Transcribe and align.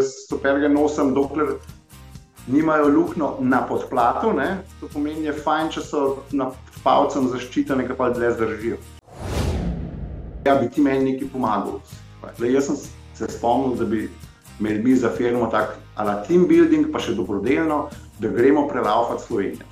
jaz 0.00 0.14
superge 0.28 0.68
nosim, 0.68 1.14
dokler 1.14 1.58
nimajo 2.46 2.88
luknjo 2.88 3.36
na 3.40 3.62
podplatu. 3.68 4.32
Ne? 4.32 4.62
To 4.80 4.88
pomeni, 4.92 5.26
da 5.26 5.34
je 5.34 5.42
fajn, 5.44 5.68
če 5.74 5.84
so 5.84 6.04
na 6.32 6.50
palcem 6.84 7.28
zaščitene, 7.28 7.84
ki 7.86 7.96
pa 7.98 8.10
dlje 8.14 8.32
zdržijo. 8.38 8.80
Ja, 10.46 10.56
bi 10.56 10.70
ti 10.72 10.80
meni 10.80 11.12
nekaj 11.12 11.28
pomagal. 11.32 11.80
Le, 12.40 12.52
jaz 12.52 12.70
sem 12.70 12.80
se 13.18 13.28
spomnil, 13.36 13.76
da 13.76 13.84
bi 13.84 14.06
imeli 14.60 14.82
mi 14.82 14.96
za 14.96 15.12
firmo 15.12 15.50
tako 15.52 15.76
ala 16.00 16.22
team 16.24 16.46
building, 16.48 16.88
pa 16.92 17.00
še 17.00 17.14
dobrodelno, 17.14 17.88
da 18.20 18.32
gremo 18.32 18.66
prelaufati 18.68 19.26
Slovenijo. 19.26 19.68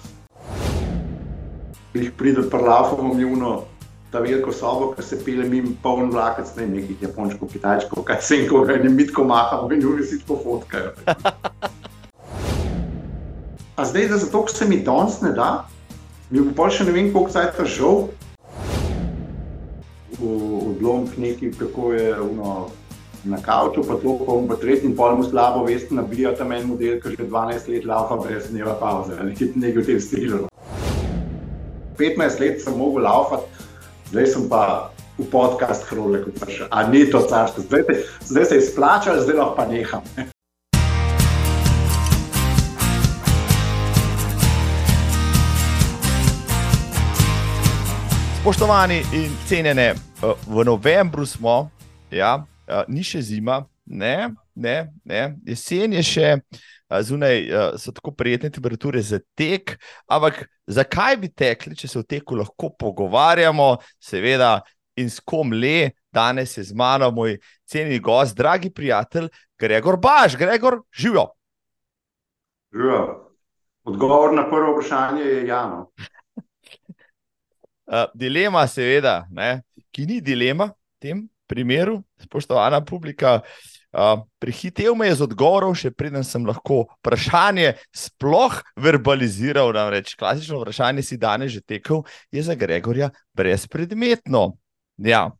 Pride 1.92 2.44
prelaufati 2.52 3.02
v 3.02 3.16
njuno 3.16 3.52
ta 4.10 4.20
veliko 4.24 4.52
sobo, 4.52 4.92
ki 4.96 5.02
se 5.04 5.18
pele 5.24 5.44
mi 5.48 5.60
poln 5.82 6.10
vlakec, 6.10 6.54
ne 6.56 6.66
nekih 6.66 7.02
japončkov, 7.02 7.50
kitajčkov, 7.52 8.04
kaj 8.08 8.22
se 8.22 8.36
jim 8.36 8.48
koga 8.48 8.78
in 8.78 8.94
mitko 8.96 9.24
mahamo 9.24 9.68
in 9.72 9.84
ljudi 9.84 10.06
si 10.06 10.20
tako 10.20 10.40
fotkajo. 10.44 10.92
A 13.76 13.84
zdaj, 13.84 14.08
da 14.08 14.16
zato, 14.18 14.42
ker 14.44 14.56
se 14.56 14.68
mi 14.68 14.80
danes 14.82 15.20
ne 15.20 15.32
da, 15.36 15.68
mi 16.30 16.40
bo 16.40 16.70
še 16.70 16.88
ne 16.88 16.96
vem, 16.96 17.12
koliko 17.12 17.30
zdaj 17.36 17.52
ta 17.56 17.68
žal. 17.68 18.08
Odlomk 20.18 21.14
neki, 21.20 21.52
kako 21.60 21.92
je 21.92 22.08
uno, 22.20 22.56
na 23.28 23.38
kauču, 23.42 23.84
pa 23.86 24.00
to, 24.00 24.16
bom 24.24 24.48
pa 24.48 24.56
tretji 24.56 24.90
pol 24.96 25.16
mu 25.20 25.24
slabo 25.24 25.64
vesti, 25.68 25.94
nabijo 25.94 26.32
tam 26.38 26.52
en 26.52 26.66
model, 26.72 26.98
ki 27.02 27.14
že 27.14 27.28
12 27.28 27.68
let 27.68 27.84
laufa 27.84 28.16
brez 28.16 28.48
dneva 28.50 28.74
pauze, 28.80 29.14
nekaj 29.62 29.82
v 29.82 29.86
tem 29.86 30.00
stilu. 30.00 30.44
15 31.98 32.40
let 32.40 32.62
sem 32.62 32.76
mogel 32.78 33.04
laufati, 33.04 33.67
zdaj 34.08 34.26
sem 34.26 34.48
pa 34.48 34.90
v 35.18 35.26
podcast 35.28 35.84
hrole, 35.90 36.22
kot 36.24 36.40
pa 36.40 36.46
še, 36.48 36.64
a 36.70 36.88
ni 36.88 37.04
to 37.10 37.20
carstvo, 37.28 37.62
zdaj, 37.66 37.84
zdaj 38.24 38.44
se 38.44 38.54
je 38.56 38.64
splačal, 38.70 39.20
zdaj 39.20 39.36
lahko 39.36 39.54
pa 39.58 39.66
neham. 39.68 40.02
Spoštovani 48.40 49.02
in 49.12 49.34
cenjene, 49.44 49.92
eh, 49.92 49.98
v 50.46 50.64
novembru 50.64 51.26
smo, 51.26 51.68
ja, 52.10 52.46
eh, 52.64 52.84
ni 52.88 53.04
še 53.04 53.20
zima, 53.20 53.66
ne, 53.84 54.32
ne, 54.58 54.76
ne. 55.04 55.22
jesen 55.46 55.94
je 55.98 56.02
še. 56.02 56.32
Zunaj 57.04 57.42
so 57.76 57.92
tako 57.92 58.14
prijetne 58.16 58.48
temperature 58.48 59.00
za 59.04 59.18
tek, 59.36 59.74
ampak 60.08 60.46
zakaj 60.64 61.18
bi 61.20 61.28
tekli, 61.28 61.76
če 61.76 61.90
se 61.90 61.98
o 62.00 62.04
teku 62.06 62.38
lahko 62.38 62.70
pogovarjamo, 62.80 63.74
seveda, 64.00 64.54
in 64.96 65.12
s 65.12 65.20
kom 65.20 65.52
le, 65.52 65.92
danes 66.12 66.56
je 66.56 66.64
z 66.64 66.76
mano 66.76 67.10
moj 67.12 67.36
cenjeni 67.68 68.00
gost, 68.00 68.36
dragi 68.36 68.72
prijatelj, 68.74 69.28
Gregor 69.60 69.98
Baš, 70.00 70.36
Gregor, 70.40 70.80
živijo. 70.92 71.28
Živijo. 72.72 73.02
Odgovor 73.84 74.34
na 74.34 74.48
prvo 74.50 74.72
vprašanje 74.72 75.22
je 75.22 75.46
Jano. 75.46 75.90
Uh, 77.88 78.04
dilema, 78.14 78.66
seveda, 78.68 79.26
ne, 79.30 79.62
ki 79.92 80.04
ni 80.06 80.20
dilema 80.20 80.66
v 80.72 81.00
tem 81.00 81.22
primeru, 81.48 82.02
spoštovana 82.20 82.82
publika. 82.84 83.40
Uh, 83.88 84.20
prehitev 84.36 84.92
me 84.92 85.06
je 85.08 85.14
z 85.16 85.24
odgovorom, 85.24 85.72
še 85.72 85.88
preden 85.96 86.20
sem 86.20 86.44
lahko 86.44 86.82
vprašanje 87.00 87.72
sploh 87.88 88.58
verbaliziral. 88.76 89.72
Namreč 89.72 90.12
klasično 90.18 90.60
vprašanje 90.60 91.04
si 91.06 91.16
danes 91.16 91.54
že 91.56 91.64
tekel, 91.64 92.04
je 92.28 92.44
za 92.44 92.52
Gregorja 92.52 93.08
brezpredmetno. 93.32 94.58
Ja, 95.00 95.30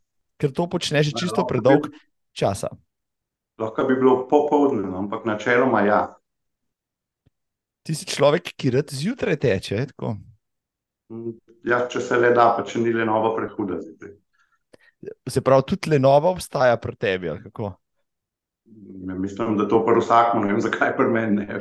ker 0.41 0.55
to 0.57 0.65
počne 0.65 1.05
že 1.05 1.13
čisto 1.13 1.45
predolg 1.45 1.91
časa. 2.33 2.73
Lahko 3.59 3.85
bi 3.85 3.99
bilo 3.99 4.25
popoldne, 4.31 4.87
no, 4.87 5.03
ampak 5.03 5.29
načeloma 5.29 5.83
ja. 5.85 6.01
Ti 7.85 7.93
si 7.93 8.09
človek, 8.09 8.55
ki 8.57 8.73
rad 8.79 8.89
zjutraj 8.89 9.37
teče. 9.45 9.93
Tako? 9.93 10.17
ja, 11.69 11.83
če 11.91 12.01
se 12.05 12.17
le 12.21 12.33
da, 12.37 12.53
pa 12.57 12.65
če 12.67 12.81
ni 12.83 12.93
le 12.95 13.07
nova 13.09 13.35
prehuda. 13.37 13.81
Zdaj. 13.83 14.15
Se 15.31 15.43
pravi, 15.45 15.67
tudi 15.69 15.93
le 15.93 16.01
nova 16.03 16.33
obstaja 16.33 16.79
pri 16.81 16.97
tebi. 16.97 17.31
Ja, 17.31 17.37
mislim, 19.19 19.57
da 19.59 19.69
to 19.69 19.83
pri 19.87 20.01
vsakem, 20.01 20.43
ne 20.43 20.53
vem, 20.53 20.63
zakaj 20.69 20.97
pri 20.97 21.11
meni 21.13 21.43
ne. 21.43 21.61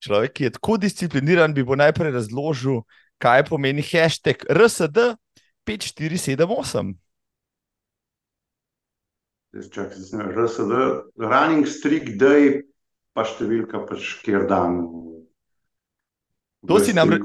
Človek, 0.00 0.32
ki 0.32 0.48
je 0.48 0.54
tako 0.56 0.78
discipliniran, 0.80 1.52
bi 1.54 1.64
bo 1.66 1.76
najprej 1.76 2.14
razložil, 2.14 2.82
kaj 3.20 3.44
pomeni 3.50 3.84
hashtag 3.84 4.46
RSD 4.48 5.12
5478. 5.68 6.94
Čakaj, 9.50 10.24
RSD, 10.30 10.72
running 11.20 11.68
streak, 11.68 12.14
day, 12.16 12.62
pa 13.12 13.26
številka, 13.26 13.82
pač 13.88 14.14
kjer 14.24 14.46
dan. 14.48 14.84
To 16.68 16.76
si, 16.80 16.92
namre, 16.96 17.18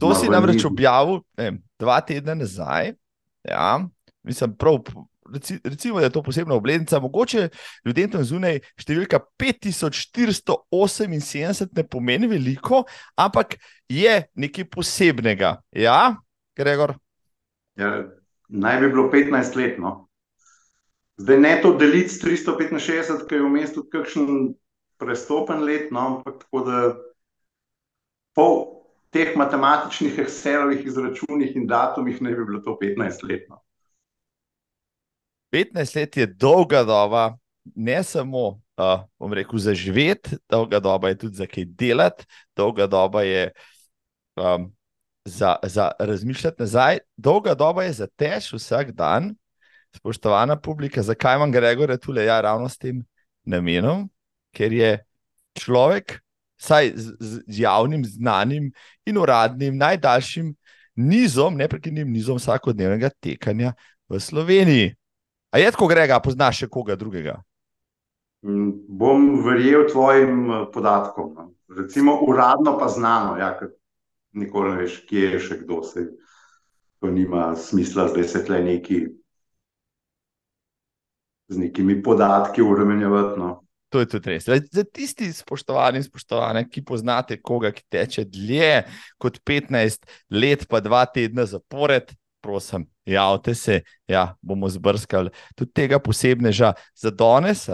to 0.00 0.12
si 0.14 0.30
namreč 0.30 0.62
objavil 0.66 1.20
ne, 1.38 1.58
dva 1.78 1.98
tedna 2.06 2.36
nazaj. 2.38 2.94
Ja, 3.46 3.82
mislim, 4.26 4.54
prav, 4.58 4.80
recimo, 5.64 6.00
da 6.00 6.06
je 6.06 6.12
to 6.12 6.22
posebna 6.22 6.54
obletnica. 6.54 7.00
Mogoče 7.00 7.48
ljudem 7.84 8.10
tam 8.10 8.24
zunaj 8.24 8.60
številka 8.80 9.20
5478 9.40 11.66
ne 11.76 11.88
pomeni 11.88 12.26
veliko, 12.30 12.84
ampak 13.16 13.56
je 13.88 14.22
nekaj 14.34 14.64
posebnega. 14.70 15.56
Ja, 15.72 16.16
Gregor? 16.56 16.94
Ja, 17.76 18.04
naj 18.48 18.80
bi 18.80 18.88
bilo 18.88 19.10
15 19.12 19.56
let. 19.56 19.78
No. 19.78 20.08
Zdaj 21.16 21.38
ne 21.40 21.60
to 21.62 21.76
deliti 21.80 22.08
s 22.12 22.24
365, 22.24 23.26
ki 23.28 23.34
je 23.34 23.42
v 23.42 23.50
mestu 23.50 23.82
kakšen 23.88 24.54
prestopen 25.00 25.64
let, 25.64 25.92
no, 25.92 26.00
ampak 26.00 26.34
tako 26.44 26.60
da 26.64 26.96
pol 28.36 28.76
teh 29.16 29.32
matematičnih 29.36 30.18
Excelovih 30.20 30.84
izračunih 30.84 31.56
in 31.56 31.66
datumih 31.66 32.20
ne 32.22 32.34
bi 32.36 32.44
bilo 32.44 32.60
to 32.60 32.76
15 32.80 33.24
let. 33.28 33.48
No. 33.48 33.62
15 35.52 35.96
let 35.96 36.16
je 36.16 36.26
dolga 36.26 36.84
doba, 36.84 37.36
ne 37.74 38.02
samo, 38.02 38.60
uh, 38.76 39.04
bom 39.18 39.32
rekel, 39.32 39.58
za 39.58 39.74
živeti, 39.74 40.36
dolga 40.50 40.80
doba 40.80 41.08
je 41.08 41.18
tudi 41.18 41.36
za 41.36 41.46
kaj 41.46 41.64
delati, 41.64 42.26
dolga 42.56 42.86
doba 42.86 43.22
je 43.22 43.50
um, 44.36 44.72
za, 45.24 45.56
za 45.62 45.90
razmišljati 45.98 46.62
nazaj, 46.62 46.98
dolga 47.16 47.54
doba 47.54 47.84
je 47.84 47.92
za 47.92 48.06
tež 48.06 48.52
vsak 48.52 48.92
dan. 48.92 49.34
Spoštovana 49.96 50.60
publika, 50.60 51.02
zakaj 51.02 51.36
imam 51.36 51.52
Gregorja 51.52 51.96
tukaj, 51.96 52.26
ja, 52.26 52.40
ravno 52.40 52.68
s 52.68 52.76
tem 52.78 53.00
namenom, 53.44 54.10
ker 54.52 54.72
je 54.72 54.98
človek, 55.56 56.18
vsaj 56.60 56.92
z, 56.96 57.16
z 57.20 57.60
javnim, 57.62 58.04
znanim 58.04 58.70
in 59.06 59.18
uradnim, 59.18 59.76
najdaljšim 59.76 60.54
nizom, 60.96 61.56
neprekinjenim 61.56 62.12
nizom 62.12 62.36
vsakodnevnega 62.36 63.10
tekanja 63.20 63.72
v 64.08 64.20
Sloveniji. 64.20 64.94
A 65.56 65.58
je 65.58 65.70
tako, 65.72 65.86
Grega, 65.88 66.18
poznaš 66.20 66.58
še 66.60 66.66
koga 66.68 66.98
drugega? 67.00 67.38
Mm, 68.44 68.74
bom 69.00 69.22
verjel 69.40 69.86
tvojim 69.88 70.50
eh, 70.52 70.64
podatkom. 70.68 71.30
No. 71.32 71.44
Recimo, 71.78 72.18
uradno 72.28 72.74
pa 72.76 72.90
znano, 72.92 73.38
ja, 73.40 73.54
ker 73.56 73.70
nikoli 74.36 74.74
ne 74.74 74.82
veš, 74.82 74.98
kje 75.08 75.30
je 75.30 75.38
še 75.46 75.56
kdo. 75.62 75.78
Se, 75.88 76.04
to 77.00 77.08
nima 77.08 77.54
smisla, 77.56 78.10
zdaj 78.12 78.28
se 78.28 78.42
tle 78.44 78.60
neki 78.66 79.00
z 81.48 81.62
nekimi 81.62 81.96
podatki 82.04 82.60
uremenjevati. 82.60 83.40
No. 83.40 83.54
To 83.96 84.04
je 84.04 84.10
tudi 84.12 84.34
res. 84.34 84.50
Za 84.76 84.84
tisti, 84.84 85.30
spoštovani 85.32 86.02
in 86.02 86.04
spoštovane, 86.04 86.66
ki 86.68 86.84
poznate 86.84 87.40
koga, 87.40 87.72
ki 87.72 87.88
teče 87.96 88.28
dlje 88.28 88.84
kot 89.16 89.40
15 89.40 90.04
let, 90.36 90.68
pa 90.68 90.84
dva 90.84 91.06
tedna 91.08 91.48
zapored, 91.48 92.12
prosim, 92.46 92.86
javite 93.06 93.54
se, 93.54 93.80
ja, 94.08 94.36
bomo 94.42 94.68
zbrskali. 94.68 95.30
Tudi 95.54 95.72
tega 95.74 95.98
posebneža 95.98 96.72
za 96.94 97.10
danes. 97.10 97.66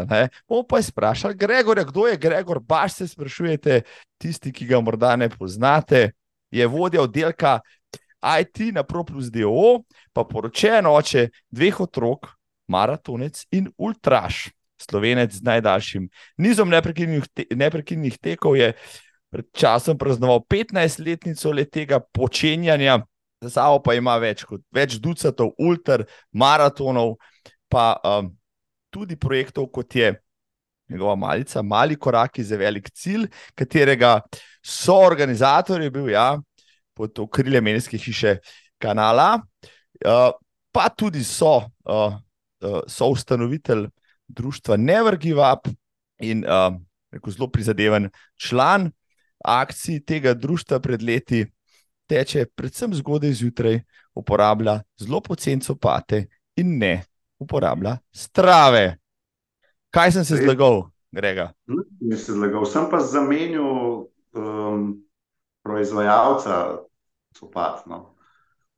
Bomo 0.49 0.65
pa 0.69 0.81
sprašali, 0.83 1.37
Gregor, 1.37 1.84
kdo 1.84 2.06
je 2.09 2.16
Gregor, 2.16 2.60
baš 2.60 2.93
se 2.93 3.08
sprašujete, 3.08 3.82
tisti, 4.19 4.52
ki 4.52 4.67
ga 4.70 4.81
morda 4.81 5.17
ne 5.17 5.29
poznate, 5.29 6.14
je 6.50 6.67
vodja 6.67 7.02
oddelka 7.02 7.58
IT 8.23 8.73
na 8.73 8.82
ProPlus 8.82 9.29
DO, 9.35 9.82
pa 10.12 10.25
poročen 10.25 10.88
oče 10.88 11.29
dveh 11.50 11.81
otrok, 11.85 12.32
maratonec 12.69 13.44
in 13.52 13.69
ultraš. 13.76 14.49
Slovenec 14.81 15.35
z 15.37 15.44
najdaljšim 15.46 16.08
nizom 16.43 16.70
neprekinjenih 16.70 18.17
tekov, 18.19 18.56
je 18.56 18.73
pred 19.31 19.46
časom 19.52 19.99
praznoval 19.99 20.41
15-letnico 20.49 21.52
tega 21.70 22.00
počenjanja, 22.00 23.02
za 23.43 23.50
sabo 23.50 23.81
pa 23.83 23.94
ima 23.99 24.17
več 24.23 24.44
kot 24.49 24.62
več 24.75 24.99
ducatov 25.03 25.53
ultra 25.59 26.06
maratonov, 26.33 27.17
pa 27.69 27.97
um, 28.05 28.31
tudi 28.93 29.17
projektov, 29.17 29.71
kot 29.73 29.97
je 29.97 30.12
njegova 30.93 31.17
malica, 31.17 31.62
mali 31.62 31.97
koraki 31.97 32.44
za 32.44 32.56
velik 32.61 32.91
cilj, 32.91 33.27
katerega 33.56 34.21
so 34.62 34.99
organizatorji 35.03 35.91
bil 35.91 36.11
ja, 36.12 36.37
pod 36.94 37.19
okriljem 37.19 37.65
Menijske 37.65 37.99
hiše 37.99 38.37
kanala, 38.83 39.41
uh, 40.05 40.31
pa 40.73 40.89
tudi 40.93 41.25
so, 41.25 41.62
uh, 41.89 42.19
uh, 42.61 42.81
so 42.89 43.09
ustanovitelj 43.12 43.89
društva 44.29 44.77
Never 44.77 45.17
Give 45.17 45.41
Up, 45.41 45.69
in 46.23 46.44
uh, 46.47 47.31
zelo 47.31 47.49
prizadeven 47.50 48.11
član 48.37 48.91
akcij 49.44 50.00
tega 50.06 50.35
društva 50.35 50.81
pred 50.81 51.03
leti. 51.03 51.47
Teče 52.06 52.46
predvsem 52.54 52.94
zgodaj 52.94 53.32
zjutraj, 53.40 53.81
uporablja 54.14 54.81
zelo 55.00 55.20
poceni 55.20 55.62
copate 55.62 56.26
in 56.56 56.78
ne 56.78 57.02
uporablja 57.38 57.96
strave. 58.12 58.99
Kaj 59.90 60.12
sem 60.12 60.25
se 60.25 60.37
zlagal, 60.37 60.82
Grega? 61.12 61.52
Nisem 62.00 62.25
se 62.25 62.32
zlagal, 62.32 62.64
sem 62.66 62.88
pa 62.90 63.00
zamenil 63.04 64.08
um, 64.32 64.87
proizvajalca 65.62 66.78
copat. 67.38 67.87
No. 67.87 68.14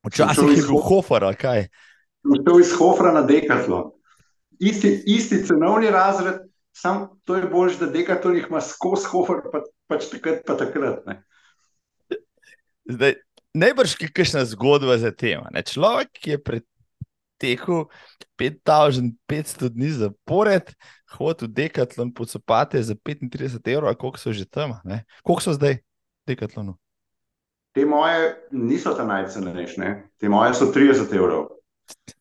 Včasih 0.07 0.57
je 0.57 0.65
bil 0.67 0.81
Hofer, 0.83 1.29
kaj? 1.39 1.69
Šel 2.25 2.61
iz 2.61 2.73
Hofra 2.79 3.13
na 3.13 3.23
Decathlon. 3.23 3.93
Isti, 4.59 5.03
isti 5.07 5.43
cenovni 5.47 5.91
razred, 5.91 6.41
sam 6.73 7.09
to 7.25 7.37
je 7.37 7.47
bolj, 7.51 7.79
da 7.81 7.87
Decathlon 7.87 8.37
jih 8.37 8.47
ima 8.51 8.61
skozi 8.61 9.07
Hofer, 9.13 9.45
pa, 9.53 9.63
pač 9.87 10.09
takrat, 10.13 10.43
pa 10.47 10.57
takrat. 10.59 11.07
Ne. 11.07 11.23
Zdaj, 12.85 13.15
najbrž 13.55 13.97
je 14.01 14.09
kakšna 14.13 14.45
zgodba 14.45 14.99
za 14.99 15.11
tem. 15.11 15.41
Človek, 15.65 16.11
je 16.27 16.37
pretekel 16.37 17.89
5500 18.37 19.73
dni 19.73 19.91
zapored, 19.91 20.75
hodil 21.17 21.49
v 21.49 21.53
Decathlon 21.55 22.13
po 22.13 22.27
copate 22.29 22.83
za 22.83 22.95
35 22.95 23.63
evrov, 23.71 23.95
koliko 23.97 24.19
so 24.19 24.33
že 24.33 24.45
tam, 24.45 24.81
ne? 24.85 25.07
koliko 25.23 25.41
so 25.41 25.53
zdaj 25.55 25.81
v 25.81 26.25
Decathlonu? 26.27 26.75
Te 27.75 27.83
moje 27.87 28.39
niso 28.55 28.95
ta 28.95 29.03
najcenejše, 29.03 30.19
te 30.21 30.29
moje 30.29 30.55
so 30.55 30.71
30 30.71 31.11
evrov. 31.11 31.55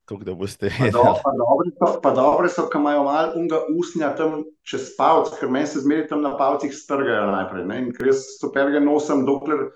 Tako 0.05 0.23
da 0.23 0.33
boste 0.33 0.67
vedeli. 0.67 0.91
Pa 1.23 1.31
dobre 1.31 1.69
so, 1.77 1.87
pa 2.01 2.11
dobre 2.11 2.49
so 2.49 2.65
ki 2.67 2.77
imajo 2.77 3.03
malo 3.03 3.29
unga 3.39 3.61
usnja 3.71 4.11
tam 4.15 4.43
čez 4.67 4.91
palc, 4.97 5.31
ker 5.39 5.49
meni 5.49 5.67
se 5.67 5.79
zmeri 5.79 6.07
tam 6.07 6.21
na 6.21 6.33
palcih 6.37 6.73
strgajo 6.75 7.31
najprej. 7.31 7.65
Ne? 7.69 7.77
In 7.85 7.93
ker 7.95 8.11
jaz 8.11 8.25
superge 8.41 8.81
nosim, 8.83 9.23
dokler 9.25 9.69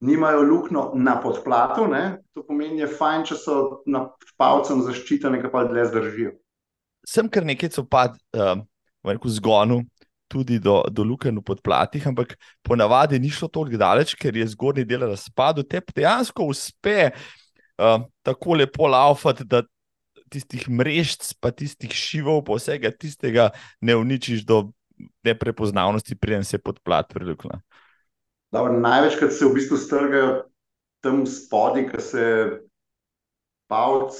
nimajo 0.00 0.42
lukno 0.42 0.92
na 0.94 1.16
podplatu, 1.20 1.86
ne? 1.88 2.18
to 2.34 2.44
pomeni, 2.44 2.82
je 2.84 2.88
fajn, 2.98 3.24
če 3.30 3.38
so 3.40 3.56
na 3.88 4.06
palcem 4.36 4.82
zaščitene, 4.84 5.40
pa 5.52 5.64
dlje 5.68 5.86
zdržijo. 5.92 6.32
Sem 7.06 7.30
kar 7.32 7.46
nekaj 7.46 7.72
copad 7.78 8.16
uh, 8.36 8.58
v 9.06 9.30
zgonu, 9.30 9.80
tudi 10.28 10.58
do, 10.58 10.80
do 10.90 11.06
lukenj 11.06 11.38
v 11.38 11.44
podplatih, 11.46 12.06
ampak 12.10 12.34
ponavadi 12.66 13.20
ni 13.22 13.30
šlo 13.30 13.48
tako 13.48 13.78
daleč, 13.78 14.16
ker 14.18 14.34
je 14.36 14.48
zgornji 14.52 14.84
del 14.84 15.06
razpadel. 15.06 15.64
Te 15.64 15.80
dejansko 15.94 16.48
uspe 16.50 17.12
uh, 17.12 18.02
tako 18.26 18.58
lepo 18.58 18.90
laufati, 18.90 19.46
da 19.46 19.62
tistih 20.30 20.66
mrežc, 20.68 21.36
pa 21.40 21.52
tistih 21.54 21.92
šivov, 21.94 22.42
pa 22.46 22.58
vsega 22.58 22.90
tistega 22.90 23.50
ne 23.80 23.96
uničiš 23.96 24.42
do 24.46 24.66
neprepoznavnosti, 25.24 26.18
preden 26.18 26.44
se 26.44 26.58
podplat 26.58 27.12
prilukne. 28.50 28.80
Največkrat 28.80 29.32
se 29.32 29.46
v 29.46 29.54
bistvu 29.54 29.76
strgajo 29.76 30.30
tam 31.04 31.26
spodaj, 31.26 31.88
ki 31.90 32.02
se 32.02 32.24
palc 33.70 34.16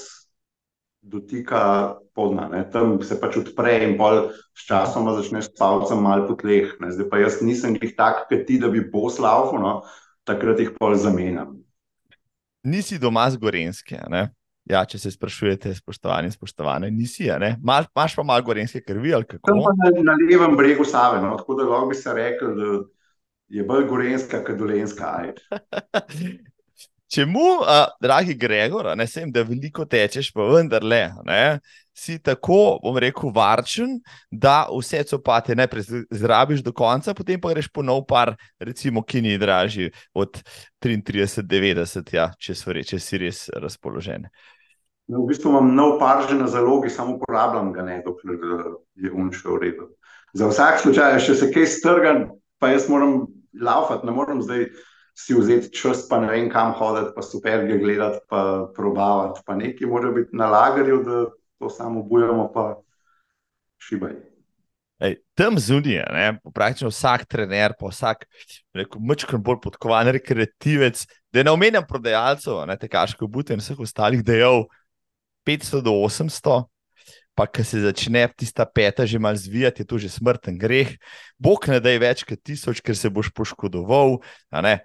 dotika 1.01 1.97
podna, 2.15 2.47
ne? 2.51 2.63
tam 2.71 2.97
se 3.03 3.15
pač 3.19 3.37
odpre 3.39 3.77
in 3.85 3.95
pol 3.97 4.31
s 4.57 4.67
časom 4.67 5.07
začneš 5.15 5.51
s 5.51 5.53
palcem 5.55 6.01
malo 6.03 6.27
po 6.27 6.35
tleh. 6.35 6.73
Ne? 6.81 6.91
Zdaj 6.91 7.07
pa 7.09 7.21
jaz 7.21 7.39
nisem 7.41 7.77
jih 7.79 7.95
tak, 7.95 8.27
kot 8.27 8.43
ti, 8.47 8.59
da 8.59 8.67
bi 8.71 8.83
bo 8.83 9.07
slavil, 9.13 9.61
no? 9.61 9.81
takrat 10.27 10.59
jih 10.59 10.73
pol 10.75 10.97
zamenjam. 10.99 11.55
Nisi 12.67 12.99
doma 12.99 13.29
z 13.31 13.39
Gorenske, 13.39 14.01
ne? 14.11 14.27
Ja, 14.67 14.81
če 14.83 14.99
se 14.99 15.13
sprašujete, 15.13 15.71
spoštovani, 15.77 16.27
spoštovane, 16.33 16.89
nisi? 16.91 17.29
Mal, 17.63 17.85
imaš 17.87 18.17
pa 18.17 18.23
malo 18.27 18.43
gorenske 18.43 18.81
krvi 18.83 19.13
ali 19.15 19.23
kako? 19.23 19.47
Tam 19.47 19.61
pa 19.63 19.71
na, 19.79 19.91
na 20.09 20.15
levem 20.19 20.57
bregu 20.59 20.83
Save, 20.83 21.21
no? 21.23 21.37
tako 21.39 21.55
da 21.55 21.69
lahko 21.69 21.87
bi 21.87 21.95
se 21.95 22.11
rekel, 22.11 22.51
da 22.57 22.73
je 23.49 23.63
bolj 23.63 23.87
gorenska, 23.87 24.43
kot 24.43 24.57
dolenska. 24.57 25.15
Čemu, 27.13 27.39
uh, 27.39 27.85
dragi 28.01 28.33
Gregor, 28.35 28.89
ne 28.97 29.05
vem, 29.15 29.29
da 29.31 29.41
veliko 29.47 29.85
tečeš, 29.87 30.33
pa 30.35 30.43
vendarle, 30.43 31.05
ne, 31.23 31.59
si 31.95 32.17
tako, 32.19 32.79
bom 32.83 32.97
rekel, 32.99 33.31
varčen, 33.31 33.93
da 34.31 34.65
vse 34.67 35.05
copate 35.07 35.55
najprej 35.55 36.03
zrabiš 36.11 36.65
do 36.65 36.73
konca, 36.75 37.15
potem 37.15 37.39
pa 37.39 37.53
greš 37.53 37.71
po 37.71 37.81
nov 37.81 38.03
par, 38.09 38.33
recimo, 38.59 39.05
ki 39.07 39.23
ni 39.23 39.37
dražji 39.39 39.93
od 40.13 40.41
33,90, 40.83 42.11
ja, 42.13 42.27
če, 42.35 42.57
če 42.91 42.99
si 42.99 43.21
res 43.23 43.45
razpoložen. 43.55 44.27
No, 45.07 45.23
v 45.23 45.31
bistvu 45.31 45.55
imam 45.55 45.71
nov 45.71 45.95
par 46.01 46.25
že 46.27 46.35
na 46.35 46.51
zalogi, 46.51 46.91
samo 46.91 47.15
uporabljam 47.15 47.71
ga 47.71 47.87
ne, 47.87 48.01
dokler 48.03 48.35
je 48.99 49.15
unšel 49.15 49.55
v 49.55 49.63
redu. 49.63 49.89
Za 50.35 50.51
vsak 50.51 50.83
slučaj, 50.83 51.21
če 51.23 51.39
se 51.39 51.51
kaj 51.55 51.71
strga, 51.71 52.13
pa 52.59 52.75
jaz 52.75 52.91
moram 52.91 53.21
laufati, 53.61 54.05
ne 54.05 54.11
morem 54.11 54.41
zdaj 54.41 54.67
si 55.17 55.33
vzeti 55.33 55.71
čas, 55.73 56.05
pa 56.09 56.19
ne 56.21 56.29
vem, 56.29 56.49
kam 56.49 56.75
hoditi, 56.77 57.11
pa 57.15 57.21
super 57.25 57.65
ga 57.65 57.77
gledati, 57.81 58.21
pa 58.29 58.69
probavati. 58.75 59.41
Pa 59.45 59.55
nekaj 59.57 59.89
mora 59.89 60.11
biti 60.13 60.35
na 60.37 60.49
lagerju, 60.51 61.03
da 61.03 61.25
to 61.57 61.69
samo 61.73 62.03
bujamo, 62.03 62.51
pa 62.53 62.75
šibaj. 63.81 64.13
Ej, 64.97 65.15
tam 65.37 65.59
zunaj, 65.61 66.37
praktično 66.53 66.89
vsak 66.89 67.25
trener, 67.29 67.73
pa 67.79 67.89
vsak, 67.89 68.25
mečkrat 68.97 69.41
bolj 69.41 69.59
podkovan, 69.61 70.09
rekreativec, 70.13 71.03
da 71.33 71.43
ne 71.45 71.53
omenjam 71.53 71.85
prodajalcev, 71.85 72.63
ne 72.65 72.77
te 72.77 72.89
kaške 72.89 73.25
bute 73.29 73.53
in 73.53 73.61
vseh 73.61 73.77
ostalih, 73.77 74.23
da 74.25 74.33
je 74.33 74.49
500 75.45 75.81
do 75.85 75.93
800, 76.05 76.63
pa 77.37 77.45
ki 77.45 77.61
se 77.61 77.79
začne 77.85 78.25
tista 78.33 78.65
peta 78.65 79.05
že 79.05 79.19
malo 79.21 79.37
zvijati, 79.37 79.81
je 79.81 79.85
to 79.85 79.97
že 80.01 80.09
smrten 80.09 80.57
greh. 80.57 80.97
Bog 81.37 81.67
ne 81.69 81.77
da 81.79 81.93
je 81.93 82.01
več 82.01 82.23
kot 82.25 82.41
tisoč, 82.41 82.81
ker 82.81 82.97
se 82.97 83.13
boš 83.13 83.29
poškodoval. 83.29 84.17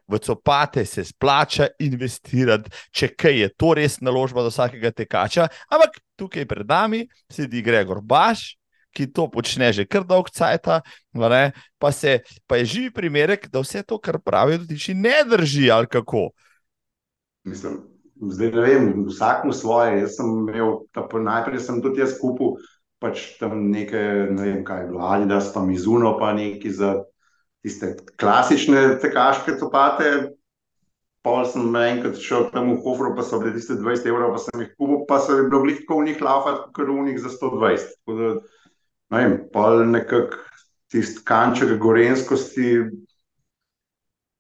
V 0.04 0.18
copate 0.20 0.84
se 0.84 1.04
splača 1.08 1.72
investirati, 1.80 2.68
če 2.92 3.08
kaj 3.16 3.38
je 3.40 3.48
to 3.56 3.72
res 3.72 4.00
naložba 4.04 4.44
za 4.44 4.52
vsakega 4.52 4.92
tekača. 4.92 5.48
Ampak 5.72 5.96
tukaj 6.20 6.44
pred 6.44 6.68
nami 6.68 7.06
sedi 7.32 7.64
Gregor 7.64 8.04
Baš. 8.04 8.60
Ki 8.92 9.06
to 9.08 9.24
počne 9.32 9.72
že 9.72 9.86
kar 9.88 10.04
dolgo 10.04 10.28
časa, 10.28 10.82
pa, 11.80 11.88
pa 12.44 12.54
je 12.60 12.64
živi 12.68 12.90
primerek, 12.92 13.48
da 13.48 13.64
vse 13.64 13.80
to, 13.88 13.96
kar 13.96 14.20
pravijo, 14.20 14.68
tudi 14.68 14.92
ne 14.92 15.24
drži, 15.24 15.70
ali 15.72 15.88
kako. 15.88 16.28
Mislim, 17.48 17.80
zdaj 18.30 18.52
ne 18.54 18.62
vem, 18.62 18.90
vsakmu 19.08 19.52
svoje. 19.52 20.00
Jaz 20.04 20.16
sem 20.18 20.30
imel, 20.44 20.84
tako, 20.94 21.22
najprej 21.22 21.62
sem 21.64 21.82
tudi 21.82 22.02
jaz 22.02 22.14
kupil 22.20 22.56
pač 23.02 23.32
tam 23.40 23.66
nekaj, 23.72 24.30
ne 24.30 24.44
vem 24.46 24.60
kaj 24.66 24.84
je 24.84 24.90
bilo, 24.92 25.02
ali 25.02 25.26
da 25.26 25.40
sem 25.42 25.70
izuno 25.74 26.14
pa 26.20 26.30
neki 26.36 26.70
za 26.70 26.94
tiste 27.62 27.96
klasične 28.20 29.00
tekaške 29.02 29.58
copate. 29.58 30.12
Pol 31.22 31.44
sem 31.46 31.70
enkrat 31.78 32.18
šel 32.18 32.48
tam 32.50 32.72
v 32.72 32.80
Hofru, 32.82 33.12
pa 33.14 33.22
so 33.22 33.38
bili 33.38 33.54
tiste 33.54 33.76
20 33.78 34.08
evrov, 34.10 34.32
pa 34.34 34.40
sem 34.42 34.64
jih 34.64 34.72
kupil, 34.74 35.04
pa 35.06 35.20
so 35.22 35.36
bili 35.38 35.60
blitko 35.68 36.00
v 36.00 36.08
njih 36.08 36.22
laufati, 36.22 36.64
ker 36.74 36.90
v 36.90 37.04
njih 37.06 37.20
za 37.22 37.30
120. 37.30 37.92
Tako 38.00 38.16
da, 38.18 38.30
ne 39.14 39.20
vem, 39.22 39.36
pol 39.54 39.84
nekak 39.90 40.34
tisti 40.90 41.22
kanček 41.26 41.76
gorenskosti 41.78 42.72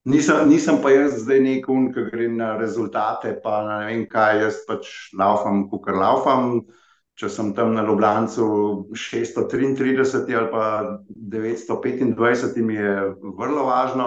Nisem, 0.04 0.48
nisem 0.50 0.80
pa 0.82 0.90
jaz 0.90 1.20
zdaj 1.22 1.40
nekaj, 1.44 1.82
ki 1.94 2.04
gre 2.10 2.28
na 2.34 2.56
rezultate, 2.58 3.36
pa 3.42 3.60
ne 3.68 3.76
vem 3.86 4.06
kaj, 4.10 4.40
jaz 4.42 4.62
pač 4.66 4.88
laufam, 5.18 5.68
kukar 5.70 5.98
laufam. 5.98 6.56
Če 7.14 7.28
sem 7.28 7.50
tam 7.54 7.74
na 7.76 7.84
Ljubljancu 7.84 8.44
633 8.96 10.32
ali 10.32 10.48
pa 10.50 10.64
925, 11.06 12.62
mi 12.64 12.78
je 12.80 12.94
vrlo 13.38 13.66
važno. 13.68 14.06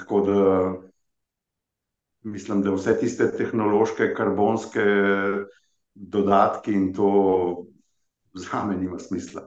Tako 0.00 0.20
da 0.26 0.38
mislim, 2.32 2.62
da 2.62 2.72
vse 2.74 2.96
tiste 3.00 3.28
tehnološke, 3.36 4.14
karbonske 4.16 4.86
dodatki 5.94 6.72
in 6.72 6.90
to 6.94 7.12
za 8.34 8.64
me 8.64 8.76
nima 8.76 8.98
smisla. 8.98 9.46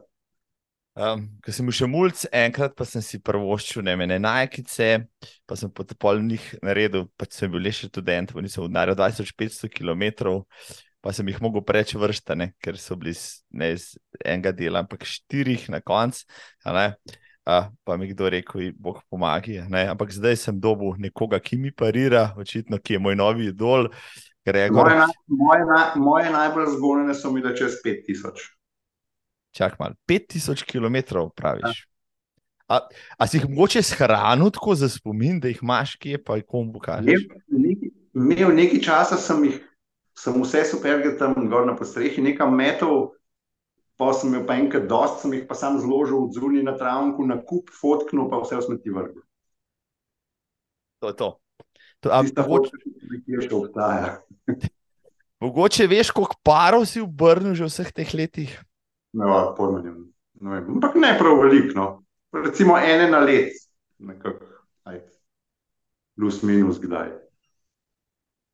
Um, 0.91 1.23
Ker 1.39 1.55
sem 1.55 1.69
še 1.71 1.87
mulj, 1.87 2.25
enkrat 2.35 2.73
pa 2.75 2.83
sem 2.83 3.03
si 3.05 3.21
prvoščil 3.23 3.85
ne 3.87 3.93
mene 3.95 4.17
najkice, 4.19 4.89
pa 5.47 5.55
sem 5.55 5.71
po 5.71 5.85
polnih 5.95 6.43
naredil, 6.59 7.05
pač 7.15 7.37
sem 7.39 7.51
bil 7.51 7.63
še 7.71 7.87
študent, 7.87 8.33
pa 8.35 8.43
nisem 8.43 8.65
odnaril 8.65 8.97
2500 8.99 9.71
km, 9.71 10.43
pa 10.99 11.15
sem 11.15 11.31
jih 11.31 11.39
mogel 11.39 11.63
preč 11.63 11.95
vrštane, 11.95 12.51
ker 12.59 12.75
so 12.75 12.99
bili 12.99 13.15
ne 13.55 13.71
iz 13.77 13.93
enega 14.19 14.51
dela, 14.51 14.83
ampak 14.83 15.07
štirih 15.07 15.69
na 15.71 15.79
konc. 15.79 16.25
Uh, 16.67 17.71
pa 17.87 17.95
mi 17.97 18.11
kdo 18.11 18.27
rekel, 18.29 18.69
boh 18.77 18.99
pomagi. 19.09 19.63
Ne? 19.71 19.87
Ampak 19.89 20.11
zdaj 20.13 20.37
sem 20.43 20.59
dobil 20.61 20.99
nekoga, 21.01 21.39
ki 21.39 21.57
mi 21.57 21.71
parira, 21.71 22.35
očitno, 22.37 22.77
ki 22.77 22.99
je 22.99 23.01
moj 23.01 23.17
novi 23.17 23.49
idol. 23.49 23.87
Moje, 24.45 24.97
na, 24.97 25.07
moje, 25.25 25.65
na, 25.69 25.81
moje 25.95 26.29
najbolj 26.33 26.73
zgornje 26.75 27.15
so 27.15 27.31
mi, 27.31 27.41
da 27.41 27.55
čez 27.55 27.79
5000. 27.85 28.60
Čak 29.51 29.79
malo, 29.79 29.95
5000 30.07 30.63
km, 30.63 31.27
praviš. 31.35 31.87
A, 32.71 32.79
a 33.19 33.27
si 33.27 33.37
jih 33.37 33.49
mogoče 33.49 33.81
shranil 33.83 34.51
tako 34.55 34.75
za 34.79 34.87
spomin, 34.89 35.39
da 35.43 35.51
jih 35.51 35.59
imaš, 35.61 35.97
ki 35.99 36.15
je 36.15 36.23
pa 36.23 36.37
komu 36.41 36.71
pokažeš? 36.77 37.25
Imel 38.15 38.53
nekaj 38.55 38.79
časa, 38.79 39.17
sem, 39.19 39.43
jih, 39.49 39.57
sem 40.15 40.37
vse 40.39 40.63
super, 40.69 41.01
da 41.03 41.11
tam 41.19 41.49
gor 41.51 41.67
na 41.67 41.75
postrehi 41.75 42.23
nekam 42.23 42.55
metal, 42.55 43.11
pa 43.99 44.13
sem 44.15 44.31
imel 44.31 44.47
pa 44.47 44.55
enkrat 44.55 44.87
dost, 44.87 45.19
sem 45.25 45.35
jih 45.35 45.43
pa 45.49 45.57
sam 45.59 45.81
zložil 45.83 46.23
od 46.23 46.37
zunaj 46.37 46.63
na 46.63 46.77
travniku, 46.79 47.27
na 47.27 47.41
kup, 47.43 47.67
fotknil, 47.75 48.29
pa 48.31 48.39
vse 48.45 48.61
v 48.61 48.65
smeti 48.69 48.95
vrgel. 48.95 49.21
To 51.03 51.11
je 51.11 51.15
to. 51.19 51.29
to 51.99 52.07
a, 52.07 52.23
Tista 52.23 52.47
mogoče, 52.47 52.71
fotka, 52.71 53.21
ki 53.25 53.35
je 53.35 53.45
še 53.49 53.53
obstaja. 53.57 54.09
mogoče 55.43 55.91
veš, 55.91 56.15
koliko 56.15 56.39
parov 56.39 56.87
si 56.87 57.03
obrnil 57.03 57.51
že 57.51 57.67
v 57.67 57.73
vseh 57.73 57.91
teh 57.91 58.15
letih. 58.15 58.55
Pojma 59.11 59.81
nimam. 59.81 60.07
Ne 60.41 60.55
vem, 60.55 60.69
ampak 60.77 60.95
ne 60.95 61.11
prav 61.19 61.41
veliko. 61.43 61.75
No. 61.75 61.89
Recimo 62.45 62.77
ene 62.79 63.09
na 63.11 63.19
let, 63.19 63.53
nekako, 63.99 64.47
plus 66.15 66.43
minus 66.43 66.79
kdaj. 66.79 67.09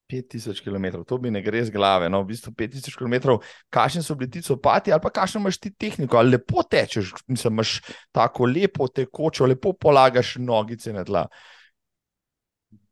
5000 0.08 0.64
km, 0.64 1.04
to 1.04 1.18
mi 1.18 1.32
ne 1.32 1.42
gre 1.44 1.66
z 1.66 1.72
glave. 1.72 2.08
No, 2.10 2.22
v 2.24 2.32
bistvu 2.32 2.54
5000 2.56 2.96
km, 2.96 3.36
kakšni 3.70 4.04
so 4.04 4.16
bili 4.16 4.32
ti 4.32 4.42
copati, 4.42 4.92
ali 4.92 5.04
pa 5.04 5.12
kakšno 5.12 5.42
imaš 5.42 5.60
ti 5.60 5.74
tehniko, 5.76 6.18
ali 6.18 6.38
lepo 6.38 6.64
tečeš, 6.64 7.12
mislim, 7.28 7.54
imaš 7.54 7.82
tako 8.16 8.48
lepo 8.48 8.88
tekočo, 8.88 9.46
lepo 9.46 9.74
polagaš 9.74 10.38
nogice 10.40 10.94
na 10.96 11.04
tla. 11.04 11.26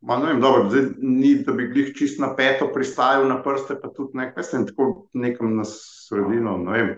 Ma, 0.01 0.19
ne 0.19 0.33
vem, 0.33 0.41
dobro, 0.43 0.67
zdaj, 0.69 0.89
ni, 0.99 1.37
da 1.47 1.55
bi 1.55 1.69
glih 1.71 1.95
čist 1.95 2.19
na 2.19 2.33
peto 2.35 2.67
pristajal 2.73 3.25
na 3.31 3.39
prste, 3.43 3.79
pa 3.79 3.89
tudi 3.95 4.19
nek, 4.19 4.35
veste, 4.37 4.59
tako 4.67 5.07
nekam 5.15 5.55
na 5.55 5.63
sredino. 5.65 6.59
Ne 6.67 6.83
vem. 6.83 6.93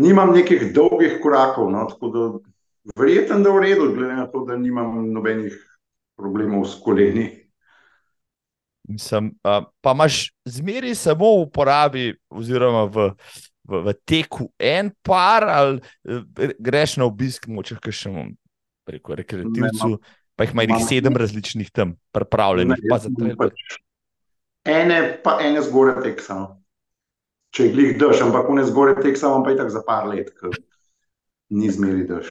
Nimam 0.00 0.32
nekih 0.32 0.70
dolgih 0.72 1.18
korakov, 1.22 1.68
no, 1.72 1.84
tako 1.90 2.08
da 2.14 2.22
verjetno, 2.96 3.40
da 3.44 3.52
v 3.52 3.62
redu, 3.66 3.90
glede 3.94 4.16
na 4.16 4.26
to, 4.30 4.44
da 4.48 4.56
nimam 4.56 5.10
nobenih 5.12 5.56
problemov 6.16 6.64
s 6.68 6.78
koleni. 6.80 7.28
Mislim, 8.88 9.34
uh, 9.44 9.64
pa 9.80 9.92
imaš 9.92 10.32
zmeraj 10.48 10.94
samo 10.94 11.28
v 11.36 11.42
uporabi, 11.44 12.04
oziroma 12.32 12.86
v, 12.90 13.10
v, 13.68 13.82
v 13.86 13.94
teku 14.08 14.48
en 14.58 14.90
par, 15.02 15.46
ali 15.46 15.78
uh, 16.08 16.24
greš 16.58 16.96
na 16.98 17.06
obisk, 17.06 17.46
moče 17.46 17.76
kakšnemu 17.78 18.24
preko 18.88 19.14
rekreativcu, 19.20 20.00
pa 20.34 20.48
jih 20.48 20.56
ima 20.56 20.64
imam- 20.64 20.88
sedem 20.88 21.16
različnih 21.16 21.70
tam, 21.70 21.94
pripravljenih, 22.16 22.88
pa 22.90 22.98
za 22.98 23.12
trail. 23.18 23.36
pač 23.36 23.78
ene, 24.64 25.20
pa 25.22 25.38
ene 25.44 25.62
zgore 25.62 26.00
teksam. 26.02 26.59
Če 27.50 27.66
je 27.66 27.72
glih 27.74 27.96
dež, 27.98 28.22
ampak 28.22 28.48
une 28.50 28.62
zgore 28.66 28.94
teksam, 29.00 29.42
pa 29.42 29.50
je 29.50 29.58
tako 29.58 29.74
za 29.74 29.82
par 29.86 30.06
let, 30.06 30.30
ker 30.38 30.54
ni 31.50 31.70
zmeri 31.72 32.06
dež. 32.06 32.30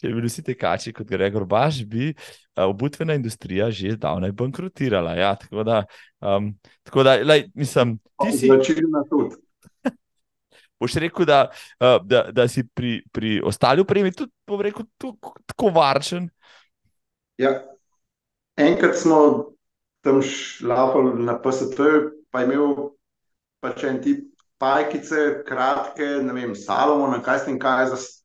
Če 0.00 0.08
bi 0.08 0.16
bili 0.16 0.30
vsi 0.30 0.42
tekači 0.46 0.94
kot 0.96 1.10
Gregor 1.10 1.44
Baš, 1.44 1.82
bi 1.84 2.12
obutvena 2.56 3.16
industrija 3.18 3.68
že 3.74 3.96
zdavnaj 3.98 4.32
bankrotirala. 4.32 5.12
Ja, 5.18 5.34
tako 5.36 5.64
da, 5.66 5.82
um, 6.24 6.54
tako 6.86 7.04
da 7.04 7.18
lej, 7.20 7.50
mislim, 7.54 7.98
ti 8.22 8.32
si. 8.32 8.48
Značilna 8.48 9.02
tudi. 9.10 9.36
Boš 10.80 10.96
rekel, 11.04 11.28
da, 11.28 11.40
da, 12.08 12.22
da 12.32 12.46
si 12.48 12.64
pri, 12.64 13.02
pri 13.12 13.40
ostali 13.44 13.84
opremi 13.84 14.14
tudi, 14.16 14.32
rekel, 14.62 14.86
tako 15.44 15.74
varčen. 15.76 16.30
Ja. 17.36 17.58
Enkrat 18.60 18.96
smo 18.96 19.18
tam 20.00 20.22
šlapali 20.24 21.20
na 21.24 21.36
PST, 21.40 21.76
pa 22.32 22.40
je 22.40 22.48
imel 22.48 22.90
pač 23.60 23.84
en 23.84 24.00
tip 24.02 24.26
pajkice, 24.60 25.44
kratke, 25.46 26.08
ne 26.24 26.34
vem, 26.36 26.54
Salomon, 26.54 27.20
kaj 27.24 27.38
s 27.38 27.44
tem 27.48 27.58
kaj 27.58 27.86
za 27.92 27.96
s- 27.96 28.24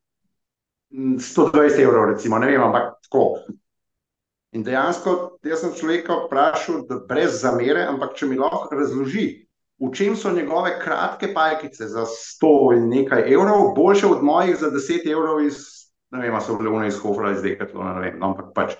m, 0.92 1.16
120 1.18 1.80
evrov, 1.80 2.10
recimo, 2.12 2.38
ne 2.38 2.50
vem, 2.50 2.62
ampak 2.62 2.96
tako. 3.06 3.38
In 4.52 4.62
dejansko, 4.64 5.38
jaz 5.44 5.60
sem 5.60 5.72
človeka 5.76 6.16
vprašal, 6.26 6.86
da 6.88 7.00
brez 7.08 7.40
zamere, 7.42 7.84
ampak 7.88 8.14
če 8.16 8.26
mi 8.26 8.38
lahko 8.40 8.72
razloži, 8.76 9.46
v 9.80 9.90
čem 9.92 10.16
so 10.16 10.32
njegove 10.32 10.78
kratke 10.80 11.34
pajkice 11.34 11.88
za 11.88 12.06
100 12.08 12.72
in 12.76 12.88
nekaj 12.88 13.26
evrov, 13.32 13.74
boljše 13.76 14.06
od 14.06 14.22
mojih 14.24 14.56
za 14.56 14.70
10 14.70 15.04
evrov 15.12 15.42
iz, 15.44 15.58
ne 16.10 16.22
vem, 16.22 16.40
so 16.40 16.56
bile 16.56 16.70
one 16.70 16.88
iz 16.88 16.96
Hofra, 17.02 17.32
iz 17.32 17.42
Decathlona, 17.44 17.98
ne 17.98 18.00
vem, 18.00 18.20
no, 18.20 18.32
ampak 18.32 18.52
pač. 18.54 18.76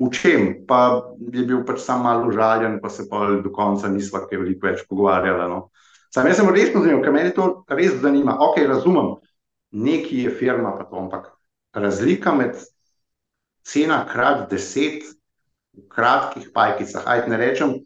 V 0.00 0.08
čem? 0.16 0.64
Pa 0.64 1.02
je 1.20 1.44
bil 1.44 1.60
pač 1.68 1.82
sam 1.84 2.06
malo 2.06 2.28
užaljen, 2.30 2.78
pa 2.80 2.88
se 2.88 3.04
pa 3.10 3.26
do 3.44 3.50
konca 3.52 3.88
nisva 3.92 4.22
kaj 4.24 4.38
veliko 4.40 4.70
več 4.70 4.86
pogovarjala. 4.88 5.44
No. 5.48 5.58
Sam 6.10 6.26
jaz 6.26 6.40
sem 6.40 6.48
resno 6.50 6.82
zanimiv, 6.82 7.04
ker 7.04 7.14
meni 7.14 7.34
to 7.34 7.46
res 7.70 7.94
zanima. 8.02 8.34
Ok, 8.42 8.58
razumem, 8.66 9.14
neki 9.70 10.24
je 10.24 10.32
firma, 10.34 10.74
pa 10.78 10.88
to, 10.90 10.98
ampak 10.98 11.30
razlika 11.74 12.34
med 12.34 12.58
cena 13.62 14.02
krat 14.08 14.48
deset 14.50 15.06
v 15.76 15.86
kratkih 15.88 16.50
pajkicah, 16.54 17.06
ajde 17.06 17.30
ne 17.30 17.38
rečem, 17.38 17.76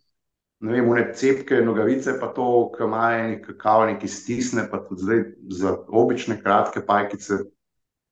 ne 0.65 0.73
vem, 0.73 0.89
une 0.89 1.05
cepke, 1.13 1.61
nogavice, 1.61 2.17
pa 2.21 2.31
to, 2.33 2.49
ki 2.73 2.87
ima 2.89 3.11
neki 3.29 3.45
kakav, 3.51 3.85
neki 3.93 4.09
stisne, 4.09 4.65
pa 4.71 4.81
tudi 4.87 5.05
zdaj 5.05 5.23
za 5.53 5.77
obične 5.89 6.41
kratke 6.41 6.81
pajkice, 6.87 7.43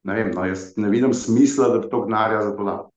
ne 0.04 0.18
vem, 0.18 0.34
no, 0.36 0.44
jaz 0.44 0.74
ne 0.76 0.92
vidim 0.92 1.16
smisla, 1.16 1.72
da 1.72 1.80
bi 1.80 1.88
to 1.88 2.04
gnarja 2.04 2.42
za 2.50 2.56
to 2.56 2.68
dal. 2.68 2.91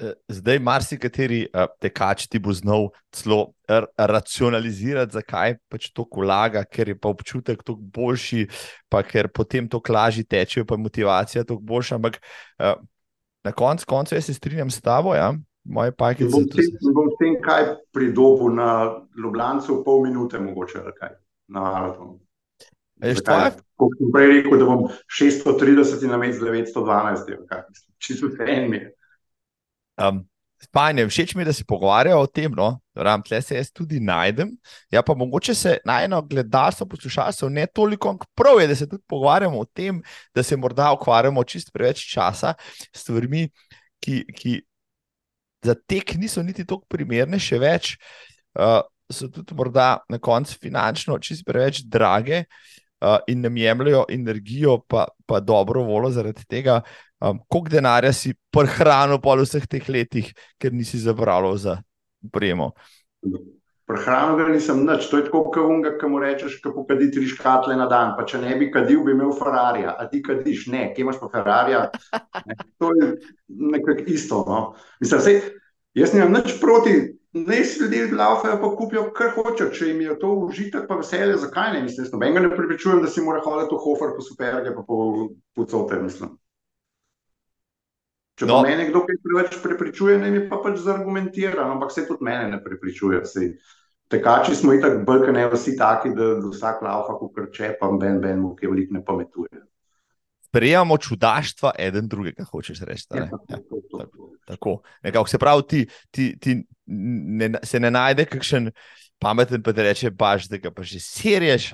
Eh, 0.00 0.12
Zdaj, 0.28 0.58
marsikateri 0.58 1.42
uh, 1.52 1.66
tekač 1.80 2.24
ti 2.32 2.40
bo 2.40 2.52
znal 2.56 2.88
celo 3.12 3.52
racionalizirati, 3.68 5.12
zakaj 5.18 5.58
pač 5.68 5.90
to 5.92 6.06
vlaga, 6.08 6.64
ker 6.64 6.88
je 6.88 6.96
pa 6.96 7.10
občutek 7.12 7.60
toliko 7.60 7.84
boljši, 7.92 8.46
pa 8.88 9.02
ker 9.04 9.28
potem 9.28 9.68
to 9.68 9.82
lažje 9.88 10.24
tečejo, 10.24 10.64
pa 10.64 10.74
je 10.74 10.84
motivacija 10.86 11.44
toliko 11.44 11.64
boljša. 11.68 12.00
Ampak 12.00 12.16
uh, 12.16 12.80
na 13.44 13.52
koncu 13.52 13.86
koncev 13.88 14.16
jaz 14.16 14.30
se 14.30 14.34
strinjam 14.34 14.70
s 14.70 14.80
tabo, 14.80 15.14
ja, 15.14 15.34
moje 15.64 15.92
bom 15.92 16.08
so 16.16 16.40
tem- 16.56 16.72
ne 16.80 16.92
bom 16.96 17.10
s 17.12 17.16
tem 17.20 17.36
kaj 17.42 17.76
pridobil 17.92 18.54
na 18.54 18.96
Ljubljancu, 19.12 19.82
pol 19.84 20.02
minute 20.06 20.40
mogoče, 20.40 20.78
ali 20.78 20.92
kaj, 20.96 21.12
na 21.48 21.60
maratonu. 21.60 22.18
Kot 23.76 23.94
sem 23.98 24.10
prej 24.14 24.26
rekel, 24.30 24.58
da 24.58 24.64
bom 24.64 24.88
630 25.10 26.08
na 26.08 26.16
med 26.16 26.34
912, 26.40 27.28
je, 27.28 27.38
kaj, 27.46 27.62
čisto 27.98 28.32
vse 28.32 28.48
en 28.48 28.70
mi 28.70 28.76
je. 28.80 28.92
Um, 30.08 30.24
Fajn, 30.70 31.08
všeč 31.08 31.34
mi 31.34 31.42
je, 31.42 31.44
da 31.50 31.52
se 31.52 31.64
pogovarjajo 31.66 32.20
o 32.22 32.26
tem. 32.26 32.52
No? 32.54 32.76
Ram, 32.94 33.22
tle 33.26 33.40
se 33.42 33.56
jaz 33.56 33.72
tudi 33.74 33.98
najdem. 34.00 34.52
Ja, 34.94 35.02
pa 35.02 35.14
mogoče 35.14 35.54
se 35.54 35.76
najno 35.84 36.22
gledalstvo, 36.22 36.86
poslušalcev 36.86 37.50
ne 37.50 37.66
toliko, 37.66 38.14
prav 38.38 38.60
je, 38.60 38.68
da 38.70 38.76
se 38.78 38.88
tudi 38.88 39.02
pogovarjamo 39.08 39.58
o 39.58 39.64
tem, 39.64 40.02
da 40.34 40.42
se 40.42 40.56
morda 40.56 40.92
ukvarjamo 40.92 41.44
čist 41.44 41.72
preveč 41.74 42.04
časa 42.12 42.54
s 42.92 43.02
stvarmi, 43.02 43.48
ki, 44.00 44.22
ki 44.36 44.60
za 45.66 45.74
tek 45.74 46.14
niso 46.14 46.42
niti 46.42 46.64
tako 46.66 46.86
primerne, 46.88 47.42
še 47.42 47.58
več. 47.58 47.96
Uh, 48.54 48.80
so 49.12 49.28
tudi 49.28 49.54
morda 49.58 49.96
na 50.08 50.18
koncu 50.22 50.54
finančno 50.62 51.18
čist 51.18 51.44
preveč 51.44 51.82
drage 51.84 52.44
uh, 52.44 53.18
in 53.28 53.42
nam 53.42 53.56
jemljajo 53.56 54.06
energijo, 54.14 54.78
pa, 54.88 55.08
pa 55.26 55.40
dobro 55.40 55.82
voljo 55.88 56.14
zaradi 56.14 56.46
tega. 56.48 56.82
Um, 57.22 57.38
koliko 57.48 57.70
denarja 57.70 58.10
si 58.12 58.32
prehranil 58.50 59.20
po 59.22 59.36
vseh 59.38 59.66
teh 59.70 59.88
letih, 59.88 60.32
ker 60.58 60.72
nisi 60.74 60.98
zapravljal 60.98 61.56
za 61.56 61.76
upremo? 62.26 62.72
Prehrano 63.86 64.34
ga 64.36 64.48
nisem 64.48 64.80
nič, 64.86 65.06
to 65.10 65.20
je 65.20 65.26
tako, 65.28 65.44
kot 65.54 65.70
unga, 65.70 65.92
ki 66.00 66.10
mu 66.10 66.18
rečeš, 66.18 66.56
da 66.64 66.72
pokadi 66.74 67.10
tri 67.14 67.26
škatle 67.30 67.76
na 67.78 67.86
dan. 67.86 68.16
Pa 68.18 68.26
če 68.26 68.40
ne 68.42 68.56
bi 68.58 68.72
kadil, 68.74 69.04
bi 69.06 69.14
imel 69.14 69.30
Ferrarija. 69.38 69.94
A 69.98 70.08
ti 70.10 70.22
kadiš, 70.22 70.66
ne, 70.74 70.88
kje 70.94 71.04
imaš 71.04 71.20
pa 71.22 71.30
Ferrarija? 71.30 71.82
Ne, 72.46 72.58
to 72.82 72.90
je 72.98 73.12
nekako 73.70 74.06
isto. 74.10 74.42
No. 74.48 74.60
Mislim, 75.02 75.22
sej, 75.22 75.40
jaz 75.98 76.14
nimam 76.16 76.34
nič 76.40 76.56
proti, 76.62 76.96
ne 77.38 77.62
si 77.62 77.84
ljudje 77.84 78.10
laufajo, 78.18 78.58
pa 78.64 78.74
kupijo, 78.78 79.08
kar 79.14 79.34
hočejo. 79.36 79.70
Če 79.78 79.92
jim 79.92 80.02
je 80.08 80.18
to 80.18 80.34
užitek, 80.48 80.90
pa 80.90 80.98
veselje, 80.98 81.38
zakaj 81.44 81.76
ne? 81.76 81.86
Mislim, 81.86 82.08
jaz 82.08 82.14
nobenega 82.16 82.48
ne 82.48 82.54
prepričujem, 82.54 83.02
da 83.04 83.10
si 83.10 83.22
mora 83.22 83.44
hoditi 83.46 83.76
v 83.76 83.82
Hofer, 83.86 84.16
po 84.16 84.26
superge, 84.26 84.74
pa 84.74 84.86
po 84.86 85.28
pucote, 85.54 86.02
mislim. 86.02 86.34
Če 88.42 88.48
No. 88.50 88.58
pa 88.58 88.66
mene 88.66 88.88
kdo 88.90 89.04
kaj 89.06 89.18
preveč 89.22 89.52
prepričuje, 89.62 90.18
ne 90.18 90.30
mi 90.30 90.40
pa 90.50 90.58
pač 90.58 90.80
zargumentira, 90.82 91.62
no, 91.62 91.76
ampak 91.76 91.92
se 91.94 92.02
tudi 92.08 92.26
mene 92.26 92.48
ne 92.50 92.58
prepričuje. 92.58 93.20
Sej, 93.22 93.52
tekači 94.10 94.56
smo 94.58 94.74
itak 94.74 95.04
bolj, 95.06 95.28
ne 95.30 95.46
vsi 95.46 95.76
taki, 95.78 96.10
da, 96.10 96.32
vsak 96.42 96.82
laufa, 96.82 97.14
ko 97.20 97.30
krče, 97.30 97.76
pa 97.78 97.86
ben, 97.94 98.18
ben, 98.20 98.42
mu 98.42 98.56
kaj 98.58 98.66
veliko 98.66 98.98
ne 98.98 99.04
pametuje. 99.06 99.62
Sprejemamo 100.50 100.98
čudaštva 100.98 101.70
eden 101.78 102.08
drugega, 102.10 102.44
hočeš 102.44 102.82
reči. 102.84 103.06
ne? 103.14 103.30
Ja, 103.48 103.56
to, 103.62 103.78
to, 103.86 104.02
to. 104.10 104.26
tako. 104.44 104.82
Nekako 105.06 105.30
se 105.30 105.38
pravi, 105.38 105.62
ti, 105.68 105.86
ti, 106.10 106.26
ti 106.38 106.58
ne, 107.38 107.54
se 107.62 107.80
ne 107.80 107.90
najde 107.90 108.26
kakšen 108.26 108.68
pameten, 109.22 109.62
pa 109.62 109.72
da 109.72 109.86
reče, 109.86 110.10
baš, 110.10 110.48
da 110.50 110.58
ga 110.58 110.72
pa 110.74 110.82
že 110.86 111.00
serješ, 111.02 111.70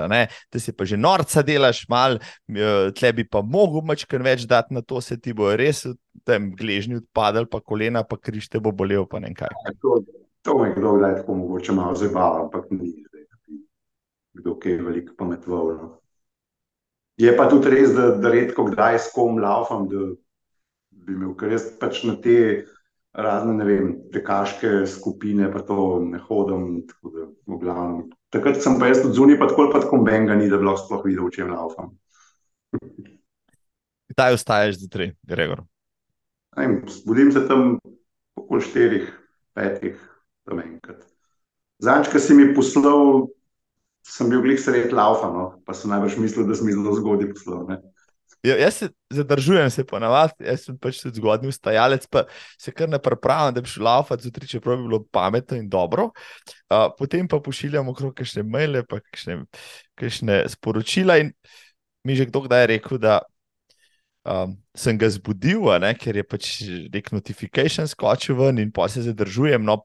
da 0.53 0.61
si 0.61 0.75
pa 0.77 0.85
že 0.85 0.99
norca 1.01 1.43
delaš, 1.43 1.87
mal, 1.89 2.19
eh, 2.53 2.91
tle 2.97 3.13
bi 3.17 3.25
pa 3.25 3.43
mogel 3.43 3.83
mačken 3.89 4.23
več 4.23 4.45
dati 4.49 4.77
na 4.77 4.83
to, 4.83 5.01
se 5.01 5.17
ti 5.17 5.33
bo 5.33 5.51
res 5.57 5.87
v 5.89 5.97
tem 6.29 6.51
gležnju 6.57 7.03
odpadal, 7.03 7.49
pa 7.49 7.61
kolena, 7.65 8.05
pa 8.05 8.21
križ 8.21 8.51
te 8.53 8.61
bo 8.61 8.73
bolel, 8.73 9.07
pa 9.09 9.23
ne 9.25 9.33
kaj. 9.35 9.53
Ja, 9.65 9.75
To, 9.83 10.01
to 10.45 10.59
me 10.61 10.75
kdo 10.77 10.97
kdaj 10.99 11.21
tako 11.23 11.35
mogoče 11.41 11.73
malo 11.73 11.97
zabava, 11.97 12.45
ampak 12.45 12.71
ni 12.71 12.93
zdaj, 12.93 13.25
kdo 14.39 14.59
kaj 14.61 14.81
veliko 14.85 15.17
pametoval. 15.19 15.75
No. 15.79 15.89
Je 17.19 17.33
pa 17.37 17.49
tudi 17.51 17.73
res, 17.73 17.95
da, 17.97 18.13
da 18.15 18.31
redko 18.31 18.69
kdaj 18.69 18.99
s 19.03 19.13
kom 19.15 19.41
laufam, 19.43 19.89
da 19.91 20.11
bi 20.91 21.17
imel, 21.17 21.33
ker 21.39 21.57
jaz 21.57 21.67
pač 21.81 22.05
na 22.07 22.15
te 22.23 22.37
razne, 23.19 23.57
ne 23.59 23.67
vem, 23.67 23.89
tekaške 24.15 24.85
skupine, 24.87 25.49
pa 25.53 25.65
to 25.67 25.99
ne 26.05 26.21
hodim, 26.23 26.85
glavnem. 27.69 28.09
Takrat 28.33 28.61
sem 28.65 28.77
pa 28.81 28.91
jaz 28.91 29.03
tudi 29.05 29.17
zunaj, 29.21 29.39
pa 29.41 29.49
tako 29.49 29.69
pa 29.73 29.83
tako 29.85 30.01
benga 30.05 30.37
ni, 30.37 30.51
da 30.51 30.59
bi 30.61 30.69
lahko 30.69 30.85
sploh 30.85 31.05
videl, 31.07 31.29
o 31.29 31.33
čem 31.33 31.53
laufam. 31.53 31.95
Kdaj 34.13 34.39
ostaješ 34.39 34.81
zjutraj, 34.83 35.13
Gregor? 35.29 35.63
Zbudim 36.91 37.31
se 37.33 37.45
tam 37.49 37.77
okoli 38.37 38.65
štirih, 38.65 39.11
petih, 39.55 40.01
tam 40.49 40.63
enkrat. 40.65 41.05
Zanč, 41.79 42.09
ki 42.11 42.19
si 42.19 42.35
mi 42.35 42.49
poslal, 42.57 43.29
sem 44.03 44.33
bil 44.33 44.43
glih 44.43 44.59
sred 44.59 44.95
laufa, 44.97 45.29
no? 45.31 45.45
pa 45.67 45.77
sem 45.77 45.93
najbrž 45.93 46.19
mislil, 46.19 46.49
da 46.49 46.57
sem 46.59 46.73
zelo 46.73 46.97
zgodaj 46.97 47.31
poslal. 47.37 47.69
Ne? 47.69 47.79
Ja, 48.47 48.55
jaz 48.55 48.75
se 48.75 48.89
zadržujem, 49.11 49.71
se 49.71 49.85
ponavadi, 49.87 50.45
jaz 50.47 50.67
sem 50.69 50.77
pač 50.79 51.01
tudi 51.03 51.19
zgodni 51.19 51.51
ustajalec, 51.51 52.07
pa 52.07 52.25
se 52.61 52.71
kar 52.73 52.89
ne 52.89 53.01
pripravljam, 53.03 53.57
da 53.57 53.65
bi 53.65 53.71
šel 53.71 53.85
laufati 53.89 54.29
zjutraj, 54.29 54.51
čeprav 54.53 54.77
bi 54.79 54.87
bilo 54.87 55.01
pametno 55.13 55.59
in 55.59 55.69
dobro. 55.69 56.11
Uh, 56.71 56.87
potem 56.99 57.29
pa 57.29 57.41
pošiljamo 57.43 57.91
okrog 57.91 58.15
kakšne 58.15 58.45
maile, 58.47 58.85
pa 58.87 59.01
kakšne, 59.01 59.41
kakšne 59.99 60.45
sporočila. 60.55 61.19
In 61.19 61.33
mi 62.07 62.15
že 62.15 62.29
kdo 62.31 62.47
kdaj 62.47 62.63
je 62.63 62.71
rekel, 62.77 63.03
da 63.03 63.19
um, 64.23 64.55
sem 64.77 64.99
ga 64.99 65.11
zbudil, 65.11 65.67
ne, 65.83 65.93
ker 65.99 66.17
je 66.17 66.25
pač 66.25 66.53
nek 66.95 67.11
notifikation 67.13 67.91
skočil 67.91 68.39
ven 68.39 68.63
in 68.63 68.71
pa 68.73 68.87
se 68.89 69.03
zadržujem. 69.03 69.65
No, 69.67 69.83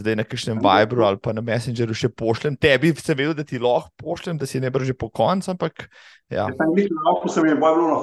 zdaj 0.00 0.16
na 0.16 0.24
kakšnem 0.24 0.60
Vibru 0.62 1.04
ali 1.06 1.20
pa 1.22 1.32
na 1.36 1.44
Messengerju 1.44 1.96
še 1.96 2.10
pošljem. 2.12 2.58
Tebi 2.60 2.92
se 2.96 3.14
vedel, 3.14 3.34
da 3.38 3.44
ti 3.44 3.60
lahko 3.62 3.92
pošljem, 4.02 4.40
da 4.40 4.48
si 4.48 4.60
ne 4.60 4.70
brže 4.70 4.96
po 4.98 5.08
koncu. 5.08 5.50
Ampak, 5.54 5.86
ja. 6.28 6.46
Jaz 6.46 6.58
sem 6.58 6.74
mislil, 6.76 7.00
da 7.06 7.32
se 7.32 7.44
mi 7.44 7.52
je 7.52 7.60
bolj 7.62 7.80
bilo, 7.80 8.02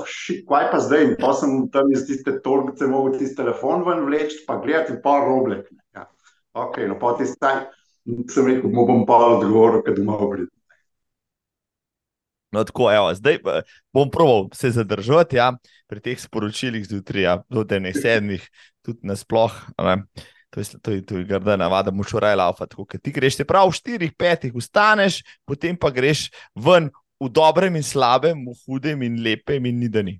kaj 0.49 0.67
pa 0.71 0.81
zdaj. 0.87 1.05
In 1.09 1.15
to 1.21 1.35
sem 1.37 1.55
tam 1.73 1.93
iz 1.93 2.07
tiste 2.09 2.39
torbice 2.45 2.89
mogel 2.89 3.19
tisti 3.19 3.39
telefon 3.41 3.85
ven 3.87 4.03
vleči, 4.07 4.43
pa 4.47 4.59
gledati 4.63 4.97
pa 5.03 5.19
roblek. 5.25 5.69
Ja. 5.95 6.07
Ok, 6.53 6.81
no 6.89 6.99
pa 7.01 7.15
ti 7.19 7.29
staj. 7.29 7.65
Sem 8.29 8.49
rekel, 8.49 8.67
mu 8.67 8.83
bom 8.87 9.05
pa 9.07 9.21
odgovoril, 9.37 9.79
kad 9.85 9.95
doma 9.95 10.19
pridem. 10.19 10.51
No, 12.53 12.63
tako, 12.63 12.91
evo, 12.93 13.13
zdaj 13.15 13.39
bom 13.93 14.09
proval 14.11 14.49
se 14.53 14.69
zadržati 14.71 15.35
ja, 15.35 15.55
pri 15.87 15.99
teh 15.99 16.19
sporočilih 16.21 16.85
zjutraj, 16.85 17.23
ja, 17.23 17.33
do 17.49 17.63
dnevnih 17.63 17.95
sedmih, 17.97 18.45
tudi 18.85 18.99
nasplošno. 19.09 20.03
To 20.53 20.61
je, 20.61 20.65
to 20.81 20.91
je, 20.91 21.01
to 21.01 21.17
je 21.17 21.25
grda 21.25 21.55
navada, 21.57 21.91
moš 21.91 22.11
raje 22.21 22.37
laufati. 22.37 22.75
Ti 23.01 23.11
greš 23.11 23.39
te 23.39 23.45
prav 23.45 23.71
v 23.71 23.77
štirih, 23.79 24.11
petih, 24.13 24.53
ustaneš, 24.53 25.23
potem 25.49 25.73
pa 25.73 25.89
greš 25.89 26.27
ven 26.53 26.91
v 27.17 27.29
dobrem 27.33 27.73
in 27.79 27.85
slabem, 27.85 28.45
v 28.45 28.53
hudem 28.67 29.01
in 29.01 29.17
lepem 29.25 29.65
in 29.65 29.79
nidani. 29.81 30.19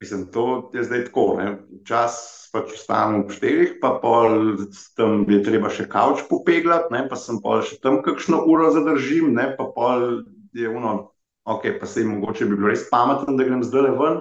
Mislim, 0.00 0.26
to 0.28 0.70
je 0.74 0.84
zdaj 0.84 1.06
tako. 1.08 1.40
Čas 1.88 2.18
pač 2.52 2.74
vstanem 2.76 3.24
v 3.24 3.32
štirih, 3.32 3.70
pa 3.80 3.96
pol 3.96 4.60
tam 4.92 5.24
je 5.24 5.40
treba 5.40 5.72
še 5.72 5.88
kavč 5.88 6.26
popeglati, 6.28 6.92
ne? 6.92 7.06
pa 7.08 7.16
sem 7.16 7.40
pol 7.40 7.64
še 7.64 7.80
tam 7.80 8.02
kakšno 8.04 8.44
uro 8.44 8.68
zadržim, 8.76 9.32
ne? 9.32 9.54
pa 9.56 9.72
pol 9.72 10.26
je 10.52 10.68
uno, 10.68 11.12
ok, 11.48 11.80
pa 11.80 11.88
se 11.88 12.04
jim 12.04 12.12
mogoče 12.18 12.44
bi 12.44 12.60
bilo 12.60 12.74
res 12.74 12.84
pametno, 12.92 13.32
da 13.40 13.48
grem 13.48 13.64
zdaj 13.64 13.88
le 13.88 13.96
ven. 13.96 14.20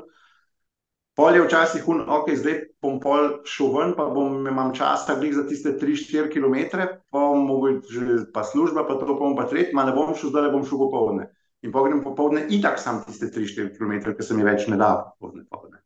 Pol 1.16 1.36
je 1.36 1.46
včasih, 1.46 1.86
un, 1.88 2.02
ok, 2.12 2.34
zdaj 2.36 2.58
bom 2.84 2.98
pol 3.00 3.38
šel 3.48 3.72
ven, 3.72 3.94
pa 3.96 4.10
bom 4.12 4.42
imel 4.44 4.74
čas, 4.76 5.06
da 5.08 5.16
glih 5.16 5.32
za 5.38 5.46
tiste 5.48 5.72
3-4 5.80 6.28
km, 6.34 6.84
pa 7.12 7.24
mogoče 7.40 8.26
pa 8.36 8.44
služba, 8.44 8.84
pa 8.84 9.00
to 9.00 9.16
bom 9.16 9.38
pa 9.38 9.48
tretji, 9.48 9.72
ma 9.78 9.86
ne 9.88 9.96
bom 9.96 10.12
šel 10.12 10.34
zdaj, 10.34 10.52
bom 10.52 10.68
šel 10.68 10.82
popovdne. 10.84 11.30
In 11.64 11.72
pa 11.72 11.86
grem 11.88 12.04
popovdne, 12.04 12.44
itak 12.52 12.84
sam 12.84 13.00
tiste 13.08 13.32
3-4 13.32 13.78
km, 13.78 14.12
ker 14.12 14.28
se 14.28 14.36
mi 14.36 14.44
več 14.44 14.68
ne 14.68 14.78
da 14.82 14.92
popovdne. 15.16 15.48
popovdne. 15.48 15.80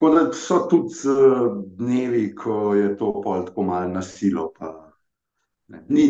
Tako 0.00 0.14
da 0.14 0.32
so 0.32 0.58
tudi 0.72 0.96
uh, 1.08 1.60
dnevi, 1.78 2.34
ko 2.34 2.74
je 2.74 2.96
to 2.96 3.12
pol 3.20 3.44
tako 3.44 3.62
malo 3.62 3.92
nasilo, 3.92 4.50
pa 4.58 4.72
ne, 5.68 5.84
ni, 5.88 6.08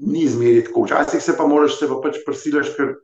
ni 0.00 0.28
zmeri 0.28 0.66
tako. 0.68 0.84
Včasih 0.84 1.22
se 1.22 1.36
pa 1.36 1.46
moraš 1.48 1.78
se 1.80 1.88
pa 1.88 1.96
pač 2.04 2.20
prisilaš, 2.26 2.76
ker 2.76 2.94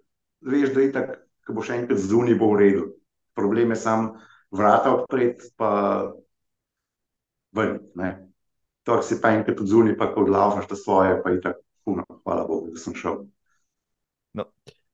veš, 0.40 0.72
da 0.76 0.84
itak, 0.84 1.12
ko 1.48 1.56
boš 1.56 1.72
enkrat 1.80 2.00
zunaj, 2.00 2.36
bo 2.40 2.52
v 2.54 2.60
redu. 2.60 2.86
Problem 3.36 3.72
je 3.72 3.80
sam, 3.80 4.12
vrata 4.50 4.94
odpreti, 4.96 5.52
pa 5.56 5.70
ven. 7.56 7.78
To 8.88 9.02
si 9.04 9.20
pa 9.20 9.34
enkrat 9.36 9.60
odzuni, 9.60 9.96
pa 9.96 10.08
ko 10.12 10.24
odlaufaš 10.24 10.68
to 10.70 10.76
svoje, 10.76 11.18
pa 11.22 11.30
je 11.30 11.40
tako 11.44 11.62
puno, 11.84 12.04
hvala 12.24 12.46
Bogu, 12.48 12.70
da 12.74 12.80
sem 12.80 12.94
šel. 12.96 13.24
No. 14.32 14.46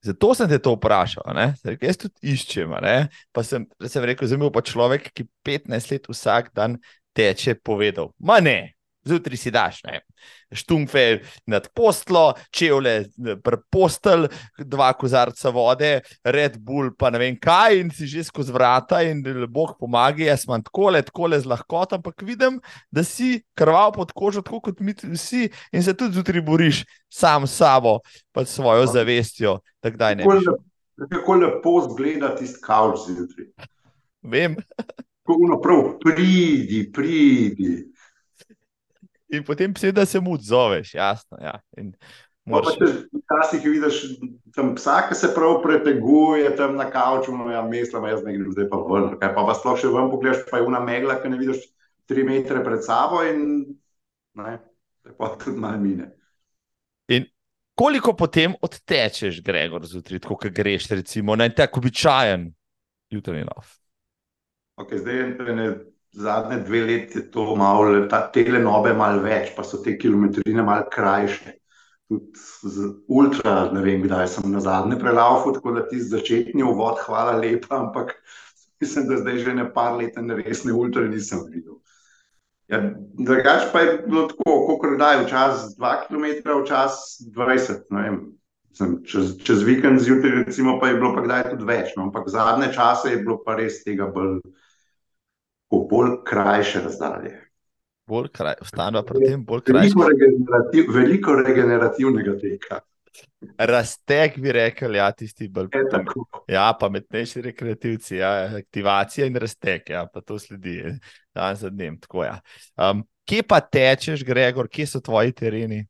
Zato 0.06 0.34
sem 0.38 0.48
te 0.48 0.58
to 0.62 0.76
vprašal, 0.76 1.24
Zdaj, 1.58 1.78
jaz 1.82 1.96
tudi 1.98 2.30
iščem. 2.34 2.74
Pa 3.34 3.42
sem, 3.42 3.64
sem 3.90 4.04
rekel, 4.06 4.28
zelo 4.30 4.52
pa 4.54 4.62
človek, 4.62 5.10
ki 5.10 5.26
15 5.42 5.90
let 5.90 6.06
vsak 6.12 6.52
dan 6.54 6.76
teče, 7.16 7.56
povedal: 7.58 8.12
Ma 8.22 8.38
ne, 8.38 8.75
zjutraj 9.06 9.38
si 9.38 9.50
daš, 9.50 9.82
ne. 9.84 10.00
štumfe 10.54 11.20
nad 11.46 11.68
postlo, 11.74 12.34
čevlje 12.54 13.08
postelj, 13.70 14.28
dva 14.58 14.92
kozarca 14.94 15.50
vode, 15.50 16.00
red 16.24 16.58
bull, 16.62 16.92
pa 16.98 17.10
ne 17.10 17.18
vem 17.18 17.38
kaj, 17.38 17.80
in 17.80 17.90
si 17.90 18.06
že 18.06 18.24
skozi 18.24 18.54
vrata, 18.54 19.02
in 19.02 19.22
Bog 19.48 19.76
pomaga, 19.80 20.22
jaz 20.24 20.46
imam 20.46 20.62
tako 20.62 20.90
le, 20.94 21.02
tako 21.02 21.30
le 21.32 21.40
z 21.40 21.50
lahkoto, 21.50 21.98
ampak 21.98 22.22
vidim, 22.22 22.60
da 22.90 23.04
si 23.04 23.42
krval 23.58 23.92
pod 23.92 24.12
kožo, 24.14 24.42
tako 24.42 24.60
kot 24.70 24.80
mi 24.80 24.94
vsi, 24.94 25.48
in 25.72 25.82
se 25.82 25.94
tudi 25.94 26.14
zjutraj 26.14 26.42
boriš 26.46 26.84
sam 27.10 27.46
s 27.46 27.58
sabo, 27.58 27.98
pa 28.32 28.44
s 28.44 28.54
svojo 28.54 28.86
zavestjo. 28.86 29.58
Kako 31.10 31.34
lepo 31.34 31.80
zgleda 31.90 32.36
tisti 32.36 32.62
kavč 32.62 33.08
zjutraj. 33.08 33.50
Vem. 34.22 34.56
Prav, 35.62 35.98
pridi, 36.00 36.90
pridi. 36.92 37.95
In 39.28 39.44
potem 39.44 39.74
seveda 39.74 40.06
se 40.06 40.20
mu 40.20 40.36
odzoveš, 40.36 40.94
jasno. 40.94 41.38
Ja. 41.40 41.58
Včasih 42.46 43.64
vidiš 43.64 44.02
tam 44.54 44.74
psa, 44.78 45.00
ki 45.08 45.16
se 45.18 45.32
prav 45.34 45.58
preteguje 45.62 46.52
tam 46.56 46.76
na 46.76 46.86
kavču, 46.90 47.34
no 47.34 47.50
ja, 47.50 47.62
mislim, 47.62 48.04
jaz 48.06 48.22
ne 48.24 48.36
grem 48.36 48.52
zdaj 48.54 48.68
pa 48.70 48.78
ven. 48.86 49.08
Kaj 49.18 49.32
pa 49.34 49.46
vas 49.48 49.58
sploh 49.60 49.80
še 49.80 49.90
ven 49.90 50.12
pogledaš, 50.12 50.44
pa 50.50 50.60
je 50.60 50.68
una 50.68 50.80
megla, 50.84 51.18
ki 51.22 51.32
ne 51.32 51.40
vidiš 51.40 51.64
tri 52.06 52.22
metre 52.22 52.62
pred 52.64 52.84
sabo 52.86 53.24
in 53.26 53.40
ne, 54.38 54.54
pa 55.18 55.32
tudi 55.34 55.58
malo 55.58 55.82
mine. 55.82 56.12
In 57.10 57.26
koliko 57.74 58.14
potem 58.14 58.54
odtečeš, 58.62 59.42
Gregor, 59.42 59.82
zjutraj, 59.86 60.22
ko 60.22 60.38
greš, 60.38 60.86
recimo, 60.94 61.34
na 61.34 61.50
tak 61.50 61.74
običajen 61.76 62.46
jutranji 63.10 63.50
lov? 63.50 63.74
Okay, 64.76 65.02
zdaj 65.02 65.18
je 65.18 65.68
zadnje 66.16 66.56
dve 66.64 66.80
leti 66.80 67.18
je 67.18 67.30
to 67.30 67.56
malo, 67.56 68.06
ta 68.08 68.22
telenobe 68.32 68.94
malo 68.96 69.22
več, 69.22 69.52
pa 69.56 69.64
so 69.64 69.82
te 69.84 69.96
kilometrine 69.98 70.64
malo 70.64 70.88
krajše. 70.92 71.56
Tudi 72.08 72.38
z 72.62 72.90
ultra, 73.10 73.56
ne 73.74 73.82
vem, 73.82 74.04
kdaj 74.06 74.28
sem 74.36 74.46
na 74.52 74.60
zadnje 74.62 74.98
prelaufal, 75.00 75.56
tako 75.56 75.74
da 75.76 75.86
ti 75.88 75.98
začetni 76.00 76.62
uvod, 76.62 77.00
hvala 77.02 77.34
lepa, 77.40 77.80
ampak 77.80 78.14
mislim, 78.80 79.08
da 79.08 79.18
zdaj 79.24 79.38
že 79.38 79.54
ne 79.54 79.66
par 79.72 79.96
let 79.98 80.16
na 80.16 80.38
resne 80.38 80.72
ultra 80.72 81.02
nisem 81.08 81.42
videl. 81.50 81.80
Ja, 82.70 82.80
drugač 83.18 83.68
pa 83.72 83.80
je 83.80 83.98
bilo 84.06 84.26
tako, 84.30 84.78
kot 84.80 84.96
da 84.98 85.12
je 85.12 85.24
včasih 85.24 85.76
2 85.78 85.92
km, 86.06 86.24
včasih 86.62 87.28
20 87.34 87.84
km. 87.90 88.16
Čez, 89.06 89.36
čez 89.40 89.62
vikend 89.64 90.00
zjutraj, 90.04 90.44
recimo, 90.44 90.78
pa 90.80 90.88
je 90.88 90.96
bilo 90.98 91.14
pa 91.16 91.22
kdaj 91.24 91.44
tudi 91.50 91.64
več. 91.64 91.94
No? 91.96 92.08
Ampak 92.08 92.28
zadnje 92.28 92.72
čase 92.74 93.14
je 93.14 93.20
bilo 93.22 93.38
pa 93.44 93.54
res 93.56 93.80
tega 93.84 94.10
bolj 94.12 94.40
po 95.68 95.86
bolj 95.90 96.18
krajše 96.26 96.80
razdalje. 96.84 97.34
Bolj 98.06 98.28
kraj, 98.32 98.54
ostane 98.62 99.02
pa 99.02 99.14
potem 99.14 99.44
bolj 99.44 99.64
krajše. 99.66 99.94
Veliko, 99.94 100.10
regenerativ, 100.10 100.92
veliko 100.94 101.40
regenerativnega 101.40 102.36
teka. 102.38 102.80
Raztek 103.58 104.38
bi 104.38 104.52
rekel, 104.52 104.94
ja, 104.94 105.08
tisti 105.12 105.48
bolj 105.48 105.70
pomemben. 105.72 106.06
Ja, 106.52 106.68
pametnejši 106.80 107.42
rekreativci, 107.48 108.16
ja, 108.20 108.30
aktivacija 108.58 109.26
in 109.26 109.36
raztek, 109.40 109.90
ja, 109.90 110.04
pa 110.12 110.20
to 110.20 110.38
sledi 110.38 110.82
dan 111.34 111.56
za 111.56 111.70
dnem. 111.70 111.98
Tako, 112.00 112.24
ja. 112.24 112.38
um, 112.76 113.02
kje 113.24 113.42
pa 113.48 113.60
tečeš, 113.60 114.24
Gregor, 114.24 114.68
kje 114.68 114.86
so 114.86 115.00
tvoji 115.00 115.32
tereni? 115.32 115.80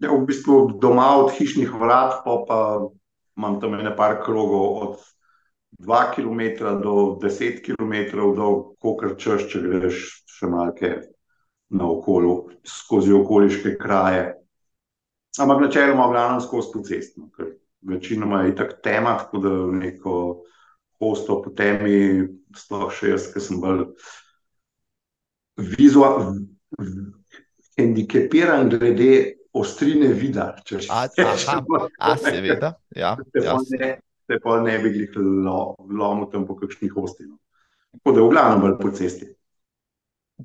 Ja, 0.00 0.12
v 0.12 0.22
bistvu 0.28 0.76
doma 0.80 1.10
od 1.24 1.34
hišnih 1.36 1.72
vrat, 1.80 2.22
pa, 2.24 2.38
pa 2.48 2.58
imam 3.36 3.60
tam 3.60 3.76
nekaj 3.76 4.20
krogov 4.24 4.66
od 4.86 5.04
2 5.78 6.14
km 6.14 6.40
do 6.82 7.18
10 7.22 7.60
km, 7.62 8.16
dolg, 8.36 8.76
kar 9.00 9.16
češ, 9.18 9.48
če 9.52 9.60
greš 9.60 10.02
še 10.36 10.48
malce 10.48 10.90
na 11.76 11.88
okolju, 11.90 12.34
skozi 12.64 13.12
okoliške 13.16 13.76
kraje. 13.80 14.34
Ampak 15.40 15.66
načeloma 15.66 16.08
glavno 16.08 16.40
skozi 16.40 16.72
to 16.72 16.82
cesto, 16.86 17.28
ker 17.36 17.56
večinoma 17.86 18.44
je 18.46 18.54
tako 18.56 18.78
tema, 18.82 19.16
tako 19.18 19.38
da 19.38 19.54
neko 19.76 20.14
hosto 21.00 21.40
po 21.44 21.52
temi, 21.56 22.24
sploh 22.56 22.88
še 22.92 23.12
jaz, 23.12 23.28
ki 23.34 23.42
sem 23.42 23.60
bolj 23.60 23.84
vizualen, 25.76 26.46
hendikepiran 27.76 28.70
glede 28.72 29.36
ostrine 29.56 30.08
vida. 30.16 30.54
Če 30.64 30.86
še 30.86 31.04
vedno. 31.20 31.84
A, 32.00 32.16
seveda, 32.20 32.74
ja 32.96 33.16
se 34.26 34.38
pa 34.42 34.60
ne 34.60 34.78
bi 34.82 34.92
jih 34.98 35.16
lomil 35.16 36.28
tam 36.32 36.46
po 36.46 36.56
kakšnih 36.58 36.96
ostinah. 36.96 37.38
Tako 37.96 38.12
da 38.12 38.20
je 38.20 38.26
v 38.26 38.30
glavnem 38.34 38.62
bolj 38.64 38.78
po 38.80 38.92
cesti. 38.94 39.28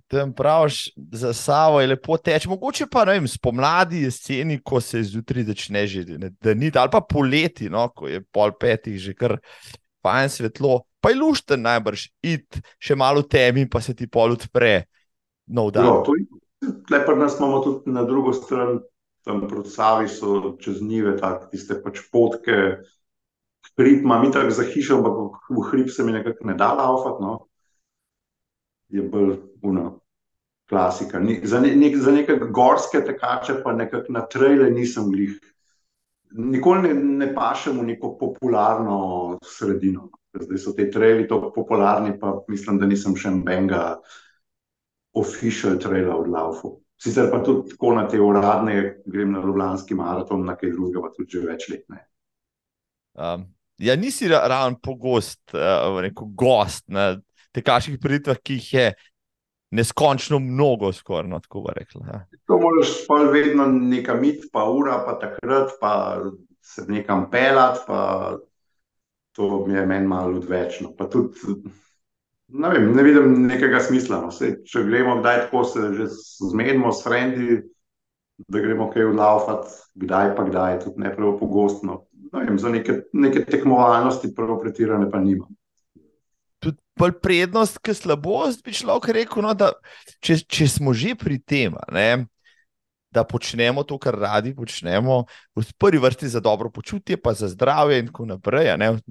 Tam 0.08 0.32
praviš, 0.34 0.94
za 1.12 1.34
Savo 1.36 1.82
je 1.82 1.90
lepo 1.92 2.16
teč, 2.18 2.46
mogoče 2.48 2.86
pa 2.92 3.04
vem, 3.10 3.28
spomladi 3.28 4.06
jeseni, 4.06 4.62
ko 4.64 4.80
se 4.80 5.02
zjutraj 5.04 5.50
začne 5.50 5.84
že, 5.88 6.06
ne, 6.16 6.30
da 6.40 6.54
ni, 6.56 6.72
ali 6.72 6.92
pa 6.94 7.02
poleti, 7.04 7.68
no, 7.70 7.90
ko 7.92 8.08
je 8.08 8.22
pol 8.32 8.54
petih 8.56 8.96
že 8.96 9.14
kar 9.14 9.36
fajn 10.02 10.32
svetlo, 10.32 10.86
pa 11.04 11.12
je 11.12 11.20
lušten 11.20 11.68
najbrž, 11.68 12.08
id 12.24 12.62
še 12.80 12.96
malo 12.96 13.26
temi, 13.28 13.68
pa 13.68 13.82
se 13.84 13.94
ti 13.98 14.08
pol 14.08 14.38
odpre. 14.38 14.86
No, 15.52 15.68
Lepar 16.92 17.18
nas 17.18 17.36
imamo 17.40 17.60
tudi 17.66 17.92
na 17.92 18.06
drugo 18.08 18.32
stran, 18.34 18.80
tam 19.26 19.48
proti 19.48 19.70
Savi 19.70 20.08
so 20.08 20.56
čez 20.62 20.82
njive, 20.82 21.18
tako 21.18 21.50
tiste 21.52 21.78
pač 21.84 22.00
potke. 22.14 22.78
Hrib 23.82 24.04
ima 24.06 24.20
mi 24.22 24.32
tako 24.32 24.54
za 24.54 24.64
hišo, 24.64 25.00
ampak 25.00 25.50
v 25.50 25.66
hrib 25.72 25.90
se 25.90 26.06
mi 26.06 26.14
nekako 26.14 26.46
ne 26.46 26.54
da 26.54 26.74
laufati. 26.78 27.24
No. 27.24 27.34
Je 28.92 29.02
bolj 29.02 29.36
uno, 29.62 30.02
klasika. 30.70 31.20
Ni, 31.20 31.40
za, 31.44 31.60
ne, 31.60 31.74
nek, 31.76 31.98
za 31.98 32.12
neke 32.12 32.38
gorske 32.52 33.02
tekače, 33.06 33.62
pa 33.64 33.74
nekako 33.74 34.14
na 34.14 34.26
traile 34.28 34.70
nisem 34.70 35.10
glih. 35.12 35.40
Nikoli 36.32 36.88
ne, 36.88 36.94
ne 37.26 37.30
pašem 37.36 37.80
v 37.80 37.90
neko 37.92 38.14
popularno 38.20 39.00
sredino. 39.44 40.10
Zdaj 40.32 40.62
so 40.64 40.72
te 40.78 40.88
traili 40.92 41.28
tako 41.28 41.52
popularni, 41.56 42.14
pa 42.20 42.38
mislim, 42.48 42.80
da 42.80 42.88
nisem 42.88 43.18
še 43.20 43.34
nobenega 43.36 43.98
official 45.20 45.76
traila 45.82 46.16
od 46.16 46.30
Laufu. 46.32 46.78
Sicer 47.02 47.32
pa 47.32 47.42
tudi 47.44 47.74
tako 47.74 47.96
na 47.98 48.06
te 48.08 48.22
uradne, 48.22 49.02
grem 49.06 49.34
na 49.34 49.42
Ljubljanski 49.42 49.98
maraton, 49.98 50.46
na 50.46 50.56
kaj 50.56 50.72
drugega, 50.76 51.02
pa 51.02 51.16
tudi 51.18 51.34
že 51.34 51.48
več 51.48 51.68
let. 51.74 51.84
Um, 53.18 53.50
ja, 53.82 53.96
nisi 53.96 54.28
ravno 54.28 54.80
pogost, 54.84 55.42
uh, 55.54 56.00
rekel, 56.02 56.30
gost 56.38 56.86
na 56.88 57.16
tekaških 57.56 58.00
pridvah, 58.02 58.38
ki 58.44 58.60
jih 58.60 58.74
je 58.74 58.86
neskončno 59.72 60.40
mnogo, 60.40 60.92
skoraj 60.94 61.30
no, 61.32 61.40
tako 61.40 61.66
bi 61.68 61.76
rekel. 61.80 62.02
Ja. 62.08 62.22
To 62.48 62.60
moraš 62.60 62.94
pa 63.08 63.22
vedno 63.32 63.68
nekam 63.68 64.24
iti, 64.24 64.50
pa 64.54 64.66
ura, 64.70 65.02
pa 65.06 65.18
takrat, 65.20 65.76
pa 65.82 66.22
se 66.62 66.86
nekam 66.88 67.30
pelati, 67.32 67.80
pa 67.88 68.38
to 69.32 69.66
mi 69.68 69.74
je 69.74 69.86
meni 69.86 70.08
malo 70.08 70.38
odvečno. 70.38 70.92
Pa 70.98 71.10
tudi, 71.10 71.40
ne, 72.48 72.70
vem, 72.70 72.92
ne 72.96 73.04
vidim 73.04 73.48
nekega 73.48 73.80
smisla. 73.80 74.22
No. 74.26 74.32
Sej, 74.32 74.62
če 74.68 74.84
gremo, 74.88 75.20
kdaj 75.22 75.46
tako 75.46 75.64
se 75.64 75.94
že 75.98 76.10
zmedimo 76.52 76.92
s 76.92 77.04
frendi, 77.04 77.62
da 78.38 78.60
gremo 78.60 78.90
kaj 78.92 79.12
odlaufati, 79.12 79.76
kdaj 79.96 80.36
pa 80.36 80.46
kdaj, 80.48 80.80
tudi 80.86 81.04
ne 81.04 81.16
prav 81.16 81.38
pogostno. 81.40 82.06
Ne 82.32 82.46
vem, 82.46 82.60
za 82.60 82.70
neke, 82.70 83.02
neke 83.14 83.46
tekmovalnosti, 83.46 84.34
prvo 84.36 84.60
pretirane, 84.62 85.10
pa 85.12 85.20
nimam. 85.20 85.50
Tudi 86.62 86.78
prednost, 87.22 87.80
ki 87.84 87.96
slabost, 87.98 88.64
bi 88.64 88.76
človek 88.76 89.12
rekel, 89.18 89.44
no, 89.44 89.54
da 89.58 89.72
če, 90.22 90.44
če 90.46 90.68
smo 90.70 90.94
že 90.94 91.16
pri 91.18 91.40
tem, 91.42 91.76
ne, 91.92 92.26
da 93.12 93.26
počnemo 93.28 93.84
to, 93.84 93.98
kar 94.00 94.16
radi 94.16 94.54
počnemo, 94.56 95.26
v 95.58 95.66
prvi 95.78 96.00
vrsti 96.00 96.30
za 96.32 96.40
dobro 96.40 96.72
počutje, 96.72 97.18
pa 97.20 97.34
za 97.36 97.50
zdravje, 97.52 98.00
in 98.00 98.08
tako 98.08 98.30
naprej. 98.30 98.72
Ne, 98.80 98.94
v 98.96 99.02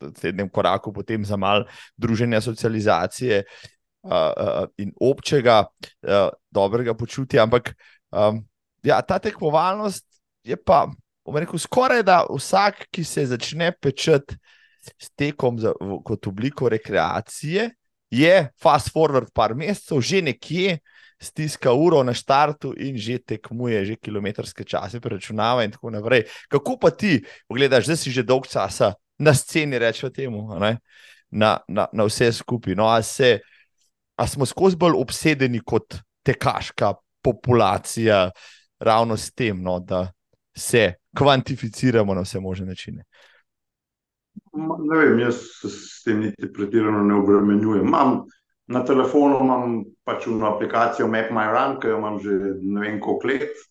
naslednjem 0.00 0.48
koraku, 0.48 0.92
potem 0.92 1.24
za 1.24 1.36
malo 1.36 1.66
druženja, 1.96 2.40
socializacije 2.40 3.42
uh, 3.42 4.10
uh, 4.12 4.64
in 4.78 4.92
občega 5.00 5.66
uh, 5.66 6.30
dobrega 6.50 6.94
počutja. 6.94 7.42
Ampak 7.42 7.74
um, 8.10 8.44
ja, 8.82 9.02
ta 9.02 9.18
tekmovalnost 9.18 10.06
je 10.44 10.56
pa, 10.56 10.86
bom 11.24 11.36
rekel, 11.38 11.58
skoraj 11.58 12.02
da 12.06 12.22
vsak, 12.30 12.86
ki 12.90 13.04
se 13.04 13.26
začne 13.30 13.72
pečati 13.72 14.36
s 14.82 15.10
tekom 15.14 15.60
za, 15.62 15.74
v, 15.80 16.00
kot 16.04 16.26
obliko 16.26 16.68
rekreacije, 16.68 17.70
je 18.12 18.34
fast 18.60 18.92
forward 18.92 19.30
par 19.34 19.54
mesecev, 19.56 20.02
že 20.04 20.20
nekje 20.22 20.78
stiska 21.22 21.72
uro 21.72 22.02
na 22.02 22.14
štartu 22.14 22.74
in 22.76 22.98
že 22.98 23.22
tekmuje, 23.22 23.84
že 23.84 23.96
kilometrske 23.96 24.66
čase 24.66 25.00
preračunava 25.00 25.64
in 25.64 25.70
tako 25.72 25.94
naprej. 25.94 26.26
Kako 26.50 26.76
pa 26.82 26.90
ti, 26.90 27.22
pogledaš, 27.48 27.86
da 27.86 27.96
si 27.96 28.10
že 28.10 28.26
dolg 28.26 28.50
časa 28.50 28.92
na 29.18 29.34
sceni, 29.34 29.78
rečemo 29.78 30.10
temu, 30.10 30.50
na, 31.30 31.58
na, 31.68 31.86
na 31.92 32.04
vse 32.04 32.32
skupaj. 32.32 32.74
No, 32.74 32.90
a, 32.90 32.98
a 34.16 34.26
smo 34.26 34.46
skozi 34.46 34.76
bolj 34.76 34.98
obsedeni 34.98 35.62
kot 35.64 36.02
tekaška 36.26 36.94
populacija, 37.22 38.30
ravno 38.82 39.16
s 39.16 39.32
tem, 39.32 39.62
no, 39.62 39.78
da 39.80 40.10
se 40.56 40.94
kvantificiramo 41.18 42.14
na 42.14 42.20
vse 42.20 42.40
možne 42.40 42.66
načine. 42.66 43.04
Ne 44.78 44.98
vem, 44.98 45.18
jaz 45.18 45.34
se 45.60 45.68
s 45.68 46.02
tem 46.04 46.20
niti 46.20 46.52
pretirano 46.52 47.04
ne 47.04 47.14
obremenjujem. 47.14 47.86
Imam 47.86 48.22
na 48.66 48.84
telefonu 48.84 49.40
imam 49.40 49.84
pač 50.04 50.26
eno 50.26 50.48
aplikacijo 50.54 51.08
Map 51.08 51.30
My 51.30 51.48
Run, 51.52 51.78
ki 51.80 51.88
jo 51.88 51.98
imam 51.98 52.18
že 52.20 52.38
ne 52.62 52.80
vem 52.80 53.00
koliko 53.00 53.28
let. 53.28 53.68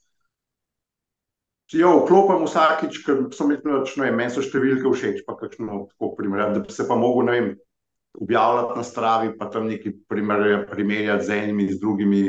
Jo, 1.71 2.02
vklopim 2.02 2.43
vsakič, 2.43 2.97
ker 3.06 3.19
so 3.32 3.47
mi 3.47 3.56
pač, 3.62 3.95
ne 3.97 4.10
vem, 4.10 4.17
meni 4.19 4.34
so 4.34 4.43
številke 4.43 4.91
všeč, 4.91 5.21
pa 5.28 5.38
kakšno 5.39 5.86
tako 5.93 6.15
primerjati, 6.17 6.58
da 6.58 6.63
bi 6.65 6.76
se 6.76 6.88
pa 6.88 6.97
mogel, 7.00 7.30
ne 7.30 7.38
vem, 7.38 7.54
objavljati 8.19 8.76
na 8.76 8.84
stravi, 8.84 9.30
pa 9.39 9.47
tam 9.54 9.69
neki 9.71 9.93
primerjati 10.12 11.24
z 11.24 11.38
enimi, 11.38 11.69
z 11.71 11.80
drugimi, 11.80 12.24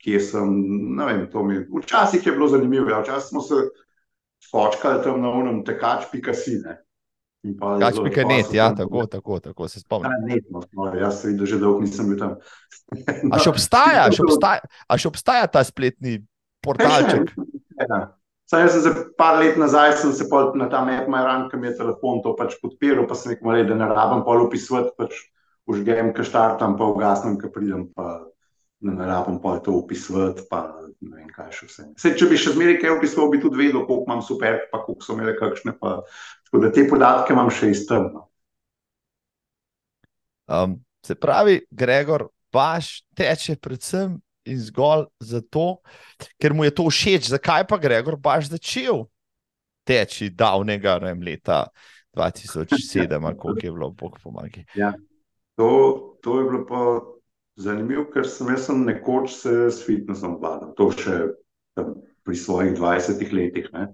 kje 0.00 0.20
sem, 0.24 0.52
ne 0.96 1.06
vem, 1.06 1.24
to 1.32 1.44
mi. 1.44 1.60
Včasih 1.82 2.26
je 2.26 2.32
bilo 2.32 2.48
zanimivo, 2.48 2.88
ja, 2.90 3.00
včasih 3.04 3.28
smo 3.28 3.40
se 3.44 3.54
spočkali 4.44 5.02
tam 5.04 5.20
na 5.22 5.30
unem 5.30 5.64
tekač.si, 5.64 6.60
ne. 6.64 6.80
Kačpika 7.80 8.24
net, 8.28 8.52
ja, 8.52 8.68
tako, 8.76 9.06
tako, 9.06 9.40
tako 9.40 9.68
se 9.68 9.80
spomnim. 9.80 10.12
Ja, 10.12 10.34
net, 10.34 10.44
no, 10.50 10.60
no, 10.72 10.90
jaz 10.94 11.22
se 11.22 11.28
vidim, 11.28 11.40
da 11.40 11.46
že 11.46 11.58
dolgo 11.58 11.80
nisem 11.80 12.08
bil 12.12 12.18
tam. 12.20 12.34
A 13.32 13.40
še 13.40 13.52
obstaja, 13.52 14.02
še 14.12 14.24
obstaja, 14.26 14.68
a 14.84 14.98
še 15.00 15.08
obstaja 15.08 15.48
ta 15.48 15.64
spletni 15.64 16.20
portalček? 16.64 17.32
Ja. 17.80 18.10
Saj 18.44 18.60
jaz 18.66 18.74
sem 18.74 18.82
se 18.84 18.90
par 19.16 19.38
let 19.40 19.56
nazaj, 19.56 19.94
sem 19.96 20.10
se 20.12 20.26
na 20.60 20.66
ta 20.68 20.82
Map 20.84 21.06
My 21.08 21.22
Run, 21.24 21.46
ki 21.48 21.56
mi 21.56 21.70
je 21.70 21.78
telefon 21.78 22.18
to 22.20 22.34
pač 22.36 22.58
podpiral, 22.60 23.06
pa 23.08 23.16
sem 23.16 23.32
rekel, 23.32 23.62
da 23.64 23.76
ne 23.78 23.86
rabim 23.88 24.20
pol 24.26 24.42
upisovati, 24.44 24.90
pač 24.98 25.16
užgem, 25.64 26.10
ki 26.12 26.26
štartam, 26.26 26.74
pa 26.76 26.90
ugasnem, 26.92 27.38
ki 27.40 27.48
pridem, 27.54 27.86
pa 27.96 28.18
ne 28.80 29.06
rabim 29.06 29.38
pol 29.40 29.60
to 29.64 29.72
upisovati, 29.72 30.46
pa 30.50 30.62
ne 31.00 31.16
vem, 31.16 31.28
kaj 31.34 31.52
še 31.52 31.68
vse. 31.68 31.86
Sej, 32.00 32.16
če 32.20 32.28
bi 32.30 32.38
še 32.40 32.54
zmeraj 32.54 32.78
kaj 32.80 32.94
opisoval, 32.96 33.30
bi 33.32 33.40
tudi 33.42 33.60
vedel, 33.60 33.84
koliko 33.84 34.08
imam 34.08 34.22
super, 34.24 34.58
pa 34.72 34.80
koliko 34.86 35.04
so 35.04 35.16
imeli 35.16 35.36
kakšne, 35.38 35.76
pa 35.80 36.00
tako 36.48 36.62
da 36.64 36.72
te 36.72 36.86
podatke 36.88 37.36
imam 37.36 37.52
še 37.52 37.70
iztrno. 37.74 38.26
Um, 40.50 40.80
se 41.06 41.14
pravi, 41.14 41.60
Gregor, 41.70 42.26
baš 42.52 43.00
teče 43.14 43.58
predvsem 43.62 44.16
in 44.48 44.58
zgolj 44.58 45.06
zato, 45.22 45.78
ker 46.40 46.56
mu 46.56 46.66
je 46.66 46.74
to 46.74 46.88
všeč. 46.90 47.30
Zakaj 47.30 47.68
pa 47.70 47.78
Gregor 47.78 48.16
baš 48.18 48.50
začel 48.50 49.04
teči 49.86 50.30
davnega 50.34 50.96
vem, 51.02 51.22
leta 51.22 51.66
2007, 52.16 53.20
koliko 53.36 53.66
je 53.66 53.72
bilo, 53.72 53.90
bog 53.94 54.18
pomagi. 54.22 54.64
Ja, 54.74 54.92
to, 55.54 55.70
to 56.24 56.40
je 56.40 56.48
bilo 56.48 56.64
pa 56.66 56.80
zanimivo, 57.60 58.06
ker 58.12 58.28
sem 58.28 58.48
jaz 58.54 58.66
sem 58.68 58.84
nekoč 58.86 59.34
se 59.42 59.54
s 59.70 59.84
fitnessom 59.86 60.38
vladal, 60.40 60.72
to 60.78 60.90
še 60.96 61.18
tam, 61.78 61.94
pri 62.26 62.36
svojih 62.36 62.74
20 62.78 63.32
letih. 63.32 63.68
Ne. 63.74 63.90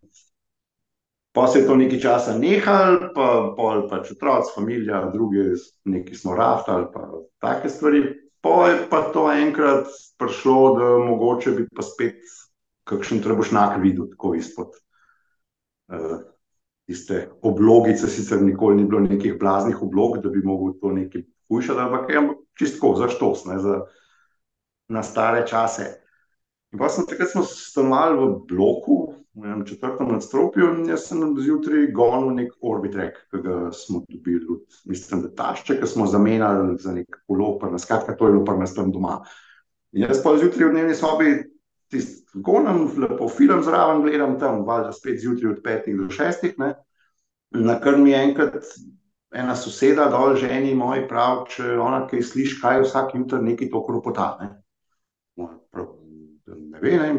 Pa 1.36 1.46
se 1.50 1.60
je 1.60 1.66
to 1.68 1.76
nekaj 1.76 2.00
časa 2.00 2.36
nehal, 2.38 3.10
pa 3.16 3.52
pol 3.56 3.84
pač 3.90 4.14
otroci, 4.14 4.54
familija, 4.56 5.02
druge, 5.12 5.50
neki 5.84 6.16
smo 6.16 6.36
raftali, 6.38 6.88
pa 6.94 7.10
take 7.44 7.68
stvari. 7.72 8.06
Pa 8.40 8.70
je 8.70 8.78
pa 8.88 9.00
to 9.10 9.26
enkrat 9.32 9.90
prišlo, 10.20 10.58
da 10.78 10.88
mogoče 11.02 11.52
bi 11.56 11.66
pa 11.74 11.82
spet 11.82 12.22
kakšen 12.86 13.20
trebušnak 13.24 13.80
videl, 13.82 14.06
tako 14.12 14.36
izpod. 14.38 14.76
Uh, 15.90 16.22
tiste 16.86 17.26
oblogice, 17.42 18.06
sicer 18.06 18.42
nikoli 18.42 18.78
ni 18.78 18.86
bilo 18.86 19.02
nekih 19.02 19.34
blaznih 19.38 19.82
oblog, 19.82 20.20
da 20.22 20.30
bi 20.30 20.44
mogel 20.46 20.76
to 20.80 20.92
nekaj 20.94 21.26
hujšati, 21.50 21.80
ampak 21.80 22.10
je 22.10 22.22
čistko, 22.58 22.94
za 22.98 23.08
štos, 23.12 23.44
ne, 23.48 23.58
za, 23.62 23.80
na 24.88 25.02
stare 25.02 25.46
čase. 25.46 25.90
In 26.72 26.80
pa 26.80 26.88
sem 26.92 27.06
takrat 27.08 27.30
smo 27.30 27.44
stanovali 27.46 28.18
v 28.18 28.28
bloku, 28.48 28.96
v 29.36 29.64
četrtem 29.68 30.08
nadstropju, 30.12 30.68
in 30.74 30.88
jaz 30.90 31.08
sem 31.10 31.20
zjutraj 31.38 31.90
gonil 31.94 32.32
nek 32.36 32.54
orbitrek, 32.64 33.18
ki 33.30 33.42
ga 33.44 33.56
smo 33.72 34.02
dobili 34.08 34.46
od, 34.50 34.78
mislim, 34.88 35.22
da 35.26 35.34
tašče, 35.42 35.78
ki 35.80 35.88
smo 35.88 36.06
zamenjali 36.08 36.78
za 36.80 36.94
nek 36.96 37.20
ulopar, 37.28 37.76
skratka, 37.78 38.16
to 38.16 38.28
je 38.28 38.36
ulopar 38.36 38.58
nas 38.58 38.74
tam 38.74 38.92
doma. 38.92 39.20
In 39.92 40.08
jaz 40.08 40.22
pa 40.24 40.34
zjutraj 40.40 40.68
v 40.68 40.72
dnevni 40.72 40.96
sobi 40.96 41.36
tisti 41.92 42.26
gonem, 42.42 42.88
lepo 42.98 43.28
film 43.28 43.62
zraven 43.62 44.02
gledam 44.02 44.38
tam, 44.40 44.64
valjda 44.66 44.92
spet 44.92 45.20
zjutraj 45.20 45.52
od 45.52 45.62
petih 45.64 45.96
do 45.96 46.10
šestih, 46.10 46.56
ne, 46.58 46.74
na 47.54 47.78
kar 47.80 47.98
mi 47.98 48.14
enkrat 48.16 48.64
ena 49.34 49.56
soseda 49.56 50.06
dol, 50.12 50.36
ženi 50.38 50.74
moj, 50.74 51.06
prav, 51.08 51.46
če 51.50 51.76
ona 51.82 52.04
kaj 52.10 52.22
sliši, 52.30 52.60
kaj 52.60 52.82
vsak 52.84 53.14
jutr 53.18 53.42
neki 53.42 53.70
to 53.72 53.82
kropota. 53.86 54.28
Ne, 54.40 54.50
ne 56.46 56.82
ve, 56.82 56.96
ne, 57.00 57.10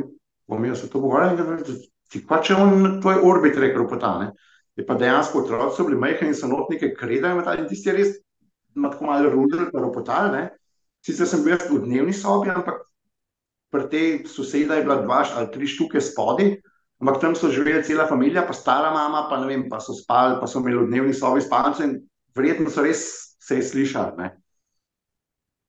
bom 0.47 0.65
jaz 0.65 0.83
se 0.83 0.89
to 0.89 1.01
pogovarjal, 1.03 1.63
ti 2.07 2.23
pa 2.27 2.39
če 2.43 2.55
on 2.55 3.01
tvoj 3.03 3.19
orbit 3.27 3.59
reke 3.59 3.75
kropota, 3.75 4.13
ne, 4.23 4.31
je 4.77 4.85
pa 4.85 4.95
dejansko 4.95 5.43
otroci 5.43 5.75
so 5.75 5.87
bili 5.87 5.99
majhni 5.99 6.31
in 6.31 6.37
so 6.37 6.47
notnike 6.47 6.93
kredajo 6.95 7.39
metali 7.39 7.65
in 7.65 7.69
tisti 7.69 7.89
je 7.89 7.95
res, 7.97 8.15
ima 8.77 8.91
tako 8.93 9.09
malo 9.09 9.31
rudel, 9.33 9.67
pa 9.73 9.81
ropotal, 9.81 10.31
ne, 10.35 10.43
sicer 11.03 11.27
sem 11.27 11.43
bil 11.43 11.55
jaz 11.55 11.65
v 11.71 11.81
dnevni 11.83 12.13
sobi, 12.13 12.51
ampak 12.53 12.83
pri 13.73 13.89
tej 13.91 14.09
soseda 14.29 14.77
je 14.77 14.85
bila 14.85 15.01
dva 15.01 15.23
ali 15.25 15.51
tri 15.51 15.67
štuke 15.67 16.01
spodi, 16.01 16.53
Ampak 16.97 17.21
tam 17.21 17.35
so 17.37 17.51
živeli 17.53 17.83
cela 17.85 18.07
družina, 18.09 18.41
pa 18.47 18.53
stara 18.57 18.89
mama, 18.93 19.27
pa 19.29 19.37
ne 19.37 19.47
vem, 19.47 19.67
pa 19.69 19.79
so 19.79 19.93
spali, 19.93 20.39
pa 20.41 20.47
so 20.49 20.59
imeli 20.59 20.79
v 20.81 20.87
dnevni 20.89 21.13
sobi 21.13 21.43
spalnice 21.45 21.85
in 21.85 21.99
verjetno 22.35 22.73
so 22.73 22.81
res 22.81 23.03
se 23.37 23.61
slišali. 23.61 24.31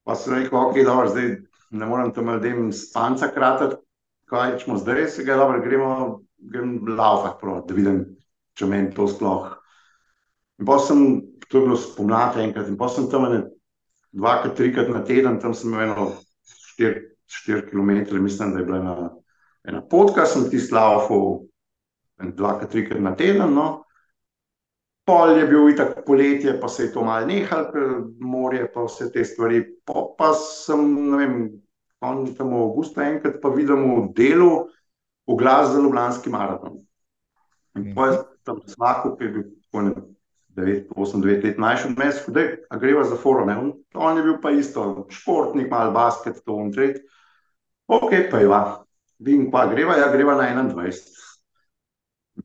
Pa 0.08 0.16
sem 0.16 0.38
rekel, 0.38 0.56
ok, 0.56 0.80
dobro, 0.86 1.10
zdaj 1.12 1.36
ne 1.70 1.86
morem 1.86 2.14
tam 2.16 2.30
ljudem 2.32 2.72
spanca 2.72 3.28
kratati, 3.28 3.76
kaj 4.28 4.52
rečemo 4.52 4.78
zdaj, 4.80 5.06
se 5.08 5.24
ga 5.24 5.36
dobro, 5.36 5.60
gremo, 5.60 6.20
gremo 6.38 6.96
laufati, 6.96 7.46
da 7.68 7.74
vidim, 7.74 8.00
če 8.56 8.66
meni 8.66 8.94
to 8.96 9.08
sploh. 9.08 9.52
In 10.58 10.66
pa 10.66 10.78
sem, 10.80 11.20
to 11.48 11.58
je 11.58 11.66
bilo 11.66 11.76
spomladi 11.76 12.42
enkrat, 12.48 12.72
in 12.72 12.80
pa 12.80 12.88
sem 12.88 13.10
tam 13.12 13.28
ne, 13.28 13.44
dvakrat, 14.16 14.56
trikrat 14.56 14.88
na 14.88 15.04
teden, 15.04 15.38
tam 15.40 15.54
sem 15.54 15.72
imel 15.72 15.90
eno 15.90 16.10
štiri, 16.72 17.04
štiri 17.28 17.68
km, 17.68 18.16
mislim, 18.16 18.52
da 18.52 18.58
je 18.58 18.64
bila 18.64 18.80
ena, 18.80 19.10
ena 19.68 19.82
potka, 19.84 20.24
sem 20.26 20.48
ti 20.50 20.60
slaufal 20.60 21.44
dvakrat, 22.18 22.70
trikrat 22.72 23.02
na 23.02 23.14
teden, 23.16 23.52
no, 23.54 23.68
Pol 25.08 25.38
je 25.38 25.46
bil 25.48 25.70
itak 25.72 26.02
poletje, 26.04 26.52
pa 26.60 26.68
se 26.68 26.82
je 26.82 26.92
to 26.92 27.00
malo 27.00 27.24
nehalo, 27.26 27.70
ker 27.72 27.92
morje 28.20 28.66
pa 28.72 28.82
vse 28.84 29.06
te 29.12 29.22
stvari. 29.24 29.62
Pa, 29.88 30.02
pa 30.18 30.34
sem, 30.36 30.82
ne 31.08 31.16
vem, 31.16 31.38
on 32.04 32.26
tam 32.36 32.52
v 32.52 32.60
avgustu 32.66 33.00
enkrat 33.00 33.38
pa 33.40 33.48
videl 33.54 33.80
v 33.80 34.02
delu 34.12 34.50
oglas 35.24 35.72
za 35.72 35.80
Ljubljanski 35.80 36.28
maraton. 36.30 36.82
In 37.76 37.94
pa 37.96 38.10
je 38.10 38.18
tam 38.44 38.60
svako, 38.68 39.14
ki 39.16 39.24
je 39.24 39.32
bil 39.32 39.46
tako 39.64 39.86
ne 39.86 39.94
9, 40.60 40.92
8, 40.92 41.24
9 41.24 41.44
let 41.46 41.58
mlajši 41.58 41.88
od 41.88 41.98
mene, 41.98 42.12
da 42.36 42.44
a 42.68 42.78
greva 42.82 43.04
za 43.08 43.16
foro, 43.16 43.46
ne. 43.48 43.56
On, 43.56 43.72
on 43.94 44.16
je 44.16 44.26
bil 44.28 44.36
pa 44.42 44.50
isto 44.50 45.06
športnik, 45.08 45.70
malo 45.70 45.94
basket, 45.96 46.42
to 46.44 46.52
on 46.52 46.72
tret. 46.72 47.00
Ok, 47.86 48.12
pa 48.30 48.44
je 48.44 48.52
va. 48.52 48.62
Vidim, 49.18 49.50
pa 49.50 49.66
greva, 49.66 49.96
ja, 49.98 50.10
greva 50.12 50.36
na 50.38 50.48
21. 50.54 51.16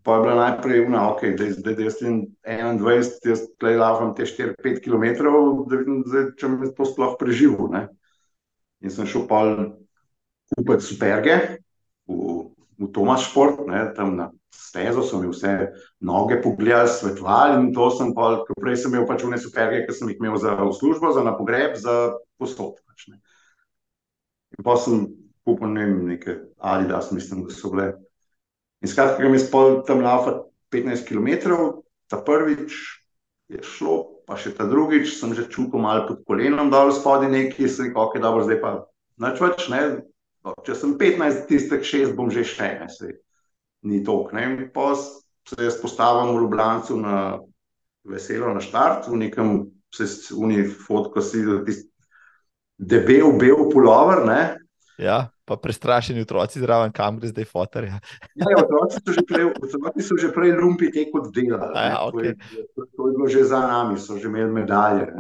Pa 0.01 0.15
je 0.15 0.21
bila 0.21 0.35
najprej 0.35 0.85
ena, 0.85 1.03
ok, 1.11 1.21
da 1.37 1.49
zdaj 1.53 1.83
jaz 1.85 1.99
sem 1.99 2.21
21, 2.41 3.11
jaz 3.29 3.43
tukaj 3.45 3.75
lavam 3.77 4.15
te 4.17 4.25
4-5 4.25 4.81
km, 4.81 5.05
da 5.69 5.77
vidim, 5.77 5.99
zdaj, 6.09 6.31
če 6.39 6.49
me 6.49 6.71
to 6.73 6.87
sploh 6.89 7.13
preživel. 7.19 7.69
Ne? 7.69 7.83
In 8.81 8.93
sem 8.93 9.05
šel 9.07 9.27
pa 9.29 9.43
kupiti 10.49 10.87
superge 10.87 11.37
v, 12.09 12.47
v 12.81 12.89
Tomas 12.95 13.29
Šport, 13.29 13.61
ne? 13.69 13.85
tam 13.93 14.17
na 14.17 14.31
stezo 14.53 15.05
so 15.05 15.21
mi 15.21 15.29
vse 15.29 15.69
noge 16.01 16.41
pogledali, 16.41 16.89
svetovali 16.89 17.61
in 17.61 17.73
to 17.73 17.89
sem 17.93 18.13
pa, 18.17 18.33
ker 18.47 18.57
prej 18.57 18.81
sem 18.81 18.93
imel 18.93 19.05
pač 19.09 19.21
vne 19.25 19.37
superge, 19.41 19.85
ki 19.85 19.93
sem 19.93 20.09
jih 20.09 20.17
imel 20.21 20.41
za 20.41 20.57
službo, 20.57 21.13
za 21.13 21.21
na 21.25 21.37
pogreb, 21.37 21.77
za 21.77 22.17
postop. 22.41 22.81
Pač? 22.89 23.13
In 23.13 24.65
pa 24.65 24.77
sem 24.77 25.05
kupil 25.47 25.73
ne 25.73 25.85
vem, 25.85 26.01
neke 26.07 26.37
Adidas, 26.59 27.11
mislim, 27.11 27.45
da 27.47 27.53
so 27.53 27.71
bile. 27.73 27.93
In 28.83 28.91
skratka, 28.91 29.21
grem 29.21 29.35
jaz 29.37 29.47
pol 29.51 29.81
tam 29.87 30.03
laufati 30.03 30.43
15 30.75 31.07
km, 31.07 31.55
ta 32.11 32.19
prvič 32.23 32.75
je 33.51 33.61
šlo, 33.63 34.23
pa 34.27 34.37
še 34.39 34.53
ta 34.55 34.67
drugič 34.67 35.17
sem 35.17 35.35
že 35.35 35.47
čutil 35.51 35.83
malo 35.83 36.07
pod 36.07 36.23
kolenom 36.27 36.71
dol 36.71 36.91
spodaj 36.95 37.31
neki, 37.31 37.67
se 37.67 37.87
rekel, 37.87 38.01
ok, 38.01 38.17
dobro, 38.23 38.47
zdaj 38.47 38.59
pa 38.63 38.71
nič 39.23 39.43
več, 39.43 39.67
ne. 39.71 39.83
Če 40.67 40.75
sem 40.75 40.95
15, 40.99 41.45
tistih 41.47 41.83
6 41.87 42.15
bom 42.17 42.31
že 42.31 42.43
še, 42.47 42.69
ne, 42.81 42.89
se 42.91 43.13
ni 43.87 44.03
tok, 44.03 44.33
ne. 44.35 44.47
In 44.49 44.71
pa 44.75 44.93
se 44.95 45.59
jaz 45.59 45.79
postavim 45.79 46.33
v 46.35 46.43
Ljubljancu 46.43 46.99
na 46.99 47.17
veselo 48.07 48.51
na 48.55 48.63
štart, 48.63 49.07
v 49.07 49.19
nekem, 49.27 49.53
se 49.93 50.07
v 50.07 50.39
uni 50.39 50.63
fotko 50.67 51.23
si 51.23 51.43
videl 51.43 51.63
tisti 51.67 51.87
debel, 52.79 53.31
bel 53.39 53.69
pulover, 53.71 54.25
ne. 54.27 54.41
Ja, 54.99 55.32
pa 55.45 55.57
prestrašeni 55.57 56.21
otroci 56.21 56.59
zraven, 56.59 56.91
kam 56.91 57.19
gre 57.19 57.27
zdaj 57.27 57.45
fotor. 57.45 57.83
Ja. 57.83 57.99
Ja, 58.39 58.55
otroci 58.63 59.01
so 59.03 59.11
že 59.11 59.23
prej, 59.27 59.49
otroci 59.51 60.05
so 60.05 60.17
že 60.17 60.31
prej 60.31 60.55
lumpi 60.55 60.91
te 60.91 61.05
kot 61.11 61.31
delali. 61.35 61.75
Ja, 61.75 61.99
okay. 62.07 62.35
to, 62.75 62.87
to 62.87 63.07
je 63.07 63.15
bilo 63.17 63.27
že 63.27 63.43
za 63.43 63.59
nami, 63.67 63.99
so 63.99 64.17
že 64.17 64.31
imeli 64.31 64.51
medalje. 64.51 65.11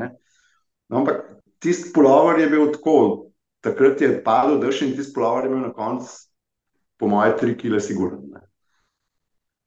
No, 0.87 1.03
ampak 1.03 1.27
tisti 1.59 1.91
pulover 1.95 2.39
je 2.39 2.47
bil 2.47 2.71
tako, 2.71 3.31
takrat 3.63 4.01
je 4.01 4.15
padel 4.23 4.59
dež 4.63 4.81
in 4.87 4.95
tisti 4.95 5.13
pulover 5.15 5.47
je 5.47 5.51
imel 5.51 5.67
na 5.67 5.73
koncu, 5.75 6.07
po 6.99 7.11
moje, 7.11 7.35
tri 7.37 7.57
kile 7.59 7.83
sigurno. 7.83 8.23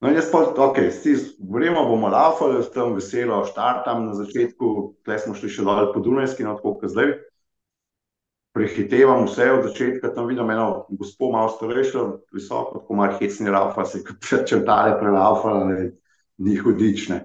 No, 0.00 0.08
in 0.08 0.16
jaz 0.16 0.28
pa, 0.32 0.44
ok, 0.44 0.76
gremo, 1.40 1.84
bomo 1.88 2.08
laufali, 2.12 2.60
tam 2.72 2.96
veselo, 2.96 3.44
štartam 3.48 4.04
na 4.08 4.12
začetku, 4.16 4.96
tle 5.04 5.16
smo 5.20 5.32
šli 5.36 5.48
še 5.52 5.64
dol 5.64 5.88
po 5.92 6.04
Dunajski, 6.04 6.44
no, 6.44 6.56
tako 6.56 6.76
kot 6.80 6.92
zdaj 6.92 7.16
prehitevam 8.56 9.26
vse 9.26 9.50
od 9.52 9.66
začetka, 9.68 10.14
tam 10.16 10.30
vidim 10.30 10.50
eno 10.50 10.86
gospod, 10.88 11.32
malo 11.32 11.52
starejšo, 11.52 12.04
visoko, 12.32 12.78
tako 12.80 12.94
malo 12.96 13.18
hecni 13.20 13.50
raufa, 13.52 13.84
se 13.84 14.00
je 14.00 14.44
črtale 14.48 14.96
prelaufa, 15.00 15.58
ni 16.38 16.56
hudične. 16.56 17.20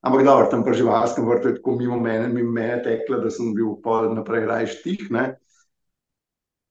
Ampak 0.00 0.24
dobro, 0.24 0.46
tam 0.48 0.64
pri 0.64 0.78
živalskem 0.80 1.26
vrtu 1.28 1.48
je 1.48 1.54
tako 1.58 1.74
mimo 1.76 2.00
mene, 2.00 2.28
mimo 2.32 2.52
mene 2.56 2.80
tekla, 2.82 3.18
da 3.20 3.30
sem 3.30 3.52
bil 3.54 3.74
pol 3.84 4.08
naprej 4.16 4.46
raj 4.48 4.70
štih, 4.78 5.10
ne. 5.12 5.24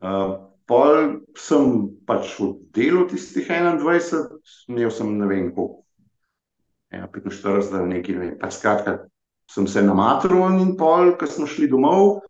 Uh, 0.01 0.33
pol 0.65 1.19
sem 1.37 1.75
pač 2.09 2.33
v 2.39 2.55
delu 2.73 3.05
tistih 3.11 3.45
21, 3.45 4.39
imel 4.73 4.89
sem 4.89 5.13
ne 5.19 5.29
vem 5.29 5.51
koliko, 5.53 5.83
45 6.89 7.77
ali 7.77 7.93
nekaj, 7.93 8.15
ne 8.15 8.25
vem, 8.25 8.33
pač 8.41 8.57
skratka, 8.57 8.95
sem 9.49 9.69
se 9.69 9.85
namatral 9.85 10.57
in 10.57 10.73
pol, 10.79 11.13
ko 11.13 11.29
smo 11.29 11.45
šli 11.45 11.69
domov, 11.69 12.23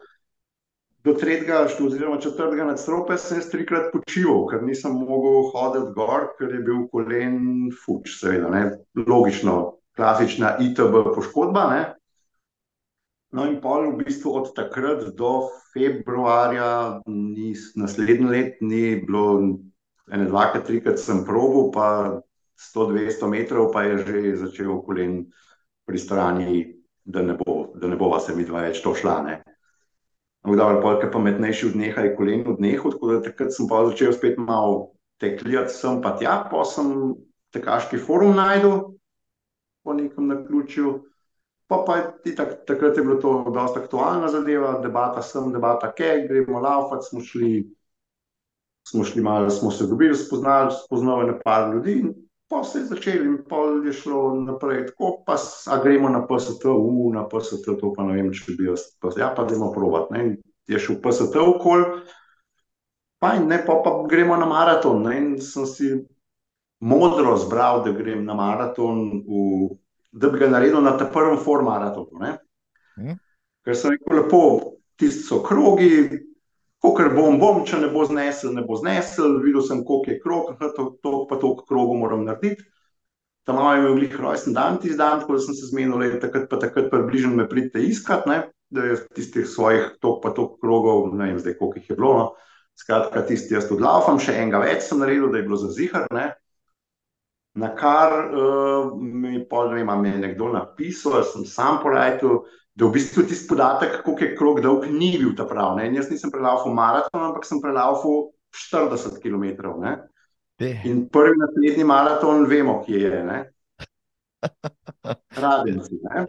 do 1.10 1.18
tretjega, 1.18 1.68
oziroma 1.86 2.20
četrtega 2.22 2.66
nadstropja 2.66 3.18
sem 3.18 3.40
jaz 3.40 3.50
trikrat 3.50 3.90
počival, 3.94 4.44
ker 4.50 4.64
nisem 4.66 4.98
mogel 5.00 5.50
hoditi 5.54 5.94
gor, 5.96 6.28
ker 6.38 6.54
je 6.54 6.62
bil 6.66 6.84
kolen 6.94 7.70
fuč, 7.74 8.20
seveda, 8.20 8.50
ne? 8.54 8.64
logično, 9.08 9.56
klasična 9.98 10.58
ITB 10.66 11.02
poškodba. 11.16 11.66
Ne? 11.74 11.82
No, 13.34 13.46
in 13.50 13.60
pol 13.62 13.92
v 13.92 14.06
bistvu 14.06 14.34
od 14.42 14.54
takrat 14.58 15.08
do 15.18 15.50
februarja, 15.74 17.02
ni, 17.10 17.54
naslednji 17.78 18.30
let, 18.30 18.62
ni 18.62 18.98
bilo, 19.02 19.26
ene, 20.10 20.26
dvakrat, 20.30 20.66
trikrat 20.70 21.02
sem 21.02 21.24
probil, 21.26 21.70
pa 21.74 21.90
100-200 22.70 23.30
metrov, 23.30 23.70
pa 23.74 23.86
je 23.86 24.02
že 24.06 24.36
začel 24.46 24.82
kolen 24.86 25.24
pri 25.86 26.02
strani, 26.02 26.66
da 27.06 27.22
ne 27.26 27.34
bo, 27.38 27.72
da 27.74 27.88
ne 27.90 27.98
bova 27.98 28.20
se 28.22 28.36
mi 28.36 28.46
dva 28.46 28.68
več 28.68 28.84
to 28.86 28.94
šla. 28.94 29.22
Ne? 29.26 29.42
Dobro, 30.44 30.80
polk 30.82 31.04
je 31.04 31.12
pametnejši 31.12 31.68
od 31.68 31.76
neha, 31.76 32.02
je 32.02 32.16
kolen 32.16 32.46
od 32.48 32.62
neha, 32.64 32.92
tako 32.92 33.12
da 33.12 33.22
takrat 33.22 33.54
sem 33.54 33.68
pa 33.68 33.84
začel 33.90 34.14
spet 34.14 34.38
malo 34.38 34.92
tekljati 35.20 35.74
sem 35.74 36.02
pa 36.02 36.16
tja, 36.18 36.36
pa 36.52 36.64
sem 36.66 36.94
tekaški 37.54 38.00
forum 38.00 38.38
najdel 38.38 38.80
po 39.84 39.94
nekem 39.94 40.28
naključju, 40.28 40.94
pa 41.68 41.84
pa 41.88 41.98
je 41.98 42.36
tak, 42.36 42.54
takrat 42.68 42.98
je 42.98 43.04
bilo 43.04 43.20
to 43.22 43.34
dosta 43.54 43.84
aktualna 43.84 44.28
zadeva, 44.28 44.78
debata 44.84 45.22
sem, 45.22 45.52
debata 45.54 45.92
kje, 45.92 46.28
gremo 46.28 46.60
laufat, 46.60 47.04
smo 47.10 47.22
šli, 47.22 47.68
smo 48.88 49.04
šli 49.04 49.22
malo, 49.22 49.50
smo 49.50 49.72
se 49.72 49.88
dobili, 49.88 50.16
spoznali, 50.16 50.72
spoznali 50.86 51.32
nepar 51.32 51.74
ljudi 51.74 52.00
in 52.00 52.14
pa 52.50 52.64
se 52.64 52.80
je 52.80 52.86
začeli 52.86 53.26
in 53.26 53.38
pol 53.50 53.86
je 53.86 53.94
šlo 53.94 54.22
naprej 54.42 54.88
tako, 54.88 55.24
pa 55.26 55.36
a 55.68 55.78
gremo 55.84 56.10
na 56.10 56.24
PST, 56.28 56.66
u, 56.66 57.12
na 57.14 57.28
PST, 57.30 57.66
to 57.80 57.94
pa 57.94 58.04
ne 58.08 58.16
vem, 58.18 58.32
če 58.34 58.56
bi 58.58 58.66
jaz, 58.72 58.88
pa, 59.02 59.14
ja, 59.18 59.30
pa 59.36 59.46
gremo 59.46 59.70
provat, 59.74 60.10
ne, 60.12 60.40
je 60.68 60.80
šel 60.82 60.98
PST 61.04 61.38
okol, 61.38 61.86
pa 63.22 63.36
in 63.38 63.46
ne, 63.52 63.62
pa, 63.66 63.78
pa 63.86 63.94
gremo 64.10 64.38
na 64.38 64.50
maraton, 64.50 65.04
ne, 65.06 65.18
in 65.22 65.30
sem 65.46 65.68
si 65.70 65.92
modro 66.80 67.36
zbral, 67.38 67.84
da 67.86 67.94
grem 67.94 68.26
na 68.26 68.34
maraton, 68.34 69.06
v, 69.28 69.70
da 70.12 70.34
bi 70.34 70.42
ga 70.42 70.50
naredil 70.50 70.82
na 70.82 70.96
ta 70.98 71.06
prvem 71.06 71.38
for 71.44 71.62
maratonu, 71.62 72.18
ne. 72.24 72.34
Mm. 72.98 73.20
Ker 73.66 73.78
sem 73.78 73.94
rekel, 73.94 74.24
lepo, 74.24 74.42
tisti 74.98 75.28
so 75.28 75.44
krogi, 75.46 76.08
Kokor 76.80 77.10
bom, 77.12 77.40
bom, 77.42 77.64
če 77.68 77.82
ne 77.82 77.90
bo 77.92 78.06
znesel, 78.08 78.54
ne 78.56 78.64
bo 78.64 78.78
znesel, 78.80 79.40
videl 79.44 79.64
sem, 79.68 79.82
koliko 79.88 80.14
je 80.14 80.20
krog, 80.24 80.52
to 81.04 81.16
pa 81.28 81.36
toliko 81.36 81.66
krogov 81.68 82.00
moram 82.00 82.24
narediti. 82.28 82.64
Tam 83.44 83.58
malo 83.58 83.74
je 83.74 83.82
imel 83.82 83.96
glih 83.98 84.16
rojsten 84.22 84.54
dan 84.54 84.78
tisti 84.80 84.98
dan, 84.98 85.20
tako 85.20 85.36
da 85.36 85.40
sem 85.44 85.58
se 85.58 85.68
zmenil, 85.72 86.00
da 86.14 86.20
takrat 86.22 86.48
pa 86.52 86.60
takrat 86.62 86.88
približno 86.92 87.34
me 87.36 87.48
pridite 87.50 87.84
iskat, 87.84 88.28
ne? 88.30 88.44
da 88.70 88.84
je 88.86 89.00
tistih 89.18 89.48
svojih 89.48 89.98
toliko 90.00 90.22
pa 90.22 90.30
toliko 90.30 90.58
krogov, 90.62 91.16
ne 91.18 91.32
vem 91.32 91.40
zdaj, 91.40 91.56
koliko 91.58 91.80
jih 91.80 91.90
je 91.90 91.96
bilo, 91.96 92.14
no. 92.18 92.28
Skratka, 92.80 93.26
tisti 93.28 93.58
jaz 93.58 93.66
odlaufam, 93.74 94.20
še 94.22 94.38
enega 94.40 94.62
več 94.62 94.86
sem 94.86 95.02
naredil, 95.02 95.32
da 95.34 95.42
je 95.42 95.48
bilo 95.48 95.58
za 95.60 95.72
zihar, 95.74 96.06
ne. 96.16 96.30
Na 97.60 97.72
kar 97.76 98.14
uh, 98.30 98.94
mi 98.96 99.42
pol, 99.50 99.74
ne 99.74 99.82
vem, 99.82 99.90
me 100.04 100.14
je 100.14 100.22
nekdo 100.22 100.52
napisal, 100.54 101.18
sem 101.28 101.48
sam 101.50 101.82
porajtil, 101.84 102.44
da 102.80 102.88
v 102.88 102.96
bistvu 102.96 103.26
tisti 103.28 103.48
podatek, 103.48 104.02
koliko 104.06 104.24
je 104.24 104.36
krog 104.36 104.62
dolg, 104.64 104.86
ni 104.88 105.12
bil 105.20 105.34
ta 105.36 105.44
prav. 105.48 105.76
Ne? 105.78 105.90
Jaz 105.96 106.08
nisem 106.12 106.32
prelaufal 106.32 106.72
maraton, 106.74 107.24
ampak 107.28 107.48
sem 107.48 107.60
prelaufal 107.62 108.30
40 108.56 109.20
km. 109.20 109.74
Ne? 109.84 109.96
In 110.88 111.08
prvi 111.12 111.36
naslednji 111.40 111.84
maraton, 111.88 112.46
vemo, 112.48 112.80
kje 112.86 113.02
je. 113.04 113.24
Ne? 113.28 113.40
Radenci. 115.36 116.00
Ne? 116.06 116.24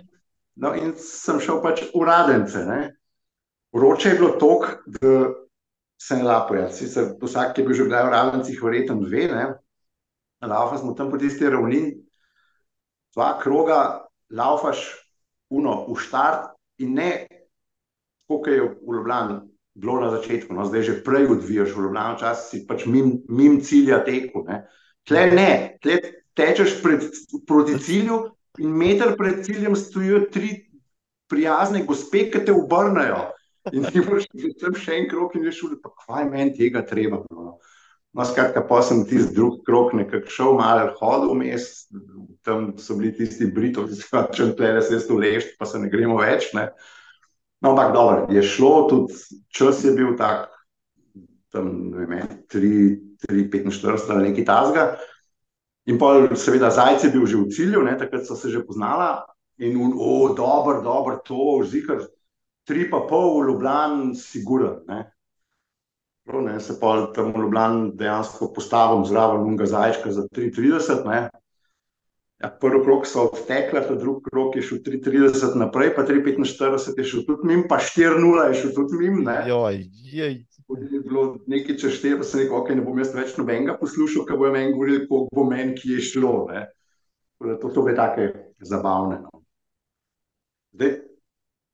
No, 0.61 0.75
in 0.75 0.97
sem 0.99 1.39
šel 1.43 1.63
pač 1.63 1.85
v 1.95 2.03
Radence. 2.07 2.65
Ne? 2.67 2.81
Vroče 3.77 4.11
je 4.11 4.19
bilo 4.19 4.35
tok, 4.41 4.67
da 4.99 5.31
se 6.03 6.19
ne 6.19 6.27
lapo 6.27 6.59
je. 6.59 6.67
Sicer 6.75 7.13
vsak, 7.23 7.55
ki 7.55 7.63
je 7.63 7.69
bil 7.69 7.79
že 7.79 7.87
kdaj 7.87 8.07
v 8.09 8.15
Radencih, 8.17 8.63
verjetno 8.63 8.99
dve. 9.05 9.29
Laufa 10.41 10.81
smo 10.83 10.97
tam 10.99 11.13
po 11.13 11.21
tisti 11.21 11.47
ravnini, 11.47 11.93
dva 13.15 13.35
kroga, 13.39 14.09
laufaš 14.33 14.83
uno, 15.51 15.85
v 15.89 15.99
štart 15.99 16.51
in 16.83 16.95
ne, 16.99 17.11
kot 18.31 18.47
je 18.47 18.61
v 18.63 18.95
Ljubljani 18.95 19.41
bilo 19.81 20.01
na 20.01 20.11
začetku, 20.11 20.55
no, 20.55 20.65
zdaj 20.67 20.83
že 20.83 20.97
prej 21.05 21.27
odvijaš 21.31 21.75
v 21.75 21.85
Ljubljani, 21.87 22.17
včasih 22.19 22.47
si 22.51 22.67
pač 22.67 22.87
mim, 22.87 23.21
mim 23.29 23.61
cilja 23.65 24.03
teku. 24.05 24.45
Ne. 24.49 24.65
Tle 25.09 25.27
ne, 25.35 25.79
tle 25.83 25.99
tečeš 26.37 26.81
pred, 26.83 27.07
proti 27.47 27.79
cilju 27.79 28.23
in 28.59 28.75
meter 28.77 29.15
pred 29.19 29.45
ciljem 29.47 29.77
stojijo 29.77 30.27
tri 30.33 30.51
prijazne 31.31 31.85
gospe, 31.87 32.27
ki 32.31 32.45
te 32.45 32.53
obrnajo. 32.53 33.31
In 33.73 33.85
ti 33.93 34.03
boš 34.03 34.27
tam 34.59 34.75
še 34.75 34.97
en 34.99 35.09
krok 35.11 35.37
in 35.39 35.45
rešil, 35.47 35.77
pa 35.83 35.93
kvaj 36.05 36.27
meni 36.31 36.55
tega 36.57 36.83
treba. 36.87 37.23
No. 37.31 37.59
No, 38.13 38.25
skratka, 38.27 38.65
pa 38.67 38.81
sem 38.83 39.05
tisti 39.07 39.37
drugi 39.37 39.61
krok 39.67 39.93
nekako 39.95 40.33
šel, 40.35 40.57
malo 40.59 40.89
hodil 40.99 41.31
vmes, 41.31 41.67
tam 42.43 42.73
so 42.79 42.97
bili 42.99 43.13
tisti 43.15 43.47
Britovi, 43.55 43.95
ki 43.95 44.03
so 44.03 44.49
tle, 44.59 44.73
da 44.75 44.83
se 44.83 44.97
jaz 44.97 45.07
tu 45.07 45.19
lešt, 45.19 45.55
pa 45.59 45.69
se 45.71 45.79
ne 45.79 45.91
gremo 45.93 46.17
več. 46.19 46.49
Ne. 46.59 46.73
No, 47.63 47.71
ampak 47.71 47.93
dobro, 47.95 48.27
je 48.35 48.43
šlo, 48.43 48.89
tudi 48.91 49.15
čas 49.55 49.85
je 49.85 49.93
bil 49.95 50.17
tak, 50.19 50.51
tam 51.55 51.71
ne 51.93 52.09
vem, 52.11 52.35
3-45 52.51 54.11
ali 54.11 54.31
nekaj 54.31 54.49
tazga. 54.49 54.87
In 55.87 55.99
pa 55.99 56.11
seveda 56.35 56.71
zajce 56.75 57.07
je 57.07 57.13
bil 57.15 57.27
že 57.31 57.39
v 57.39 57.55
cilju, 57.55 57.85
ne, 57.87 57.95
takrat 57.99 58.27
so 58.27 58.35
se 58.35 58.51
že 58.51 58.65
poznala 58.67 59.23
in 59.61 59.77
un, 59.77 59.95
o, 59.95 60.33
dober, 60.35 60.83
dober, 60.83 61.21
to, 61.23 61.61
zikr, 61.63 62.09
tri 62.67 62.89
pa 62.91 63.05
pol 63.07 63.39
v 63.39 63.49
Ljubljani, 63.51 64.15
siguren, 64.17 64.81
ne. 64.89 65.05
Ne, 66.33 66.61
se 66.61 66.77
pa 66.81 67.11
tam 67.15 67.33
v 67.35 67.43
Ljubljani 67.43 67.91
dejansko 67.99 68.53
postavim 68.55 69.05
zraven 69.05 69.43
unga 69.43 69.67
zajčka 69.67 70.13
za 70.15 70.23
3,30. 70.37 71.31
Ja, 72.41 72.49
prvi 72.61 72.85
krok 72.85 73.07
so 73.07 73.27
odtekli, 73.29 73.81
ta 73.89 73.95
drugi 73.95 74.31
krok 74.31 74.57
je 74.57 74.63
šel 74.63 74.79
3,30 74.87 75.59
naprej, 75.61 75.91
pa 75.97 76.07
3,45 76.09 76.99
je 76.99 77.05
šel 77.05 77.27
tudi 77.27 77.51
mim, 77.51 77.67
pa 77.69 77.77
4,0 77.77 78.47
je 78.49 78.55
šel 78.63 78.71
tudi 78.79 79.01
mim. 79.03 79.27
Joj, 79.49 79.83
joj. 80.13 80.39
Je 80.93 81.01
bilo 81.03 81.25
nekaj 81.51 81.77
čez 81.83 81.99
4, 81.99 82.17
pa 82.17 82.25
sem 82.25 82.45
rekel, 82.45 82.57
ok, 82.57 82.71
ne 82.79 82.87
bom 82.87 82.99
jaz 83.03 83.11
več 83.13 83.35
nobenega 83.37 83.75
poslušal, 83.81 84.25
ker 84.25 84.39
bo 84.39 84.53
meni 84.55 84.73
govoril, 84.73 85.03
koliko 85.11 85.37
bo 85.37 85.45
meni, 85.51 85.75
ki 85.77 85.97
je 85.97 86.07
šlo. 86.13 86.33
Ne. 86.55 86.65
To 87.61 87.73
so 87.75 87.83
bile 87.83 87.97
take 87.99 88.31
zabavne. 88.63 89.21
No. 89.27 89.43
Zdaj, 90.79 90.97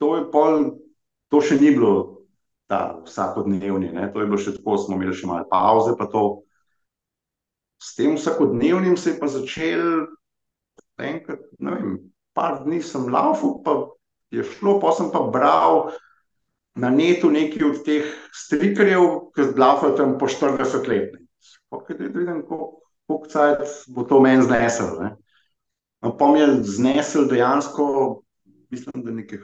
to, 0.00 0.10
pol, 0.32 0.60
to 1.30 1.44
še 1.44 1.60
ni 1.60 1.74
bilo 1.76 2.15
ta 2.66 2.98
vsakodnevni. 3.04 3.92
Ne? 3.92 4.10
To 4.12 4.20
je 4.20 4.26
bilo 4.26 4.40
še 4.40 4.56
tako, 4.58 4.76
smo 4.80 4.98
imeli 4.98 5.14
še 5.16 5.28
malo 5.30 5.46
pauze. 5.50 5.94
S 7.82 7.94
tem 7.94 8.16
vsakodnevnim 8.16 8.96
se 8.96 9.12
je 9.12 9.20
pa 9.20 9.28
začel, 9.30 10.06
enkrat, 10.98 11.42
ne 11.60 11.74
vem, 11.74 11.96
par 12.36 12.62
dni 12.64 12.80
sem 12.82 13.06
laufal, 13.12 13.60
pa 13.64 13.76
je 14.34 14.44
šlo, 14.56 14.78
pa 14.80 14.94
sem 14.96 15.10
pa 15.12 15.22
bral 15.32 15.90
na 16.76 16.90
netu 16.92 17.30
nekaj 17.32 17.68
od 17.68 17.84
teh 17.84 18.08
strikerjev, 18.36 19.06
ki 19.36 19.52
laufajo 19.56 19.96
tam 19.96 20.16
po 20.20 20.28
40 20.28 20.88
let. 20.90 21.14
Spokaj, 21.40 21.96
da 22.00 22.10
vidim, 22.10 22.42
koliko 22.48 23.30
cajt 23.32 23.62
bo 23.94 24.04
to 24.08 24.20
meni 24.20 24.44
znesel. 24.44 24.96
Ne? 25.00 25.14
No, 26.04 26.12
pa 26.16 26.28
mi 26.32 26.42
je 26.42 26.48
znesel 26.76 27.28
dejansko, 27.30 27.86
mislim, 28.72 29.04
da 29.04 29.14
nekaj 29.14 29.40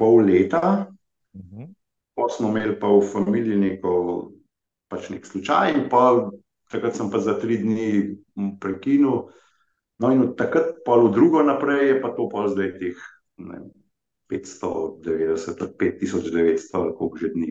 pol 0.00 0.20
leta. 0.26 0.90
Uh 1.32 1.40
mhm. 1.40 1.62
-huh. 1.62 1.72
Pa 2.14 2.28
smo 2.30 2.48
imeli 2.48 2.78
pa 2.78 2.88
v 2.88 3.02
familiji 3.10 3.56
neko, 3.58 3.92
pač 4.88 5.10
nek 5.10 5.26
slučaj, 5.26 5.74
in 5.74 5.88
pa 5.90 6.30
takrat 6.70 6.96
sem 6.96 7.10
pa 7.10 7.18
za 7.18 7.34
tri 7.38 7.58
dni 7.58 7.88
prekinil. 8.60 9.30
No, 10.02 10.10
in 10.10 10.22
od 10.26 10.34
takrat, 10.38 10.82
pa 10.86 10.98
v 10.98 11.10
drugo 11.14 11.42
naprej, 11.46 11.88
je 11.88 11.98
pa 12.02 12.10
to 12.14 12.26
pa 12.30 12.46
zdaj 12.50 12.70
teh 12.78 12.98
ne, 13.38 13.60
590, 14.30 15.74
5900, 15.78 16.94
koliko 16.98 17.16
že 17.18 17.28
dni. 17.34 17.50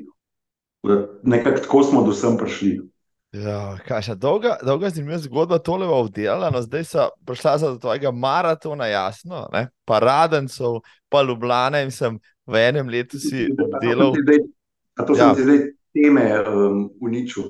Nekako 1.24 1.64
tako 1.64 1.84
smo 1.84 2.04
do 2.04 2.12
sem 2.12 2.36
prišli. 2.36 2.93
Ja, 3.34 3.74
kaj 3.88 4.04
še 4.06 4.14
dolga, 4.22 4.60
dolga 4.62 4.92
zanimiva 4.94 5.18
zgodba, 5.24 5.58
tole 5.58 5.88
bo 5.90 6.04
obdelala. 6.04 6.52
No, 6.54 6.62
zdaj 6.62 6.84
so 6.86 7.08
prišla 7.26 7.54
za 7.64 7.72
tvojega 7.82 8.12
maratona, 8.14 8.86
jasno, 8.92 9.48
ne? 9.54 9.66
pa 9.90 9.98
radencov, 10.04 10.84
pa 11.10 11.24
Ljubljana 11.26 11.82
in 11.82 11.90
sem 11.92 12.20
v 12.46 12.62
enem 12.62 12.92
letu 12.94 13.18
si 13.18 13.48
obdelal. 13.50 14.14
A 14.94 15.06
to 15.08 15.18
ja. 15.18 15.34
sem 15.34 15.40
ti 15.40 15.48
zdaj 15.48 15.60
teme 15.98 16.28
um, 16.46 16.86
uničil. 17.02 17.50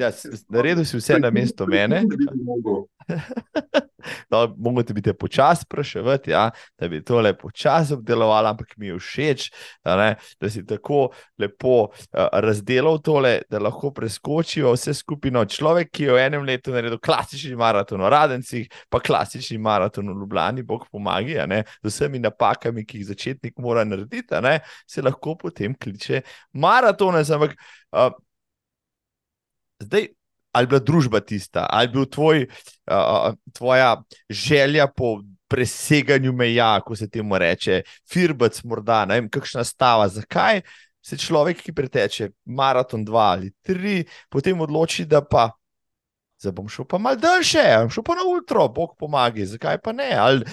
Ja, 0.00 0.10
Naredil 0.48 0.84
si 0.84 0.96
vse 0.96 1.18
na 1.18 1.30
mesto 1.30 1.66
mene. 1.66 2.04
No, 4.30 4.54
Mogoče 4.58 4.94
bi 4.94 5.02
te 5.02 5.14
počasi 5.14 5.62
spraševati, 5.62 6.30
ja, 6.30 6.50
da 6.78 6.88
bi 6.88 7.00
to 7.04 7.20
lepo 7.20 7.46
počasi 7.46 7.94
obdeloval, 7.94 8.46
ampak 8.46 8.76
mi 8.76 8.86
je 8.86 8.98
všeč, 8.98 9.46
da, 9.84 10.14
da 10.40 10.50
si 10.50 10.64
tako 10.66 11.08
lepo 11.38 11.76
uh, 11.82 12.26
razdelal 12.32 12.98
tole, 13.02 13.40
da 13.50 13.58
lahko 13.62 13.90
preskočijo 13.94 14.72
vse 14.74 14.94
skupino. 14.94 15.44
Človek, 15.44 15.90
ki 15.90 16.08
je 16.08 16.16
v 16.16 16.22
enem 16.26 16.46
letu 16.46 16.74
naredil 16.74 16.98
klasični 17.02 17.56
maraton 17.58 18.02
v 18.02 18.10
Radencih, 18.12 18.68
pa 18.90 19.00
klasični 19.00 19.58
maraton 19.62 20.10
v 20.10 20.18
Ljubljani, 20.20 20.66
bog 20.66 20.86
pomaga, 20.92 21.46
z 21.82 21.90
vsemi 21.90 22.22
napakami, 22.22 22.84
ki 22.86 23.02
jih 23.02 23.10
začetnik 23.12 23.58
mora 23.58 23.84
narediti, 23.84 24.34
se 24.86 25.02
lahko 25.02 25.36
potem 25.38 25.74
kliče 25.74 26.22
maratone. 26.52 27.24
Ampak 27.36 27.56
uh, 27.92 28.10
zdaj 29.82 30.08
ali 30.56 30.64
je 30.64 30.66
bila 30.66 30.80
družba 30.80 31.20
tista, 31.20 31.66
ali 31.68 31.84
je 31.84 31.92
bil 31.92 32.06
tvoj, 32.08 32.46
uh, 32.88 33.34
tvoja 33.52 34.02
želja 34.30 34.86
po 34.86 35.20
preseganju 35.48 36.32
meja, 36.32 36.80
ko 36.80 36.96
se 36.96 37.10
temu 37.10 37.38
reče, 37.38 37.82
firbec, 38.12 38.62
morda, 38.64 39.04
ne 39.04 39.20
vem, 39.20 39.28
kakšna 39.30 39.64
stava, 39.64 40.08
zakaj 40.08 40.62
se 41.04 41.18
človek, 41.20 41.60
ki 41.62 41.74
preteče 41.76 42.30
maraton 42.44 43.04
dva 43.04 43.30
ali 43.36 43.52
tri, 43.62 44.00
potem 44.32 44.60
odloči, 44.60 45.04
da 45.06 45.20
pa. 45.22 45.50
Zdaj 46.40 46.52
bom 46.52 46.66
šel 46.68 46.84
pa 46.84 46.98
malo 47.00 47.16
daljše, 47.16 47.62
šel 47.92 48.04
pa 48.04 48.16
na 48.18 48.24
ultra, 48.28 48.66
bog 48.68 48.96
pomaga, 48.98 49.44
zakaj 49.48 49.78
pa 49.84 49.92
ne? 49.96 50.10
Ali 50.20 50.44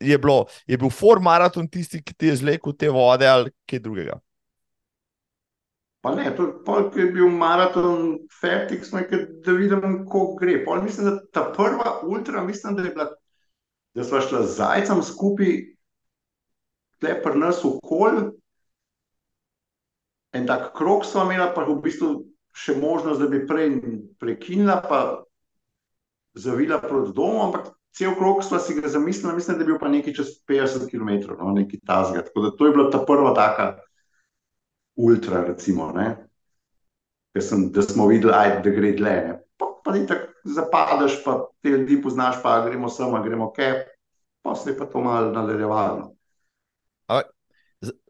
je, 0.00 0.18
bilo, 0.18 0.46
je 0.66 0.78
bil 0.78 0.90
form 0.90 1.26
maraton 1.26 1.68
tisti, 1.70 2.02
ki 2.02 2.14
ti 2.14 2.32
je 2.32 2.40
zlekel 2.42 2.74
te 2.78 2.90
vode 2.90 3.28
ali 3.28 3.52
kaj 3.70 3.82
drugega? 3.84 4.18
Pa 6.04 6.12
ne, 6.14 6.28
to 6.36 6.44
je 7.00 7.06
bil 7.12 7.30
maraton, 7.32 8.18
fertik 8.40 8.82
smo 8.84 9.00
rekli, 9.00 9.22
da 9.44 9.52
vidim, 9.56 10.02
kako 10.04 10.34
gre. 10.36 10.58
Pol 10.64 10.82
mislim, 10.84 11.06
da 11.06 11.26
ta 11.32 11.44
prva 11.56 12.00
ultra, 12.04 12.42
mislim, 12.44 12.76
da 12.76 12.82
je 12.82 12.90
bila, 12.90 13.06
da 13.94 14.04
smo 14.04 14.20
šli 14.20 14.42
z 14.42 14.56
zajcem 14.58 15.00
skupaj, 15.02 15.54
tle 17.00 17.14
pri 17.24 17.40
nas 17.40 17.62
v 17.64 17.70
kol. 17.80 18.18
En 20.36 20.44
tak 20.46 20.74
krok 20.76 21.06
smo 21.08 21.24
imeli, 21.24 21.46
pa 21.56 21.64
v 21.64 21.78
bistvu 21.80 22.10
še 22.52 22.76
možnost, 22.76 23.24
da 23.24 23.30
bi 23.32 23.46
prej 23.48 23.72
prekinila, 24.20 24.76
pa 24.84 25.00
zavila 26.36 26.82
proti 26.84 27.16
domu, 27.16 27.46
ampak 27.46 27.72
cel 27.96 28.12
krok 28.20 28.44
smo 28.44 28.60
si 28.60 28.76
ga 28.76 28.92
zamislili, 28.92 29.38
mislim, 29.40 29.56
da 29.56 29.64
je 29.64 29.72
bil 29.72 29.80
pa 29.80 29.88
nekaj 29.88 30.20
čez 30.20 30.36
50 30.52 30.84
km, 30.92 31.32
no, 31.40 31.56
nekaj 31.56 31.80
tazga. 31.86 32.28
Tako 32.28 32.44
da 32.44 32.54
to 32.58 32.68
je 32.68 32.76
bila 32.76 32.90
ta 32.92 33.00
prva 33.08 33.32
taka 33.32 33.72
ultra, 34.96 35.44
recimo, 35.44 35.92
sem, 37.40 37.70
da 37.72 37.82
smo 37.82 38.06
videli, 38.06 38.32
aj, 38.34 38.60
da 38.62 38.70
gre 38.70 38.92
dle. 38.92 39.14
Pa, 39.58 39.66
pa 39.84 39.92
ti 39.92 40.06
tako 40.06 40.34
zapadeš, 40.44 41.18
pa 41.24 41.38
te 41.62 41.68
ljudi 41.68 42.02
poznaš, 42.02 42.42
pa 42.42 42.60
gremo 42.68 42.88
sem, 42.88 43.22
gremo 43.22 43.52
kaj, 43.52 43.84
pa 44.42 44.54
se 44.54 44.70
je 44.70 44.78
pa 44.78 44.86
to 44.86 45.00
malo 45.00 45.32
nadaljevalo. 45.32 46.12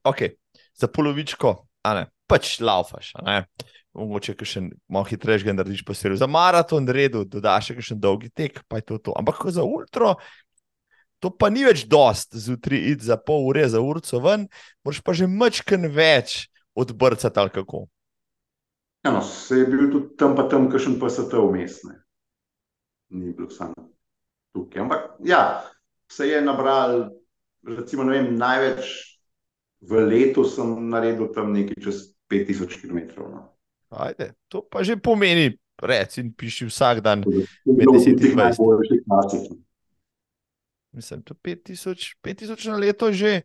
Ok, 0.05 0.19
za 0.75 0.89
polovičko, 0.89 1.55
a 1.83 1.95
ne, 1.95 2.07
pač 2.27 2.59
laufaš, 2.61 3.15
a 3.21 3.25
ne. 3.25 3.39
Mogoče 3.95 4.35
še 4.43 4.65
malo 4.91 5.07
hitrejš, 5.07 5.45
da 5.47 5.53
narediš 5.55 5.85
pa 5.87 5.95
se 5.95 6.11
za 6.19 6.27
maraton, 6.27 6.89
redu, 6.91 7.23
dodaš 7.25 7.71
še 7.79 7.95
en 7.95 8.01
dolgi 8.03 8.31
tek, 8.35 8.59
pa 8.67 8.81
je 8.81 8.89
to 8.91 8.99
to. 8.99 9.13
Ampak 9.15 9.45
za 9.55 9.63
ultra, 9.63 10.17
to 11.23 11.31
pa 11.31 11.49
ni 11.49 11.63
več 11.65 11.87
dost, 11.87 12.35
zjutraj 12.35 12.83
id 12.91 13.07
za 13.07 13.17
pol 13.17 13.47
ure, 13.47 13.63
za 13.71 13.81
urco 13.81 14.19
ven, 14.21 14.49
moraš 14.85 15.01
pa 15.01 15.15
že 15.15 15.31
mačken 15.31 15.87
več 15.95 16.51
odbrcati 16.75 17.41
ali 17.41 17.51
kako. 17.51 17.87
Ja, 19.05 19.13
no, 19.13 19.23
se 19.23 19.59
je 19.59 19.67
bil 19.67 19.91
tudi 19.93 20.17
tam, 20.17 20.37
pa 20.37 20.49
tam, 20.49 20.71
kakšen 20.71 20.99
te 21.31 21.37
umestne. 21.37 22.03
Ni 23.09 23.33
bilo 23.33 23.51
samo 23.51 23.75
tukaj. 24.53 24.83
Ampak 24.83 25.11
ja, 25.25 25.65
se 26.11 26.29
je 26.29 26.41
nabral, 26.43 27.11
recimo, 27.67 28.05
vem, 28.05 28.37
največ 28.37 29.15
v 29.85 30.07
letu 30.09 30.45
sem 30.45 30.89
naredil 30.89 31.29
tam 31.35 31.53
nekaj 31.53 31.77
čez 31.85 32.15
5000 32.33 32.81
km. 32.81 32.99
No. 33.29 33.53
Ajde, 33.91 34.33
to 34.49 34.65
pa 34.65 34.83
že 34.83 34.97
pomeni, 34.97 35.53
reci 35.83 36.21
in 36.21 36.33
piši 36.33 36.67
vsak 36.71 37.03
dan 37.05 37.25
med 37.67 37.87
10 37.87 38.09
in 38.09 38.19
20. 38.19 39.55
Mislim, 40.95 41.23
da 41.27 41.35
5000, 41.35 42.15
5000 42.23 42.71
na 42.71 42.79
leto 42.79 43.13
že 43.13 43.43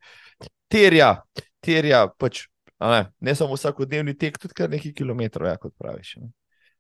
terja, 0.70 1.26
terja 1.60 2.08
pač 2.18 2.48
Ne, 2.80 3.12
ne 3.20 3.36
samo 3.36 3.58
vsakodnevni 3.58 4.16
tek, 4.18 4.38
tudi 4.40 4.56
kar 4.56 4.70
nekaj 4.72 4.94
kilometrov, 4.96 5.50
ja, 5.50 5.58
kot 5.60 5.74
praviš. 5.78 6.16
Ne. 6.22 6.32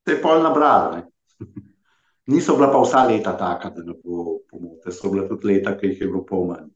Te 0.04 0.16
je 0.16 0.22
pol 0.24 0.44
nabral. 0.44 1.02
Niso 2.30 2.56
bila 2.56 2.70
pa 2.72 2.80
vsa 2.84 3.04
leta 3.10 3.34
taka, 3.38 3.72
da 3.74 3.84
ne 3.84 3.96
bo 3.98 4.40
pomote. 4.50 4.94
So 4.96 5.12
bila 5.12 5.26
tudi 5.28 5.50
leta, 5.50 5.74
ki 5.78 5.92
jih 5.92 6.06
je 6.06 6.08
bilo 6.08 6.24
pol 6.26 6.46
manj. 6.52 6.70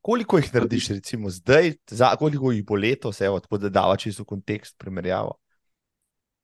Koliko 0.00 0.38
jih 0.38 0.48
narediš, 0.54 0.88
recimo 0.96 1.30
zdaj, 1.30 1.74
za, 1.90 2.14
koliko 2.16 2.52
jih 2.52 2.64
bo 2.64 2.78
letos, 2.80 3.18
tako 3.18 3.58
da 3.58 3.68
dava 3.68 3.96
čisto 3.96 4.24
kontekst 4.24 4.78
primerjavo? 4.78 5.36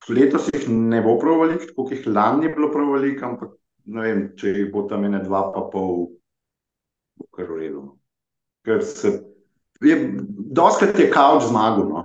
Letos 0.09 0.51
jih 0.53 0.69
ne 0.69 1.01
bo 1.03 1.17
prav 1.19 1.41
veliko, 1.41 1.71
tako 1.71 1.89
jih 1.91 2.07
lani 2.07 2.47
ni 2.47 2.53
bilo 2.55 2.69
prav 2.73 2.93
veliko, 2.93 3.25
ampak 3.27 3.57
ne 3.89 4.05
vem, 4.05 4.23
če 4.37 4.53
jih 4.53 4.69
bo 4.73 4.85
tam 4.91 5.07
ene 5.09 5.23
dva, 5.25 5.47
pa 5.55 5.65
pol, 5.73 6.11
bo 7.17 7.31
kar 7.33 7.49
v 7.49 7.63
redu. 7.63 7.87
No. 7.87 7.97
Ker 8.67 8.85
se 8.85 9.15
je, 9.81 9.97
doskrat 10.51 10.99
je 10.99 11.11
kauč 11.11 11.49
zmagal. 11.49 11.89
No. 11.89 12.05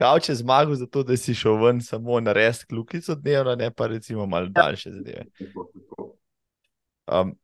Kauč 0.00 0.28
je 0.28 0.34
zmagal 0.40 0.74
zato, 0.80 1.02
da 1.02 1.16
si 1.16 1.34
šel 1.34 1.58
ven 1.60 1.80
samo 1.84 2.20
na 2.20 2.32
res 2.32 2.64
klukico 2.64 3.14
dnevno, 3.14 3.54
ne 3.54 3.70
pa 3.70 3.86
recimo 3.86 4.26
malo 4.26 4.48
ja. 4.48 4.62
daljše 4.62 4.92
zadeve. 4.92 5.26
Um, 7.10 7.34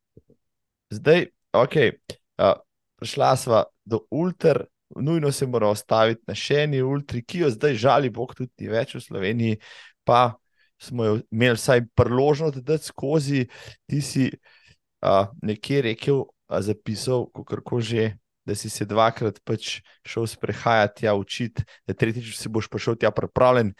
zdaj, 0.90 1.26
ok, 1.52 1.76
uh, 2.38 2.56
prišla 2.96 3.36
sva 3.36 3.64
do 3.84 4.00
ultra, 4.10 4.64
nujno 4.96 5.32
se 5.32 5.46
mora 5.46 5.68
ostaviti 5.68 6.22
na 6.28 6.34
še 6.38 6.62
eni 6.64 6.82
ultri, 6.82 7.24
ki 7.24 7.44
jo 7.44 7.50
zdaj 7.52 7.74
žali 7.74 8.10
Bog 8.10 8.34
tudi 8.38 8.70
več 8.70 8.94
v 8.96 9.02
Sloveniji, 9.04 9.60
pa 10.06 10.36
smo 10.80 11.04
jo 11.04 11.18
imeli 11.32 11.58
vsaj 11.58 11.82
priložnost, 11.96 12.62
da 12.64 12.78
skozi 12.78 13.46
ti 13.88 14.00
si 14.00 14.30
uh, 14.30 15.26
nekje 15.42 15.82
rekel, 15.90 16.24
a 16.46 16.62
zapisal, 16.62 17.26
kako 17.34 17.80
že. 17.80 18.14
Da 18.46 18.54
si 18.54 18.70
se 18.70 18.86
dvakrat 18.86 19.40
pač 19.42 19.80
šel 20.06 20.28
sprehajati, 20.30 21.06
ja, 21.08 21.16
učiti, 21.18 21.64
da 21.86 21.96
tretjič 21.98 22.36
si 22.38 22.50
boš 22.52 22.68
prišel 22.70 22.94
tja 23.02 23.10
pripravljen, 23.10 23.72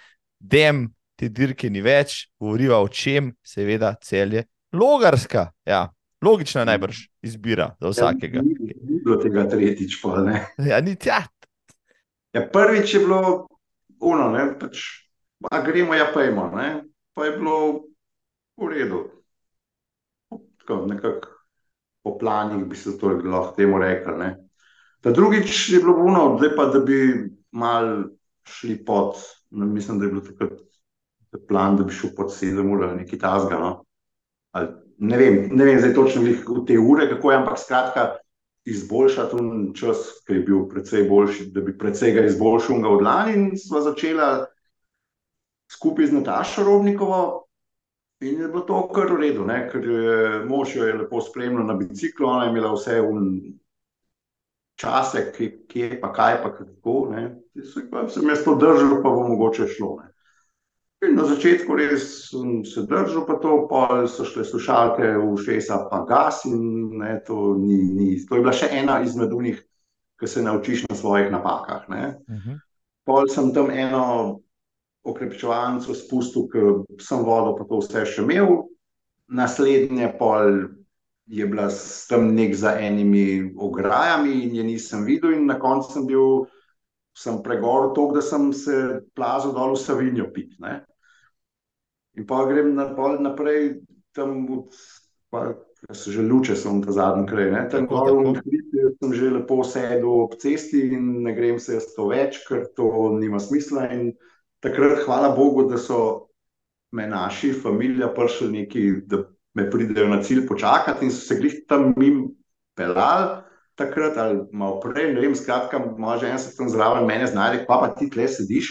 dem, 0.42 0.88
te 1.14 1.30
dirke 1.30 1.70
ni 1.70 1.84
več, 1.84 2.26
govoriva 2.42 2.80
o 2.82 2.88
čem, 2.90 3.30
seveda, 3.46 3.94
cel 4.02 4.34
je 4.34 4.42
logarska. 4.74 5.52
Ja, 5.68 5.86
logična 6.24 6.66
najbrž 6.66 7.06
izbira 7.22 7.70
za 7.80 7.94
vsakega. 7.94 8.42
Ja, 8.42 8.74
ni 8.90 9.00
bilo 9.06 9.20
tega 9.22 9.46
tretjič, 9.48 10.00
pa 10.02 10.18
ne. 10.26 10.42
Ja, 10.58 10.82
ni 10.82 10.98
tja. 10.98 11.22
Ja, 12.34 12.42
prvič 12.52 12.98
je 12.98 13.06
bilo, 13.06 13.46
uno, 14.02 14.32
ne, 14.34 14.50
pač 14.58 14.82
A 15.50 15.60
gremo, 15.60 15.94
ja, 15.94 16.10
pa 16.14 16.24
imamo, 16.24 16.80
pa 17.14 17.24
je 17.24 17.32
bilo 17.36 17.84
v 18.56 18.68
redu. 18.68 19.00
Tako, 20.58 20.86
nekako 20.86 21.28
po 22.02 22.18
planih 22.18 22.64
bi 22.64 22.76
se 22.76 22.98
to 22.98 23.08
lahko 23.08 23.54
temu 23.56 23.78
rekel. 23.78 24.18
Ne. 24.18 24.45
Ta 25.06 25.12
drugič 25.14 25.68
je 25.70 25.78
bilo 25.78 25.92
vuno, 26.02 26.34
zdaj 26.38 26.56
pa 26.56 26.64
da 26.66 26.80
bi 26.82 26.96
mal 27.54 28.08
šli 28.42 28.84
pod, 28.84 29.14
ne, 29.50 29.66
mislim, 29.66 29.98
da 29.98 30.04
je 30.04 30.10
bilo 30.10 30.20
takrat 30.20 30.52
plan, 31.48 31.76
da 31.76 31.84
bi 31.86 31.92
šel 31.94 32.10
pod 32.16 32.32
sedem 32.34 32.72
ur 32.74 32.82
ali 32.84 33.04
nekaj 33.04 33.18
tasga. 33.18 33.58
No. 33.60 33.68
Ali, 34.50 34.72
ne, 34.98 35.18
vem, 35.20 35.36
ne 35.52 35.64
vem 35.64 35.78
zdaj 35.78 35.92
točno 35.94 36.22
v 36.26 36.64
te 36.66 36.78
ure, 36.78 37.06
kako 37.10 37.30
je, 37.30 37.36
ampak 37.38 37.58
skratka. 37.62 38.06
Izboljšati 38.66 39.36
čas, 39.78 40.00
ki 40.26 40.40
je 40.40 40.42
bil 40.48 40.64
precej 40.66 41.04
boljši, 41.06 41.46
da 41.54 41.62
bi 41.62 41.76
precej 41.78 42.16
ga 42.16 42.24
izboljšal 42.26 42.82
od 42.90 43.04
lani, 43.06 43.34
in 43.36 43.44
smo 43.54 43.78
začeli 43.80 44.26
skupaj 45.70 46.06
z 46.06 46.16
Natašo 46.16 46.64
Robnikovo. 46.66 47.20
In 48.26 48.40
je 48.42 48.48
bilo 48.48 48.64
to 48.66 48.80
kar 48.90 49.12
v 49.12 49.20
redu, 49.20 49.46
ne? 49.46 49.68
ker 49.70 49.86
je 49.86 50.42
mož 50.50 50.74
jo 50.74 50.90
je 50.90 50.98
lepo 50.98 51.22
spremljal 51.22 51.70
na 51.70 51.78
biciklu, 51.78 52.26
ona 52.26 52.48
je 52.48 52.50
imela 52.50 52.74
vse 52.74 52.98
v 53.06 53.14
čase, 54.76 55.32
kje 55.68 56.00
pa 56.00 56.12
kaj, 56.12 56.42
pa 56.42 56.52
kako. 56.56 56.96
Pa 57.90 58.08
sem 58.08 58.28
jaz 58.28 58.44
to 58.44 58.54
držal, 58.60 59.00
pa 59.02 59.10
bo 59.10 59.28
mogoče 59.28 59.68
šlo. 59.76 59.96
Ne? 60.02 60.12
In 61.04 61.16
na 61.16 61.26
začetku 61.28 61.76
res 61.76 62.04
sem 62.30 62.64
se 62.64 62.86
držal, 62.88 63.26
pa 63.28 63.36
to, 63.40 63.66
pa 63.68 64.04
so 64.08 64.24
šle 64.24 64.44
slušalke 64.48 65.10
v 65.20 65.34
šesa, 65.44 65.82
pa 65.90 66.04
gas. 66.08 66.44
In, 66.48 66.96
ne, 67.00 67.18
to, 67.26 67.54
ni, 67.60 67.82
ni. 67.92 68.08
to 68.28 68.38
je 68.38 68.44
bila 68.44 68.54
še 68.56 68.70
ena 68.72 69.02
izmed 69.04 69.32
unih, 69.32 69.60
ki 70.16 70.28
se 70.28 70.44
naučiš 70.44 70.86
na 70.88 70.96
svojih 70.96 71.30
napakah. 71.32 71.84
Uh 71.88 71.94
mhm. 71.94 72.40
-huh. 72.40 72.60
Pol 73.04 73.28
sem 73.28 73.52
tam 73.54 73.70
eno 73.70 74.40
okrepčevalnico 75.06 75.94
spustil, 75.94 76.48
ker 76.50 76.82
sem 76.98 77.22
vodo, 77.22 77.54
pa 77.56 77.64
to 77.64 77.78
vse 77.78 78.06
še 78.06 78.22
imel. 78.22 78.66
Naslednje 79.28 80.10
pol 80.18 80.68
je 81.26 81.46
bila 81.46 81.68
tam 82.08 82.34
nek 82.34 82.54
za 82.54 82.76
enimi 82.78 83.54
ograjami 83.58 84.42
in 84.44 84.54
je 84.54 84.64
nisem 84.64 85.04
videl, 85.04 85.32
in 85.34 85.46
na 85.46 85.58
koncu 85.58 85.92
sem 85.92 86.06
bil, 86.06 86.46
sem 87.16 87.40
pregoril 87.42 87.94
to, 87.94 88.10
da 88.14 88.22
sem 88.22 88.52
se 88.52 89.00
plazil 89.14 89.54
dol 89.56 89.74
v 89.74 89.80
Savinjo 89.82 90.30
pit. 90.34 90.54
Ne? 90.62 90.84
In 92.16 92.26
pa 92.26 92.44
grem 92.46 92.74
na, 92.74 92.88
naprej 93.20 93.80
tam, 94.14 94.46
od, 94.52 94.76
pa 95.30 95.52
se 95.92 96.12
že 96.12 96.22
luče, 96.22 96.56
sem 96.56 96.82
ta 96.82 96.92
zadnji 96.92 97.26
kraj. 97.28 97.50
Ne? 97.50 97.64
Tam 97.70 97.86
gor 97.90 98.12
v 98.14 98.38
Hriti 98.38 98.86
sem 99.02 99.12
že 99.12 99.30
lepo 99.30 99.64
sedel 99.64 100.06
ob 100.06 100.38
cesti 100.40 100.94
in 100.94 101.26
ne 101.26 101.34
grem 101.34 101.58
se 101.58 101.76
jaz 101.76 101.90
to 101.96 102.08
več, 102.12 102.38
ker 102.46 102.70
to 102.76 102.86
nima 103.18 103.42
smisla. 103.42 103.90
In 103.92 104.14
takrat, 104.62 105.02
hvala 105.04 105.34
Bogu, 105.36 105.66
da 105.68 105.78
so 105.78 106.30
me 106.94 107.06
naši, 107.10 107.52
familija, 107.52 108.08
prišli 108.14 108.52
neki, 108.62 108.84
da 109.10 109.26
me 109.56 109.70
pridejo 109.70 110.08
na 110.08 110.20
cilj 110.22 110.46
počakati 110.46 111.06
in 111.08 111.12
so 111.12 111.24
se 111.24 111.38
glih 111.40 111.62
tam 111.68 111.94
mim 111.96 112.28
pelali. 112.76 113.42
Takrat 113.76 114.16
ali 114.16 114.40
malo 114.56 114.80
prej, 114.80 115.10
ne 115.12 115.20
vem, 115.20 115.34
skratka, 115.36 115.78
moja 115.98 116.18
žena 116.22 116.38
se 116.40 116.54
tam 116.56 116.68
zraven 116.72 117.04
mene 117.04 117.26
znajde, 117.28 117.66
pa 117.68 117.76
pa 117.82 117.90
ti 117.92 118.08
tle 118.08 118.24
sediš, 118.28 118.70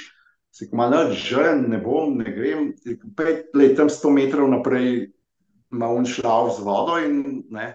se 0.50 0.66
ko 0.70 0.80
malo 0.80 1.12
želim, 1.14 1.68
ne 1.70 1.78
bom, 1.78 2.16
ne 2.18 2.32
grem, 2.34 2.72
pet 3.18 3.54
let 3.54 3.76
tam 3.78 3.90
sto 3.90 4.10
metrov 4.10 4.50
naprej, 4.50 5.12
malo 5.70 6.02
šla 6.10 6.50
z 6.58 6.66
vodo 6.66 6.98
in 7.06 7.44
ne. 7.54 7.68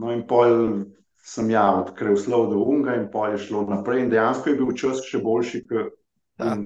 No 0.00 0.12
in 0.14 0.24
pol 0.24 0.84
sem 1.20 1.50
ja 1.50 1.66
odkril 1.82 2.16
slov 2.16 2.48
do 2.54 2.64
unga 2.64 2.96
in 2.96 3.10
pol 3.12 3.34
je 3.34 3.44
šlo 3.44 3.66
naprej 3.68 4.06
in 4.06 4.10
dejansko 4.10 4.48
je 4.48 4.56
bil 4.56 4.72
čas 4.72 5.04
še 5.04 5.20
boljši, 5.20 5.64
kot 5.68 5.92
ja 6.40 6.56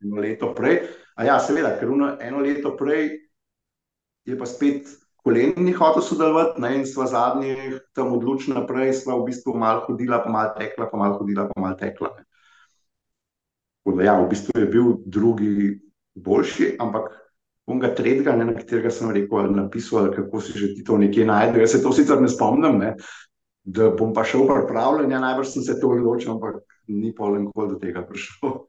eno 0.00 0.20
leto 0.22 0.54
prej. 0.54 0.80
A 1.16 1.24
ja, 1.24 1.38
seveda, 1.40 1.74
ker 1.80 1.90
uno, 1.90 2.14
eno 2.20 2.40
leto 2.44 2.76
prej 2.76 3.10
je 4.24 4.36
pa 4.38 4.46
spet 4.48 4.88
kolenni 5.26 5.74
hotel 5.74 6.04
sodelovati, 6.06 6.60
ne, 6.62 6.70
in 6.78 6.86
sva 6.86 7.08
zadnji 7.10 7.56
tam 7.98 8.12
odločili 8.14 8.54
naprej, 8.54 8.92
sva 9.00 9.16
v 9.18 9.26
bistvu 9.26 9.56
malo 9.58 9.82
hodila, 9.88 10.20
pa 10.22 10.30
malo 10.30 10.54
tekla, 10.54 10.86
pa 10.90 11.00
malo 11.00 11.18
hodila, 11.18 11.48
pa 11.50 11.60
malo 11.60 11.78
tekla. 11.80 12.12
Da, 13.86 14.02
ja, 14.02 14.14
v 14.20 14.28
bistvu 14.30 14.54
je 14.60 14.68
bil 14.70 14.92
drugi 15.06 15.80
boljši, 16.14 16.76
ampak 16.82 17.10
unga 17.66 17.90
tretjega, 17.94 18.36
ne, 18.38 18.46
na 18.52 18.54
katerega 18.54 18.92
sem 18.94 19.10
rekel, 19.10 19.42
ali 19.42 19.58
napisal, 19.58 20.04
ali 20.04 20.14
kako 20.14 20.40
si 20.40 20.54
že 20.58 20.72
ti 20.78 20.86
to 20.86 20.98
nekje 20.98 21.26
najdel. 21.26 21.66
Jaz 21.66 21.74
se 21.74 21.82
to 21.82 21.92
sicer 21.92 22.22
ne 22.22 22.30
spomnim, 22.30 22.78
ne, 22.78 22.94
da 23.66 23.90
bom 23.90 24.14
pa 24.14 24.22
šel 24.22 24.46
pripravljen, 24.46 25.10
ja, 25.10 25.20
najbrž 25.20 25.58
sem 25.58 25.66
se 25.66 25.80
to 25.80 25.90
odločil, 25.90 26.38
ampak 26.38 26.62
ni 26.86 27.10
polen 27.14 27.50
kol 27.50 27.74
do 27.74 27.82
tega 27.82 28.06
prišel 28.06 28.62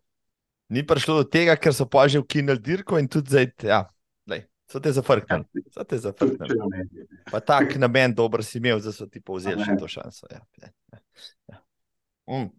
ni 0.70 0.84
prišlo 0.84 1.24
do 1.24 1.26
tega, 1.28 1.56
ker 1.56 1.74
so 1.74 1.88
pa 1.88 2.08
že 2.08 2.20
ukinili 2.20 2.60
dirko 2.60 3.00
in 3.00 3.08
tudi 3.08 3.32
zdaj, 3.32 3.48
ja, 3.64 3.80
so 4.72 4.80
te 4.80 4.92
zafrknili. 4.92 5.46
So 5.74 5.84
te 5.84 5.98
zafrknili. 5.98 6.86
Pa 7.32 7.40
tak 7.40 7.76
namen 7.76 8.14
dober 8.16 8.44
si 8.44 8.58
imel, 8.58 8.82
da 8.84 8.92
so 8.92 9.08
ti 9.08 9.22
povzeli 9.24 9.66
še 9.66 9.76
to 9.80 9.90
šanso. 9.92 10.30
Ja, 10.32 10.42
ja, 10.62 10.72
ja. 10.94 11.02
ja. 11.54 11.62
Mm. 12.30 12.50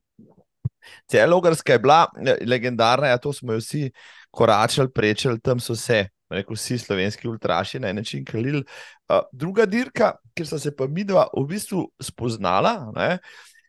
Celogarska 1.09 1.75
je 1.77 1.83
bila 1.85 2.07
legendarna, 2.47 3.11
ja, 3.13 3.19
to 3.21 3.33
smo 3.33 3.53
jo 3.53 3.61
vsi 3.61 3.91
koračali, 4.33 4.89
prečeli, 4.95 5.41
tam 5.45 5.61
so 5.61 5.77
se, 5.77 6.07
rekel 6.33 6.57
vsi 6.57 6.79
slovenski 6.81 7.29
ultraši 7.29 7.81
na 7.81 7.93
način 7.93 8.25
kalili. 8.25 8.63
Uh, 9.09 9.21
druga 9.33 9.67
dirka, 9.67 10.15
kjer 10.37 10.49
so 10.49 10.59
se 10.59 10.73
pa 10.77 10.89
mi 10.89 11.05
dva 11.05 11.27
v 11.37 11.45
bistvu 11.49 11.85
spoznala, 12.01 12.73
ne, 12.97 13.19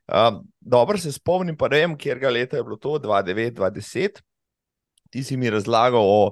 uh, 0.07 0.39
dobro 0.59 0.97
se 0.97 1.11
spomnim, 1.11 1.57
pa 1.59 1.67
ne 1.67 1.83
vem, 1.83 1.97
kjer 1.99 2.23
ga 2.23 2.31
leta 2.31 2.57
je 2.57 2.63
bilo 2.63 2.79
to, 2.79 2.95
2009-2010 3.03 4.23
ti 5.09 5.23
si 5.23 5.37
mi 5.37 5.49
razlagal 5.49 6.01
o 6.01 6.31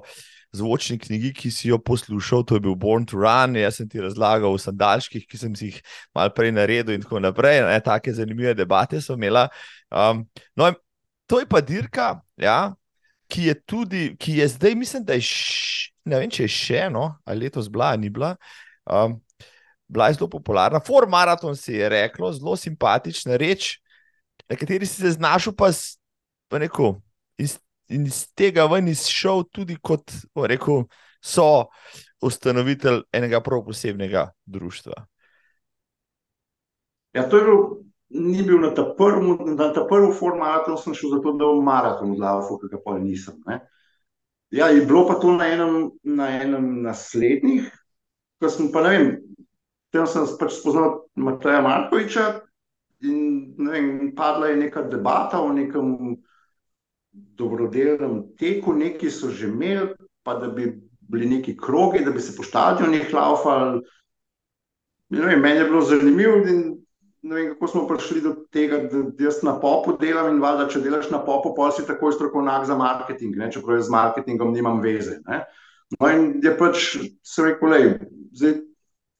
zvočni 0.56 0.98
knjigi, 0.98 1.32
ki 1.36 1.50
si 1.52 1.68
jo 1.68 1.78
poslušal, 1.78 2.44
to 2.46 2.56
je 2.56 2.64
bil 2.64 2.74
Born 2.78 3.06
to 3.06 3.18
Run, 3.20 3.56
jaz 3.56 3.80
sem 3.80 3.88
ti 3.88 4.00
razlagal 4.00 4.52
o 4.52 4.58
sandalčkih, 4.60 5.26
ki 5.28 5.38
sem 5.38 5.54
si 5.56 5.70
jih 5.72 5.80
malo 6.16 6.32
prej 6.34 6.52
naredil, 6.56 6.96
in 6.96 7.04
tako 7.04 7.20
naprej. 7.20 7.62
Take 7.84 8.14
zanimive 8.16 8.54
debate 8.56 9.00
so 9.04 9.18
imela. 9.18 9.48
Um, 9.90 10.24
no, 10.56 10.72
to 11.28 11.42
je 11.42 11.48
pa 11.48 11.60
dirka, 11.60 12.14
ja, 12.40 12.74
ki 13.28 13.50
je 13.50 13.54
tudi, 13.68 14.04
ki 14.16 14.38
je 14.40 14.48
zdaj, 14.56 14.74
mislim, 14.74 15.04
da 15.04 15.18
je 15.18 15.26
še, 15.28 15.92
ne 16.08 16.22
vem, 16.22 16.32
če 16.32 16.46
je 16.46 16.54
še 16.56 16.84
eno, 16.88 17.10
ali 17.28 17.46
letos 17.46 17.68
bila, 17.72 17.92
ni 17.96 18.12
bila. 18.12 18.34
Um, 18.88 19.20
Bila 19.88 20.10
je 20.10 20.18
zelo 20.18 20.28
popularna, 20.28 20.80
Four 20.84 21.06
Marathon 21.08 21.56
se 21.56 21.72
je 21.72 21.88
reklo, 21.88 22.28
zelo 22.32 22.56
simpatična 22.56 23.36
reč, 23.40 23.78
na 24.48 24.56
kateri 24.56 24.86
si 24.86 25.00
se 25.00 25.10
znašel, 25.10 25.54
pa, 25.56 25.70
pa 26.48 26.58
neko, 26.60 26.98
in 27.88 28.06
iz 28.06 28.26
tega 28.36 28.66
ven 28.70 28.88
izšel 28.88 29.44
tudi 29.52 29.78
kot 29.82 30.12
rekel, 30.48 30.84
so 31.20 31.68
ustanovitelj 32.22 33.02
enega 33.12 33.40
prav 33.44 33.64
posebnega 33.66 34.28
društva. 34.46 35.06
Ja, 37.16 37.28
to 37.28 37.38
je 37.38 37.44
bil, 37.44 37.62
ni 38.08 38.42
bil 38.42 38.60
na 38.60 38.74
ta 38.74 38.84
prvi, 38.98 39.54
na 39.56 39.72
ta 39.72 39.86
prvi 39.88 40.12
format, 40.18 40.68
sem 40.82 40.94
šel 40.94 41.16
zato, 41.16 41.32
da 41.32 41.48
bom 41.48 41.64
maraton 41.64 42.12
odlagal, 42.14 42.58
ki 42.60 42.70
ga 42.72 42.82
pa 42.84 42.98
nisem. 42.98 43.40
Ne. 43.46 43.60
Ja, 44.54 44.68
je 44.72 44.84
bilo 44.86 45.06
pa 45.08 45.18
to 45.20 45.32
na 45.36 45.48
enem, 45.52 45.90
na 46.04 46.28
enem 46.40 46.78
naslednjih, 46.84 47.68
ko 48.40 48.50
sem 48.52 48.70
pa 48.72 48.84
ne 48.84 48.92
vem, 48.94 49.10
tam 49.92 50.06
sem 50.08 50.28
pač 50.40 50.54
spoznal 50.60 51.02
Mateja 51.16 51.60
Markoviča, 51.64 52.28
in 53.04 53.68
vem, 53.68 53.90
padla 54.16 54.52
je 54.52 54.62
neka 54.62 54.86
debata 54.90 55.40
o 55.40 55.52
nekem 55.52 56.16
dobrodelnem 57.38 58.22
teku, 58.38 58.74
neki 58.74 59.10
so 59.10 59.30
že 59.30 59.48
imeli, 59.48 59.94
pa 60.22 60.34
da 60.34 60.48
bi 60.48 60.72
bili 61.08 61.28
neki 61.28 61.56
krogi, 61.56 62.04
da 62.04 62.10
bi 62.10 62.20
se 62.20 62.36
po 62.36 62.42
stadionih 62.42 63.14
laufali. 63.14 63.80
Vem, 65.10 65.40
meni 65.40 65.56
je 65.56 65.64
bilo 65.64 65.80
zanimivo, 65.80 66.36
in 66.36 66.76
ne 67.22 67.34
vem, 67.34 67.48
kako 67.54 67.66
smo 67.66 67.86
prišli 67.88 68.20
do 68.20 68.34
tega, 68.52 68.82
da 68.92 69.24
jaz 69.24 69.42
na 69.42 69.56
popu 69.60 69.96
delam 70.00 70.34
in 70.34 70.42
valjda, 70.42 70.68
če 70.68 70.82
delaš 70.84 71.10
na 71.10 71.22
popu, 71.24 71.54
pa 71.56 71.70
si 71.72 71.86
takoj 71.86 72.12
strokovnjak 72.12 72.66
za 72.68 72.76
marketing, 72.76 73.36
ne? 73.36 73.50
čeprav 73.52 73.78
jaz 73.78 73.88
z 73.88 73.94
marketingom 73.94 74.52
nimam 74.52 74.82
veze. 74.84 75.18
Ne? 75.26 75.42
No, 75.96 76.10
in 76.12 76.42
je 76.44 76.52
pač 76.58 76.96
se 77.24 77.46
rekel, 77.46 77.72
lej, 77.72 77.86
zdaj, 78.36 78.58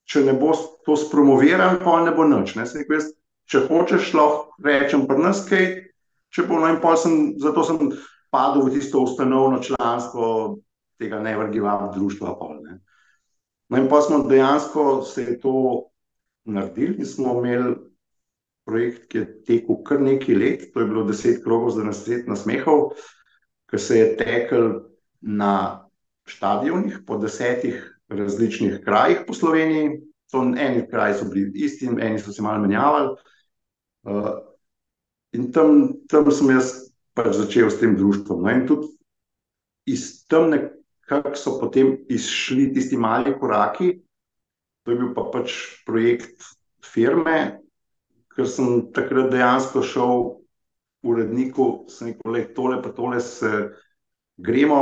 če 0.09 0.24
ne 0.28 0.36
bo 0.36 0.53
to 0.84 0.96
spromoviran, 0.96 1.80
pa 1.84 2.03
ne 2.05 2.12
bo 2.16 2.28
nič. 2.28 2.55
Ne? 2.59 2.68
Rekel, 2.68 3.01
jaz, 3.01 3.11
če 3.49 3.64
hočeš, 3.68 4.12
lahko 4.16 4.64
rečem 4.64 5.07
pri 5.09 5.24
nas 5.24 5.42
kaj, 5.49 5.68
če 6.34 6.44
bo, 6.48 6.60
no 6.60 6.68
in 6.70 6.80
pol 6.82 6.96
sem, 7.00 7.18
zato 7.40 7.64
sem 7.64 7.78
padel 8.32 8.66
v 8.66 8.74
tisto 8.76 9.02
ustanovno 9.04 9.62
članstvo 9.64 10.58
tega 10.98 11.20
Up 11.20 11.94
društva. 11.94 12.34
Pol, 12.38 12.58
ne? 12.62 12.80
No 13.68 13.78
in 13.78 13.88
pa 13.88 14.00
smo 14.00 14.24
dejansko 14.28 15.02
se 15.02 15.38
to 15.40 15.84
naredili 16.44 16.96
in 16.98 17.06
smo 17.06 17.38
imeli 17.38 17.74
projekt, 18.64 19.08
ki 19.08 19.18
je 19.18 19.26
tekel 19.44 19.82
kar 19.84 20.00
nekaj 20.00 20.34
let, 20.34 20.72
to 20.72 20.80
je 20.80 20.86
bilo 20.86 21.04
deset 21.04 21.42
krogov 21.44 21.70
za 21.76 21.84
nasvet 21.84 22.26
nasmehov, 22.28 22.90
ki 23.68 23.78
se 23.78 23.98
je 23.98 24.16
tekel 24.16 24.72
na 25.20 25.88
stadionih 26.28 27.00
po 27.06 27.16
desetih 27.18 27.80
različnih 28.08 28.80
krajih 28.84 29.24
po 29.26 29.34
Sloveniji. 29.34 30.00
So 30.28 30.42
eni 30.44 30.84
kraji 30.90 31.14
so 31.16 31.24
bili 31.32 31.52
isti, 31.54 31.88
eni 31.88 32.18
so 32.20 32.32
se 32.32 32.42
malo 32.42 32.60
menjavali. 32.60 33.14
Uh, 34.02 34.28
in 35.32 35.50
tam, 35.52 35.92
tam 36.08 36.30
sem 36.32 36.52
jaz 36.54 36.72
pač 37.16 37.34
začel 37.36 37.70
s 37.70 37.80
tem 37.80 37.96
društvom. 37.98 38.44
No, 38.44 38.52
in 38.52 38.66
tudi 38.68 38.88
iz 39.88 40.24
tam 40.28 40.52
nekako 40.52 41.34
so 41.36 41.56
potem 41.60 41.96
izšli 42.08 42.70
tisti 42.74 42.96
mali 42.96 43.34
koraki. 43.38 43.98
To 44.84 44.92
je 44.92 44.98
bil 45.00 45.12
pa 45.16 45.26
pač 45.32 45.54
projekt 45.84 46.44
firme, 46.84 47.60
ker 48.32 48.48
sem 48.48 48.88
takrat 48.94 49.32
dejansko 49.32 49.82
šel 49.84 50.28
uredniku, 51.04 51.88
sem 51.92 52.12
rekel, 52.12 52.36
je 52.38 52.46
tole, 52.54 52.80
pa 52.82 52.92
tole 52.94 53.20
se 53.20 53.50
gremo, 54.38 54.80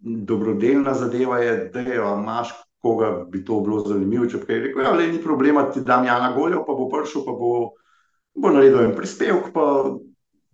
dobrodelna 0.00 0.94
zadeva 0.94 1.38
je, 1.42 1.54
da 1.72 1.80
je, 1.80 1.96
imaš 1.96 2.52
koga 2.78 3.24
bi 3.30 3.44
to 3.44 3.60
bilo 3.60 3.80
zanimivo. 3.86 4.26
Če 4.30 4.42
bi 4.44 4.60
rekel, 4.66 4.84
ja, 4.84 4.92
le 4.94 5.08
ni 5.12 5.22
problema, 5.22 5.66
ti 5.72 5.82
dam 5.86 6.06
Jana 6.06 6.32
Goljo, 6.36 6.62
pa 6.66 6.76
bo 6.78 6.88
prišel, 6.92 7.24
pa 7.26 7.34
bo, 7.34 7.52
bo 8.40 8.52
naredil 8.54 8.84
en 8.86 8.94
prispevek, 8.96 9.50
pa 9.54 9.64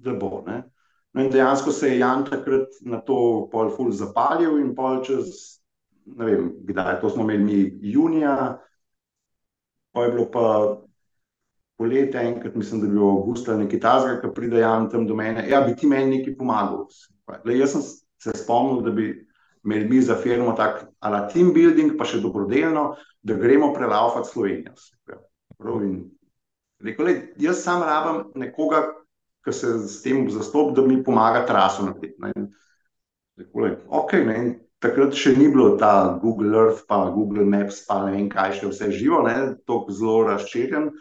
da 0.04 0.14
bo. 0.18 0.42
Ne? 0.46 0.62
No 1.14 1.22
in 1.22 1.30
dejansko 1.30 1.72
se 1.72 1.92
je 1.92 1.98
Jan 1.98 2.24
takrat 2.26 2.80
na 2.82 3.00
to 3.00 3.48
pol 3.52 3.70
ful 3.70 3.92
zapalil 3.94 4.58
in 4.58 4.74
pol 4.74 5.02
čez, 5.06 5.60
ne 6.04 6.26
vem, 6.26 6.48
kdaj, 6.66 6.98
to 7.00 7.10
smo 7.10 7.22
imeli 7.22 7.44
mi 7.44 7.92
junija, 7.94 8.58
pa 9.94 10.04
je 10.04 10.10
bilo 10.12 10.26
pa 10.30 10.48
poletje, 11.78 12.20
enkrat, 12.20 12.54
mislim, 12.54 12.80
da 12.80 12.86
je 12.86 12.92
bil 12.92 13.06
avgust 13.08 13.48
ali 13.48 13.64
nekaj 13.64 13.80
tasga, 13.80 14.16
ki 14.22 14.32
pride 14.34 14.58
Jan 14.58 14.88
tam 14.90 15.06
do 15.06 15.14
mene. 15.14 15.46
Ja, 15.50 15.60
bi 15.60 15.76
ti 15.76 15.86
meni 15.86 16.18
nekaj 16.18 16.36
pomagal. 16.38 16.86
Le, 17.44 17.58
jaz 17.58 17.74
sem 17.74 17.82
se 18.22 18.34
spomnil, 18.42 18.82
da 18.84 18.90
bi 18.94 19.08
imeli 19.64 19.88
mi 19.88 20.00
za 20.02 20.14
firmo 20.14 20.52
tak 20.52 20.84
ala 20.98 21.24
team 21.28 21.52
building, 21.54 21.96
pa 21.98 22.04
še 22.04 22.20
dobrodelno, 22.22 22.94
da 23.22 23.38
gremo 23.38 23.72
prelaufati 23.74 24.28
Slovenijo. 24.28 24.74
Rekel, 26.84 27.08
le, 27.08 27.14
jaz 27.40 27.62
sam 27.64 27.82
rabam 27.86 28.20
nekoga, 28.40 28.84
ki 29.44 29.52
se 29.52 29.72
s 29.88 30.02
tem 30.04 30.26
zastopi, 30.32 30.74
da 30.76 30.84
mi 30.86 31.02
pomaga 31.04 31.44
traso 31.48 31.86
narediti. 31.86 32.20
Rekel, 33.40 33.64
le, 33.64 33.72
ok, 33.88 34.14
ne, 34.28 34.36
in 34.42 34.52
takrat 34.84 35.16
še 35.16 35.32
ni 35.38 35.48
bilo 35.48 35.74
ta 35.80 36.18
Google 36.20 36.52
Earth, 36.60 36.84
pa 36.88 37.06
Google 37.14 37.46
Maps, 37.48 37.82
pa 37.88 38.02
ne 38.04 38.12
vem 38.16 38.28
kaj 38.32 38.60
še 38.60 38.70
vse 38.70 38.92
živo, 38.92 39.24
ne, 39.24 39.54
to 39.64 39.80
zelo 39.90 40.22
razčirjen 40.28 40.92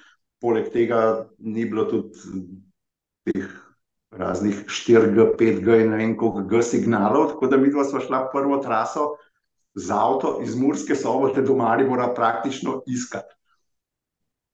poleg 0.44 0.72
tega 0.74 1.00
ni 1.40 1.64
bilo 1.66 1.86
tudi 1.88 2.20
teh 3.24 3.48
raznih 4.12 4.66
4G, 4.68 5.30
5G 5.40 5.78
in 5.86 5.94
ne 5.94 6.02
vem 6.02 6.18
koliko 6.20 6.44
G 6.52 6.64
signalov, 6.68 7.30
tako 7.32 7.48
da 7.48 7.58
mi 7.58 7.72
dva 7.72 7.86
sva 7.88 8.02
šla 8.04 8.26
prvo 8.34 8.60
traso 8.66 9.14
z 9.80 9.96
avto 9.96 10.36
iz 10.44 10.58
Murske 10.60 10.96
sobote 11.00 11.42
do 11.42 11.56
Maribora 11.58 12.12
praktično 12.14 12.82
iskati. 12.88 13.32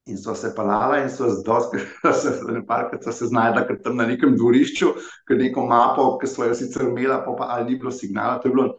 In 0.08 0.18
so 0.18 0.34
se 0.34 0.54
palala 0.56 1.02
in 1.04 1.10
so 1.10 1.28
zdosti, 1.30 1.78
da 2.04 2.14
se 2.22 2.32
nekajkrat 2.48 3.04
so 3.04 3.12
se 3.12 3.28
znajdla, 3.30 3.66
ker 3.68 3.82
tam 3.84 4.00
na 4.00 4.08
nekem 4.10 4.38
dvorišču, 4.38 4.94
ker 5.28 5.38
neko 5.38 5.68
mapo, 5.70 6.16
ki 6.22 6.28
so 6.28 6.48
jo 6.48 6.56
sicer 6.58 6.88
imela, 6.88 7.20
pa, 7.26 7.36
pa 7.38 7.50
ali 7.56 7.74
ni 7.74 7.80
bilo 7.80 7.92
signala, 7.92 8.40
to 8.40 8.50
je 8.50 8.56
bilo 8.56 8.70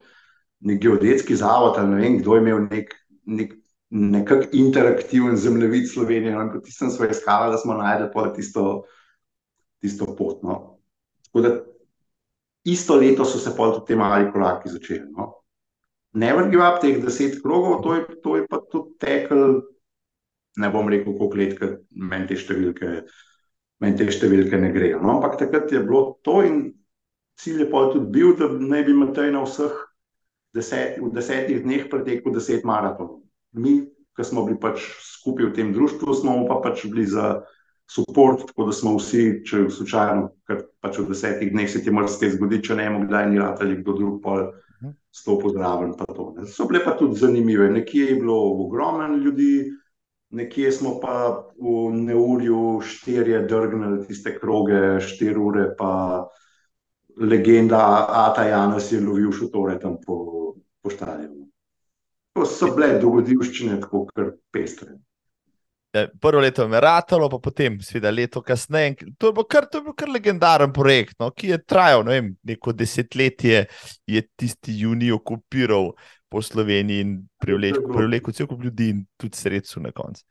nek 0.67 0.81
geodetski 0.83 1.37
zavod, 1.37 1.79
ali 1.79 1.95
ne 1.95 2.01
vem, 2.01 2.19
kdo 2.21 2.35
je 2.35 2.43
imel 2.43 2.65
nek, 2.67 2.97
nek 3.31 3.55
nekako 3.91 4.47
interaktiven 4.53 5.37
zemljevid 5.37 5.91
Slovenije. 5.93 6.35
No, 6.35 6.51
kot 6.53 6.69
sem 6.69 6.91
se 6.91 7.09
iskala, 7.11 7.51
da 7.51 7.59
smo 7.59 7.75
najdeli 7.75 8.35
tisto, 8.37 8.83
tisto 9.81 10.17
pot. 10.17 10.43
No. 10.43 10.79
Tako 11.25 11.41
da 11.41 11.61
isto 12.65 12.97
leto 12.97 13.25
so 13.25 13.39
se 13.39 13.57
tudi 13.57 13.87
te 13.87 13.97
mali 13.97 14.33
koraki 14.33 14.69
začeli. 14.69 15.11
No. 15.17 15.35
Ne 16.13 16.33
vrgim 16.35 16.61
up 16.61 16.81
teh 16.81 17.03
deset 17.03 17.43
krogov, 17.43 17.83
to 17.83 17.95
je, 17.95 18.07
to 18.23 18.37
je 18.37 18.47
pa 18.47 18.61
tudi 18.73 18.99
tekel. 18.99 19.61
Ne 20.59 20.71
bom 20.71 20.89
rekel, 20.91 21.15
koliko 21.15 21.39
let, 21.39 21.55
ker 21.59 21.77
meni 21.95 22.27
te 22.27 22.37
številke, 22.41 23.05
meni 23.81 23.97
te 23.97 24.09
številke 24.11 24.59
ne 24.59 24.73
grejo. 24.75 24.99
No, 24.99 25.15
ampak 25.17 25.39
takrat 25.39 25.71
je 25.71 25.83
bilo 25.85 26.19
to, 26.27 26.41
in 26.43 26.59
cilj 27.39 27.65
je 27.65 27.71
pa 27.71 27.87
tudi 27.93 28.11
bil, 28.11 28.35
da 28.37 28.51
naj 28.51 28.85
bi 28.89 28.97
Matej 28.99 29.31
na 29.33 29.45
vseh 29.47 29.79
deset, 30.57 30.99
v 30.99 31.13
desetih 31.15 31.63
dneh 31.63 31.87
pretekel 31.91 32.35
deset 32.35 32.67
maratonov 32.67 33.21
mi, 33.53 33.81
ki 34.17 34.27
smo 34.27 34.45
bili 34.47 34.59
pač 34.61 34.83
skupaj 35.07 35.51
v 35.51 35.55
tem 35.55 35.73
društvu, 35.75 36.15
smo 36.15 36.37
pa 36.49 36.61
pač 36.63 36.85
bili 36.91 37.07
za 37.07 37.43
podporo, 37.91 38.39
tako 38.47 38.69
da 38.69 38.73
smo 38.73 38.95
vsi, 38.99 39.43
če 39.47 39.65
je 39.65 39.71
slučajno, 39.75 40.29
ker 40.47 40.65
pač 40.83 41.01
v 41.01 41.09
desetih 41.11 41.51
dneh 41.51 41.71
se 41.71 41.83
ti 41.83 41.91
mora 41.91 42.11
skaj 42.11 42.37
zgoditi, 42.37 42.69
če 42.71 42.79
ne 42.79 42.89
kdaj 43.07 43.31
ni 43.31 43.41
rad 43.41 43.63
ali 43.63 43.81
kdo 43.81 43.97
drug 43.99 44.21
pol 44.23 44.45
mhm. 44.47 44.95
stopil 45.11 45.55
zraven. 45.57 45.95
So 46.47 46.69
bile 46.71 46.85
pa 46.85 46.95
tudi 46.99 47.19
zanimive. 47.19 47.71
Nekje 47.71 48.13
je 48.13 48.19
bilo 48.21 48.39
ogromno 48.67 49.17
ljudi, 49.17 49.71
nekje 50.31 50.73
smo 50.73 51.01
pa 51.01 51.47
v 51.59 51.91
neurju 51.95 52.81
štirje 52.87 53.43
drgnili 53.51 54.07
tiste 54.07 54.37
kroge, 54.39 55.01
štiri 55.01 55.39
ure, 55.39 55.67
pa 55.79 56.29
legenda 57.21 58.07
Ata 58.09 58.47
Janes 58.49 58.93
je 58.93 59.01
lovil 59.01 59.33
šotore 59.33 59.79
tam 59.79 59.99
po, 60.07 60.55
po 60.83 60.91
stadionu. 60.91 61.49
To 62.39 62.47
so 62.47 62.71
bile 62.75 62.95
dogodivščine, 63.03 63.81
tako 63.83 64.07
kar 64.15 64.35
pestre. 64.53 64.95
Ja, 65.91 66.05
prvo 66.21 66.41
leto 66.41 66.63
je 66.63 66.81
ratalo, 66.81 67.27
pa 67.29 67.41
potem, 67.43 67.81
seveda, 67.83 68.13
leto 68.15 68.45
kasneje. 68.47 68.95
To 69.19 69.33
je 69.33 69.35
bil 69.35 69.47
kar, 69.51 69.67
je 69.75 69.81
bil 69.83 69.97
kar 69.99 70.13
legendaren 70.15 70.73
projekt, 70.73 71.17
no, 71.19 71.33
ki 71.35 71.51
je 71.51 71.59
trajal 71.67 72.05
ne 72.07 72.15
vem, 72.15 72.29
neko 72.47 72.73
desetletje, 72.79 73.65
je 74.07 74.23
tisti 74.39 74.77
juni 74.85 75.11
okupiral 75.11 75.91
po 76.31 76.43
Sloveniji 76.43 77.05
in 77.05 77.13
privlekel 77.43 78.35
cel 78.35 78.47
kup 78.47 78.63
ljudi 78.65 78.91
in 78.95 79.05
tudi 79.19 79.37
sredstvo 79.37 79.83
na 79.83 79.93
koncu. 79.93 80.25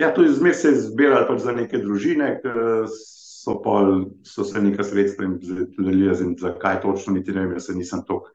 Ja, 0.00 0.10
to 0.14 0.24
je 0.24 0.32
zmeraj 0.32 0.56
se 0.58 0.74
zbiralo 0.88 1.26
pač 1.28 1.42
za 1.44 1.52
neke 1.52 1.78
družine, 1.78 2.32
ki 2.40 2.52
so, 2.90 3.58
pol, 3.62 4.06
so 4.24 4.46
se 4.48 4.62
nekaj 4.62 4.86
sredstva 4.88 5.28
in 5.28 5.36
delili, 5.76 6.08
zakaj 6.40 6.80
točno, 6.82 7.14
niti 7.18 7.36
ne 7.36 7.44
vem, 7.44 7.58
jaz 7.58 7.68
se 7.68 7.76
nisem 7.76 8.04
toliko 8.08 8.32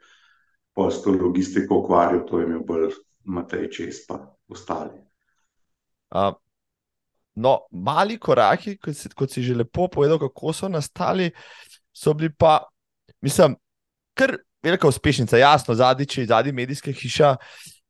pa 0.76 0.92
s 0.92 1.02
to 1.02 1.12
logistiko 1.12 1.76
ukvarjal, 1.76 2.26
to 2.28 2.40
je 2.40 2.46
imel 2.46 2.64
bolj 2.68 2.92
Matej 3.24 3.70
Čez, 3.72 4.04
pa 4.08 4.20
ostali. 4.52 5.00
Uh, 6.12 6.36
no, 7.36 7.60
mali 7.72 8.20
koraki, 8.20 8.76
kot 8.78 8.98
si, 8.98 9.10
kot 9.10 9.32
si 9.32 9.44
že 9.44 9.56
lepo 9.56 9.88
povedal, 9.88 10.20
kako 10.20 10.54
so 10.54 10.68
nastali, 10.70 11.32
so 11.96 12.14
bili 12.14 12.30
pa, 12.30 12.60
mislim, 13.24 13.56
kar 14.14 14.36
velika 14.66 14.88
uspešnica, 14.88 15.38
jasno, 15.38 15.76
zadnji, 15.76 16.26
zadnji 16.26 16.52
medijske 16.52 16.94
hiša. 16.94 17.36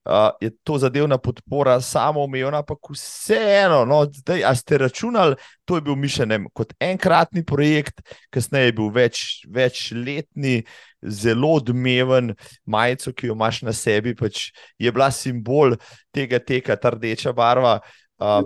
Uh, 0.06 0.12
je 0.42 0.52
to 0.64 0.78
zadevna 0.78 1.18
podpora, 1.18 1.80
samo 1.82 2.24
omejena, 2.24 2.60
ampak 2.62 2.78
vseeno, 2.94 3.86
no, 3.90 4.04
zdaj, 4.06 4.44
a 4.46 4.52
ste 4.56 4.78
računali, 4.78 5.36
to 5.66 5.80
je 5.80 5.82
bil 5.82 5.96
mišljen 5.98 6.46
kot 6.54 6.76
enkratni 6.80 7.42
projekt, 7.46 8.04
kasneje 8.30 8.70
je 8.70 8.76
bil 8.78 8.92
več, 8.94 9.24
večletni, 9.50 10.60
zelo 11.02 11.56
odmeven, 11.58 12.36
majico, 12.70 13.16
ki 13.18 13.32
jo 13.32 13.34
imaš 13.34 13.64
na 13.66 13.74
sebi, 13.74 14.14
pač 14.14 14.52
je 14.78 14.94
bila 14.94 15.10
simbol 15.10 15.74
tega 16.14 16.38
teka, 16.38 16.78
ta 16.78 16.94
rdeča 16.94 17.34
barva. 17.34 17.80
Uh, 18.22 18.46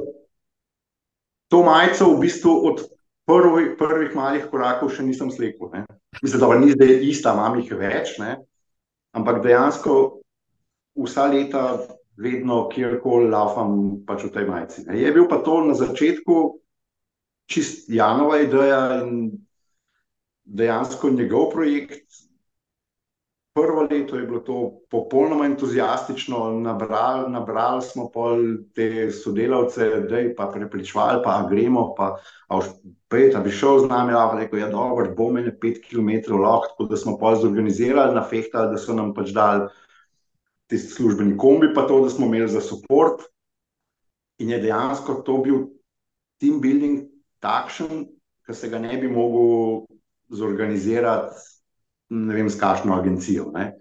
to 1.52 1.60
majico 1.68 2.14
v 2.14 2.22
bistvu 2.24 2.56
od 2.72 2.86
prvi, 3.28 3.74
prvih 3.76 4.16
malih 4.16 4.48
korakov 4.48 4.96
še 4.96 5.04
nisem 5.04 5.28
slekel. 5.28 5.76
Mislim, 6.22 6.42
da 6.42 6.60
ni 6.60 6.72
zdaj 6.72 6.96
ista, 7.10 7.34
imam 7.34 7.60
jih 7.60 7.74
več, 7.78 8.18
ne? 8.20 8.38
ampak 9.16 9.42
dejansko 9.44 9.94
vsa 11.00 11.28
leta 11.32 11.64
vedno, 12.20 12.66
kjerkoli 12.70 13.30
laufam, 13.32 14.02
pač 14.08 14.26
v 14.28 14.34
tej 14.34 14.48
majici. 14.50 14.84
Ne. 14.88 14.98
Je 15.00 15.12
bil 15.16 15.28
pa 15.32 15.40
to 15.46 15.62
na 15.66 15.76
začetku 15.78 16.40
čist 17.50 17.88
Janova 17.90 18.42
ideja 18.44 19.02
in 19.06 19.32
dejansko 20.44 21.14
njegov 21.16 21.50
projekt. 21.56 22.04
Prvo 23.60 23.82
leto 23.82 24.16
je 24.16 24.26
bilo 24.26 24.40
to 24.40 24.72
popolnoma 24.90 25.46
entuzijastično, 25.46 26.52
nabrali, 26.60 27.32
nabrali 27.32 27.82
smo 27.82 28.10
pol 28.12 28.38
te 28.76 29.12
sodelavce, 29.12 29.90
da 30.10 30.18
je 30.18 30.36
pa 30.36 30.48
prepričvali, 30.54 31.20
pa 31.24 31.48
gremo, 31.50 31.94
pa 31.98 32.16
pet, 33.10 33.34
da 33.34 33.40
bi 33.40 33.52
šel 33.52 33.80
z 33.80 33.90
nami, 33.90 34.14
a 34.14 34.32
rekel, 34.38 34.60
ja, 34.60 34.70
dobro, 34.70 35.12
bo 35.18 35.28
meni 35.32 35.52
pet 35.62 35.82
km 35.90 36.40
lahko, 36.40 36.72
tako 36.72 36.88
da 36.90 36.98
smo 36.98 37.18
pol 37.18 37.36
zorganizirali 37.36 38.16
na 38.16 38.24
fehta, 38.24 38.66
da 38.72 38.78
so 38.78 38.96
nam 38.96 39.14
pač 39.14 39.36
dali 39.36 39.68
tisti 40.70 40.94
službeni 40.94 41.38
kombi, 41.38 41.74
pa 41.76 41.88
to, 41.88 42.00
da 42.04 42.10
smo 42.10 42.26
imeli 42.26 42.48
za 42.48 42.64
podporo. 42.72 43.18
In 44.40 44.50
je 44.50 44.62
dejansko 44.64 45.20
to 45.28 45.38
bil 45.44 45.64
team 46.40 46.62
building 46.62 47.10
takšen, 47.44 48.06
da 48.48 48.54
se 48.54 48.70
ga 48.70 48.80
ne 48.80 48.98
bi 48.98 49.08
mogel 49.12 49.84
zorganizirati, 50.30 51.59
ne 52.10 52.36
vem, 52.36 52.50
s 52.50 52.60
kakšno 52.60 52.96
agencijo. 52.96 53.50
Ne? 53.54 53.72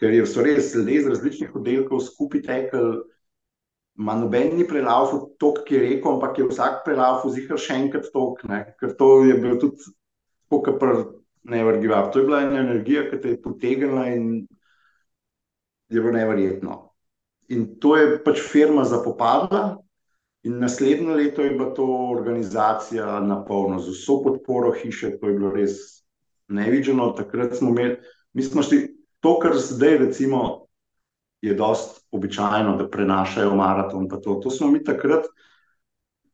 Ker 0.00 0.14
so 0.28 0.44
res 0.44 0.74
le 0.76 0.98
iz 0.98 1.08
različnih 1.08 1.54
oddelkov 1.56 2.02
skupaj 2.04 2.42
tekli. 2.46 3.02
Ma 3.94 4.16
noben 4.18 4.56
ni 4.58 4.64
prelaufal 4.66 5.28
toliko, 5.38 5.62
ki 5.68 5.76
je 5.76 5.82
rekel, 5.84 6.16
ampak 6.16 6.38
je 6.40 6.48
vsak 6.48 6.80
prelaufal 6.82 7.30
zihar 7.30 7.60
še 7.62 7.76
enkrat 7.78 8.08
toliko, 8.10 8.48
ker 8.80 8.94
to 8.98 9.10
je 9.22 9.36
bilo 9.38 9.58
tudi 9.62 9.84
tako, 10.50 10.58
kot 10.66 11.12
ne 11.46 11.60
vrgiva. 11.64 12.00
To 12.10 12.18
je 12.18 12.26
bila 12.26 12.40
ena 12.42 12.58
energija, 12.64 13.04
ki 13.10 13.20
te 13.22 13.36
je 13.36 13.42
potegnila 13.42 14.08
in 14.10 14.26
je 15.88 16.00
bilo 16.00 16.12
neverjetno. 16.16 16.80
In 17.54 17.76
to 17.78 17.94
je 18.00 18.18
pač 18.24 18.42
firma 18.42 18.82
zapopadla, 18.88 19.76
in 20.42 20.58
naslednje 20.58 21.14
leto 21.14 21.46
je 21.46 21.54
bila 21.54 21.70
to 21.74 21.86
organizacija 21.86 23.20
na 23.20 23.44
polno, 23.44 23.78
z 23.78 23.94
vso 23.94 24.22
podporo 24.24 24.72
hiše, 24.74 25.14
to 25.20 25.28
je 25.28 25.38
bilo 25.38 25.54
res 25.54 26.03
nevideno. 26.48 27.10
Takrat 27.10 27.56
smo 27.56 27.70
imeli, 27.70 27.96
mi 28.32 28.42
smo 28.42 28.62
šli 28.62 28.96
to, 29.20 29.38
kar 29.38 29.56
zdaj, 29.56 29.98
recimo, 29.98 30.66
je 31.40 31.54
dosti 31.54 32.00
običajno, 32.10 32.76
da 32.76 32.88
prenašajo 32.90 33.54
maraton. 33.54 34.08
To. 34.08 34.34
to 34.34 34.50
smo 34.50 34.70
mi 34.70 34.84
takrat 34.84 35.24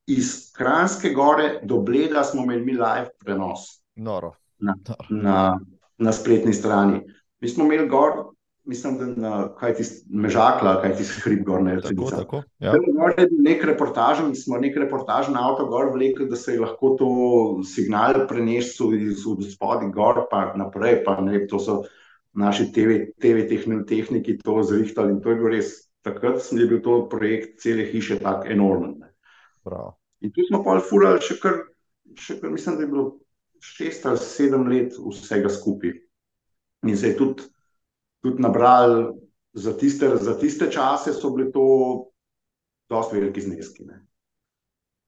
iz 0.06 0.52
Kranjske 0.56 1.10
gore 1.10 1.60
do 1.62 1.80
Bleda, 1.80 2.24
smo 2.24 2.42
imeli 2.42 2.64
mi 2.64 2.72
live 2.72 3.08
prenos 3.18 3.80
Noro. 3.94 4.32
Na, 4.58 4.74
na, 5.10 5.60
na 5.98 6.12
spletni 6.12 6.52
strani. 6.52 7.00
Mi 7.40 7.48
smo 7.48 7.64
imeli 7.64 7.88
gor 7.88 8.12
mislim, 8.64 8.98
da 8.98 9.06
na 9.06 9.32
kaj 9.58 9.74
ti 9.74 9.84
mežakla, 10.10 10.76
kaj 10.82 10.96
ti 10.98 11.04
hrib 11.24 11.44
gor 11.46 11.62
ne. 11.62 11.76
Tako, 11.80 12.10
tako. 12.10 12.42
Ja. 12.58 12.74
Nek 13.38 13.64
reportaž, 13.64 14.22
smo 14.36 14.58
nek 14.60 14.76
reportaž 14.76 15.30
na 15.32 15.42
avto 15.48 15.66
gor 15.70 15.92
vlekli, 15.94 16.28
da 16.28 16.36
se 16.36 16.54
je 16.54 16.60
lahko 16.60 16.94
to 16.98 17.10
signal 17.66 18.26
prenesel 18.28 18.94
iz 18.94 19.24
spodaj 19.52 19.90
gor 19.94 20.26
pa 20.30 20.50
naprej, 20.56 21.02
pa 21.04 21.20
ne, 21.24 21.46
to 21.48 21.58
so 21.58 21.82
naši 22.32 22.70
TV, 22.72 22.98
TV 23.20 23.46
tehniki 23.88 24.38
to 24.38 24.60
zrihtali 24.62 25.16
in 25.16 25.22
to 25.22 25.32
je 25.32 25.40
bilo 25.40 25.50
res, 25.50 25.72
takrat 26.06 26.44
je 26.52 26.66
bil 26.66 26.82
to 26.84 27.02
projekt 27.10 27.58
cele 27.62 27.88
hiše 27.90 28.20
tak 28.22 28.46
enormen. 28.50 29.00
In 30.20 30.32
tu 30.32 30.44
smo 30.48 30.62
pa 30.64 30.78
furali 30.84 31.22
še 31.24 31.40
kar, 31.40 31.64
še 32.16 32.38
kar, 32.40 32.52
mislim, 32.52 32.76
da 32.76 32.84
je 32.84 32.92
bilo 32.92 33.06
šest 33.60 34.06
ali 34.06 34.20
sedem 34.20 34.68
let 34.68 34.96
vsega 34.96 35.50
skupaj. 35.52 35.96
In 36.86 36.96
se 36.96 37.12
je 37.12 37.16
tudi 37.16 37.48
tudi 38.20 38.42
nabrali 38.42 39.04
za 39.52 39.76
tiste, 39.76 40.08
za 40.16 40.38
tiste 40.38 40.70
čase, 40.70 41.12
so 41.12 41.30
bili 41.30 41.52
to 41.52 41.64
dosti 42.88 43.16
veliki 43.16 43.40
zneski. 43.40 43.84
Ne. 43.84 44.06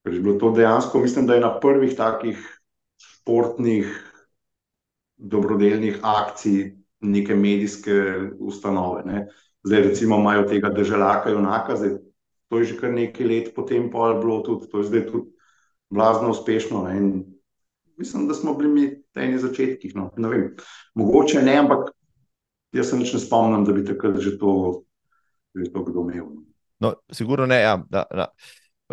Ker 0.02 0.14
je 0.14 0.20
bilo 0.20 0.38
to 0.38 0.50
dejansko, 0.50 0.98
mislim, 0.98 1.26
da 1.26 1.34
je 1.34 1.40
na 1.40 1.60
prvih 1.60 1.96
takih 1.96 2.40
športnih, 2.96 3.90
dobrodelnih 5.16 5.98
akcij 6.02 6.76
neke 7.00 7.34
medijske 7.34 7.92
ustanove. 8.38 9.02
Ne. 9.06 9.26
Zdaj, 9.62 9.82
recimo, 9.82 10.18
imajo 10.18 10.48
tega 10.48 10.70
državljaka, 10.74 11.30
junaka, 11.30 11.76
zdaj, 11.76 11.98
to 12.48 12.58
je 12.58 12.64
že 12.64 12.78
kar 12.80 12.90
nekaj 12.92 13.26
let, 13.26 13.54
potem 13.54 13.90
pa 13.90 14.08
je 14.08 14.18
bilo 14.20 14.40
tudi, 14.42 14.68
to 14.70 14.78
je 14.78 14.84
zdaj 14.84 15.06
tudi 15.06 15.30
blazno 15.90 16.30
uspešno. 16.30 16.82
Ne. 16.88 16.96
In 16.98 17.24
mislim, 17.96 18.28
da 18.28 18.34
smo 18.34 18.54
bili 18.54 18.70
mi 18.70 18.90
na 19.14 19.38
začetkih. 19.38 19.94
No. 19.94 20.10
Ne 20.16 20.28
vem, 20.28 20.56
mogoče 20.94 21.42
ne, 21.42 21.56
ampak 21.58 21.92
Jaz 22.72 22.90
se 22.90 22.96
ne 22.96 23.06
spomnim, 23.06 23.64
da 23.64 23.72
bi 23.72 23.84
takrat 23.84 24.16
že 24.20 24.38
to, 24.38 24.82
že 25.54 25.72
to 25.72 25.84
kdo 25.84 26.06
imel. 26.08 26.26
No, 26.80 26.94
sigurno 27.12 27.46
ne, 27.46 27.60
ja, 27.60 27.76
da, 27.90 28.04
da. 28.10 28.26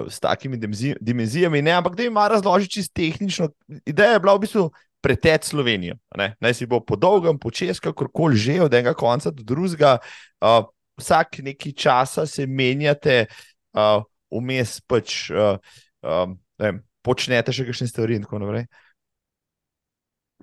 s 0.09 0.19
takimi 0.19 0.59
dimenzijami, 1.01 1.61
ne, 1.61 1.71
ampak 1.71 1.95
da 1.95 2.03
ima 2.03 2.27
razložiti 2.27 2.73
čisto 2.73 2.93
tehnično. 2.95 3.49
Ideja 3.85 4.11
je 4.11 4.19
bila 4.19 4.35
v 4.35 4.43
bistvu 4.45 4.69
pretec 5.01 5.47
Slovenijo. 5.47 5.95
Ne? 6.17 6.35
Naj 6.39 6.53
si 6.53 6.67
bo 6.67 6.79
po 6.83 6.95
dolgem, 6.95 7.39
počes, 7.39 7.79
kakorkoli 7.79 8.37
že, 8.37 8.59
od 8.61 8.73
enega 8.73 8.93
konca 8.93 9.31
do 9.31 9.43
drugega, 9.43 9.97
uh, 10.43 10.67
vsak 10.99 11.39
neki 11.43 11.73
časa 11.73 12.27
se 12.27 12.45
menjate, 12.47 13.25
uh, 13.73 14.03
vmes 14.29 14.79
pač 14.87 15.31
uh, 15.31 15.55
uh, 16.03 16.27
vem, 16.59 16.83
počnete 17.01 17.55
še 17.55 17.65
kakšne 17.65 17.87
stvari 17.87 18.19
in 18.19 18.27
tako 18.27 18.43
naprej. 18.43 18.67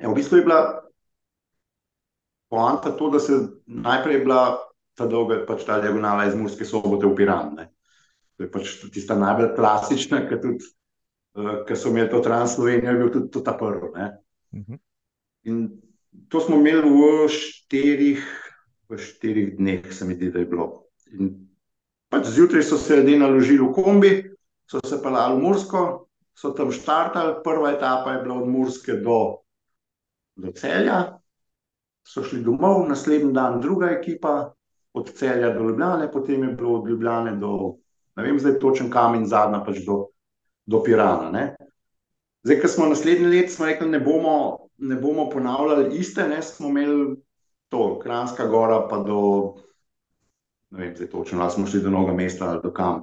Ja, 0.00 0.08
v 0.08 0.16
bistvu 0.16 0.40
je 0.40 0.48
bila 0.48 0.85
poanta 2.48 2.92
to, 2.96 3.10
da 3.10 3.20
se 3.20 3.38
najprej 3.66 4.20
bila 4.24 4.58
ta 4.96 5.06
dolga 5.06 5.42
pač 5.46 5.64
ta 5.66 5.80
diagonala 5.80 6.26
iz 6.26 6.34
Murske 6.34 6.64
sobote 6.64 7.06
v 7.06 7.14
Piran. 7.16 7.54
Ne. 7.56 7.68
To 8.36 8.46
je 8.46 8.50
pač 8.52 8.76
tista 8.92 9.16
najbolj 9.18 9.54
klasična, 9.56 10.22
ker 10.28 10.40
uh, 10.44 11.74
so 11.74 11.92
imeli 11.92 12.10
to 12.12 12.20
Translovenijo, 12.24 12.92
je 12.92 13.00
bil 13.00 13.12
tudi 13.12 13.30
to 13.32 13.40
ta 13.44 13.56
prvi. 13.56 13.92
Uh 13.92 14.08
mhm. 14.52 14.72
-huh. 14.72 14.78
In 15.44 15.80
to 16.28 16.40
smo 16.40 16.56
imeli 16.56 16.90
v 16.90 17.28
štirih, 17.28 18.22
v 18.88 18.98
štirih 18.98 19.56
dneh, 19.56 19.92
se 19.92 20.04
mi 20.04 20.14
zdi, 20.14 20.30
da 20.30 20.38
je 20.38 20.46
bilo. 20.46 20.88
In 21.12 21.48
pač 22.08 22.26
zjutraj 22.26 22.62
so 22.62 22.78
se 22.78 22.96
ljudje 22.96 23.18
naložili 23.18 23.62
v 23.62 23.72
kombi, 23.72 24.12
so 24.70 24.80
se 24.86 25.02
pelali 25.02 25.36
v 25.36 25.42
Mursko, 25.42 26.08
so 26.34 26.50
tam 26.50 26.72
štartali, 26.72 27.40
prva 27.44 27.72
etapa 27.72 28.12
je 28.12 28.22
bila 28.22 28.40
od 28.40 28.48
Murske 28.48 28.92
do, 28.92 29.38
do 30.36 30.52
celja, 30.52 31.18
so 32.06 32.22
šli 32.22 32.40
domov, 32.44 32.86
naslednji 32.88 33.32
dan 33.34 33.60
druga 33.60 33.90
ekipa, 33.90 34.52
od 34.96 35.10
celja 35.12 35.50
do 35.52 35.64
Ljubljana, 35.64 36.08
potem 36.12 36.42
je 36.42 36.52
bilo 36.54 36.78
od 36.78 36.88
Ljubljana 36.88 37.34
do, 37.36 37.74
ne 38.16 38.22
vem, 38.22 38.38
zdaj 38.40 38.58
točen 38.58 38.90
kam 38.90 39.14
in 39.14 39.26
zadnja 39.28 39.60
pač 39.64 39.82
do, 39.84 40.06
do 40.66 40.80
Pirana. 40.82 41.30
Ne. 41.30 41.44
Zdaj, 42.46 42.60
ko 42.62 42.68
smo 42.68 42.86
naslednji 42.88 43.28
let, 43.28 43.50
smo 43.52 43.66
rekli, 43.66 43.90
ne 43.90 44.00
bomo, 44.00 44.68
ne 44.78 44.96
bomo 44.96 45.28
ponavljali 45.30 45.98
iste, 45.98 46.28
ne 46.28 46.40
smo 46.42 46.70
imeli 46.72 47.16
to, 47.68 47.98
Kranska 47.98 48.46
gora, 48.48 48.86
pa 48.88 49.02
do, 49.04 49.18
ne 50.70 50.86
vem, 50.86 50.94
zdaj 50.96 51.10
točno, 51.10 51.42
ali 51.42 51.50
smo 51.50 51.66
šli 51.66 51.82
do 51.82 51.90
mnoga 51.90 52.14
mesta 52.16 52.48
ali 52.48 52.60
do 52.62 52.72
kam. 52.72 53.02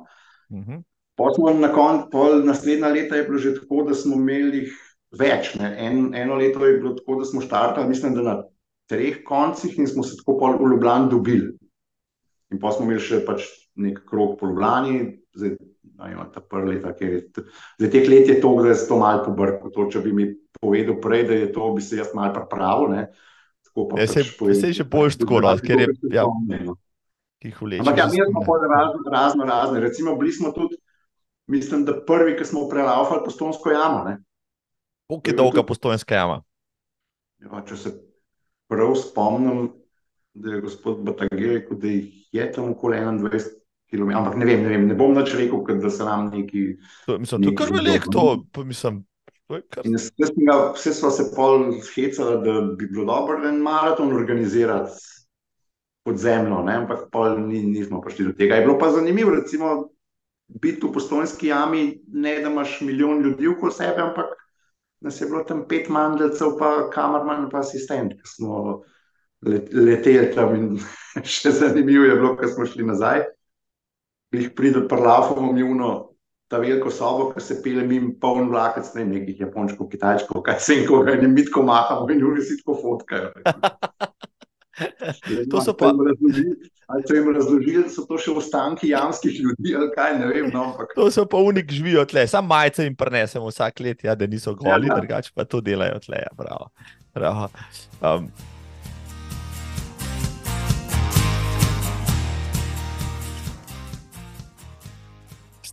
Uh 0.49 0.57
mhm. 0.57 0.71
-huh. 0.71 0.81
Potem 1.15 1.59
na 1.61 1.69
koncu, 1.73 2.41
naslednja 2.43 2.87
leta 2.87 3.15
je 3.15 3.23
bilo 3.23 3.37
že 3.37 3.53
tako, 3.59 3.83
da 3.83 3.93
smo 3.93 4.15
imeli 4.15 4.71
več. 5.11 5.55
En, 5.59 6.15
eno 6.15 6.35
leto 6.35 6.65
je 6.65 6.77
bilo 6.77 6.93
tako, 6.93 7.15
da 7.19 7.25
smo 7.25 7.41
štartali, 7.41 7.87
mislim, 7.87 8.15
da 8.15 8.21
na 8.21 8.43
treh 8.93 9.19
koncih 9.25 9.73
in 9.79 9.89
smo 9.89 10.05
se 10.05 10.19
tako 10.21 10.37
pol 10.39 10.57
v 10.61 10.71
Ljubljani 10.75 11.09
dobili. 11.11 11.51
In 12.53 12.61
pa 12.61 12.71
smo 12.71 12.85
imeli 12.85 13.01
še 13.01 13.23
pač 13.25 13.49
nek 13.81 14.03
krog 14.05 14.37
po 14.37 14.47
Ljubljani, 14.51 14.99
zdaj 15.33 15.55
imamo 16.11 16.29
ta 16.33 16.41
prvi 16.41 16.75
let, 16.75 16.85
ker 16.99 17.13
je 17.13 17.21
za 17.79 17.89
teh 17.89 18.07
let 18.09 18.29
je 18.29 18.39
to, 18.41 18.53
da 18.61 18.69
je 18.69 18.79
to 18.87 18.97
malo 18.97 19.23
pobrko. 19.25 19.71
To, 19.73 19.87
če 19.89 20.01
bi 20.05 20.13
mi 20.13 20.27
povedal 20.59 20.99
prej, 21.01 21.27
da 21.29 21.37
je 21.37 21.51
to, 21.53 21.71
bi 21.73 21.81
se 21.81 21.97
jaz 21.97 22.13
malo 22.13 22.33
pripravil. 22.35 22.93
Ne. 22.93 23.03
Ja, 23.73 23.85
pač 23.89 24.13
se, 24.13 24.23
se 24.53 24.69
je 24.69 24.79
še 24.81 24.85
bolj 24.85 25.17
tako, 25.23 25.41
no, 25.41 25.53
ker 25.57 25.81
je 25.81 25.89
ja, 26.13 26.27
no. 26.27 26.77
jih 27.41 27.57
vleče. 27.57 27.81
Ampak 27.81 28.01
ja, 28.03 28.07
mi 28.11 28.21
smo 28.21 28.45
pa 28.45 28.59
razno, 28.69 29.03
razno 29.09 29.49
razne. 29.49 29.81
Recimo, 29.81 30.15
bili 30.19 30.33
smo 30.35 30.53
tudi, 30.53 30.77
mislim, 31.49 31.85
da 31.89 31.97
prvi, 32.05 32.37
ki 32.37 32.45
smo 32.45 32.67
prelaufali 32.69 33.25
postonsko 33.25 33.73
jamo. 33.73 34.05
Koliko 35.09 35.29
je 35.29 35.37
dolga 35.37 35.65
postonska 35.65 36.15
jama? 36.15 36.41
Ja, 37.43 37.63
če 37.67 37.77
se 37.77 37.95
prav 38.67 38.95
spomnim, 38.95 39.71
da 40.33 40.53
je 40.53 40.61
gospod 40.61 41.03
Batagir 41.05 41.49
rekel, 41.53 41.77
da 41.77 41.87
je 42.31 42.51
tam 42.51 42.71
okoli 42.71 42.97
21 42.97 43.63
km. 43.89 44.09
Ampak 44.09 44.35
ne 44.35 44.45
vem, 44.45 44.63
ne, 44.63 44.69
vem, 44.69 44.87
ne 44.87 44.97
bom 44.97 45.15
več 45.15 45.35
rekel, 45.37 45.63
da 45.81 45.89
se 45.89 46.03
nam 46.03 46.29
neki. 46.33 46.65
To, 47.05 47.17
mislim, 47.19 47.43
to 47.43 47.53
je 47.53 47.55
kar 47.55 47.73
veliko, 47.73 48.11
to 48.11 48.27
pa 48.51 48.63
mislim. 48.63 49.03
Kar... 49.69 49.85
Vse 50.73 50.93
smo 50.93 51.11
se 51.13 51.27
pol 51.35 51.73
hecali, 51.93 52.37
da 52.45 52.61
bi 52.77 52.87
bilo 52.87 53.05
dobro 53.05 53.43
en 53.47 53.59
maraton 53.61 54.13
organizirati 54.15 54.97
pod 56.03 56.17
zemljo, 56.17 56.63
ne? 56.65 56.75
ampak 56.83 57.09
pol 57.11 57.37
ni, 57.47 57.61
nismo 57.63 58.01
prišli 58.01 58.25
do 58.25 58.33
tega. 58.37 58.55
Je 58.55 58.65
bilo 58.65 58.79
pa 58.79 58.89
zanimivo, 58.91 59.35
recimo, 59.35 59.89
biti 60.47 60.81
v 60.85 60.91
postojnski 60.93 61.47
jami, 61.47 61.83
ne 62.07 62.39
da 62.41 62.49
imaš 62.49 62.81
milijon 62.81 63.21
ljudi 63.21 63.47
okoli 63.47 63.71
sebe, 63.71 64.01
ampak 64.01 64.33
nas 65.03 65.21
je 65.21 65.27
bilo 65.27 65.43
tam 65.43 65.65
pet 65.67 65.89
mandelcev, 65.91 66.55
pa 66.59 66.89
kamerman, 66.93 67.49
pa 67.51 67.59
asistent, 67.59 68.15
ki 68.15 68.29
smo 68.35 68.81
leteli 69.43 70.31
tam. 70.35 70.55
In 70.55 70.67
še 71.35 71.51
zanimivo 71.59 72.07
je 72.07 72.17
bilo, 72.19 72.35
ko 72.39 72.49
smo 72.49 72.67
šli 72.69 72.87
nazaj. 72.87 73.27
jih 74.33 74.49
pride 74.57 74.87
prlafom 74.89 75.49
omjuno, 75.51 75.89
ta 76.49 76.57
veliko 76.57 76.89
sobo, 76.89 77.27
ki 77.33 77.41
se 77.41 77.59
pele 77.61 77.83
mimo 77.85 78.15
poln 78.21 78.49
vlakec, 78.49 78.89
ne 78.95 79.05
nekih 79.11 79.43
japončkov, 79.45 79.91
kitajčkov, 79.91 80.41
kaj 80.45 80.59
se 80.59 80.79
jim 80.79 80.87
koga, 80.89 81.13
ne 81.21 81.29
mitko 81.29 81.61
mahamo 81.61 82.09
in 82.09 82.23
ljudi 82.23 82.47
si 82.47 82.57
tako 82.61 82.79
fotkajo. 82.81 83.29
To 85.51 85.61
so 85.61 85.73
pa. 85.77 85.91
Ali 86.93 87.03
so 87.07 87.15
jim 87.15 87.29
razložili, 87.35 87.83
da 87.83 87.89
so 87.89 88.03
to 88.05 88.17
še 88.19 88.33
ostanki 88.37 88.89
jamskih 88.91 89.37
ljudi, 89.39 89.71
ali 89.79 89.87
kaj 89.95 90.17
ne 90.19 90.27
vem. 90.29 90.49
No, 90.53 90.65
ampak... 90.71 90.91
To 90.97 91.07
so 91.11 91.23
pa 91.25 91.39
unik 91.39 91.71
živijo 91.71 92.03
tle, 92.05 92.25
samo 92.27 92.51
majice 92.51 92.83
jim 92.83 92.95
prenesemo 92.99 93.47
vsak 93.47 93.79
let, 93.79 94.03
ja, 94.03 94.15
da 94.19 94.27
niso 94.27 94.53
goli, 94.59 94.89
ja, 94.89 94.93
ja. 94.93 94.99
drugače 94.99 95.31
pa 95.33 95.47
to 95.47 95.61
delajo 95.63 96.01
tle. 96.03 96.19
Ja, 96.25 96.33
bravo. 96.37 96.69
Bravo. 97.15 97.47
Um, 98.01 98.27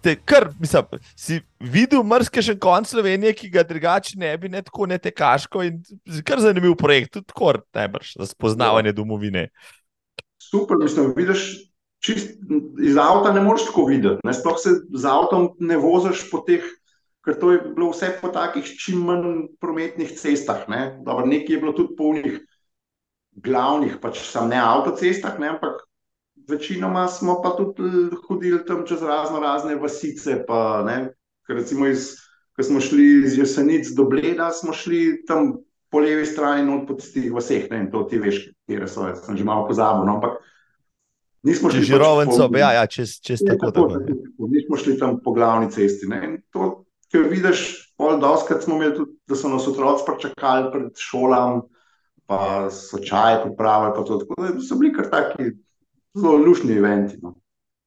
Ste 0.01 0.14
kar, 0.24 0.46
mislim, 0.57 1.01
si 1.12 1.36
videl 1.61 2.01
mrske 2.09 2.40
še 2.40 2.55
konc 2.57 2.88
Slovenije, 2.88 3.34
ki 3.36 3.51
ga 3.53 3.61
drugače 3.68 4.16
ne 4.16 4.30
bi, 4.40 4.48
ne 4.48 4.62
tako 4.64 4.86
ne 4.88 4.96
tekaško 4.96 5.64
in 5.66 5.82
kar 6.24 6.40
zanimiv 6.40 6.72
projekt, 6.80 7.12
tudi 7.18 7.28
tako 7.28 7.59
najbrž 7.76 8.14
za 8.16 8.28
spoznavanje 8.30 8.94
ja. 8.94 8.96
domovine. 8.96 9.42
Super, 10.40 10.80
mislim, 10.80 11.12
vidiš, 11.16 11.44
čist 12.01 12.32
iz 12.80 12.96
avta 12.96 13.34
ne 13.36 13.44
moreš 13.44 13.66
tako 13.68 13.84
videti. 13.90 14.24
Ne? 14.24 14.32
Sploh 14.34 14.57
se 14.62 14.72
z 14.88 15.05
avtom 15.05 15.51
ne 15.61 15.76
voziš 15.76 16.24
po 16.32 16.40
teh, 16.48 16.64
ker 17.20 17.36
to 17.36 17.53
je 17.53 17.61
bilo 17.68 17.90
vse 17.92 18.14
po 18.22 18.32
takih 18.32 18.64
čim 18.80 19.05
manj 19.05 19.51
prometnih 19.61 20.16
cestah. 20.16 20.64
Ne? 20.72 20.96
Dobro, 21.05 21.28
nekaj 21.28 21.59
je 21.59 21.61
bilo 21.61 21.76
tudi 21.76 21.92
polnih 22.01 22.40
glavnih, 23.36 24.01
pač 24.01 24.24
sam 24.32 24.48
ne 24.48 24.64
avtocestah, 24.64 25.36
ne? 25.36 25.53
ampak 25.59 25.84
večinoma 26.49 27.09
smo 27.09 27.41
pa 27.43 27.51
tudi 27.57 28.11
hodili 28.28 28.64
tam 28.66 28.86
čez 28.86 29.03
razno 29.03 29.41
razne 29.41 29.74
vasice. 29.74 30.45
Pa, 30.47 30.86
recimo, 31.49 31.86
iz, 31.86 32.14
ko 32.57 32.62
smo 32.62 32.80
šli 32.80 33.22
iz 33.24 33.38
Jesenic 33.38 33.88
do 33.97 34.05
Bleda, 34.05 34.51
smo 34.51 34.72
šli 34.72 35.24
tam 35.26 35.57
po 35.91 35.99
levi 35.99 36.26
strani 36.26 36.72
in 36.72 36.86
po 36.86 36.95
tistih 36.95 37.32
vseh, 37.34 37.66
ne, 37.70 37.84
in 37.84 37.91
to 37.91 38.05
ti 38.11 38.18
veš, 38.18 38.45
kje 38.66 38.86
so, 38.86 39.09
jaz 39.09 39.24
sem 39.26 39.36
že 39.36 39.45
malo 39.45 39.66
pozabil. 39.66 40.07
No, 40.07 40.20
ampak 40.20 40.38
nismo 41.43 41.70
šli 41.70 41.82
že 41.82 41.99
rovenco, 41.99 42.47
pač 42.47 42.61
ja, 42.61 42.70
ja, 42.78 42.84
čez, 42.86 43.18
čez 43.18 43.43
je, 43.43 43.57
tako. 43.59 43.72
tako, 43.72 43.88
tako 43.99 44.18
tako 44.22 44.51
nismo 44.55 44.76
šli 44.76 44.99
tam 44.99 45.18
po 45.24 45.34
glavni 45.34 45.70
cesti. 45.70 46.07
Ne, 46.07 46.20
in 46.28 46.36
to, 46.55 46.86
ker 47.11 47.26
vidiš, 47.26 47.91
pol 47.99 48.20
doskrat 48.22 48.62
smo 48.62 48.78
imeli 48.78 48.95
tudi, 49.01 49.18
da 49.26 49.36
so 49.36 49.51
nas 49.51 49.66
otroci 49.68 50.07
pričakali 50.07 50.70
pred 50.72 50.93
šolam, 50.95 51.64
pa 52.30 52.70
so 52.70 53.03
čaj 53.03 53.43
pripravili, 53.43 53.97
pa 53.97 54.07
to, 54.07 54.20
tako 54.22 54.38
da 54.38 54.62
so 54.62 54.78
bili 54.78 54.95
kar 54.95 55.11
taki 55.11 55.51
zelo 56.16 56.36
lušni 56.36 56.78
eventi. 56.78 57.18
No. 57.22 57.34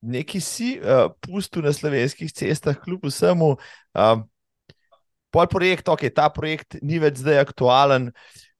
Neki 0.03 0.41
si 0.43 0.75
uh, 0.79 1.09
pustil 1.23 1.63
na 1.63 1.73
slovenskih 1.73 2.31
cestah, 2.33 2.77
kljub 2.79 3.07
vsemu. 3.07 3.55
Uh, 3.95 4.23
Pol 5.33 5.47
projekt, 5.49 5.87
ok, 5.89 6.05
ta 6.13 6.27
projekt 6.29 6.75
ni 6.85 6.99
več 7.01 7.17
zdaj 7.23 7.39
aktualen, 7.41 8.11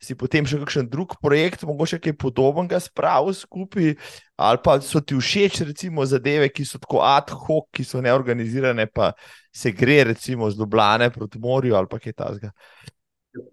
si 0.01 0.15
potem 0.17 0.47
še 0.49 0.57
kakšen 0.63 0.87
drug 0.89 1.13
projekt, 1.21 1.61
mogoče 1.69 1.99
kaj 2.01 2.15
podobnega 2.17 2.79
spravil 2.81 3.35
skupaj, 3.37 3.93
ali 4.41 4.61
pa 4.65 4.79
so 4.81 4.97
ti 4.97 5.13
všeč, 5.13 5.61
recimo, 5.69 6.01
zadeve, 6.09 6.49
ki 6.49 6.65
so 6.65 6.81
tako 6.81 7.03
ad 7.05 7.29
hoc, 7.29 7.69
ki 7.77 7.85
so 7.85 8.01
neorganizirane, 8.01 8.87
pa 8.89 9.11
se 9.53 9.69
gre, 9.69 10.01
recimo, 10.09 10.49
z 10.49 10.57
Dublane 10.57 11.11
proti 11.13 11.37
morju 11.43 11.77
ali 11.77 11.91
pa 11.91 12.01
kaj 12.01 12.17
tasga. 12.17 12.49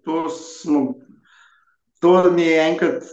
To, 0.01 0.25
smo, 0.33 0.95
to 2.01 2.17
mi 2.33 2.49
je 2.49 2.57
enkrat 2.73 3.05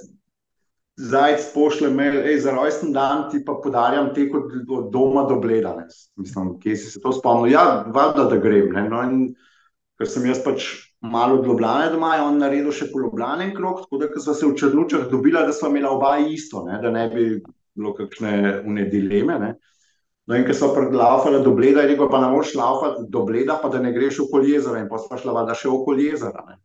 zajec 0.98 1.44
pošle 1.54 1.90
mail, 1.94 2.18
ej, 2.26 2.40
za 2.42 2.52
rojsten 2.52 2.92
dan 2.92 3.28
ti 3.30 3.38
pa 3.46 3.54
podarjam 3.62 4.10
te 4.14 4.26
kot 4.30 4.50
od 4.66 4.90
doma 4.92 5.22
do 5.28 5.38
bleda. 5.38 5.76
Mislim, 6.18 6.56
kje 6.60 6.76
si 6.76 6.90
se 6.90 7.00
to 7.00 7.12
spomnil? 7.14 7.52
Ja, 7.52 7.84
valjda, 7.94 8.26
da 8.32 8.40
grem. 8.42 8.74
No, 8.90 9.02
in, 9.06 9.28
ker 9.98 10.10
sem 10.10 10.26
jaz 10.26 10.42
pač 10.42 10.66
malo 11.00 11.38
od 11.38 11.46
Ljubljana 11.46 11.92
doma, 11.92 12.16
je 12.16 12.26
on 12.26 12.42
naredil 12.42 12.74
še 12.74 12.90
po 12.90 13.04
Ljubljana 13.04 13.46
en 13.46 13.54
krok, 13.54 13.84
tako 13.86 14.02
da 14.02 14.10
so 14.18 14.34
se 14.34 14.46
v 14.46 14.56
Črnučah 14.58 15.06
dobila, 15.10 15.46
da 15.46 15.54
smo 15.54 15.70
imeli 15.70 15.86
oba 15.86 16.16
isto, 16.18 16.64
ne, 16.66 16.80
da 16.82 16.90
ne 16.90 17.06
bi 17.14 17.28
bilo 17.78 17.94
kakšne 17.94 18.64
unedileme. 18.66 19.38
Ne. 19.38 19.54
No, 20.28 20.36
in 20.36 20.44
ker 20.44 20.56
so 20.56 20.72
predlaufali 20.74 21.38
do 21.44 21.54
Bleda, 21.56 21.86
je 21.86 21.94
rekel, 21.94 22.10
pa 22.10 22.18
ne 22.20 22.32
moreš 22.34 22.56
laufati 22.58 23.06
do 23.08 23.22
Bleda, 23.24 23.60
pa 23.62 23.70
da 23.72 23.78
ne 23.80 23.94
greš 23.94 24.24
okoli 24.26 24.50
jezera, 24.56 24.82
in 24.82 24.90
pa 24.90 24.98
smo 25.00 25.16
šla 25.16 25.46
da 25.46 25.54
še 25.56 25.70
okoli 25.72 26.10
jezera. 26.10 26.42
Ne. 26.50 26.58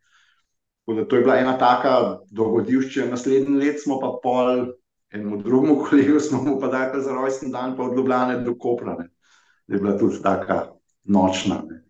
Tako 0.84 1.00
da 1.00 1.08
to 1.08 1.16
je 1.16 1.22
bila 1.22 1.36
ena 1.40 1.58
taka 1.58 2.18
dogodivščina. 2.30 3.06
Naslednji 3.14 3.56
let 3.56 3.80
smo 3.82 3.96
pa 4.00 4.10
pol 4.22 4.66
enemu 5.14 5.38
drugemu 5.42 5.78
kolegu, 5.84 6.20
smo 6.20 6.42
mu 6.42 6.58
pa 6.60 6.68
dali 6.68 7.02
za 7.02 7.12
rojsten 7.12 7.50
dan, 7.50 7.76
pa 7.76 7.82
od 7.82 7.96
Ljubljana 7.96 8.38
do 8.44 8.54
Kopra. 8.58 8.96
Ne. 8.98 9.08
Je 9.66 9.78
bila 9.78 9.98
tudi 9.98 10.20
taka 10.22 10.66
nočna. 11.04 11.62
Ne. 11.68 11.80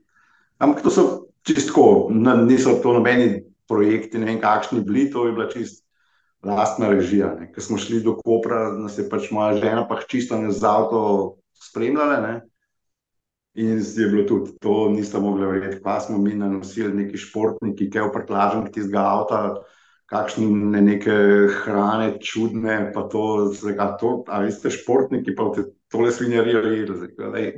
Ampak 0.59 0.83
to 0.83 0.91
so 0.91 1.27
čistko, 1.43 2.09
niso 2.47 2.79
to 2.83 2.93
nobeni 2.93 3.43
projekti, 3.69 4.19
ne 4.19 4.27
vem, 4.27 4.41
kakšni 4.41 4.81
bili, 4.81 5.09
to 5.11 5.27
je 5.27 5.33
bila 5.33 5.49
čist 5.51 5.83
lastna 6.45 6.89
režija. 6.93 7.35
Ker 7.55 7.65
smo 7.65 7.79
šli 7.81 8.03
do 8.05 8.15
Kopra, 8.21 8.69
nas 8.79 8.99
je 8.99 9.09
pač 9.11 9.31
moja 9.35 9.57
žena, 9.59 9.89
pa 9.89 9.99
čisto 10.07 10.39
ne 10.39 10.53
z 10.53 10.65
avto 10.65 11.37
spremljala. 11.67 12.21
Ne? 12.21 12.35
In 13.55 13.79
je 13.79 14.07
bilo 14.11 14.25
tudi 14.27 14.57
to, 14.59 14.89
niste 14.91 15.19
mogli 15.19 15.47
verjeti, 15.47 15.83
pa 15.83 16.01
smo 16.01 16.19
mi 16.19 16.35
nanosili 16.35 16.95
neki 16.95 17.19
športniki, 17.19 17.87
ki 17.91 17.99
je 17.99 18.03
v 18.03 18.13
prtlažen 18.13 18.65
tistega 18.67 19.05
avta, 19.07 19.41
kakšne 20.11 20.49
ne 20.73 20.81
neke 20.83 21.15
hrane, 21.63 22.17
čudne, 22.19 22.91
pa 22.95 23.07
to, 23.09 23.53
zlega, 23.55 23.93
to 24.01 24.25
a 24.27 24.41
vi 24.43 24.51
ste 24.53 24.73
športniki, 24.75 25.37
pa 25.39 25.53
te 25.55 25.69
tole 25.91 26.11
svinjarijo 26.13 26.65
jedli. 26.67 27.53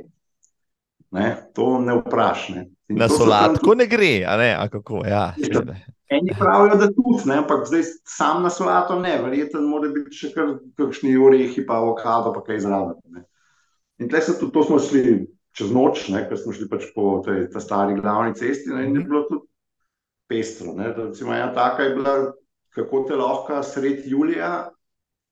Ne, 1.17 1.27
to 1.55 1.79
ne 1.81 1.95
vprašne. 1.97 2.67
Na 2.93 3.07
solatko 3.09 3.73
ne 3.75 3.87
gre, 3.89 4.21
a 4.27 4.37
ne, 4.37 4.51
a 4.53 4.67
kako, 4.69 5.01
ja. 5.07 5.31
Eni 6.09 6.35
pravijo, 6.39 6.75
da 6.77 6.91
tudi, 6.93 7.25
ne, 7.25 7.39
ampak 7.41 7.65
zdaj 7.67 7.81
sam 8.05 8.43
na 8.43 8.49
solato 8.53 8.99
ne, 8.99 9.17
verjetno 9.23 9.63
mora 9.65 9.89
biti 9.91 10.15
še 10.15 10.29
kar 10.35 10.53
kakšni 10.77 11.17
orehi, 11.17 11.65
pa 11.65 11.81
avokado, 11.81 12.31
pa 12.37 12.45
kaj 12.45 12.61
zraven. 12.63 13.25
In 13.97 14.11
tle 14.11 14.21
se 14.21 14.37
tudi, 14.37 14.53
to 14.53 14.63
smo 14.63 14.79
šli 14.79 15.25
čez 15.57 15.73
noč, 15.73 16.07
ne, 16.13 16.23
ker 16.29 16.37
smo 16.37 16.53
šli 16.53 16.69
pač 16.69 16.89
po 16.95 17.17
tej 17.25 17.47
ta 17.53 17.61
stari 17.63 17.97
glavni 17.97 18.35
cesti, 18.37 18.69
ne, 18.69 18.85
in 18.85 18.93
je 18.93 19.01
mhm. 19.01 19.09
bilo 19.09 19.23
tudi 19.29 19.45
pestro, 20.27 20.75
ne, 20.77 20.91
recimo 20.93 21.33
ena 21.33 21.53
taka 21.55 21.87
je 21.87 21.95
bila, 21.95 22.15
kako 22.75 23.05
te 23.07 23.15
lahko 23.17 23.61
sred 23.65 24.05
julija, 24.05 24.69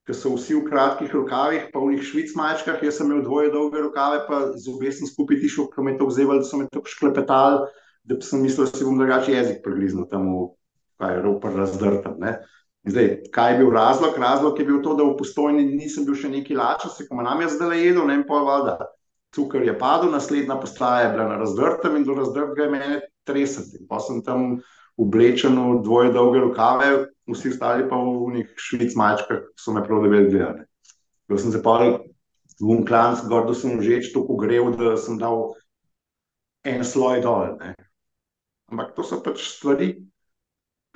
ki 0.05 0.13
so 0.13 0.35
vsi 0.35 0.53
v 0.53 0.65
kratkih 0.69 1.13
rokavih, 1.13 1.69
pa 1.73 1.81
v 1.81 1.95
njih 1.95 2.03
švic 2.05 2.35
majčkah, 2.37 2.81
jaz 2.85 2.99
sem 2.99 3.09
imel 3.09 3.23
dvoje 3.25 3.49
dolge 3.53 3.81
rokave, 3.81 4.21
pa 4.27 4.41
z 4.53 4.69
obe 4.69 4.91
sem 4.93 5.09
skupaj 5.09 5.41
tišel, 5.41 5.69
ker 5.73 5.85
me 5.85 5.95
je 5.95 6.01
to 6.01 6.09
vzevalo, 6.11 6.43
da 6.43 6.49
so 6.49 6.59
me 6.61 6.67
tako 6.69 6.91
šklepetali, 6.93 7.63
da 8.05 8.17
sem 8.21 8.43
mislil, 8.45 8.69
da 8.69 8.77
si 8.77 8.85
bom 8.85 8.99
drugače 9.01 9.33
jezik 9.33 9.63
pregriznil 9.65 10.05
tam 10.11 10.29
v, 10.29 10.43
kaj 11.01 11.15
je 11.15 11.23
ropar 11.25 11.57
razdrtam, 11.57 12.19
ne. 12.21 12.35
Zdaj, 12.85 13.09
kaj 13.33 13.51
je 13.51 13.57
bil 13.63 13.71
razlog? 13.73 14.17
Razlog 14.21 14.59
je 14.61 14.65
bil 14.65 14.77
to, 14.85 14.93
da 14.93 15.07
v 15.07 15.17
postojni 15.17 15.65
nisem 15.65 16.05
bil 16.05 16.13
še 16.13 16.29
neki 16.29 16.53
lačen, 16.53 16.93
se 16.93 17.07
ko 17.09 17.17
nam 17.25 17.41
je 17.41 17.49
zdaj 17.57 17.81
jedel, 17.81 18.05
ne 18.05 18.19
vem 18.19 18.27
pol 18.29 18.45
valjda. 18.45 18.77
Cukor 19.35 19.65
je 19.67 19.73
padel, 19.79 20.13
naslednja 20.13 20.55
postaja 20.61 21.05
je 21.05 21.11
bila 21.13 21.27
na 21.27 21.37
razdrtem 21.41 21.97
in 21.99 22.07
do 22.07 22.15
razdrtega 22.15 22.63
je 22.63 22.71
mene 22.71 22.99
tresati. 23.27 23.81
Pa 23.89 23.99
sem 23.99 24.21
tam 24.23 24.61
oblečen 24.97 25.57
v 25.59 25.81
dvoje 25.83 26.13
dolge 26.15 26.39
rokave, 26.39 26.91
vsi 27.27 27.51
ostali 27.51 27.89
pa 27.89 27.99
v 27.99 28.31
njih 28.37 28.53
švic 28.55 28.95
mačkah, 28.95 29.43
ki 29.51 29.59
so 29.59 29.75
me 29.75 29.83
prav 29.83 30.05
dobro 30.05 30.23
gledali. 30.29 30.63
Jaz 31.27 31.41
sem 31.41 31.51
se 31.51 31.61
pa 31.63 31.79
v 31.83 32.69
Unklanc, 32.71 33.25
gordo 33.27 33.53
sem 33.57 33.81
žeč 33.83 34.13
tako 34.13 34.37
grev, 34.39 34.71
da 34.79 34.95
sem 34.97 35.17
dal 35.19 35.55
en 36.63 36.85
sloj 36.85 37.21
dol. 37.25 37.57
Ne. 37.59 37.75
Ampak 38.71 38.95
to 38.95 39.03
so 39.03 39.19
pač 39.23 39.43
stvari, 39.43 39.91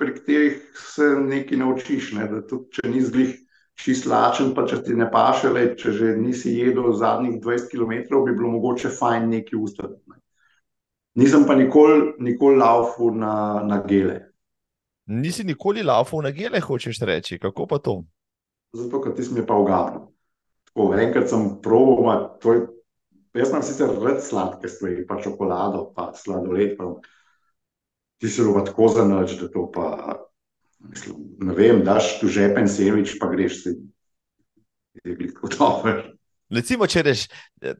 pri 0.00 0.14
katerih 0.16 0.56
se 0.80 1.04
nekaj 1.20 1.60
naučiš, 1.60 2.12
ne, 2.16 2.24
da 2.30 2.40
tudi 2.40 2.78
če 2.78 2.88
nisi 2.88 3.12
glih 3.12 3.34
čist 3.80 4.06
lačen, 4.06 4.52
pa 4.54 4.66
če 4.68 4.82
ti 4.84 4.94
ne 4.96 5.08
paše, 5.10 5.50
le, 5.52 5.64
če 5.78 5.92
že 5.96 6.14
nisi 6.20 6.52
jedel 6.58 6.92
zadnjih 6.96 7.38
20 7.40 7.70
km, 7.72 8.22
bi 8.26 8.34
bilo 8.36 8.52
mogoče 8.56 8.92
fajn 8.92 9.28
nekaj 9.32 9.58
ustaviti. 9.60 10.02
Ne. 10.10 10.18
Nisem 11.20 11.46
pa 11.46 11.56
nikoli 11.58 12.14
nikol 12.22 12.58
laufal 12.60 13.16
na, 13.18 13.34
na 13.66 13.80
gele. 13.86 14.20
Nisi 15.10 15.44
nikoli 15.44 15.82
laufal 15.82 16.22
na 16.22 16.30
gele, 16.30 16.60
hočeš 16.62 17.00
reči, 17.08 17.38
kako 17.42 17.66
pa 17.66 17.80
to? 17.82 17.96
Zato, 18.76 19.00
ker 19.02 19.16
ti 19.16 19.26
si 19.26 19.34
mi 19.34 19.42
pa 19.46 19.56
ugabil. 19.58 20.06
Tako, 20.70 20.92
enkrat 21.02 21.32
sem 21.32 21.48
proval, 21.64 22.28
jaz 23.34 23.50
sem 23.50 23.64
sicer 23.66 23.96
rad 23.98 24.20
sladke 24.22 24.70
stvari, 24.70 25.02
pa 25.08 25.18
čokolado, 25.18 25.88
pa 25.96 26.12
sladoled. 26.14 26.76
Pa, 26.78 26.92
ti 28.20 28.28
si 28.28 28.44
roba 28.44 28.62
tako 28.68 28.88
za 28.94 29.08
noč, 29.08 29.34
da 29.40 29.48
to 29.50 29.64
pa, 29.74 30.14
ne 31.40 31.54
vem, 31.54 31.84
daš 31.84 32.18
tu 32.20 32.28
žepen 32.28 32.68
sevič, 32.68 33.18
pa 33.20 33.30
greš 33.32 33.62
si. 33.64 33.76
Je 35.04 35.14
bil 35.16 35.30
tako 35.34 35.52
dober. 35.54 36.00
Recimo, 36.50 36.86
če 36.90 37.04
eh, 37.06 37.76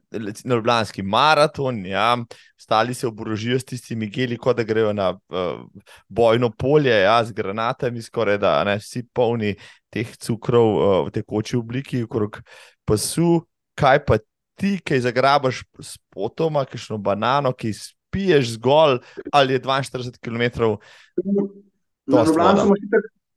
na 0.47 0.55
Ljubljanski 0.55 1.03
maraton, 1.03 1.81
ja, 1.85 2.15
stali 2.59 2.93
se 2.95 3.07
oborožijo 3.07 3.59
s 3.59 3.67
tistimi 3.67 4.07
geli, 4.09 4.37
kot 4.39 4.61
da 4.61 4.63
grejo 4.63 4.93
na 4.95 5.09
uh, 5.11 5.65
bojno 6.07 6.49
polje, 6.55 6.93
ja, 7.03 7.17
z 7.25 7.35
granatami, 7.35 8.01
skoraj 8.01 8.39
da 8.39 8.53
ne, 8.63 8.77
vsi 8.79 9.03
polni 9.13 9.57
teh 9.91 10.15
cukrov 10.15 10.69
uh, 10.71 10.93
v 11.07 11.15
tekoči 11.19 11.59
obliki, 11.59 12.05
okrog 12.07 12.39
pasu. 12.87 13.41
Kaj 13.75 14.05
pa 14.07 14.21
ti, 14.55 14.77
ki 14.79 15.01
zagrabaš 15.03 15.65
s 15.81 15.97
potoma, 16.13 16.63
kišno 16.63 16.99
banano, 17.01 17.51
ki 17.51 17.73
spiješ 17.75 18.55
zgolj, 18.55 19.01
ali 19.35 19.57
je 19.57 19.65
42 19.67 20.19
km. 20.23 20.77
Na 22.05 22.23
Ljubljani 22.27 22.61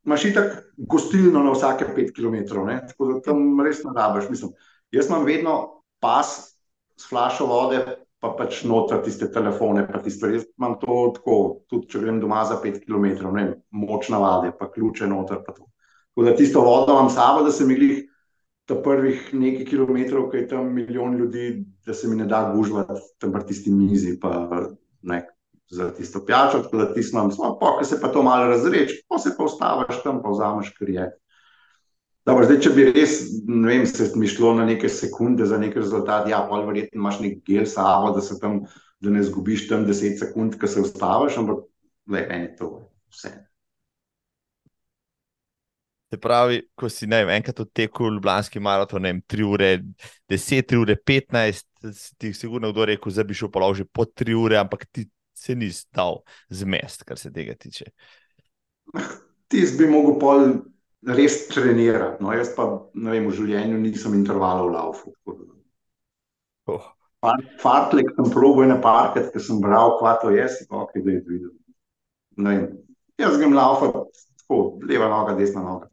imaš 0.04 0.24
itak, 0.24 0.72
gostilno 0.76 1.42
na 1.42 1.52
vsake 1.52 1.84
5 1.96 2.14
km, 2.16 2.64
ne? 2.66 2.80
tako 2.88 3.12
da 3.12 3.20
tam 3.20 3.60
res 3.64 3.84
ne 3.84 3.92
rabiš. 3.96 4.28
Mislim, 4.30 4.50
jaz 4.92 5.08
imam 5.08 5.24
vedno 5.24 5.82
pas 6.00 6.32
s 6.96 7.08
flašo 7.08 7.46
vode, 7.46 7.80
pa 8.20 8.34
pač 8.38 8.62
noter 8.64 9.02
tiste 9.04 9.30
telefone, 9.32 9.86
pa 9.88 10.00
tiste 10.02 10.18
stvari. 10.18 10.40
Jaz 10.40 10.48
imam 10.58 10.78
to 10.80 10.98
tako, 11.16 11.36
tudi 11.68 11.88
če 11.92 12.02
grem 12.04 12.20
doma 12.20 12.44
za 12.48 12.60
5 12.62 12.84
km, 12.84 13.32
ne, 13.32 13.46
moč 13.70 14.08
navade, 14.12 14.52
pa 14.58 14.70
ključe 14.72 15.08
noter. 15.08 15.40
Pa 15.46 15.52
tako 15.52 15.70
da 16.24 16.36
tisto 16.36 16.60
vodo 16.60 16.92
imam 16.92 17.10
sabo, 17.10 17.42
da 17.42 17.52
se 17.52 17.64
mi 17.64 17.74
glih 17.74 18.04
ta 18.64 18.76
prvih 18.82 19.34
nekaj 19.34 19.64
kilometrov, 19.66 20.30
ki 20.30 20.36
je 20.36 20.48
tam 20.48 20.72
milijon 20.72 21.16
ljudi, 21.16 21.64
da 21.86 21.94
se 21.94 22.08
mi 22.08 22.16
ne 22.16 22.24
da 22.24 22.52
gužvati 22.54 23.00
tam 23.18 23.32
pri 23.32 23.44
tisti 23.46 23.72
mizi, 23.72 24.18
pa 24.20 24.48
ne, 25.02 25.20
za 25.70 25.90
tisto 25.94 26.24
pijačo, 26.26 26.62
tako 26.62 26.76
da 26.76 26.88
imam, 27.12 27.30
samo 27.32 27.58
pa, 27.58 27.76
ko 27.78 27.84
se 27.84 28.00
pa 28.00 28.08
to 28.08 28.22
malo 28.22 28.46
razreč, 28.46 28.92
pa 29.08 29.18
se 29.18 29.34
pa 29.38 29.44
ustaviš 29.44 30.02
tam, 30.02 30.22
pa 30.22 30.30
vzameš, 30.30 30.72
kar 30.78 30.90
je. 30.90 31.10
Dobro, 32.24 32.46
zdaj, 32.48 32.60
če 32.64 32.70
bi 32.72 32.84
res, 32.88 33.18
ne 33.48 33.68
vem, 33.68 33.86
se 33.86 34.08
mi 34.16 34.28
šlo 34.28 34.54
na 34.56 34.64
neke 34.64 34.88
sekunde 34.88 35.44
za 35.46 35.58
nek 35.60 35.74
rezultat, 35.76 36.28
ja, 36.30 36.40
pa 36.48 36.60
verjetno 36.64 37.02
imaš 37.02 37.18
nek 37.20 37.42
gel 37.44 37.66
sabo, 37.68 38.14
da 38.16 38.22
se 38.24 38.38
tam, 38.40 38.62
da 39.04 39.12
ne 39.12 39.24
zgubiš 39.24 39.66
tam 39.68 39.84
deset 39.84 40.16
sekund, 40.22 40.56
ko 40.60 40.70
se 40.70 40.80
ustaviš, 40.80 41.36
ampak, 41.42 41.66
le, 42.08 42.22
meni 42.30 42.54
to 42.56 42.70
vse. 43.12 43.34
Se 46.14 46.20
pravi, 46.20 46.62
ko 46.78 46.88
si 46.88 47.08
ne, 47.10 47.24
enkrat 47.34 47.60
odtekel 47.60 48.12
Ljubljanski 48.14 48.60
maraton, 48.62 49.02
ne, 49.02 49.18
3 49.28 49.44
ure 49.50 49.70
10, 50.30 50.64
3 50.70 50.80
ure 50.80 50.96
15, 50.96 51.66
ti 52.16 52.30
je 52.30 52.38
sigurno 52.38 52.70
kdo 52.72 52.86
rekel, 52.88 53.12
da 53.12 53.24
bi 53.26 53.36
šel 53.36 53.50
položiti 53.52 53.90
po 53.92 54.06
3 54.06 54.36
ure, 54.38 54.60
ampak 54.62 54.86
ti 54.86 55.08
se 55.34 55.54
nisi 55.58 55.86
dal 55.94 56.22
zmest, 56.48 57.04
kar 57.04 57.18
se 57.18 57.32
tega 57.32 57.56
tiče. 57.58 57.90
Ti 59.48 59.64
bi 59.78 59.88
mogel 59.90 60.18
pol 60.20 60.46
res 61.06 61.44
trenirati. 61.50 62.22
No, 62.24 62.32
jaz 62.32 62.54
pa 62.56 62.66
vem, 62.94 63.28
v 63.28 63.34
življenju 63.36 63.80
nisem 63.80 64.16
intervalov 64.18 64.72
laufu. 64.72 65.14
Oh. 66.64 66.90
Fartlek 67.60 68.10
sem 68.16 68.28
probil 68.32 68.68
na 68.68 68.78
parket, 68.84 69.30
ker 69.32 69.42
sem 69.42 69.60
bral, 69.60 69.96
kva 70.00 70.16
to 70.20 70.32
je, 70.32 70.44
si 70.52 70.66
pa 70.68 70.82
ok, 70.84 70.98
da 71.00 71.16
je 71.16 71.22
videl. 71.28 71.52
Ne 72.36 72.52
vem, 72.52 72.68
jaz 73.20 73.38
grem 73.40 73.56
laufa, 73.56 73.90
tako, 74.42 74.60
leva 74.84 75.08
noga, 75.12 75.36
desna 75.38 75.64
noga. 75.64 75.88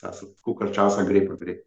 Tako 0.00 0.56
kar 0.58 0.72
časa 0.74 1.04
gre, 1.06 1.26
pa 1.28 1.36
gre. 1.38 1.60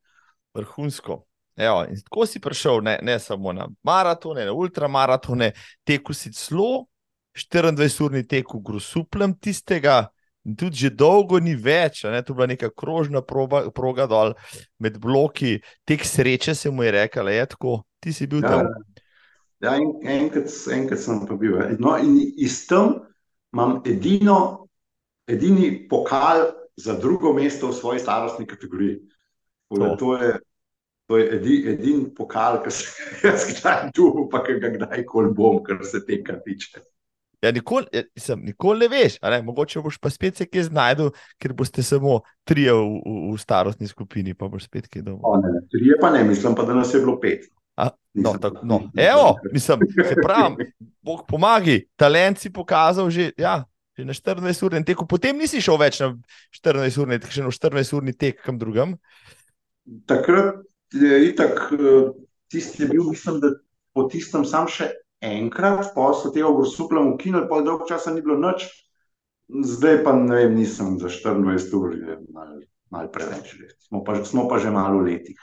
Vrhunsko. 0.55 1.22
Evo, 1.55 1.86
in 1.88 2.01
tako 2.03 2.26
si 2.28 2.41
prišel, 2.43 2.82
ne, 2.84 2.97
ne 3.05 3.16
samo 3.20 3.53
na 3.55 3.70
maratone, 3.88 4.43
na 4.45 4.53
ultramaratone, 4.53 5.53
teku 5.88 6.13
si 6.13 6.34
celo 6.36 6.88
24-urni 7.36 8.23
tek 8.27 8.53
v 8.55 8.63
Grusuplem 8.63 9.36
tistega, 9.36 10.05
In 10.45 10.53
tudi 10.53 10.77
že 10.77 10.91
dolgo 10.93 11.39
ni 11.41 11.55
več, 11.57 12.03
ne? 12.05 12.21
tu 12.21 12.33
je 12.33 12.38
bila 12.38 12.45
neka 12.45 12.69
krožna 12.69 13.23
proba, 13.25 13.65
proga 13.73 14.05
dol 14.05 14.36
med 14.77 14.99
bloki, 15.01 15.57
tek 15.89 16.05
sreče 16.05 16.53
se 16.53 16.69
mu 16.69 16.86
je 16.86 16.91
rekel, 16.93 17.33
je 17.33 17.45
tako, 17.49 17.79
ti 17.97 18.13
si 18.13 18.29
bil 18.29 18.45
ja, 18.45 18.51
tam. 18.53 18.69
Ja, 19.65 19.73
en, 19.73 19.89
enkrat, 20.05 20.53
enkrat 20.69 21.01
sem 21.01 21.25
pa 21.25 21.38
bil. 21.41 21.57
No, 21.81 21.97
in 21.97 22.21
iz 22.38 22.61
tam 22.69 22.99
imam 23.55 23.79
edino, 23.89 24.69
edini 25.25 25.88
pokal 25.89 26.51
za 26.77 26.93
drugo 26.93 27.33
mesto 27.33 27.73
v 27.73 27.79
svoji 27.81 28.05
starostni 28.05 28.45
kategoriji. 28.45 29.01
To. 29.73 29.95
To 29.97 30.15
je, 30.21 30.33
to 31.09 31.17
je 31.17 31.29
edi, 31.39 31.55
edini 31.73 32.11
pokal, 32.13 32.61
ki 32.61 32.69
se 32.69 32.86
ga 32.93 33.31
jaz 33.33 33.49
kdaj 33.49 33.89
tu, 33.97 34.11
pa 34.29 34.45
ga 34.45 34.69
kdajkoli 34.77 35.33
bom, 35.33 35.63
kar 35.65 35.81
se 35.81 36.05
tega 36.05 36.38
tiče. 36.45 36.86
Ja, 37.41 37.51
nikoli, 37.51 37.86
ja, 37.93 38.03
sem, 38.19 38.41
nikoli 38.45 38.86
ne 38.86 38.89
veš, 38.91 39.17
ne? 39.23 39.41
mogoče 39.45 39.81
boš 39.83 39.97
pa 40.01 40.09
spet 40.09 40.38
se 40.39 40.47
kje 40.47 40.67
znašel, 40.69 41.11
ker 41.41 41.53
boste 41.53 41.83
samo 41.83 42.19
trije 42.47 42.73
v, 42.73 42.86
v, 43.03 43.33
v 43.33 43.41
starostni 43.41 43.88
skupini, 43.88 44.33
pa 44.33 44.47
boš 44.51 44.67
spet 44.69 44.88
kje 44.91 45.03
doma. 45.09 45.41
Trije 45.71 45.99
pa 46.01 46.11
ne, 46.15 46.23
mislim 46.23 46.55
pa, 46.55 46.65
da 46.67 46.77
nas 46.77 46.93
je 46.93 47.03
bilo 47.03 47.19
pet. 47.19 47.47
A, 47.75 47.89
no, 48.13 48.33
tak, 48.39 48.61
no. 48.63 48.81
Evo, 48.95 49.36
mislim, 49.51 49.79
se 49.91 50.15
pravi, 50.23 50.71
Bog 51.03 51.25
pomagi, 51.27 51.83
talent 51.95 52.39
si 52.39 52.53
pokazal 52.53 53.09
že, 53.11 53.31
ja, 53.38 53.65
že 53.97 54.05
na 54.07 54.15
14-urni 54.15 54.86
tek, 54.88 55.03
potem 55.09 55.36
nisi 55.38 55.63
šel 55.63 55.79
več 55.79 55.99
na 56.03 56.13
14-urni 56.55 57.19
tek, 57.19 57.31
še 57.36 57.43
na 57.43 57.51
14-urni 57.51 58.15
tek 58.15 58.39
kam 58.43 58.59
drugam. 58.59 58.95
Takrat 60.07 60.63
je 60.95 61.19
itak, 61.29 61.67
eh, 61.75 62.11
tisti 62.51 62.83
je 62.83 62.89
bil, 62.89 63.09
mislim, 63.11 63.43
da 63.43 63.51
po 63.95 64.07
tistem 64.11 64.47
sam 64.47 64.67
še 64.71 64.91
enkrat, 65.22 65.91
pa 65.95 66.11
so 66.13 66.32
te 66.34 66.43
ogorsupljem 66.45 67.13
ukinili, 67.13 67.47
pa 67.49 67.61
dolgo 67.61 67.88
časa 67.89 68.13
ni 68.13 68.24
bilo 68.26 68.38
noč, 68.39 68.68
zdaj 69.47 70.03
pa 70.03 70.16
ne 70.18 70.36
vem, 70.36 70.55
nisem 70.59 70.97
za 70.99 71.11
24 71.11 71.76
ur, 71.80 71.97
malo 72.34 72.61
mal 72.95 73.11
preveč. 73.11 73.55
Smo 73.88 74.03
pa, 74.03 74.24
smo 74.26 74.47
pa 74.47 74.59
že 74.59 74.72
malo 74.72 75.03
v 75.03 75.11
letih. 75.11 75.39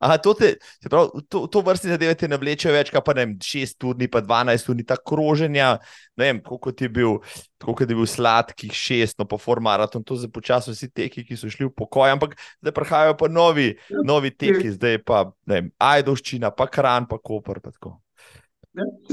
Aha, 0.00 0.16
to, 0.16 0.32
te, 0.32 0.54
pravi, 0.88 1.20
to, 1.28 1.44
to 1.52 1.60
vrsti 1.60 1.90
zadeve 1.92 2.14
te 2.16 2.28
navlečejo 2.28 2.72
več, 2.72 2.88
pa 3.04 3.12
ne 3.12 3.26
vem, 3.26 3.34
6 3.36 3.84
ur, 3.84 3.98
pa 4.08 4.22
12 4.24 4.70
ur, 4.72 4.78
ta 4.88 4.96
kroženja. 4.96 5.74
Ne 6.16 6.30
vem, 6.30 6.40
koliko 6.40 6.72
je 6.72 6.88
bil, 6.88 7.18
koliko 7.60 7.84
je 7.84 7.88
bil 7.90 8.08
sladkih 8.08 8.72
6, 8.72 9.18
no 9.20 9.28
pa 9.28 9.36
formaraton, 9.36 10.00
to 10.00 10.16
zdaj 10.16 10.32
počasno 10.32 10.72
vsi 10.72 10.88
teki, 10.88 11.26
ki 11.28 11.36
so 11.36 11.52
šli 11.52 11.68
v 11.68 11.74
pokoj, 11.76 12.08
ampak 12.16 12.38
zdaj 12.62 12.76
prihajajo 12.80 13.18
pa 13.20 13.28
novi, 13.28 13.74
novi 14.08 14.32
teki, 14.32 14.72
zdaj 14.78 15.02
pa 15.04 15.26
ne 15.44 15.58
vem, 15.58 15.68
Ajdoščina, 15.76 16.48
pa 16.56 16.70
Kran, 16.72 17.04
pa 17.04 17.20
Koper. 17.20 17.60
Pa 17.60 17.76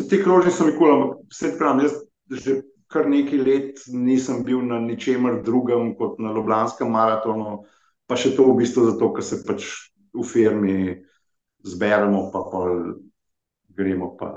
Te 0.10 0.24
krožje 0.24 0.51
so 0.51 0.68
nikoli, 0.68 0.91
ampak 0.93 1.18
vse 1.34 1.55
pravim, 1.58 1.86
jaz 1.88 1.95
že 2.43 2.62
kar 2.91 3.08
nekaj 3.10 3.39
let 3.41 3.82
nisem 3.89 4.43
bil 4.45 4.62
na 4.62 4.80
ničemer 4.80 5.41
drugem 5.43 5.95
kot 5.97 6.20
na 6.20 6.32
Ljubljanskem 6.36 6.91
maratonu, 6.91 7.64
pa 8.08 8.16
še 8.16 8.36
to 8.36 8.45
v 8.51 8.62
bistvu 8.62 8.86
zato, 8.91 9.10
ker 9.16 9.26
se 9.26 9.41
pač 9.47 9.66
v 10.14 10.24
firmi 10.24 10.78
zberemo, 11.66 12.30
pa 12.32 12.45
pa 12.51 12.64
gremo. 13.76 14.14
Pa 14.20 14.30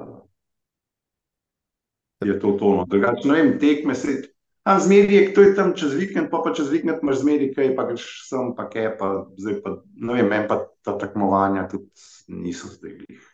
je 2.25 2.37
to 2.41 2.57
tono. 2.59 2.85
Drugače, 2.89 3.29
ne 3.29 3.39
vem, 3.39 3.55
tekme 3.61 3.95
se. 3.95 4.19
A 4.69 4.77
zmeri 4.81 5.15
je, 5.15 5.23
to 5.37 5.45
je 5.45 5.55
tam 5.57 5.73
čez 5.77 5.95
vikend, 5.97 6.29
pa 6.33 6.43
pa 6.45 6.53
čez 6.57 6.69
vikend 6.73 7.01
imaš 7.05 7.23
zmeri, 7.23 7.49
kaj 7.55 7.73
pa 7.77 7.87
greš 7.89 8.09
sem, 8.29 8.53
pa 8.57 8.69
kaj 8.73 8.91
pa 9.01 9.13
zdaj 9.41 9.61
pa, 9.65 9.77
ne 9.97 10.19
vem, 10.19 10.29
meni 10.29 10.49
pa 10.49 10.61
ta 10.85 10.99
tekmovanja 11.01 11.65
tudi 11.71 11.89
niso 12.29 12.69
zdaj 12.69 12.99
glih 13.01 13.30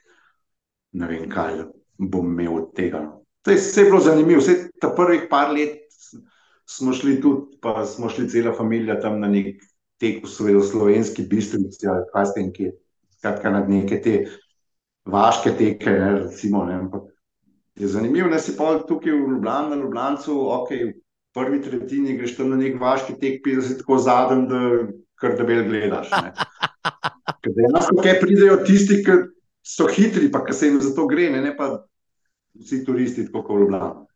ne 0.96 1.08
vem, 1.10 1.28
kaj 1.30 1.64
bom 1.98 2.32
imel 2.32 2.62
od 2.62 2.72
tega. 2.76 3.04
To 3.44 3.52
je 3.54 3.60
vse 3.60 3.84
bilo 3.86 4.00
zanimivo. 4.00 4.40
Vse 4.40 4.56
ta 4.80 4.90
prvih 4.96 5.28
par 5.30 5.52
let 5.54 5.82
smo 6.66 6.92
šli 6.92 7.20
tudi, 7.22 7.58
pa 7.62 7.84
smo 7.86 8.08
šli 8.08 8.28
cela 8.30 8.54
familija 8.56 9.00
tam 9.00 9.20
na 9.20 9.28
nek 9.30 9.62
tek 10.00 10.24
v 10.24 10.62
slovenski 10.62 11.24
bistrici, 11.30 11.86
ali 11.88 12.04
kaj 12.12 12.26
ste 12.26 12.42
nekje, 12.48 12.72
skratka 13.16 13.50
na 13.50 13.62
neke 13.64 14.00
te 14.02 14.16
vaške 15.06 15.54
teke, 15.56 15.90
ne, 15.90 16.10
recimo, 16.24 16.64
ne, 16.66 16.74
ampak 16.74 17.06
je 17.76 17.88
zanimivo, 17.88 18.28
da 18.28 18.38
si 18.38 18.56
pa 18.56 18.74
tukaj 18.88 19.12
v 19.12 19.30
Ljubljani, 19.36 19.70
na 19.70 19.76
Ljubljancu, 19.76 20.36
ok, 20.58 20.70
v 20.70 20.92
prvi 21.36 21.62
tretjini 21.62 22.16
greš 22.18 22.36
tam 22.36 22.50
na 22.52 22.58
nek 22.60 22.80
vaški 22.80 23.16
tek, 23.20 23.40
pi 23.44 23.56
da 23.56 23.62
si 23.64 23.78
tako 23.78 23.98
zaden, 24.02 24.46
da 24.50 24.60
kar 25.20 25.36
debel 25.38 25.64
gledaš. 25.68 26.12
Ker 27.42 27.54
dejansko, 27.54 28.02
kaj 28.02 28.20
pridejo 28.20 28.56
tisti, 28.66 29.00
ki 29.06 29.16
so 29.66 29.88
hitri, 29.90 30.30
pa 30.30 30.44
se 30.52 30.70
jim 30.70 30.80
za 30.80 30.94
to 30.94 31.06
gre, 31.10 31.30
ne, 31.30 31.42
ne 31.42 31.56
pa 31.56 31.72
vsi 32.54 32.84
turisti, 32.86 33.26
kot 33.32 33.50
v 33.50 33.64
Ljubljani. 33.64 34.06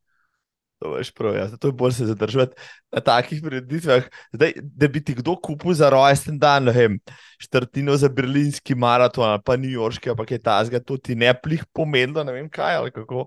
To 0.81 0.95
je 0.97 1.05
prav, 1.13 1.35
ja. 1.37 1.45
to 1.61 1.69
je 1.69 1.73
bolj 1.77 1.93
se 1.93 2.07
zadržati 2.09 2.57
na 2.93 3.01
takih 3.05 3.43
prireditvah. 3.45 4.07
Da 4.33 4.89
bi 4.89 5.03
ti 5.05 5.15
kdo 5.15 5.35
kupil 5.37 5.75
za 5.77 5.91
rojsten 5.93 6.39
dan, 6.41 6.65
ne 6.65 6.73
vem, 6.73 6.95
štrtino 7.37 7.97
za 8.01 8.09
berlinski 8.09 8.75
maraton, 8.75 9.43
pa 9.45 9.59
New 9.61 9.69
Yorkski, 9.69 10.15
pa 10.17 10.25
kaj 10.25 10.41
tasga, 10.41 10.81
to 10.81 10.97
ti 10.97 11.15
ne 11.15 11.35
plih 11.37 11.67
pomenilo, 11.77 12.25
ne 12.25 12.33
vem 12.33 12.49
kaj 12.49 12.79
ali 12.79 12.95
kako. 12.97 13.27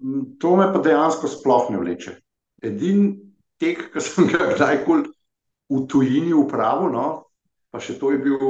Mm, 0.00 0.38
to 0.40 0.56
me 0.56 0.70
pa 0.72 0.80
dejansko 0.80 1.28
sploh 1.28 1.68
ne 1.74 1.82
vleče. 1.82 2.16
Edini 2.64 3.12
tek, 3.60 3.90
ki 3.92 4.00
sem 4.00 4.32
ga 4.32 4.54
kdajkoli 4.54 5.12
v 5.68 5.84
tujini 5.92 6.32
upravil, 6.32 6.88
no, 6.94 7.06
pa 7.68 7.84
še 7.84 7.98
to 8.00 8.14
je 8.16 8.22
bil 8.24 8.40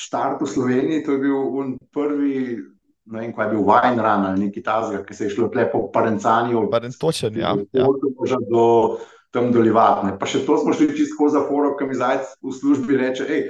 štart 0.00 0.40
v 0.42 0.48
Sloveniji, 0.48 1.04
to 1.04 1.16
je 1.16 1.22
bil 1.22 1.38
prvi, 1.92 2.56
ne 3.10 3.20
vem, 3.20 3.32
kaj 3.36 3.46
je 3.46 3.52
bil 3.54 3.64
Weinran 3.66 4.26
ali 4.30 4.46
neki 4.46 4.62
tazga, 4.64 5.02
ki 5.04 5.14
se 5.14 5.28
je 5.28 5.34
šlo 5.36 5.50
lepo 5.54 5.86
po 5.86 5.90
Parencanju. 5.92 6.68
Parentočen, 6.72 7.36
ja. 7.36 7.54
ja. 7.76 7.88
Do, 8.48 8.98
tam 9.34 9.50
dolivatne. 9.54 10.16
Pa 10.18 10.28
še 10.30 10.44
to 10.46 10.58
smo 10.62 10.74
šli 10.74 10.94
čisto 10.96 11.28
za 11.32 11.44
foro, 11.48 11.74
ki 11.76 11.90
mi 11.90 11.98
zajec 11.98 12.38
v 12.40 12.54
službi 12.54 12.98
reče, 13.00 13.26
hej, 13.28 13.42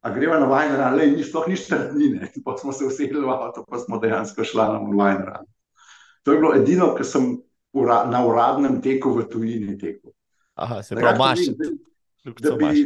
a 0.00 0.12
greva 0.14 0.38
na 0.40 0.48
Weinran, 0.50 0.96
le, 0.96 1.10
ni 1.16 1.24
sploh 1.24 1.48
nič 1.50 1.66
trdnine. 1.68 2.30
Pa 2.46 2.56
smo 2.60 2.72
se 2.76 2.86
usedli 2.88 3.20
v 3.20 3.32
avto, 3.32 3.66
pa 3.68 3.76
smo 3.80 4.00
dejansko 4.00 4.44
šla 4.44 4.72
na 4.76 4.78
Weinran. 4.84 5.48
To 6.24 6.32
je 6.32 6.40
bilo 6.40 6.54
edino, 6.56 6.92
kar 6.96 7.04
sem 7.08 7.34
ura, 7.76 8.04
na 8.08 8.24
uradnem 8.24 8.80
teku 8.84 9.12
v 9.16 9.28
tujini 9.28 9.76
teku. 9.80 10.12
Aha, 10.60 10.82
se 10.84 10.96
pravi, 10.96 11.16
imaš. 11.16 11.38
Da 12.40 12.52
bi, 12.56 12.84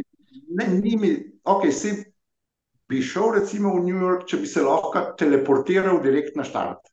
ne, 0.55 0.67
ni 0.79 0.95
mi, 0.95 1.11
ok, 1.43 1.67
si 1.71 1.91
bi 2.89 3.01
šel 3.01 3.31
recimo 3.39 3.73
v 3.75 3.85
New 3.85 4.01
York, 4.01 4.27
če 4.29 4.41
bi 4.41 4.49
se 4.49 4.63
lahko 4.63 5.01
teleportiral 5.19 6.01
direkt 6.03 6.37
na 6.37 6.45
štart. 6.45 6.83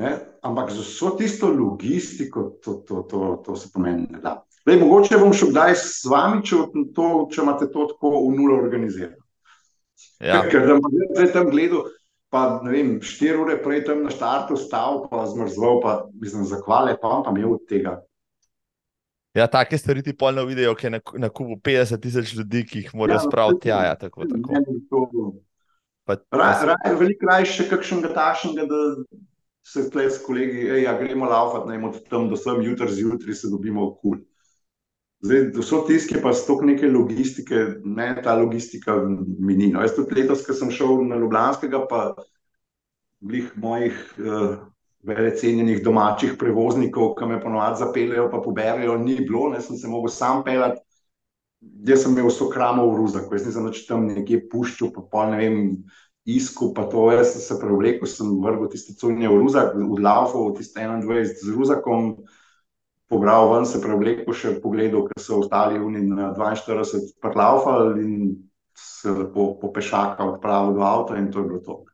Ne? 0.00 0.12
Ampak 0.42 0.72
za 0.72 0.80
vso 0.80 1.12
tisto 1.18 1.50
logistiko, 1.52 2.56
to, 2.64 2.80
to, 2.88 3.02
to, 3.10 3.42
to 3.44 3.56
se 3.56 3.68
pomeni, 3.74 4.06
ne 4.10 4.22
da. 4.22 4.38
Lej, 4.66 4.78
mogoče 4.78 5.18
bom 5.18 5.34
šel 5.34 5.50
kdaj 5.50 5.74
z 5.80 6.10
vami, 6.10 6.42
če, 6.46 6.60
to, 6.94 7.08
če 7.32 7.42
imate 7.42 7.68
to 7.72 7.88
tako 7.90 8.14
v 8.28 8.36
nulo 8.36 8.56
organizirano. 8.62 9.18
Ja. 10.22 10.44
Ker 10.48 10.68
da 10.68 10.78
bom 10.78 10.94
zdaj 11.12 11.32
tam 11.34 11.50
gledal, 11.50 11.90
pa 12.32 12.44
ne 12.62 12.72
vem, 12.72 12.92
štiri 13.04 13.42
ure 13.42 13.58
prej 13.62 13.82
tam 13.88 14.04
na 14.06 14.12
štartu 14.14 14.56
stal, 14.56 15.02
pa 15.10 15.26
zmrzval, 15.28 15.82
pa 15.82 15.92
mislim, 16.14 16.46
zakvale, 16.48 16.94
pa 17.00 17.10
vam 17.10 17.26
pa 17.26 17.34
imel 17.34 17.58
od 17.58 17.66
tega. 17.68 17.98
Ja, 19.34 19.46
take 19.48 19.78
stvari 19.78 20.02
ti 20.02 20.12
polno 20.16 20.44
vidijo, 20.44 20.74
ki 20.76 20.86
je 20.86 20.90
na, 20.90 21.00
na 21.24 21.28
kubu 21.28 21.56
50 21.56 22.00
tisoč 22.02 22.34
ljudi, 22.36 22.66
ki 22.68 22.82
jih 22.82 22.94
morajo 22.94 23.16
ja, 23.16 23.24
spraviti 23.24 23.60
tja. 23.68 23.78
Ja, 23.86 23.94
tako, 23.96 24.26
tako. 24.28 25.32
Pa, 26.04 26.16
ra, 26.30 26.48
ra, 26.68 26.76
veliko 26.98 27.26
rajše 27.30 27.68
kakšnega 27.70 28.10
tašnega, 28.12 28.66
da 28.68 28.80
se 29.64 29.86
tle 29.90 30.10
s 30.10 30.18
kolegi, 30.26 30.66
ej, 30.66 30.82
ja, 30.84 30.96
gremo 30.98 31.30
laufati, 31.30 31.70
naj 31.70 31.84
od 31.88 31.98
tam 32.10 32.28
do 32.28 32.36
sem, 32.36 32.60
jutr 32.66 32.90
zjutraj 32.90 33.38
se 33.38 33.50
dobimo 33.50 33.86
v 33.86 33.96
kul. 34.02 34.20
Zdaj, 35.22 35.44
vso 35.54 35.84
tiske 35.86 36.18
pa 36.22 36.32
stok 36.34 36.64
neke 36.66 36.90
logistike, 36.90 37.60
ne, 37.84 38.08
ta 38.24 38.34
logistika 38.34 38.98
mini. 39.38 39.70
No, 39.72 39.80
jaz 39.86 39.94
tudi 39.96 40.18
letos, 40.18 40.42
ko 40.44 40.56
sem 40.58 40.72
šel 40.74 41.04
na 41.06 41.20
Ljubljanskega, 41.22 41.84
pa 41.88 42.00
blih 43.22 43.52
mojih 43.56 44.00
uh, 44.18 44.56
velecenjenih 45.02 45.82
domačih 45.82 46.36
prevoznikov, 46.38 47.14
ki 47.18 47.26
me 47.26 47.40
ponovadi 47.42 47.80
zapeljejo, 47.82 48.28
pa 48.30 48.40
poberajo, 48.42 48.96
ni 49.02 49.18
bilo, 49.20 49.48
ne 49.50 49.60
sem 49.60 49.76
se 49.76 49.90
mogel 49.90 50.12
sam 50.14 50.44
pelati. 50.46 50.80
Jaz 51.86 52.02
sem 52.02 52.14
imel 52.14 52.26
vso 52.26 52.48
kramo 52.50 52.88
v 52.90 52.96
ruzah, 52.98 53.26
jaz 53.30 53.46
nisem 53.46 53.66
več 53.68 53.84
tam 53.86 54.06
nekje 54.08 54.40
puščal, 54.50 54.90
pa 54.94 55.02
pol 55.10 55.30
ne 55.30 55.38
vem, 55.38 55.58
isku, 56.26 56.72
pa 56.74 56.86
to, 56.90 57.08
jaz 57.14 57.34
sem 57.34 57.42
se 57.44 57.58
prevlekel, 57.62 58.06
sem 58.10 58.30
vrgel 58.42 58.70
tiste 58.70 58.94
cunje 58.98 59.30
v 59.30 59.42
ruzah, 59.42 59.74
v 59.74 59.98
Dlaufu, 59.98 60.48
tiste 60.58 60.82
21 60.82 61.34
z 61.38 61.54
ruzakom, 61.54 62.16
pobral 63.12 63.50
ven, 63.52 63.68
se 63.68 63.82
prevlekel, 63.82 64.34
še 64.34 64.56
pogledal, 64.62 65.06
ker 65.10 65.22
so 65.22 65.42
ostali 65.42 65.78
v 65.78 65.90
42 65.92 67.14
prlaufali 67.22 68.06
in 68.06 68.16
se 68.74 69.12
lepo 69.12 69.52
popešaka 69.60 70.24
odpravil 70.24 70.78
do 70.78 70.82
avta 70.86 71.18
in 71.18 71.30
to 71.30 71.42
je 71.42 71.48
bilo 71.48 71.60
to. 71.60 71.84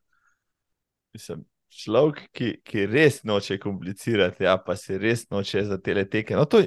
Mislim, 1.16 1.44
človek, 1.70 2.22
ki, 2.34 2.48
ki 2.66 2.86
res 2.90 3.20
noče 3.28 3.58
komplicirati, 3.62 4.46
ja, 4.46 4.56
pa 4.62 4.76
se 4.76 4.98
res 4.98 5.26
noče 5.30 5.64
za 5.68 5.78
te 5.82 5.94
leteke. 5.96 6.36
No, 6.38 6.46
to, 6.50 6.62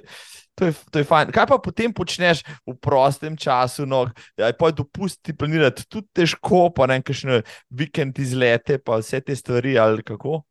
to, 0.55 0.69
to 0.91 1.01
je 1.01 1.07
fajn. 1.07 1.33
Kaj 1.35 1.47
pa 1.49 1.57
potem 1.63 1.93
počneš 1.95 2.43
v 2.67 2.75
prostem 2.81 3.35
času? 3.39 3.87
No, 3.89 4.05
ja, 4.39 4.51
Pojdi 4.53 4.81
dopusti 4.83 5.35
planirati, 5.37 5.87
tudi 5.89 6.07
težko, 6.21 6.69
pa 6.75 6.87
ne 6.91 7.01
kakšne 7.05 7.41
vikend 7.69 8.19
izlete, 8.21 8.79
pa 8.79 9.01
vse 9.01 9.21
te 9.25 9.35
stvari 9.37 9.77
ali 9.81 10.05
kako. 10.05 10.43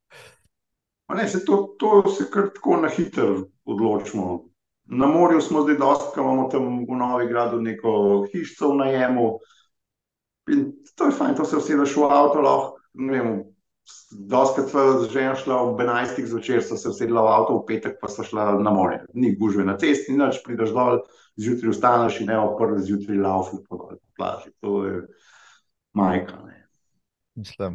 Ne, 1.11 1.27
se 1.29 1.45
to, 1.45 1.75
to 1.79 2.05
se 2.11 2.29
kar 2.31 2.53
tako 2.55 2.77
na 2.85 2.89
hitro 2.89 3.47
odločimo. 3.67 4.45
Na 4.91 5.07
morju 5.07 5.41
smo 5.41 5.63
zdaj 5.63 5.77
dosti, 5.79 6.21
imamo 6.21 6.49
tam 6.51 6.85
v 6.87 6.97
Novi 6.99 7.27
Gradu 7.27 7.61
neko 7.63 8.27
hišo 8.33 8.73
v 8.73 8.77
najemu. 8.77 9.27
In 10.51 10.73
to 10.95 11.07
je 11.07 11.15
fajn, 11.15 11.35
to 11.39 11.45
se 11.45 11.59
vsedeš 11.59 11.97
v 11.97 12.09
avto, 12.11 12.43
lahko, 12.43 12.79
ne 12.95 13.13
vem, 13.13 13.29
Doskrat 14.11 14.69
smo 14.71 15.07
že 15.11 15.25
šli 15.43 15.55
ob 15.55 15.81
11. 15.81 16.27
zvečer, 16.27 16.63
so 16.63 16.77
se 16.77 16.89
usedli 16.89 17.15
v 17.15 17.31
avto, 17.31 17.59
v 17.59 17.67
petek 17.67 17.99
pa 18.01 18.09
so 18.11 18.23
šli 18.27 18.43
na 18.63 18.71
more. 18.71 19.05
Ni 19.15 19.35
gužve 19.39 19.65
na 19.65 19.79
cesti, 19.79 20.13
nič, 20.13 20.43
prideš 20.47 20.75
dol, 20.75 21.03
zjutraj 21.39 21.75
vstaneš 21.75 22.21
in 22.21 22.31
ne 22.31 22.39
oprl 22.39 22.79
zjutraj 22.79 23.19
laufi 23.19 23.63
po 23.69 23.95
plaži. 24.19 24.51
To 24.61 24.85
je 24.85 25.03
majka. 25.95 26.39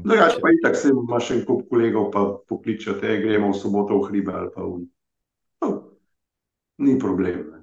Drugače 0.03 0.39
pa 0.41 0.51
itak 0.51 0.75
se 0.75 0.91
ima 0.91 1.19
še 1.19 1.39
en 1.39 1.45
kup 1.47 1.65
kolegov, 1.71 2.11
pa 2.13 2.25
pokličate, 2.49 3.17
gremo 3.23 3.51
v 3.53 3.59
soboto 3.59 3.97
v 4.01 4.09
hribe 4.11 4.33
ali 4.35 4.51
pa 4.53 4.61
v... 4.61 4.83
No, 5.63 5.69
ni 6.83 6.99
problem. 6.99 7.39
Ne. 7.51 7.61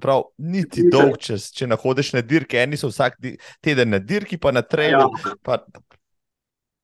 Prav, 0.00 0.22
niti 0.38 0.86
dolg 0.88 1.18
čas, 1.20 1.50
če 1.52 1.66
nahodiš 1.68 2.14
na 2.14 2.22
dirke, 2.24 2.60
eni 2.62 2.78
so 2.80 2.88
vsak 2.92 3.18
teden 3.64 3.92
na 3.92 3.98
dirki, 4.00 4.38
pa 4.40 4.52
na 4.54 4.62
trailu. 4.64 5.10
Ja. 5.24 5.34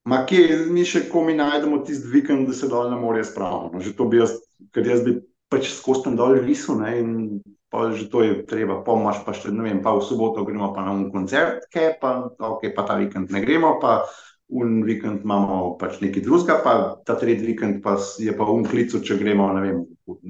Ma 0.09 0.23
kje 0.29 0.57
mi 0.73 0.87
še 0.89 1.05
komi 1.13 1.35
najdemo 1.37 1.83
tisti 1.85 2.09
vikend, 2.13 2.49
da 2.49 2.57
se 2.57 2.69
dol 2.71 2.89
na 2.89 2.97
morje 2.97 3.27
spravimo. 3.29 3.75
No, 3.75 3.83
že 3.85 3.93
to 3.97 4.07
bi 4.09 4.23
jaz, 4.23 4.39
ker 4.73 4.87
jaz 4.89 5.03
bi 5.05 5.19
pač 5.53 5.69
skozi 5.73 6.07
tam 6.07 6.17
dol 6.17 6.39
visel, 6.45 6.81
ne, 6.81 6.93
in 7.01 7.13
pa 7.69 7.91
že 7.93 8.09
to 8.09 8.25
je 8.25 8.47
treba, 8.49 8.81
pa 8.85 8.97
imaš 8.97 9.21
pa 9.27 9.35
še, 9.37 9.53
ne 9.53 9.67
vem, 9.67 9.83
pa 9.85 9.93
v 9.93 10.05
soboto 10.05 10.45
gremo 10.49 10.71
pa 10.73 10.87
na 10.87 10.95
un 10.97 11.09
koncert, 11.13 11.69
ke, 11.73 11.93
pa, 12.01 12.33
ok, 12.33 12.71
pa 12.73 12.85
ta 12.89 12.97
vikend 12.97 13.33
ne 13.35 13.43
gremo, 13.45 13.77
pa 13.83 14.07
un 14.49 14.81
vikend 14.89 15.27
imamo 15.29 15.77
pač 15.81 15.99
neki 16.01 16.23
drugega, 16.25 16.63
pa 16.65 16.73
ta 17.05 17.19
tretji 17.21 17.51
vikend 17.51 17.83
pa 17.85 17.99
je 18.01 18.33
pa 18.33 18.49
un 18.49 18.65
klicu, 18.65 19.03
če 19.05 19.19
gremo, 19.21 19.51
ne 19.53 19.65
vem, 19.67 19.83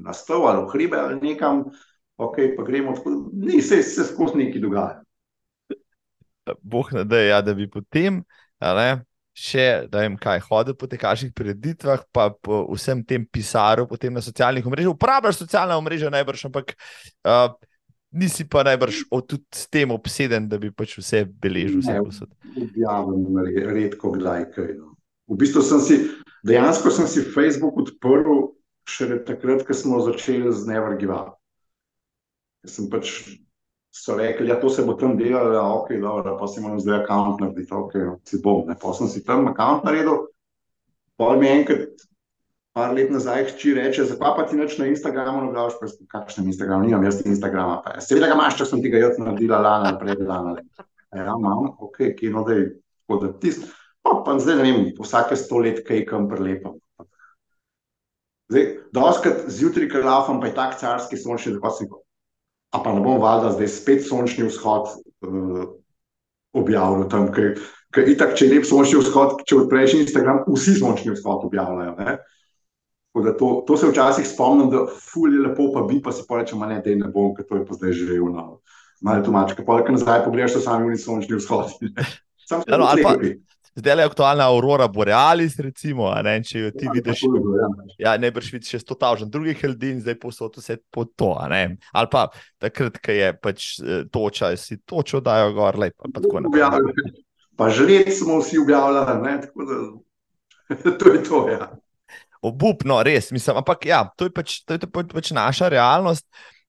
na 0.03 0.15
stol 0.15 0.49
ali 0.51 0.65
v 0.65 0.73
hribe 0.73 0.99
ali 0.99 1.19
nekam, 1.23 1.63
ok, 2.19 2.41
pa 2.57 2.67
gremo, 2.67 2.97
tako, 2.99 3.15
ni, 3.31 3.63
se, 3.63 3.79
se 3.87 4.03
skozi 4.11 4.43
neki 4.43 4.59
dogaja. 4.59 4.99
Boh 6.59 6.87
ne 6.91 7.05
da, 7.07 7.21
ja, 7.23 7.39
da 7.45 7.55
bi 7.55 7.69
potem, 7.71 8.23
ali 8.59 8.99
še, 9.39 9.65
da 9.91 10.03
vem 10.03 10.17
kaj, 10.19 10.41
hodil 10.49 10.75
po 10.75 10.89
tekaških 10.91 11.31
preditvah, 11.35 12.03
pa 12.11 12.29
po 12.33 12.65
vsem 12.73 13.01
tem 13.07 13.23
pisaru, 13.23 13.87
potem 13.87 14.13
na 14.13 14.23
socialnih 14.23 14.65
omrežjih. 14.67 14.91
Uporabljaš 14.91 15.39
socialna 15.45 15.79
omrežja 15.79 16.11
najbrž, 16.11 16.49
ampak 16.49 16.75
uh, 17.23 17.53
nisi 18.11 18.45
pa 18.49 18.65
najbrž 18.67 19.05
tudi 19.23 19.47
s 19.55 19.69
tem 19.71 19.91
obseden, 19.95 20.49
da 20.51 20.59
bi 20.59 20.73
pač 20.75 20.97
vse 20.99 21.23
beležil. 21.25 21.79
Objavim 22.59 23.39
redko 23.71 24.13
kdaj 24.17 24.49
kaj. 24.55 24.71
No. 24.75 24.95
V 25.29 25.37
bistvu 25.39 25.61
sem 25.63 25.81
si, 25.85 25.95
dejansko 26.43 26.91
sem 26.91 27.07
si 27.07 27.23
Facebook 27.23 27.77
odprl 27.77 28.49
še 28.89 29.21
takrat, 29.27 29.63
ko 29.67 29.77
smo 29.77 30.01
začeli 30.01 30.49
z 30.51 30.65
Never 30.67 30.97
Give 30.97 31.13
Up. 31.13 31.37
Sem 32.65 32.89
pač 32.91 33.37
so 33.91 34.17
rekli, 34.17 34.47
da 34.47 34.53
ja, 34.53 34.69
se 34.69 34.85
bo 34.85 34.93
tam 34.93 35.17
delalo, 35.17 35.49
da 35.49 35.55
ja, 35.55 35.95
je 35.95 36.01
dobro, 36.01 36.37
pa 36.39 36.47
si 36.47 36.61
moram 36.61 36.79
zdaj 36.79 36.99
račun 36.99 37.37
narediti, 37.39 37.69
da 37.69 37.75
okay, 37.75 38.11
si 38.25 38.41
bom. 38.43 38.67
Ne. 38.67 38.75
Pa 38.81 38.93
sem 38.93 39.07
si 39.07 39.23
tam 39.25 39.47
račun 39.47 39.81
naredil, 39.83 40.17
pa 41.17 41.35
mi 41.35 41.49
enkrat, 41.49 42.05
par 42.73 42.93
let 42.93 43.09
nazaj, 43.11 43.49
či 43.57 43.73
reče, 43.73 44.05
zakaj 44.11 44.35
pa 44.37 44.45
ti 44.47 44.57
neč 44.57 44.77
na 44.77 44.87
Instagramu 44.87 45.41
ne 45.41 45.49
objaviš, 45.49 45.97
kakšnem 46.07 46.47
Instagramu, 46.47 46.85
nimam 46.85 47.03
jaz 47.03 47.23
Instagrama. 47.25 47.81
Pa. 47.85 47.97
Seveda 48.03 48.29
ga 48.29 48.37
imaš, 48.37 48.59
če 48.59 48.69
sem 48.69 48.83
ti 48.83 48.91
ga 48.93 49.01
jaz 49.03 49.17
naredila 49.19 49.59
lana, 49.63 49.95
pred 49.99 50.21
lana. 50.21 50.55
Ja, 51.15 51.33
imam, 51.33 51.73
ok, 51.81 52.03
ki 52.17 52.29
no 52.33 52.45
da 52.47 52.59
je 52.59 52.67
hoditi 53.09 53.39
tisti. 53.41 53.71
Pa, 54.05 54.21
pa 54.25 54.37
zdaj 54.39 54.61
ne 54.61 54.67
vem, 54.67 54.85
vsake 54.99 55.35
sto 55.35 55.59
let 55.59 55.81
kaj 55.87 56.05
kam 56.07 56.29
prelepam. 56.29 56.77
Zdaj, 58.49 58.69
doskrat 58.95 59.49
zjutraj, 59.53 59.89
ker 59.91 60.05
lafam, 60.05 60.39
pa 60.41 60.49
je 60.49 60.55
tak 60.55 60.77
carski 60.79 61.17
sončni, 61.19 61.57
da 61.57 61.61
pa 61.61 61.73
si 61.73 61.89
a 62.69 62.81
pa 62.83 62.93
ne 62.93 63.01
bom 63.01 63.21
valjda 63.21 63.55
zdaj 63.57 63.69
spet 63.73 64.05
sončni 64.07 64.47
vzhod 64.47 64.91
uh, 65.25 65.65
objavljal 66.53 67.09
tam, 67.09 67.29
ker, 67.33 67.57
ker 67.93 68.09
itak, 68.09 68.35
če 68.37 68.47
je 68.47 68.53
lep 68.55 68.67
sončni 68.69 69.01
vzhod, 69.01 69.43
če 69.49 69.63
odpreš 69.63 69.97
Instagram, 69.99 70.43
vsi 70.49 70.77
sončni 70.79 71.13
vzhod 71.15 71.47
objavljajo. 71.49 72.17
To, 73.39 73.47
to 73.67 73.75
se 73.77 73.89
včasih 73.89 74.27
spomnim, 74.27 74.69
da 74.71 74.85
ful 74.85 75.33
je 75.33 75.41
lepo, 75.43 75.71
pa 75.73 75.83
bi 75.89 75.97
pa 76.01 76.13
si 76.13 76.23
porečem, 76.29 76.61
ne, 76.69 76.77
da 76.85 76.95
ne 76.95 77.09
bom, 77.11 77.33
ker 77.35 77.47
to 77.49 77.59
je 77.59 77.65
pa 77.65 77.77
zdaj 77.77 77.95
že 77.97 78.17
eno. 78.17 78.61
Malo 79.01 79.23
tumačka, 79.23 79.63
pa 79.65 79.79
kaj 79.81 79.95
nazaj 79.95 80.25
pogledaš, 80.25 80.57
so 80.57 80.63
sami 80.63 80.91
oni 80.91 80.99
sončni 80.99 81.39
vzhodi. 81.39 81.93
Sam 82.49 82.61
se 82.61 82.69
tam 82.69 82.85
lepi 82.85 83.39
zdaj 83.75 84.01
je 84.01 84.07
aktualna 84.09 84.47
Aurora 84.47 84.87
Borealis, 84.87 85.57
recimo, 85.59 86.09
ne, 86.23 86.35
če 86.43 86.59
jo 86.59 86.71
ti 86.75 86.87
ja, 86.87 86.93
vidiš. 86.95 87.23
Ja, 88.01 88.15
ne 88.17 88.31
brž 88.33 88.51
vidiš 88.55 88.75
še 88.75 88.81
sto 88.83 88.97
tažen 88.99 89.31
drugih 89.31 89.63
ljudi 89.63 89.93
in 89.95 90.03
zdaj 90.03 90.19
posod 90.21 90.59
vse 90.59 90.79
po 90.91 91.05
to. 91.05 91.31
Ali 91.39 92.11
pa 92.11 92.27
takrat, 92.61 92.99
ko 93.03 93.15
je 93.15 93.31
pač 93.37 93.69
eh, 93.79 94.03
toča, 94.11 94.51
si 94.57 94.79
točo 94.83 95.23
dajo 95.25 95.53
gor, 95.57 95.79
lep, 95.79 95.97
pa 95.99 96.21
tako 96.21 96.45
naprej. 96.45 97.17
Pa 97.59 97.67
žreb 97.75 98.07
smo 98.15 98.39
vsi 98.39 98.61
objavljali, 98.61 99.17
ne, 99.23 99.33
tako 99.43 99.67
da 99.67 99.79
to 100.99 101.13
je 101.13 101.23
to, 101.25 101.43
ja. 101.51 101.71
Obupno, 102.41 103.01
res, 103.03 103.33
mislim, 103.35 103.57
ampak 103.59 103.89
ja, 103.89 104.05
to 104.15 104.29
je 104.29 104.31
pač, 104.31 104.61
to 104.63 104.77
je 104.77 104.87
pač 104.87 105.33
naša 105.35 105.67
realnost. 105.73 106.23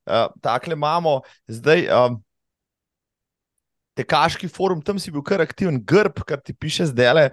Uh, 0.09 0.27
takle 0.43 0.75
imamo 0.75 1.21
zdaj. 1.47 1.87
Uh, 1.87 2.19
tekaški 3.99 4.49
forum, 4.49 4.83
tam 4.83 4.99
si 4.99 5.11
bil 5.11 5.25
kar 5.27 5.43
aktiven, 5.43 5.81
grb, 5.83 6.23
kar 6.27 6.41
ti 6.45 6.55
piše 6.55 6.87
zdaj 6.91 7.15
le 7.17 7.27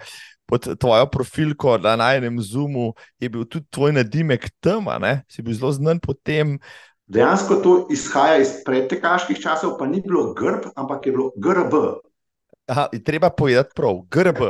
pod 0.48 0.64
tvojo 0.80 1.06
profilko 1.12 1.78
na 1.84 1.96
najnem 2.00 2.40
Zoomu, 2.42 2.94
je 3.20 3.30
bil 3.30 3.44
tudi 3.46 3.68
tvoj 3.70 3.92
nadimek 4.00 4.48
tam, 4.64 4.88
si 5.28 5.44
bil 5.44 5.54
zelo 5.54 5.72
znan 5.76 6.00
po 6.00 6.16
tem. 6.16 6.56
Dejansko 7.08 7.60
to 7.64 7.74
izhaja 7.92 8.40
iz 8.44 8.64
predtekaških 8.68 9.40
časov, 9.40 9.78
pa 9.80 9.88
ni 9.88 10.02
bilo 10.04 10.34
grb, 10.36 10.72
ampak 10.76 11.08
je 11.08 11.12
bilo 11.12 11.32
grb. 11.36 11.76
Aha, 12.68 12.88
treba 13.04 13.30
povedati 13.30 13.76
prav, 13.76 14.04
grb. 14.12 14.44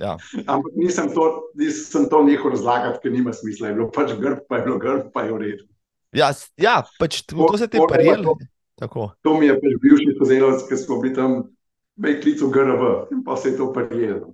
Ja. 0.00 0.16
ampak 0.46 0.72
nisem 0.74 1.12
to, 1.14 1.52
nisem 1.54 2.08
to 2.10 2.22
nehal 2.24 2.50
razlagati, 2.50 2.98
ker 3.02 3.12
nima 3.12 3.32
smisla. 3.32 3.70
Je 3.70 3.76
bilo 3.76 3.90
pač 3.92 4.16
grb, 4.18 4.44
pa 4.48 4.58
je 4.58 4.64
bilo 4.66 4.78
grb, 4.80 5.12
pa 5.12 5.24
je 5.24 5.32
v 5.32 5.42
redu. 5.44 5.64
Ja, 6.12 6.32
ja 6.60 6.80
pač 6.98 7.22
to, 7.24 7.44
to 7.48 7.60
se 7.60 7.68
ti 7.68 7.80
je 7.80 7.86
prijelo. 7.88 8.36
To 9.26 9.34
mi 9.38 9.50
je 9.50 9.56
pač 9.58 9.74
bivši 9.82 10.14
sodelavec, 10.18 10.64
ki 10.68 10.78
smo 10.80 11.00
bili 11.02 11.14
tam 11.16 11.42
Bej 11.96 12.22
klical 12.22 12.48
GRB 12.48 13.12
in 13.12 13.20
pa 13.24 13.36
se 13.36 13.50
je 13.52 13.56
to 13.56 13.72
prijedlo. 13.72 14.32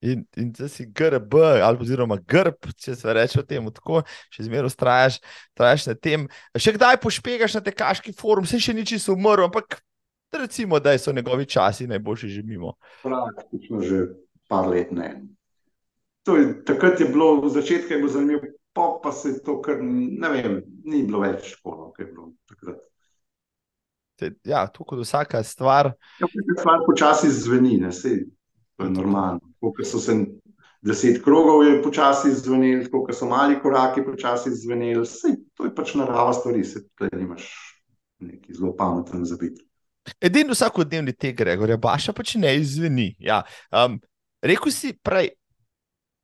In, 0.00 0.24
in 0.36 0.52
da 0.52 0.68
si 0.68 0.86
GRB, 0.86 1.34
ali 1.62 1.78
oziroma 1.80 2.16
GRB, 2.16 2.70
če 2.78 2.94
se 2.96 3.12
reče 3.12 3.40
o 3.42 3.44
tem, 3.44 3.66
tako 3.74 4.00
še 4.32 4.46
zmeraj 4.46 4.70
ustrajaš, 4.70 5.18
trajaš 5.58 5.90
na 5.90 5.94
tem. 5.98 6.24
Še 6.56 6.72
kdaj 6.78 7.00
pošpegaš 7.02 7.58
na 7.58 7.64
tekaški 7.66 8.14
forum, 8.16 8.46
se 8.48 8.62
še 8.62 8.72
niči 8.78 8.96
so 9.02 9.12
umrl, 9.18 9.44
ampak 9.50 9.82
recimo, 10.32 10.80
da 10.80 10.94
so 10.96 11.12
njegovi 11.12 11.44
časi 11.44 11.90
najboljši 11.90 12.32
že 12.38 12.46
mimo. 12.46 12.78
Praktično 13.02 13.82
že 13.84 14.06
par 14.48 14.70
let 14.70 14.94
ne. 14.94 15.12
Je, 16.30 16.46
takrat 16.64 17.00
je 17.00 17.08
bilo, 17.10 17.40
v 17.42 17.50
začetku 17.50 17.92
je 17.92 17.98
bilo 17.98 18.12
zanimivo, 18.12 18.48
pa, 18.72 19.00
pa 19.02 19.12
se 19.12 19.34
je 19.34 19.42
to, 19.42 19.58
kar 19.60 19.82
ne 19.82 20.30
vem, 20.30 20.60
ni 20.86 21.02
bilo 21.02 21.24
več 21.26 21.56
tako, 21.58 21.90
kot 21.90 22.00
je 22.00 22.06
bilo 22.06 22.30
takrat. 22.48 22.89
Ja, 24.44 24.66
to 24.66 24.84
kot 24.84 25.00
vsaka 25.02 25.42
stvar. 25.42 25.92
Ja, 26.20 26.28
stvar 26.58 26.84
počasi 26.86 27.30
zveni, 27.30 27.78
ne, 27.80 27.92
Sej, 27.92 28.24
to 28.76 28.84
je 28.84 28.90
normalno. 28.90 29.40
Ko 29.60 29.72
so 29.84 30.00
se 30.00 30.16
deset 30.82 31.22
krogov 31.24 31.64
je 31.66 31.82
počasi 31.82 32.32
zveneli, 32.34 32.88
ko 32.90 33.04
so 33.12 33.28
mali 33.28 33.58
koraki 33.62 34.04
počasi 34.04 34.52
zveneli, 34.54 35.06
Sej, 35.06 35.36
to 35.54 35.68
je 35.68 35.74
pač 35.74 35.94
narava 35.94 36.32
stvari, 36.36 36.64
se 36.64 36.84
tukaj 36.86 37.12
nimaš 37.18 37.50
neki 38.20 38.54
zelo 38.54 38.72
pameten 38.76 39.24
zabit. 39.24 39.60
Edini 40.20 40.52
vsakodnevni 40.52 41.12
te 41.12 41.32
Gregorja 41.36 41.76
Baša 41.76 42.12
pač 42.16 42.34
ne 42.40 42.54
izveni. 42.56 43.12
Ja. 43.20 43.42
Um, 43.72 43.98
rekel 44.42 44.72
si 44.72 44.94
prej, 44.96 45.34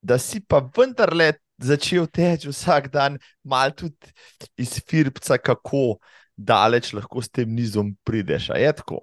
da 0.00 0.18
si 0.18 0.40
pa 0.40 0.62
vendarle 0.76 1.34
začel 1.56 2.06
teči 2.12 2.50
vsak 2.52 2.90
dan, 2.92 3.18
malo 3.44 3.72
tudi 3.76 4.12
iz 4.60 4.76
firpca, 4.88 5.38
kako 5.38 5.98
daleč 6.36 6.92
lahko 6.92 7.22
s 7.22 7.32
tem 7.32 7.50
nizom 7.54 7.94
prideš. 8.04 8.50
Je 8.54 8.72
tako? 8.76 9.00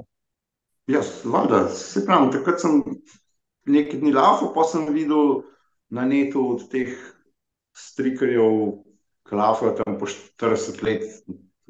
Ja, 0.87 1.03
seveda. 1.03 1.67
Se 1.69 2.05
pravi, 2.05 2.31
takrat 2.31 2.61
sem 2.61 2.81
nekaj 3.65 3.99
dni 4.01 4.13
laufal, 4.13 4.53
pa 4.55 4.65
sem 4.67 4.87
videl 4.93 5.43
na 5.93 6.05
netu 6.05 6.43
od 6.53 6.67
teh 6.71 6.91
strikerjev, 7.73 8.83
ki 9.23 9.39
laufajo 9.39 9.77
tam 9.79 9.97
po 9.99 10.09
40 10.09 10.83
let. 10.83 11.07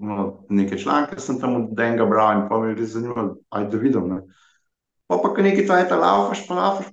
No, 0.03 0.45
nekaj 0.49 0.81
članke 0.81 1.21
sem 1.21 1.37
tam 1.39 1.55
od 1.59 1.79
enega 1.79 2.07
bral 2.09 2.39
in 2.39 2.47
pa 2.49 2.57
me 2.59 2.71
je 2.71 2.79
res 2.79 2.95
zanimalo, 2.95 3.37
aj 3.53 3.67
da 3.69 3.77
vidim. 3.77 4.09
Ne. 4.09 4.23
Pa 5.07 5.19
pa 5.21 5.29
nekaj 5.37 5.67
tvoj 5.69 5.85
ta 5.89 5.99
laufaš, 6.01 6.47
pa 6.47 6.57
laufaš, 6.57 6.89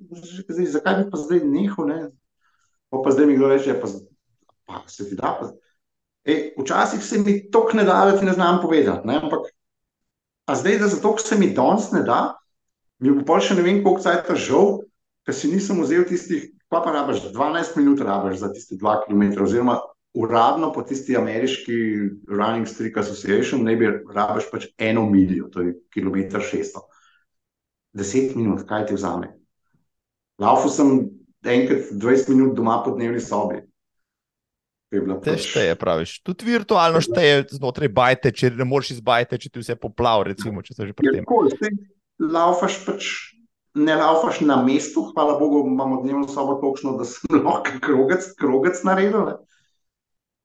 zdaj, 0.48 0.66
zakaj 0.76 0.98
bi 0.98 1.06
pa 1.10 1.18
zdaj 1.18 1.40
nehal, 1.48 1.88
ne? 1.88 2.00
Pa 2.92 3.00
pa 3.04 3.14
zdaj 3.14 3.26
mi 3.26 3.38
kdo 3.38 3.48
reče, 3.48 3.78
pa, 3.80 3.88
pa 4.68 4.82
se 4.86 5.08
ti 5.08 5.16
da, 5.16 5.32
pa 5.40 5.48
E, 6.24 6.52
včasih 6.58 7.02
se 7.04 7.18
mi 7.18 7.50
to 7.50 7.64
ne 7.74 7.84
da, 7.84 8.04
da 8.10 8.18
ti 8.18 8.24
ne 8.24 8.32
znam 8.32 8.60
povedati. 8.62 9.06
Ne? 9.08 9.20
Ampak, 9.22 9.48
zdaj, 10.56 10.78
da 10.78 10.88
zato, 10.88 11.14
ker 11.16 11.26
se 11.26 11.38
mi 11.38 11.52
danes 11.54 11.90
ne 11.92 12.02
da, 12.02 12.20
mi 12.98 13.12
bo 13.14 13.24
pa 13.24 13.40
še 13.40 13.56
ne 13.56 13.64
vem, 13.64 13.80
koliko 13.84 14.04
cajt 14.04 14.34
žal, 14.36 14.80
ker 15.24 15.36
si 15.36 15.48
nisem 15.52 15.80
vzel 15.80 16.04
tistih, 16.08 16.50
pa 16.68 16.82
pa 16.84 16.92
rabaš 16.92 17.30
12 17.32 17.78
minut 17.80 18.02
rabaš 18.04 18.42
za 18.42 18.52
tiste 18.52 18.76
2 18.76 19.06
km, 19.06 19.24
oziroma 19.44 19.78
uradno 20.14 20.72
po 20.72 20.82
tisti 20.82 21.16
ameriški 21.16 21.76
Running 22.28 22.68
Streak 22.68 22.98
Association, 23.00 23.64
ne 23.64 23.76
bi 23.76 23.88
rabaš 23.88 24.50
pač 24.52 24.68
eno 24.78 25.06
miljo, 25.10 25.48
to 25.48 25.64
je 25.64 25.76
kilometr 25.94 26.42
600. 26.42 26.84
10 27.96 28.36
minut, 28.36 28.66
kaj 28.68 28.86
ti 28.86 28.94
vzame? 28.94 29.32
Laufu 30.38 30.68
sem 30.70 31.08
enkrat 31.44 31.90
20 31.92 32.30
minut 32.34 32.54
doma 32.56 32.82
po 32.84 32.94
dnevni 32.94 33.20
sobi. 33.20 33.62
Te 34.90 34.98
pač... 35.22 35.44
šteje, 35.46 35.74
praviš. 35.78 36.16
Tudi 36.26 36.48
virtualno 36.50 36.98
šteje 37.04 37.44
znotraj 37.54 37.90
bajte, 37.94 38.32
če 38.34 38.50
ne 38.58 38.66
moreš 38.66 38.96
izbajati, 38.96 39.38
če 39.38 39.50
ti 39.54 39.62
vse 39.62 39.76
poplav, 39.78 40.24
recimo, 40.26 40.64
če 40.66 40.74
se 40.74 40.88
že 40.88 40.96
pri 40.98 41.14
tem. 41.14 41.28
Laufaš 42.20 42.80
pač, 42.84 43.10
ne 43.78 43.94
laufaš 43.96 44.42
na 44.42 44.58
mestu, 44.66 45.06
hvala 45.12 45.38
Bogu, 45.38 45.62
imamo 45.70 46.02
dnevno 46.02 46.26
sobo 46.28 46.58
točno, 46.58 46.96
da 46.98 47.06
sem 47.06 47.38
lahko 47.46 47.78
krogec, 47.84 48.32
krogec 48.40 48.82
naredil. 48.86 49.30
Ne? 49.30 49.38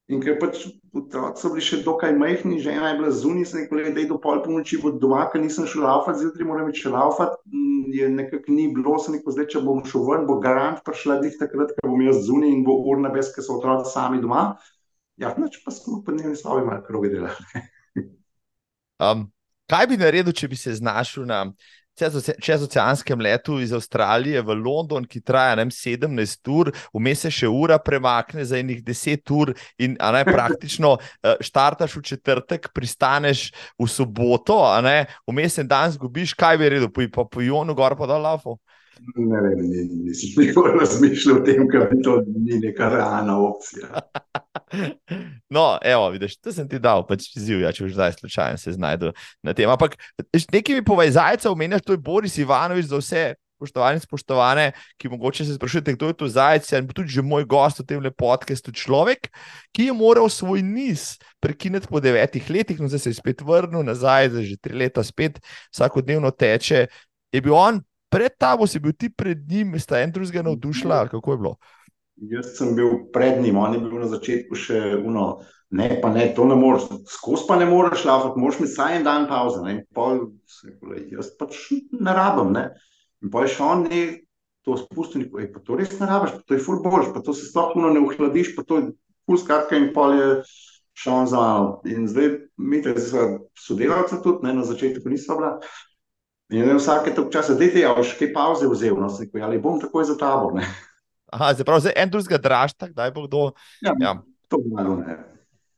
In 0.05 0.21
ker 0.21 0.35
pač 0.37 0.59
otroci 0.93 1.41
so 1.41 1.49
bili 1.49 1.63
še 1.65 1.79
dokaj 1.81 2.11
majhni, 2.13 2.59
žena 2.61 2.91
je 2.91 2.97
bila 2.99 3.09
zunaj, 3.09 3.47
sem 3.49 3.63
rekel, 3.63 3.79
da 3.95 4.03
je 4.03 4.09
do 4.11 4.19
pol 4.21 4.43
polnoči 4.43 4.77
bo 4.77 4.91
doma, 5.01 5.23
ker 5.31 5.41
nisem 5.41 5.65
šel 5.65 5.81
laufati, 5.81 6.21
zjutraj 6.21 6.45
moram 6.45 6.69
iti 6.69 6.83
še 6.83 6.91
laufati. 6.93 7.63
Je 7.95 8.09
nekako 8.13 8.53
ni 8.53 8.67
bilo, 8.75 8.99
sem 9.01 9.17
rekel, 9.17 9.33
zdaj 9.33 9.47
če 9.55 9.63
bom 9.65 9.81
šel 9.89 10.05
ven, 10.05 10.27
bo 10.29 10.37
garant 10.43 10.83
prišla 10.85 11.17
dih 11.23 11.39
takrat, 11.39 11.73
ko 11.73 11.89
bom 11.89 12.03
jaz 12.05 12.21
zunaj 12.27 12.53
in 12.53 12.61
bo 12.67 12.77
urna 12.91 13.09
bez, 13.15 13.31
ker 13.33 13.45
so 13.45 13.57
otroci 13.57 13.89
sami 13.95 14.21
doma. 14.21 14.45
Ja, 15.17 15.33
noč 15.41 15.57
pa 15.65 15.73
smo 15.73 16.03
pa 16.05 16.13
dnevni 16.13 16.37
sobi 16.37 16.67
malo 16.67 16.85
krogi 16.85 17.09
delali. 17.15 17.65
um, 19.07 19.25
kaj 19.71 19.89
bi 19.89 19.97
naredil, 19.97 20.37
če 20.37 20.51
bi 20.53 20.59
se 20.59 20.75
znašel 20.77 21.25
na 21.25 21.47
čez 21.95 22.63
oceanskem 22.63 23.21
letu 23.21 23.59
iz 23.63 23.73
Avstralije 23.73 24.41
v 24.45 24.57
London, 24.59 25.05
ki 25.07 25.21
traja 25.25 25.55
ne, 25.59 25.67
17 25.71 26.51
ur, 26.51 26.71
vmes 26.93 27.25
se 27.25 27.31
še 27.33 27.49
ura 27.49 27.79
premakne 27.81 28.45
za 28.45 28.59
enih 28.59 28.83
10 28.83 29.33
ur, 29.35 29.53
in 29.79 29.97
ne, 29.97 30.23
praktično 30.27 30.95
eh, 30.99 31.35
štartaš 31.43 31.97
v 31.97 32.05
četrtek, 32.11 32.69
pristaneš 32.75 33.47
v 33.79 33.89
soboto, 33.89 34.59
vmes 35.27 35.59
en 35.63 35.71
dan 35.71 35.93
zgubiš, 35.95 36.35
kaj 36.37 36.59
bi 36.61 36.71
rekel, 36.75 36.91
poji 36.91 37.11
pa 37.11 37.25
po 37.25 37.43
Jonu, 37.43 37.75
gor 37.77 37.97
pa 37.97 38.09
dol 38.09 38.25
lafo. 38.25 38.59
Ne 39.15 39.41
vem, 39.41 39.59
nisem 40.05 40.37
nikoli 40.39 40.79
razmišljal 40.79 41.37
o 41.37 41.43
tem, 41.45 41.67
da 41.71 41.87
to 42.03 42.15
ni 42.27 42.59
neka 42.63 42.89
realna 42.89 43.39
opcija. 43.39 43.87
No, 45.49 45.77
evo, 45.85 46.09
vidiš, 46.09 46.39
to 46.41 46.51
sem 46.51 46.67
ti 46.67 46.79
dal, 46.81 47.05
pač 47.07 47.29
izziv, 47.37 47.61
ja, 47.63 47.69
če 47.71 47.85
už 47.85 47.93
zdaj 47.95 48.15
slučajno 48.17 48.59
se 48.59 48.73
znajdu 48.75 49.11
na 49.45 49.53
tem. 49.55 49.69
Ampak 49.71 49.93
nekaj 50.51 50.75
mi 50.75 50.83
povej, 50.83 51.13
zajca 51.15 51.51
omenjaš, 51.53 51.85
to 51.85 51.95
je 51.95 52.01
Boris 52.01 52.35
Ivanovič 52.41 52.89
za 52.89 52.99
vse. 52.99 53.25
Spoštovani, 53.55 54.01
spoštovane, 54.03 54.65
ki 54.99 55.09
mogoče 55.13 55.45
se 55.47 55.53
sprašujete, 55.55 55.93
kdo 55.95 56.09
je 56.09 56.17
to 56.19 56.27
zajec, 56.27 56.67
in 56.75 56.89
tudi 56.91 57.13
že 57.13 57.23
moj 57.23 57.45
gost 57.47 57.79
v 57.79 57.85
tem 57.87 58.03
podkastu, 58.11 58.73
človek, 58.75 59.29
ki 59.71 59.87
je 59.87 59.93
moral 59.95 60.27
svoj 60.27 60.59
niz 60.59 61.15
prekiniti 61.39 61.87
po 61.87 62.03
devetih 62.03 62.43
letih, 62.51 62.81
no 62.83 62.91
zdaj 62.91 63.05
se 63.05 63.13
je 63.13 63.21
spet 63.21 63.45
vrnil 63.47 63.87
nazaj, 63.87 64.33
zdaj 64.35 64.43
že 64.43 64.59
tri 64.59 64.75
leta 64.75 65.05
spet 65.07 65.39
vsakodnevno 65.71 66.35
teče. 66.35 66.91
Je 67.31 67.39
bil 67.39 67.55
on 67.55 67.79
pred 68.16 68.38
tabo, 68.39 68.68
si 68.68 68.80
bil 68.80 68.95
ti 68.95 69.09
pred 69.11 69.43
njim, 69.49 69.76
sta 69.80 69.99
en 69.99 70.13
drugega 70.16 70.45
navdušila, 70.47 71.07
kako 71.11 71.34
je 71.34 71.41
bilo? 71.43 71.53
Jaz 72.32 72.53
sem 72.55 72.72
bil 72.78 73.09
pred 73.13 73.41
njim, 73.43 73.57
on 73.59 73.76
je 73.76 73.82
bil 73.84 73.99
na 73.99 74.07
začetku 74.07 74.55
še 74.55 74.82
uno. 75.03 75.28
Ne, 75.76 75.89
pa 75.99 76.11
ne, 76.13 76.30
to 76.32 76.45
ne 76.47 76.55
moreš, 76.55 76.86
skozi 77.11 77.43
pa 77.49 77.57
ne 77.59 77.66
moreš 77.68 78.05
šlafati, 78.05 78.39
moraš 78.39 78.59
mi 78.61 78.68
vsaj 78.70 78.99
en 78.99 79.07
dan 79.07 79.26
pauze. 79.28 79.59
Ne, 79.66 79.82
pol, 79.97 80.21
sekole, 80.47 81.01
jaz 81.12 81.33
pač 81.36 81.58
ne 81.92 82.13
rabim. 82.16 82.54
Ne. 82.55 82.70
In 83.25 83.33
pa 83.33 83.43
je 83.43 83.55
še 83.58 83.66
on, 83.66 83.83
ne, 83.89 84.04
to 84.63 84.78
spustil, 84.79 85.25
in 85.25 85.50
pa 85.51 85.63
to 85.66 85.75
res 85.75 85.92
ne 86.00 86.08
rabiš, 86.08 86.37
to 86.47 86.55
je 86.55 86.62
ful 86.63 86.79
boljš, 86.86 87.12
pa 87.17 87.24
to 87.25 87.36
se 87.36 87.50
sploh 87.50 87.75
ne 87.82 88.00
uhladiš, 88.01 88.54
pa 88.55 88.63
to 88.63 88.79
je 88.79 88.87
ful 89.25 89.42
skratka 89.42 89.78
in 89.82 89.92
pol 89.93 90.16
je 90.16 90.29
še 90.96 91.12
on 91.12 91.28
za 91.28 91.42
mano. 91.42 91.82
In 91.92 92.08
zdaj, 92.08 92.32
mi 92.58 92.79
te 92.86 92.96
sodelavce 92.96 94.21
tudi, 94.24 94.46
ne, 94.47 94.55
na 94.62 94.63
začetku 94.66 95.12
niso 95.12 95.36
bila. 95.37 95.58
In 96.54 96.62
ne, 96.62 96.76
vsake 96.78 97.13
tok 97.16 97.32
časa, 97.34 97.55
dajte, 97.58 97.82
ja, 97.82 97.93
še 98.05 98.20
kaj 98.20 98.30
pauze 98.36 98.67
vzel, 98.70 99.00
no, 99.01 99.09
rekel, 99.09 99.42
ali 99.42 99.58
bom 99.62 99.80
takoj 99.82 100.05
za 100.05 100.17
tabor, 100.20 100.54
ne. 100.59 100.67
Aha, 101.34 101.50
se 101.58 101.66
pravi, 101.66 101.89
en 101.97 102.12
drugega 102.13 102.38
dražta, 102.38 102.92
kdaj 102.92 103.12
bo 103.16 103.26
kdo. 103.26 103.46
Ja, 103.82 103.96
ja. 104.00 104.13
to 104.51 104.62
je 104.62 104.70
malo 104.70 105.00
ne, 105.01 105.17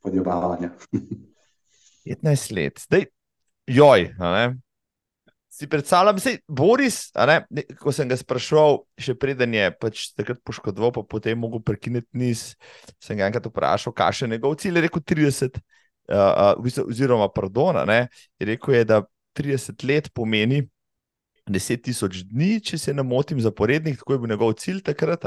podjebavanje. 0.04 0.70
15 2.08 2.54
let, 2.56 2.84
zdaj, 2.84 3.08
joj, 3.66 4.10
ne. 4.20 4.46
Si 5.58 5.66
predstavljam, 5.66 6.20
da 6.20 6.30
je 6.30 6.38
Boris, 6.46 7.00
ne, 7.16 7.64
ko 7.80 7.92
sem 7.92 8.08
ga 8.08 8.16
sprašval, 8.20 8.82
še 9.00 9.16
preden 9.18 9.56
je 9.56 9.70
pač 9.80 10.04
takrat 10.14 10.38
poškodoval, 10.46 10.92
pa 10.94 11.02
potem 11.16 11.40
mogel 11.40 11.64
prekiniti 11.64 12.20
niz. 12.20 12.52
Sem 13.02 13.18
ga 13.18 13.26
enkrat 13.26 13.48
vprašal, 13.48 13.96
kaj 13.96 14.22
je 14.22 14.28
njegov 14.30 14.54
cilj. 14.60 14.78
Je 14.78 14.84
rekel 14.84 15.02
30, 15.02 15.58
uh, 16.12 16.52
uh, 16.54 16.82
oziroma, 16.84 17.26
pardon, 17.34 17.80
ne, 17.88 18.04
je 18.38 18.52
rekel, 18.52 18.76
je, 18.76 18.84
da 18.92 19.00
30 19.38 19.86
let 19.88 20.10
pomeni 20.14 20.64
10 21.48 21.82
tisoč 21.82 22.22
dni, 22.28 22.58
če 22.64 22.78
se 22.78 22.94
ne 22.94 23.04
motim, 23.06 23.40
zaporednih, 23.40 23.98
tako 23.98 24.14
je 24.14 24.22
bil 24.22 24.32
njegov 24.32 24.54
cilj 24.60 24.82
takrat. 24.86 25.26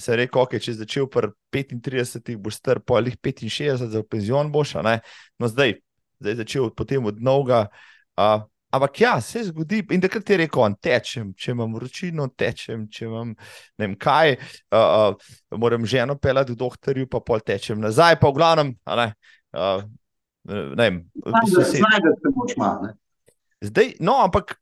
Se 0.00 0.12
je 0.12 0.18
rekel, 0.24 0.42
okay, 0.42 0.62
če 0.62 0.72
je 0.72 0.80
začel 0.82 1.08
pri 1.10 1.30
35, 1.54 2.38
boš 2.42 2.58
star 2.60 2.80
polih 2.80 3.16
65, 3.18 3.86
za 3.90 4.02
penzion 4.10 4.50
boš. 4.54 4.76
No, 4.82 5.50
zdaj, 5.50 5.78
zdaj 6.20 6.34
je 6.34 6.40
začel 6.42 6.70
potem 6.74 7.04
od 7.06 7.20
novega. 7.22 7.66
Uh, 8.18 8.42
ampak 8.74 9.00
ja, 9.00 9.14
se 9.22 9.44
zgodi. 9.50 9.82
In 9.94 10.02
takrat 10.02 10.30
je 10.30 10.40
rekel, 10.44 10.62
on, 10.62 10.74
tečem, 10.82 11.32
če 11.38 11.54
imam 11.54 11.74
vročino, 11.78 12.28
tečem, 12.38 12.88
če 12.90 13.06
imam 13.06 13.34
ne 13.34 13.86
vem 13.86 13.98
kaj, 13.98 14.36
uh, 14.74 15.14
uh, 15.14 15.58
moram 15.58 15.86
ženo 15.86 16.18
pelati 16.18 16.54
v 16.54 16.62
doktorju, 16.62 17.10
pa 17.10 17.22
pol 17.22 17.42
tečem 17.42 17.82
nazaj, 17.82 18.18
pa 18.22 18.30
v 18.30 18.38
glavnem. 18.38 18.74
Ne, 18.86 19.08
uh, 19.54 19.86
ne 20.50 20.90
vem, 20.90 21.00
znajdeš 21.22 22.20
se 22.20 22.34
moč 22.34 22.58
malo. 22.60 22.94
Zdaj, 23.64 23.94
no, 24.00 24.18
ampak 24.24 24.56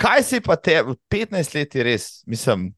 kaj 0.00 0.22
se 0.22 0.40
pa 0.40 0.56
te, 0.56 0.82
15 1.10 1.54
let 1.54 1.74
je 1.74 1.84
res, 1.86 2.06
mislim, 2.26 2.68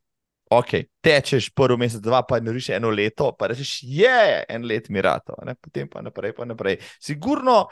ok, 0.50 0.74
tečeš 1.04 1.50
prvi 1.54 1.78
mesec, 1.78 2.02
dva, 2.02 2.22
pa 2.26 2.40
ne 2.40 2.52
rešiš 2.52 2.74
eno 2.76 2.90
leto, 2.90 3.30
pa 3.38 3.50
rečeš, 3.52 3.78
je 3.86 4.44
en 4.48 4.66
let 4.66 4.88
mi 4.90 5.02
rato, 5.02 5.36
ne? 5.46 5.54
potem 5.54 5.88
pa 5.88 6.02
naprej, 6.02 6.34
pa 6.36 6.48
naprej. 6.48 6.80
Sigurno 7.00 7.68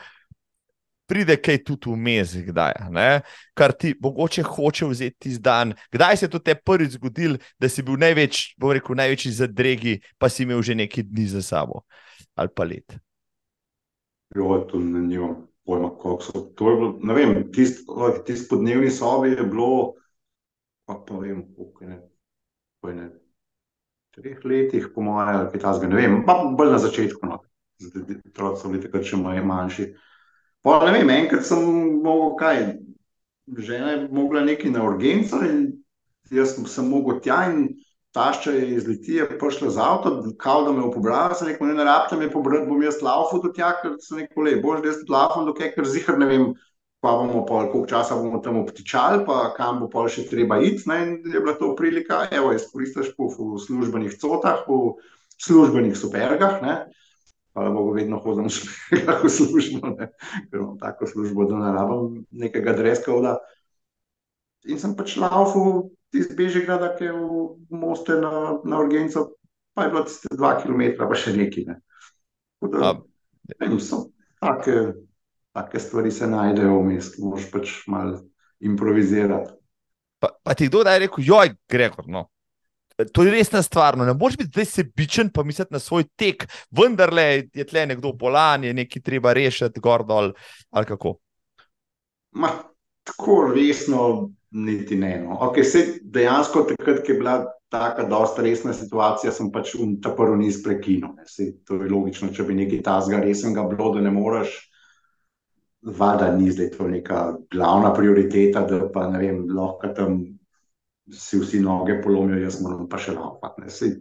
pride 1.08 1.38
kaj 1.40 1.62
tudi 1.64 1.90
vmes, 1.90 2.36
kdaj, 2.46 2.76
ne? 2.92 3.08
kar 3.56 3.72
ti 3.72 3.94
mogoče 4.00 4.44
hoče 4.44 4.86
vzeti 4.92 5.32
iz 5.32 5.40
dan. 5.40 5.74
Kdaj 5.92 6.16
se 6.16 6.28
je 6.28 6.30
to 6.30 6.38
te 6.38 6.54
prvič 6.54 6.98
zgodil, 7.00 7.38
da 7.58 7.68
si 7.68 7.82
bil 7.82 7.98
največ, 7.98 8.54
bom 8.60 8.76
rekel, 8.76 8.96
največji 9.00 9.32
zadregi, 9.40 9.98
pa 10.18 10.28
si 10.28 10.44
imel 10.44 10.62
že 10.62 10.76
nekaj 10.78 11.08
dni 11.08 11.26
za 11.34 11.42
sabo 11.42 11.84
ali 12.38 12.48
pa 12.54 12.62
let. 12.64 12.94
Jo, 14.36 14.60
to 14.70 14.78
ne 14.78 15.00
nimam 15.02 15.47
pojma, 15.68 15.90
kako 16.00 16.18
so. 16.24 16.40
To 16.56 16.64
bilo, 16.64 16.90
ne 17.04 17.14
vem, 17.14 17.36
tisti 17.52 17.84
tist 18.26 18.48
podnevni 18.50 18.90
sobi 18.90 19.34
je 19.34 19.44
bilo, 19.44 19.94
pa, 20.88 20.96
pa 21.08 21.20
vem, 21.20 21.44
koliko 21.54 21.84
je 22.88 22.94
ne, 22.96 23.08
treh 24.16 24.44
letih, 24.44 24.88
po 24.94 25.04
mojem, 25.04 25.28
ali 25.36 25.50
kaj 25.52 25.60
tasga, 25.60 25.90
ne 25.92 26.00
vem, 26.00 26.22
pa 26.26 26.40
bolj 26.56 26.72
na 26.72 26.78
začetku, 26.82 27.26
no. 27.28 27.42
Otroci 28.32 28.62
so 28.62 28.70
bili 28.72 28.82
takrat 28.82 29.04
še 29.06 29.20
manjši. 29.20 29.90
Pa 30.64 30.80
ne 30.86 30.94
vem, 30.96 31.12
enkrat 31.14 31.44
sem 31.46 31.60
mogel 32.02 32.32
kaj, 32.40 32.62
žena 33.68 33.92
je 33.92 34.08
mogla 34.12 34.42
nekaj 34.48 34.72
na 34.72 34.88
urgenco 34.88 35.38
in 35.44 35.68
jaz 36.32 36.56
sem 36.72 36.88
mogel 36.88 37.20
tja 37.24 37.44
in 37.52 37.68
tašča 38.12 38.52
je 38.52 38.68
iz 38.74 38.86
Litije 38.88 39.26
prišla 39.38 39.70
z 39.70 39.82
avto, 39.82 40.12
kao 40.38 40.62
da 40.64 40.72
me 40.72 40.84
je 40.86 40.92
pobrala, 40.94 41.34
sem 41.34 41.48
rekel, 41.48 41.68
ne, 41.68 41.74
ne 41.74 41.84
rabite 41.84 42.16
me 42.16 42.30
pobrati, 42.30 42.68
bom 42.68 42.82
jaz 42.82 43.02
laufal 43.02 43.42
do 43.42 43.52
tja, 43.52 43.74
ker 43.82 43.98
sem 44.02 44.22
rekel, 44.22 44.42
le, 44.44 44.56
boš, 44.62 44.82
da 44.82 44.92
jaz 44.92 45.04
laufam 45.08 45.46
do 45.46 45.54
kaj, 45.54 45.72
ker 45.76 45.88
zihar 45.88 46.18
ne 46.18 46.28
vem, 46.30 46.46
pa 47.04 47.14
bomo 47.20 47.44
pol, 47.46 47.68
koliko 47.72 47.86
časa 47.90 48.16
bomo 48.18 48.40
tam 48.44 48.58
obtičali, 48.62 49.22
pa 49.26 49.52
kam 49.56 49.82
bo 49.84 49.90
pol 49.92 50.08
še 50.10 50.26
treba 50.30 50.60
iti, 50.64 50.88
ne, 50.90 51.00
in 51.04 51.34
je 51.34 51.42
bila 51.42 51.54
to 51.58 51.74
prilika, 51.78 52.24
evo, 52.34 52.54
izkoristiš 52.56 53.12
v 53.18 53.60
službenih 53.66 54.16
cotah, 54.18 54.64
v 54.66 54.96
službenih 55.44 55.94
supergah, 55.98 56.62
ne, 56.64 56.78
hvala 57.58 57.70
Bogu, 57.74 57.92
vedno 57.92 58.18
hodim 58.18 58.46
v 59.24 59.30
službo, 59.30 59.94
ne? 59.98 60.10
ker 60.50 60.60
imam 60.60 60.78
tako 60.78 61.06
službo, 61.06 61.44
da 61.50 61.58
ne 61.58 61.72
rabim 61.74 62.24
nekega 62.30 62.72
dreska. 62.72 63.36
In 64.66 64.80
sem 64.80 64.94
pač 64.98 65.16
laufal 65.20 65.90
iz 66.16 66.30
Bežigrada, 66.34 66.94
ki 66.98 67.04
je 67.06 67.12
v 67.14 67.76
Moste 67.78 68.16
na, 68.18 68.58
na 68.64 68.80
Urgenco, 68.82 69.28
pa 69.76 69.86
je 69.86 69.92
bilo 69.92 70.02
tiste 70.08 70.32
dva 70.34 70.56
kilometra, 70.58 71.06
pa 71.06 71.18
še 71.18 71.36
neki. 71.36 71.66
Ne? 71.68 71.78
Da, 72.72 72.96
ne, 73.54 73.68
so, 73.78 74.08
take, 74.42 74.74
take 75.54 75.82
stvari 75.82 76.10
se 76.10 76.26
najdejo 76.26 76.80
v 76.80 76.88
mestu, 76.90 77.22
moš 77.22 77.46
pač 77.52 77.76
malo 77.86 78.24
improvizirati. 78.58 79.54
Pa, 80.18 80.32
pa 80.42 80.56
ti 80.58 80.66
kdo 80.66 80.82
da 80.82 80.96
je 80.96 81.04
rekel, 81.06 81.22
joj, 81.28 81.54
Gregor, 81.70 82.08
no, 82.10 82.26
to 83.12 83.22
je 83.22 83.30
resna 83.30 83.62
stvar. 83.62 83.98
No. 83.98 84.04
Ne 84.04 84.14
moreš 84.14 84.36
biti 84.36 84.50
zdaj 84.50 84.64
sebičen, 84.64 85.30
pa 85.30 85.42
misliti 85.42 85.72
na 85.72 85.78
svoj 85.78 86.04
tek, 86.16 86.48
vendar 86.70 87.12
le 87.14 87.48
je 87.54 87.66
tle 87.66 87.86
nekdo 87.86 88.12
bolan, 88.12 88.64
je 88.64 88.74
nekaj 88.74 89.02
treba 89.02 89.32
rešiti, 89.32 89.80
gor 89.80 90.04
dol 90.06 90.32
ali 90.70 90.86
kako. 90.86 91.14
Ma, 92.30 92.50
tako 93.04 93.52
resno, 93.54 94.30
niti 94.50 94.96
ne. 94.96 95.18
No. 95.24 95.38
Okay, 95.48 95.64
se, 95.64 95.84
dejansko, 96.02 96.64
takrat, 96.68 97.02
ko 97.06 97.12
je 97.12 97.18
bila 97.18 97.36
tako 97.68 98.02
zelo 98.08 98.44
resna 98.44 98.72
situacija, 98.72 99.32
sem 99.32 99.50
pač 99.52 99.74
ta 100.02 100.14
prvi 100.16 100.38
niz 100.44 100.62
prekinil. 100.64 101.18
Se, 101.26 101.52
to 101.68 101.82
je 101.82 101.90
logično, 101.90 102.32
če 102.32 102.46
bi 102.48 102.56
nekaj 102.62 102.82
tazga 102.82 103.20
resnega 103.20 103.66
bilo, 103.68 103.92
da 103.94 104.04
ne 104.04 104.12
moreš. 104.14 104.56
Vada 105.98 106.32
ni 106.34 106.50
zdaj 106.50 106.72
to 106.74 106.88
neka 106.88 107.36
glavna 107.52 107.92
prioriteta, 107.94 108.64
da 108.66 108.88
pa 108.92 109.06
ne 109.12 109.20
vem, 109.22 109.44
lahko 109.54 109.92
tam 109.94 110.22
si 111.12 111.38
vsi 111.38 111.60
noge 111.60 112.00
polomijo, 112.02 112.40
jaz 112.42 112.58
moram 112.62 112.88
pa 112.88 112.98
še 113.00 113.14
laupati. 113.16 113.92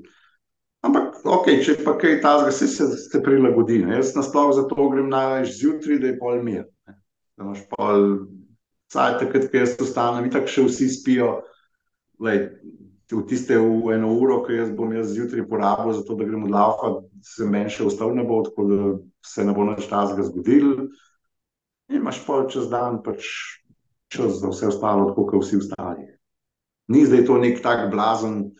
Ampak, 0.88 1.22
ok, 1.26 1.52
če 1.66 1.78
pa 1.84 1.96
kaj 2.00 2.20
tazga, 2.24 2.52
se, 2.54 2.68
se, 2.72 2.88
se 2.98 3.22
prilagodi. 3.24 3.82
Ne? 3.84 3.98
Jaz 3.98 4.14
nasploh 4.18 4.54
zato 4.56 4.90
grem 4.92 5.10
največ 5.12 5.56
zjutraj, 5.60 6.02
da 6.02 6.12
je 6.12 6.18
pol 6.20 6.42
mir. 6.46 6.66
Ne? 6.88 6.98
Da 7.38 7.48
imaš 7.48 7.64
pol, 7.72 8.06
saj 8.94 9.20
takrat, 9.22 9.48
ko 9.52 9.62
jaz 9.62 9.78
ostanem, 9.84 10.30
tako 10.34 10.54
še 10.54 10.66
vsi 10.68 10.90
spijo. 10.96 11.30
Lej, 12.24 12.42
v 13.12 13.22
tiste 13.30 13.60
v 13.62 13.94
eno 13.96 14.12
uro, 14.18 14.42
ki 14.46 14.58
jaz 14.58 14.74
bom 14.76 14.92
jaz 14.96 15.14
zjutraj 15.14 15.46
porabil, 15.48 15.94
zato 16.00 16.18
da 16.18 16.28
gremo 16.28 16.50
laupati, 16.52 17.06
se 17.24 17.48
meni 17.48 17.72
še 17.72 17.86
ostal 17.88 18.16
ne 18.18 18.26
bo, 18.28 18.42
tako 18.48 18.68
da 18.72 18.92
se 19.24 19.46
ne 19.48 19.56
bo 19.56 19.68
nič 19.70 19.88
tazga 19.92 20.26
zgodil. 20.28 20.90
In 21.88 22.02
imaš 22.02 22.20
pol 22.26 22.50
čez 22.52 22.68
dan 22.72 23.00
pač 23.06 23.28
čas 24.12 24.42
za 24.42 24.52
vse 24.52 24.74
ostalo, 24.74 25.12
tako 25.12 25.30
kot 25.30 25.46
vsi 25.46 25.62
ostali 25.62 26.18
ni 26.88 27.06
zdaj 27.06 27.26
to 27.26 27.38
nek 27.38 27.62
tak 27.62 27.92
blazen 27.92 28.52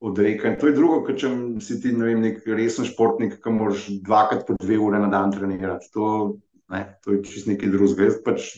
odrekanj. 0.00 0.56
To 0.60 0.66
je 0.66 0.74
drugo, 0.74 1.02
kot 1.06 1.20
če 1.20 1.30
si 1.64 1.78
ti 1.82 1.92
ne 1.92 2.08
vem, 2.08 2.22
nek 2.24 2.46
resen 2.46 2.88
športnik, 2.88 3.38
ki 3.42 3.54
moraš 3.54 3.88
dvakrat 4.04 4.46
po 4.46 4.56
dve 4.60 4.78
ure 4.80 5.00
na 5.02 5.10
dan 5.12 5.32
trenirati. 5.34 5.90
To, 5.96 6.38
ne, 6.72 6.84
to 7.04 7.16
je 7.16 7.22
čist 7.28 7.50
nekaj 7.50 7.72
drugega. 7.74 8.08
Jaz 8.08 8.20
pač 8.24 8.48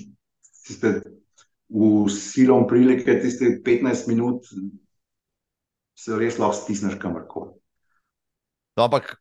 tiste 0.67 1.01
v 1.71 2.09
silom 2.11 2.67
prilike, 2.67 3.21
tiste 3.23 3.61
15 3.65 4.09
minut 4.11 4.49
se 5.95 6.17
res 6.19 6.39
lahko 6.41 6.57
stisneš 6.57 6.97
kamorkoli. 7.01 7.53
No, 8.77 8.89
ampak, 8.89 9.15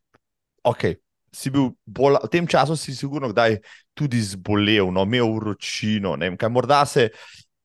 ok. 0.64 0.96
Si 1.30 1.52
bil 1.54 1.68
bolj, 1.86 2.18
v 2.24 2.30
tem 2.32 2.46
času 2.50 2.74
si 2.74 2.90
sigurno 2.96 3.28
kdaj 3.30 3.60
tudi 3.94 4.18
zbolel, 4.18 4.90
no, 4.90 5.04
imel 5.06 5.30
vročino. 5.36 6.16
Morda 6.50 6.82
se 6.86 7.10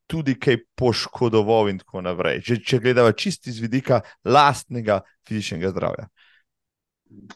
tudi 0.05 0.35
kaj 0.37 0.59
poškodoval, 0.77 1.71
in 1.71 1.79
tako 1.81 2.03
naprej. 2.05 2.43
Že, 2.45 2.59
če 2.61 2.79
gledamo 2.83 3.15
čisto 3.17 3.49
iz 3.49 3.57
vidika 3.63 4.03
lastnega 4.21 5.01
fizičnega 5.25 5.73
zdravja. 5.73 6.05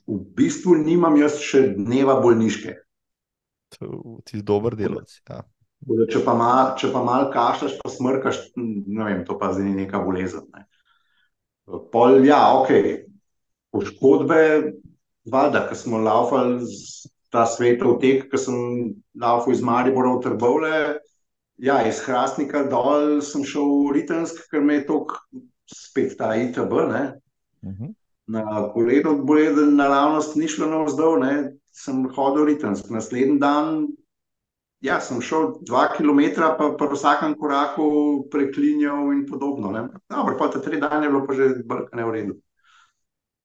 V 0.06 0.20
bistvu 0.38 0.76
nimam 0.84 1.18
jaz 1.18 1.40
še 1.41 1.64
dneva 1.78 2.20
bolniške. 2.22 2.76
Ti 3.74 4.34
si 4.34 4.44
dober 4.45 4.78
delovec. 4.78 5.16
Ja. 5.30 5.41
Če 5.88 6.22
pa 6.26 6.34
malo 6.35 7.03
mal 7.06 7.30
kašljaš, 7.34 7.77
pa 7.80 7.89
smrkaš, 7.89 8.41
ne 8.57 9.06
vem, 9.06 9.23
to 9.26 9.38
pa 9.39 9.53
zdaj 9.53 9.65
ni 9.65 9.85
neka 9.85 10.01
bolezen. 10.03 10.45
Ne. 10.53 10.65
Pol, 11.93 12.19
ja, 12.26 12.41
ok, 12.57 12.73
poškodbe, 13.72 14.41
valjda, 15.30 15.68
ker 15.69 15.77
smo 15.77 16.01
laufali 16.01 16.65
ta 17.31 17.45
svetov 17.47 17.99
tek, 18.01 18.27
ker 18.31 18.41
sem 18.41 18.57
laufal 19.22 19.53
iz 19.53 19.64
Maribora 19.65 20.15
v 20.18 20.23
Trbovle, 20.26 20.76
Ja, 21.60 21.81
iz 21.84 21.99
Hrastnika 22.07 22.64
dol 22.72 23.19
sem 23.19 23.43
šel 23.43 23.68
v 23.68 23.95
Ritensk, 23.97 24.45
ker 24.47 24.64
me 24.64 24.77
je 24.77 24.85
tok 24.88 25.18
spet 25.68 26.15
ta 26.18 26.31
ITB. 26.39 26.72
Uh 26.72 27.72
-huh. 27.72 27.93
Na 28.27 28.72
koleno 28.73 29.18
bolezen 29.18 29.76
naravnost 29.76 30.35
ni 30.35 30.47
šlo 30.47 30.68
navzdol, 30.68 31.19
ne. 31.19 31.51
sem 31.72 32.07
hodil 32.15 32.43
v 32.43 32.47
Ritensk. 32.47 32.89
Naslednji 32.89 33.39
dan 33.39 33.88
ja, 34.81 34.99
sem 35.03 35.22
šel 35.22 35.60
dva 35.68 35.88
kilometra, 35.95 36.53
pa 36.60 36.72
pri 36.77 36.93
vsakem 36.93 37.35
koraku 37.39 37.89
preklinjal 38.31 39.11
in 39.15 39.26
podobno. 39.27 39.73
Dobro, 40.10 40.38
pa 40.39 40.47
te 40.53 40.61
tri 40.64 40.80
dni 40.80 41.06
je 41.06 41.11
bilo 41.11 41.26
pa 41.27 41.35
že 41.35 41.51
brkane 41.65 42.06
v 42.06 42.15
redu. 42.15 42.38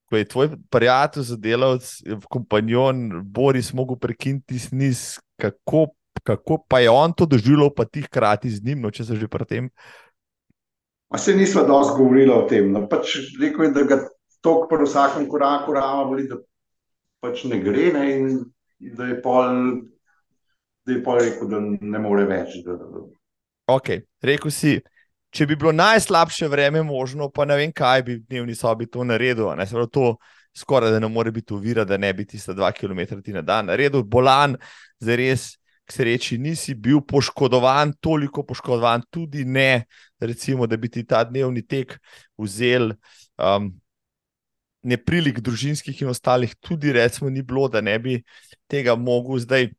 Ko 0.05 0.21
je 0.21 0.29
tvoj 0.29 0.49
prijatelj, 0.71 1.29
zadelavc, 1.33 1.91
kompanjon 2.31 3.23
Boris 3.25 3.73
mogel 3.73 3.97
prekiniti 3.97 4.59
sniz, 4.59 5.19
kako 5.41 5.89
kako 6.23 6.65
pa 6.69 6.81
je 6.81 6.91
on 6.91 7.13
to 7.13 7.27
doživljal, 7.27 7.71
pa 7.77 7.85
ti 7.85 8.03
hkrati 8.03 8.51
z 8.51 8.65
njim, 8.65 8.81
no, 8.81 8.91
če 8.91 9.05
se 9.05 9.17
že 9.17 9.29
pri 9.29 9.45
tem. 9.45 9.71
Pa 11.09 11.19
se 11.19 11.35
nismo 11.37 11.63
dosti 11.67 11.99
govorili 11.99 12.33
o 12.33 12.43
tem. 12.49 12.73
No. 12.73 12.87
Pač 12.89 13.19
rekel 13.41 13.69
je, 13.69 13.73
da 13.75 13.83
ga 13.83 13.99
to 14.41 14.55
pri 14.71 14.87
vsakem 14.87 15.29
koraku 15.29 15.75
rama 15.75 16.07
boli, 16.09 16.29
da 16.29 16.41
pač 17.21 17.45
ne 17.51 17.61
gre 17.61 17.91
ne, 17.95 18.07
in 18.15 18.95
da 18.97 19.11
je 19.11 19.21
pol. 19.23 19.85
Da 20.85 20.93
je 20.93 21.03
pa 21.05 21.17
rekel, 21.19 21.49
da 21.49 21.61
ne 21.65 21.99
more 21.99 22.27
več. 22.29 22.59
Da... 22.65 22.77
Ok, 23.73 23.91
rekel 24.23 24.53
si, 24.53 24.77
če 25.35 25.47
bi 25.49 25.57
bilo 25.57 25.73
najslabše 25.73 26.49
vreme 26.53 26.83
možno, 26.85 27.31
pa 27.33 27.47
ne 27.49 27.57
vem, 27.57 27.73
kaj 27.73 28.03
bi 28.05 28.19
v 28.19 28.25
dnevni 28.29 28.57
sobi 28.59 28.87
to 28.87 29.05
naredil. 29.05 29.49
Ne, 29.57 29.67
to 29.91 30.17
skoraj 30.55 30.93
da 30.93 31.01
ne 31.01 31.09
more 31.09 31.33
biti 31.33 31.55
uvira, 31.55 31.85
da 31.85 31.97
ne 31.97 32.13
bi 32.15 32.27
tiste 32.27 32.55
dva 32.55 32.73
km 32.73 33.01
na 33.27 33.43
dan 33.43 33.67
naredil, 33.67 34.05
bolan, 34.05 34.59
za 35.01 35.17
res 35.17 35.55
k 35.85 35.93
sreči 35.93 36.39
nisi 36.39 36.75
bil 36.75 37.01
poškodovan, 37.05 37.93
toliko 38.01 38.45
poškodovan, 38.47 39.03
tudi 39.11 39.45
ne, 39.45 39.85
recimo, 40.21 40.67
da 40.67 40.77
bi 40.77 40.89
ti 40.89 41.05
ta 41.05 41.25
dnevni 41.25 41.65
tek 41.67 41.99
vzel. 42.41 42.95
Um, 43.39 43.75
Neprilik 44.85 45.39
družinskih 45.41 46.03
in 46.03 46.11
ostalih, 46.13 46.51
tudi 46.61 46.93
recimo, 46.93 47.31
ni 47.33 47.41
bilo, 47.41 47.71
da 47.73 47.81
ne 47.81 47.95
bi 47.99 48.19
tega 48.69 48.93
mogel 49.01 49.41
zdaj. 49.41 49.71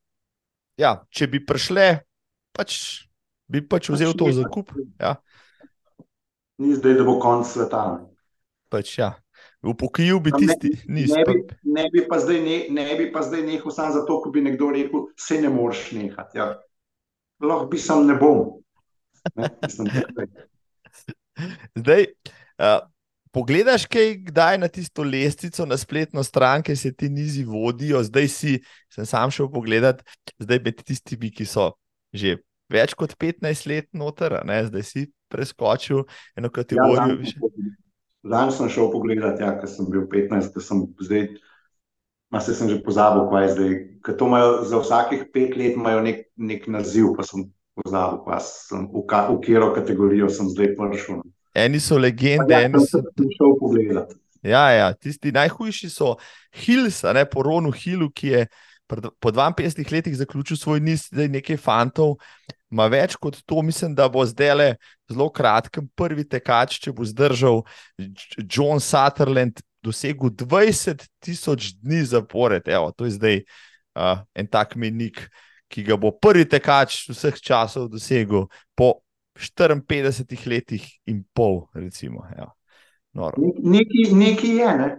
Ja, 0.82 0.98
če 1.10 1.28
bi 1.32 1.40
prišle, 1.46 1.88
pač 2.56 2.78
bi 3.48 3.62
pač 3.64 3.90
vzel 3.94 4.12
pač 4.12 4.20
to 4.20 4.32
za 4.36 4.48
kup. 4.52 4.74
Ja. 5.00 5.16
Ni 6.60 6.76
zdaj, 6.76 6.98
da 7.00 7.06
bo 7.08 7.18
konc 7.24 7.48
sveta. 7.48 7.84
Pač, 8.72 8.98
ja. 9.00 9.14
Upokojil 9.66 10.20
bi 10.22 10.32
tisti, 10.36 10.72
ki 10.78 10.92
ni 10.94 11.06
smel. 11.10 11.42
Ne 11.76 11.88
bi 11.94 12.04
pa 12.10 12.20
zdaj, 12.22 12.40
ne, 12.44 12.58
ne 12.76 12.86
bi 13.00 13.08
pa 13.14 13.24
zdaj 13.26 13.44
nehal 13.48 13.74
samo 13.74 13.96
zato, 13.96 14.20
ker 14.24 14.34
bi 14.36 14.44
nekdo 14.46 14.70
rekel, 14.74 15.08
se 15.20 15.40
ne 15.42 15.50
moreš 15.50 15.90
nehati. 15.98 16.40
Ja. 16.40 16.52
Lahko 17.44 17.70
bi 17.72 17.82
sam 17.82 18.06
ne 18.08 18.18
bom. 18.20 18.46
Ne? 19.36 19.50
zdaj, 21.82 22.06
uh, 22.62 22.84
pogledaš, 23.36 23.86
kaj 23.92 24.14
kdaj 24.30 24.60
na 24.64 24.70
tisto 24.72 25.04
lestvico, 25.04 25.66
na 25.68 25.78
spletno 25.78 26.24
stran, 26.24 26.64
ki 26.64 26.76
se 26.80 26.94
ti 26.96 27.10
nizi 27.12 27.44
vodijo, 27.44 28.00
zdaj 28.04 28.28
si, 28.32 28.60
sem 28.94 29.06
sam 29.06 29.32
šel 29.32 29.50
pogledat, 29.52 30.04
zdaj 30.40 30.62
med 30.64 30.84
tistimi, 30.84 31.34
ki 31.36 31.48
so 31.50 31.74
že 32.16 32.38
več 32.72 32.94
kot 32.96 33.18
15 33.20 33.68
let 33.68 33.90
noter, 33.92 34.40
ne? 34.48 34.62
zdaj 34.70 34.86
si 34.88 35.10
preskočil 35.28 36.06
eno 36.40 36.50
kategorijo. 36.54 37.20
Ja, 37.20 37.74
Zdaj 38.26 38.56
sem 38.56 38.72
šel 38.74 38.88
pogledat, 38.90 39.42
ja, 39.44 39.52
ker 39.60 39.70
sem 39.70 39.86
bil 39.92 40.08
15, 40.10 40.48
ker 40.56 40.64
sem 40.64 40.80
zdaj, 40.98 41.28
ma 42.34 42.40
se 42.42 42.56
sem 42.58 42.72
že 42.72 42.80
pozabil, 42.82 43.28
kaj 43.30 43.44
je 43.44 43.52
zdaj. 43.52 43.76
Ker 44.08 44.18
to 44.18 44.30
imajo 44.32 44.56
za 44.66 44.80
vsakih 44.82 45.28
pet 45.34 45.54
let 45.60 45.78
imajo 45.78 46.02
nek, 46.08 46.24
nek 46.34 46.66
naziv, 46.72 47.12
pa 47.20 47.28
sem 47.28 47.46
pozabil, 47.78 48.24
sem, 48.42 48.88
v, 48.90 49.04
ka, 49.06 49.28
v 49.30 49.38
katero 49.44 49.70
kategorijo 49.76 50.32
sem 50.34 50.50
zdaj 50.50 50.74
prišel. 50.80 51.22
Eni 51.56 51.80
so 51.80 51.98
legende, 51.98 52.54
ja, 52.54 52.66
eni 52.68 52.82
so. 52.84 53.02
Šel 53.16 53.58
pogledat. 53.60 54.14
Ja, 54.46 54.70
ja, 54.70 54.94
tisti 54.94 55.32
najhujši 55.34 55.90
so 55.90 56.16
Hills, 56.54 57.02
ne 57.16 57.24
po 57.26 57.42
Ronu 57.44 57.72
Hillu, 57.74 58.12
ki 58.14 58.28
je 58.28 58.42
po 58.86 59.32
52 59.32 59.92
letih 59.92 60.18
zaključil 60.18 60.58
svoj 60.58 60.80
niz, 60.80 61.08
zdaj 61.10 61.32
nekaj 61.34 61.58
fantov, 61.58 62.20
ima 62.70 62.86
več 62.92 63.16
kot 63.18 63.40
to, 63.46 63.62
mislim, 63.66 63.96
da 63.98 64.06
bo 64.12 64.26
zdaj 64.26 64.54
le 64.56 64.68
zelo 65.10 65.30
kratkem 65.34 65.88
prvi 65.98 66.28
tekač, 66.30 66.78
če 66.84 66.94
bo 66.94 67.08
zdržal 67.08 67.64
John 68.44 68.84
Sutherland, 68.84 69.64
dosegel 69.86 70.34
20 70.34 71.06
tisoč 71.24 71.76
dni 71.82 72.04
zapored. 72.10 72.68
Evo, 72.68 72.92
to 72.92 73.06
je 73.06 73.16
zdaj 73.18 73.42
uh, 73.96 74.22
en 74.36 74.50
tak 74.50 74.76
menik, 74.76 75.28
ki 75.70 75.86
ga 75.86 75.98
bo 75.98 76.12
prvi 76.12 76.46
tekač 76.50 77.06
vseh 77.10 77.38
časov 77.42 77.90
dosegel 77.94 78.48
po 78.78 79.05
54 79.36 80.48
letih 80.48 80.86
in 81.06 81.24
pol, 81.34 81.68
recimo. 81.74 82.24
Nekaj 83.14 84.50
je, 84.50 84.78
ne? 84.78 84.90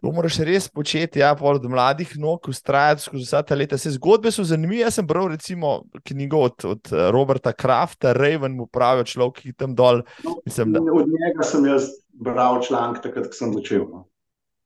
To 0.00 0.12
moraš 0.12 0.38
res 0.44 0.66
početi, 0.68 1.20
ja, 1.20 1.32
od 1.40 1.64
mladih 1.68 2.12
nog, 2.20 2.48
ustrajati 2.48 3.02
skozi 3.02 3.24
vsa 3.24 3.42
ta 3.44 3.56
leta. 3.56 3.78
Se 3.78 3.92
zgodbe 3.96 4.32
so 4.32 4.44
zanimive. 4.44 4.82
Jaz 4.82 4.96
sem 4.96 5.06
bral, 5.08 5.28
recimo, 5.32 5.82
knjigo 6.04 6.40
od, 6.48 6.64
od 6.64 6.92
eh, 6.92 7.08
Roberta 7.12 7.52
Krafta, 7.52 8.12
Raven, 8.16 8.56
mu 8.56 8.66
pravijo 8.66 9.04
človek, 9.04 9.42
ki 9.44 9.52
tam 9.56 9.74
dol. 9.76 10.02
No, 10.24 10.36
mislim, 10.44 10.72
da... 10.76 10.80
Od 10.80 11.08
njega 11.08 11.48
sem 11.48 11.66
jaz 11.68 11.90
bral 12.12 12.62
članek, 12.64 13.02
takrat, 13.04 13.28
ko 13.28 13.36
sem 13.36 13.52
začel. 13.56 13.84
No. 13.88 14.06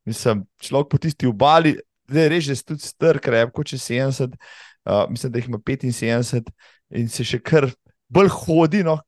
Mislim, 0.06 0.44
človek 0.62 0.90
po 0.90 1.02
tisti 1.02 1.30
obali, 1.30 1.76
da 2.10 2.26
je 2.26 2.30
res, 2.30 2.50
da 2.50 2.58
je 2.58 2.66
tudi 2.74 2.86
strk, 2.86 3.22
krepko 3.24 3.64
čez 3.66 3.86
70, 3.86 4.34
uh, 4.34 5.04
mislim, 5.10 5.32
da 5.32 5.42
jih 5.42 5.48
ima 5.48 5.58
75 5.58 6.50
in 6.94 7.08
se 7.08 7.26
še 7.26 7.40
kar 7.42 7.70
bolj 8.14 8.30
hodi, 8.32 8.82
no, 8.86 8.98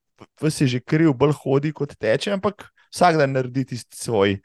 vse 0.42 0.66
je 0.66 0.76
že 0.76 0.80
kriv, 0.84 1.12
bolj 1.18 1.36
hodi 1.42 1.72
kot 1.76 1.94
teče, 1.98 2.34
ampak 2.36 2.68
vsak 2.90 3.20
dan 3.20 3.36
naredi 3.36 3.66
tisti 3.72 3.98
svoj 3.98 4.40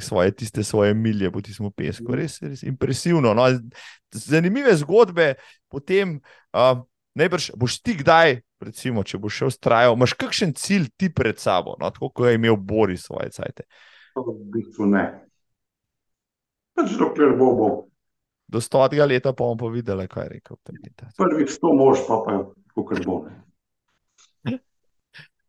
svoje, 0.00 0.32
tiste 0.34 0.64
svoje 0.64 0.94
milje 0.94 1.30
po 1.30 1.40
tistem 1.40 1.70
pesku. 1.72 2.14
Res, 2.14 2.40
res 2.42 2.62
impresivno. 2.66 3.34
No. 3.34 3.46
Zanimive 4.10 4.74
zgodbe, 4.76 5.34
potem 5.70 6.18
uh, 6.52 6.82
najbrž 7.14 7.52
boš 7.56 7.78
ti 7.82 7.96
kdaj, 8.00 8.40
recimo, 8.66 9.04
če 9.04 9.20
boš 9.22 9.42
šel 9.42 9.52
strajal, 9.54 9.96
imaš 9.96 10.16
kakšen 10.18 10.56
cilj 10.56 10.90
ti 10.96 11.10
pred 11.12 11.38
sabo, 11.38 11.76
no, 11.80 11.90
tako 11.92 12.10
kot 12.10 12.30
je 12.30 12.40
imel 12.40 12.56
Boris 12.56 13.06
svoje 13.06 13.30
cajte. 13.36 13.68
V 14.16 14.36
bistvu 14.52 14.88
ne. 14.90 15.04
Pač 16.76 16.96
dokler 16.98 17.36
bo 17.36 17.52
bo. 17.56 17.70
Do 18.46 18.60
stotega 18.62 19.06
leta 19.08 19.32
pa 19.34 19.44
bomo 19.44 19.70
videli, 19.74 20.06
kaj 20.08 20.24
je 20.24 20.32
rekel. 20.36 20.58
Prvih 21.18 21.50
sto 21.50 21.72
mož 21.76 22.04
pa 22.08 22.22
pa 22.24 22.36
je, 22.36 22.44
kako 22.74 23.02
bo. 23.04 23.16
Ne. 23.26 23.42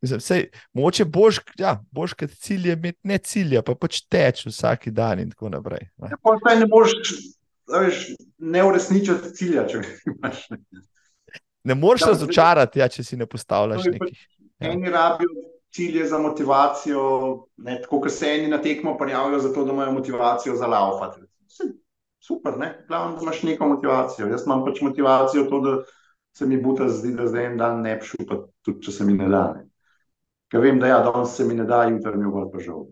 Mislim, 0.01 0.21
sej, 0.21 0.43
moče 0.77 1.05
boš, 1.05 1.39
ja, 1.57 1.77
boš 1.91 2.13
kot 2.13 2.33
cilj 2.37 2.69
je 2.69 2.77
imeti 2.77 2.99
ne 3.09 3.17
cilja, 3.17 3.63
pa 3.65 3.73
pač 3.75 4.03
teč 4.05 4.45
vsak 4.45 4.89
dan 4.93 5.23
in 5.23 5.31
tako 5.33 5.49
naprej. 5.49 5.87
Ne, 5.97 6.11
ja, 6.13 6.55
ne 6.59 6.67
moreš 6.69 7.17
ne 8.37 8.63
uresničiti 8.63 9.33
cilja, 9.35 9.65
če 9.67 9.81
imaš. 10.13 10.47
Ne, 11.67 11.75
moreš 11.75 12.05
ja, 12.05 12.13
razočarati, 12.13 12.79
ja, 12.79 12.87
če 12.87 13.03
si 13.03 13.17
ne 13.19 13.27
postavljaš 13.27 13.83
pač 13.83 13.97
nekih. 13.97 14.25
Ja. 14.57 14.71
Eni 14.71 14.89
rabijo 14.93 15.47
cilje 15.73 16.05
za 16.07 16.17
motivacijo, 16.17 17.01
ne, 17.57 17.81
tako 17.83 17.99
kot 18.05 18.13
se 18.13 18.29
eni 18.37 18.47
na 18.47 18.61
tekmo 18.61 18.95
prijavijo, 18.97 19.39
zato 19.39 19.65
da 19.65 19.73
imajo 19.73 19.91
motivacijo 19.91 20.55
za 20.55 20.67
laufati. 20.67 21.21
Super, 22.23 22.57
ne, 22.57 22.85
glavno, 22.87 23.15
da 23.15 23.21
imaš 23.21 23.43
neko 23.43 23.67
motivacijo. 23.67 24.27
Jaz 24.27 24.45
imam 24.45 24.65
pač 24.65 24.81
motivacijo 24.81 25.43
to, 25.51 25.59
da 25.61 25.75
se 26.37 26.45
mi 26.45 26.57
buta 26.61 26.89
zdi, 26.89 27.13
da 27.15 27.27
zdaj 27.27 27.45
en 27.51 27.57
dan 27.57 27.81
ne 27.81 27.97
pšu, 27.99 28.25
pa 28.29 28.39
tudi 28.65 28.87
če 28.87 28.91
se 28.91 29.05
mi 29.05 29.13
ne 29.13 29.29
da. 29.29 29.43
Ne. 29.57 29.66
Ker 30.51 30.63
vem, 30.63 30.79
da 30.79 30.87
ja, 30.87 30.99
danes 31.03 31.35
se 31.35 31.45
mi 31.45 31.53
ne 31.53 31.65
da, 31.67 31.83
jutri 31.89 32.17
mi 32.17 32.31
bo 32.31 32.45
pa 32.51 32.59
žal. 32.63 32.85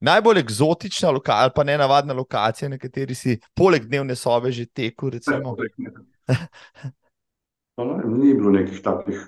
Najbolj 0.00 0.40
eksotična 0.40 1.10
lokacija, 1.10 1.52
pa 1.56 1.64
ne 1.64 1.76
navadna 1.78 2.14
lokacija, 2.14 2.68
na 2.68 2.78
kateri 2.78 3.14
si 3.14 3.38
poleg 3.54 3.84
dnevne 3.88 4.16
sobe 4.16 4.52
že 4.52 4.66
tekel. 4.66 5.10
no, 7.76 7.84
ni 8.04 8.34
bilo 8.34 8.50
nekih 8.50 8.80
takih. 8.82 9.20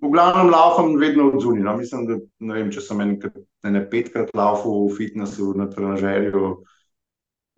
V 0.00 0.10
glavnem 0.12 0.50
laufam 0.52 0.96
vedno 0.96 1.30
od 1.32 1.40
zunaj. 1.42 1.62
No. 1.62 1.76
Mislim, 1.76 2.06
da 2.06 2.18
ne 2.40 2.54
vem, 2.54 2.70
če 2.70 2.80
sem 2.84 3.00
enkrat, 3.02 3.38
ne 3.66 3.82
petkrat 3.90 4.30
laufal 4.36 4.86
v 4.86 4.96
fitnessu, 4.96 5.52
na 5.58 5.66
trenažerju. 5.70 6.52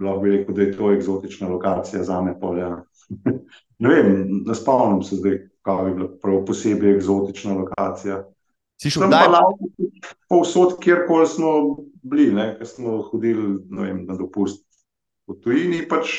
Lahko 0.00 0.22
bi 0.22 0.30
rekel, 0.32 0.54
da 0.56 0.62
je 0.62 0.76
to 0.78 0.92
eksotična 0.94 1.48
lokacija 1.50 2.02
za 2.04 2.22
me. 2.24 2.36
Ja. 2.56 2.84
ne 3.84 3.88
vem, 3.94 4.14
ne 4.46 4.54
spomnim 4.56 5.02
se 5.04 5.18
zdaj, 5.20 5.40
kaj 5.66 5.84
bi 5.84 5.96
bila 5.98 6.08
prav 6.22 6.44
posebej 6.48 6.96
eksotična 6.96 7.58
lokacija. 7.58 8.22
Si 8.80 8.90
šel 8.90 9.10
kdaj? 9.10 9.28
Povsod, 10.28 10.78
kjerkoli 10.80 11.26
smo 11.28 11.52
bili, 12.02 12.32
ker 12.58 12.66
smo 12.66 13.02
hodili 13.10 13.58
vem, 13.68 14.06
na 14.08 14.16
dopust 14.16 14.64
v 15.28 15.36
tujini. 15.42 15.82
Pač 15.88 16.14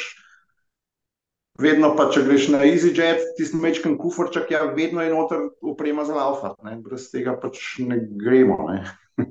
vedno, 1.62 1.96
pa, 1.98 2.12
če 2.14 2.22
greš 2.28 2.52
na 2.54 2.62
EasyJet, 2.68 3.34
tisti 3.40 3.58
mečken 3.58 3.98
kufrček, 3.98 4.52
ja, 4.54 4.68
vedno 4.78 5.02
je 5.02 5.14
noter 5.14 5.48
uprema 5.66 6.06
za 6.06 6.18
laufat. 6.20 6.60
Ne? 6.68 6.78
Brez 6.86 7.10
tega 7.14 7.34
pač 7.42 7.80
ne 7.82 7.98
gremo. 7.98 8.60
Ne? 8.70 8.84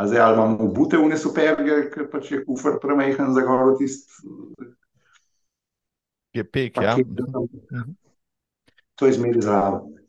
A 0.00 0.06
zdaj 0.08 0.20
ali 0.24 0.36
imamo 0.38 0.68
bute 0.72 1.00
v 1.00 1.08
nesuperge, 1.12 1.78
ker 1.92 2.10
pač 2.12 2.30
je 2.32 2.42
kufr 2.44 2.76
premehen 2.80 3.32
za 3.36 3.44
goro 3.44 3.72
tisti. 3.80 4.20
Je 6.36 6.44
pek, 6.44 6.76
ja. 6.80 6.92
Mhm. 6.96 7.96
To 9.00 9.08
je 9.08 9.16
zmeri 9.16 9.40
zraven 9.40 9.99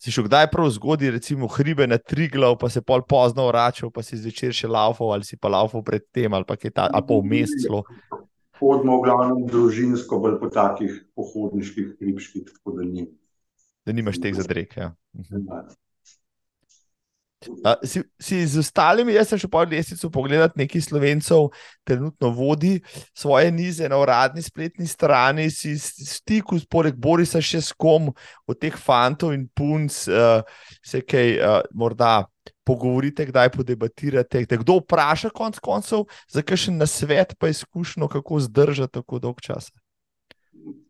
si 0.00 0.12
šel 0.12 0.24
kdaj 0.24 0.48
prav 0.52 0.70
zgodaj, 0.72 1.10
recimo 1.18 1.48
hribe 1.48 1.86
na 1.86 1.98
tri 1.98 2.28
glav, 2.32 2.56
pa 2.60 2.70
se 2.72 2.80
pol 2.80 3.02
pozno 3.08 3.46
vračal, 3.50 3.90
pa 3.92 4.02
si 4.02 4.16
zvečer 4.16 4.54
še 4.56 4.68
laufal 4.68 5.12
ali 5.12 5.28
si 5.28 5.36
pa 5.36 5.52
laufal 5.52 5.84
pred 5.84 6.06
tem 6.12 6.32
ali 6.32 6.48
pa 6.48 6.56
kaj 6.56 6.72
ta, 6.72 6.88
ali 6.88 7.04
pa 7.04 7.18
v 7.20 7.28
mestu. 7.34 7.82
Hodimo 8.60 8.98
v 9.00 9.04
glavnem 9.04 9.44
družinsko, 9.48 10.20
bolj 10.20 10.40
po 10.40 10.48
takih 10.52 10.96
pohodniških 11.16 11.94
hribških, 12.00 12.48
tako 12.48 12.76
da 12.76 12.88
ni. 12.88 13.06
Da 13.84 13.92
nimaš 13.96 14.20
teh 14.20 14.36
zadrek. 14.36 14.76
Ja. 14.76 14.92
Mhm. 15.16 15.46
Uh, 17.40 17.72
si, 17.88 18.02
si 18.20 18.44
z 18.44 18.60
ostalimi, 18.60 19.14
jaz 19.16 19.30
sem 19.32 19.38
še 19.40 19.48
po 19.48 19.62
lesici 19.64 20.08
pogledal, 20.12 20.50
nekaj 20.60 20.82
slovencev 20.84 21.46
trenutno 21.88 22.28
vodi 22.36 22.74
svoje 23.16 23.48
nize 23.48 23.88
na 23.88 23.96
uradni 23.96 24.44
spletni 24.44 24.84
strani, 24.84 25.46
si 25.48 25.72
stiku, 25.80 26.58
poleg 26.68 26.98
Borisa, 27.00 27.40
še 27.40 27.62
s 27.64 27.72
kom 27.72 28.10
od 28.44 28.60
teh 28.60 28.76
fantov 28.76 29.32
in 29.32 29.46
punc, 29.56 30.02
uh, 30.12 30.44
se 30.84 31.00
kaj 31.00 31.32
uh, 31.40 31.62
morda 31.72 32.26
pogovorite, 32.68 33.24
kdaj 33.32 33.54
podebatirate. 33.56 34.44
Kdo 34.60 34.82
vpraša, 34.82 35.30
konc 35.32 35.56
koncev, 35.64 36.04
za 36.28 36.44
kakšen 36.44 36.76
nasvet, 36.76 37.32
pa 37.40 37.48
izkušnjo, 37.48 38.10
kako 38.20 38.42
zdržati 38.44 39.00
tako 39.00 39.16
dolg 39.16 39.40
čas? 39.40 39.72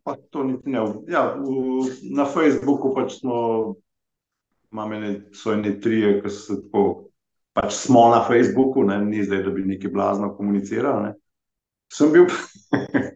Pa 0.03 0.17
to 0.35 0.43
ni 0.43 0.59
ne. 0.67 0.83
Ja, 1.07 1.31
v, 1.39 1.87
na 2.11 2.27
Facebooku 2.27 2.91
pač 2.91 3.21
smo 3.23 3.79
imam 4.71 4.93
ene, 4.93 5.11
so 5.35 5.53
ene 5.53 5.75
tri, 5.79 6.01
ki 6.21 6.31
so 6.31 6.57
tako, 6.61 6.83
pač 7.57 7.73
smo 7.75 8.07
na 8.13 8.21
Facebooku, 8.27 8.85
ne, 8.87 8.99
ni 9.05 9.23
zdaj, 9.23 9.43
da 9.47 9.53
bi 9.55 9.65
nekaj 9.67 9.91
blazno 9.91 10.31
komunicirali. 10.37 11.11
Sem 11.91 12.13
bil, 12.13 12.29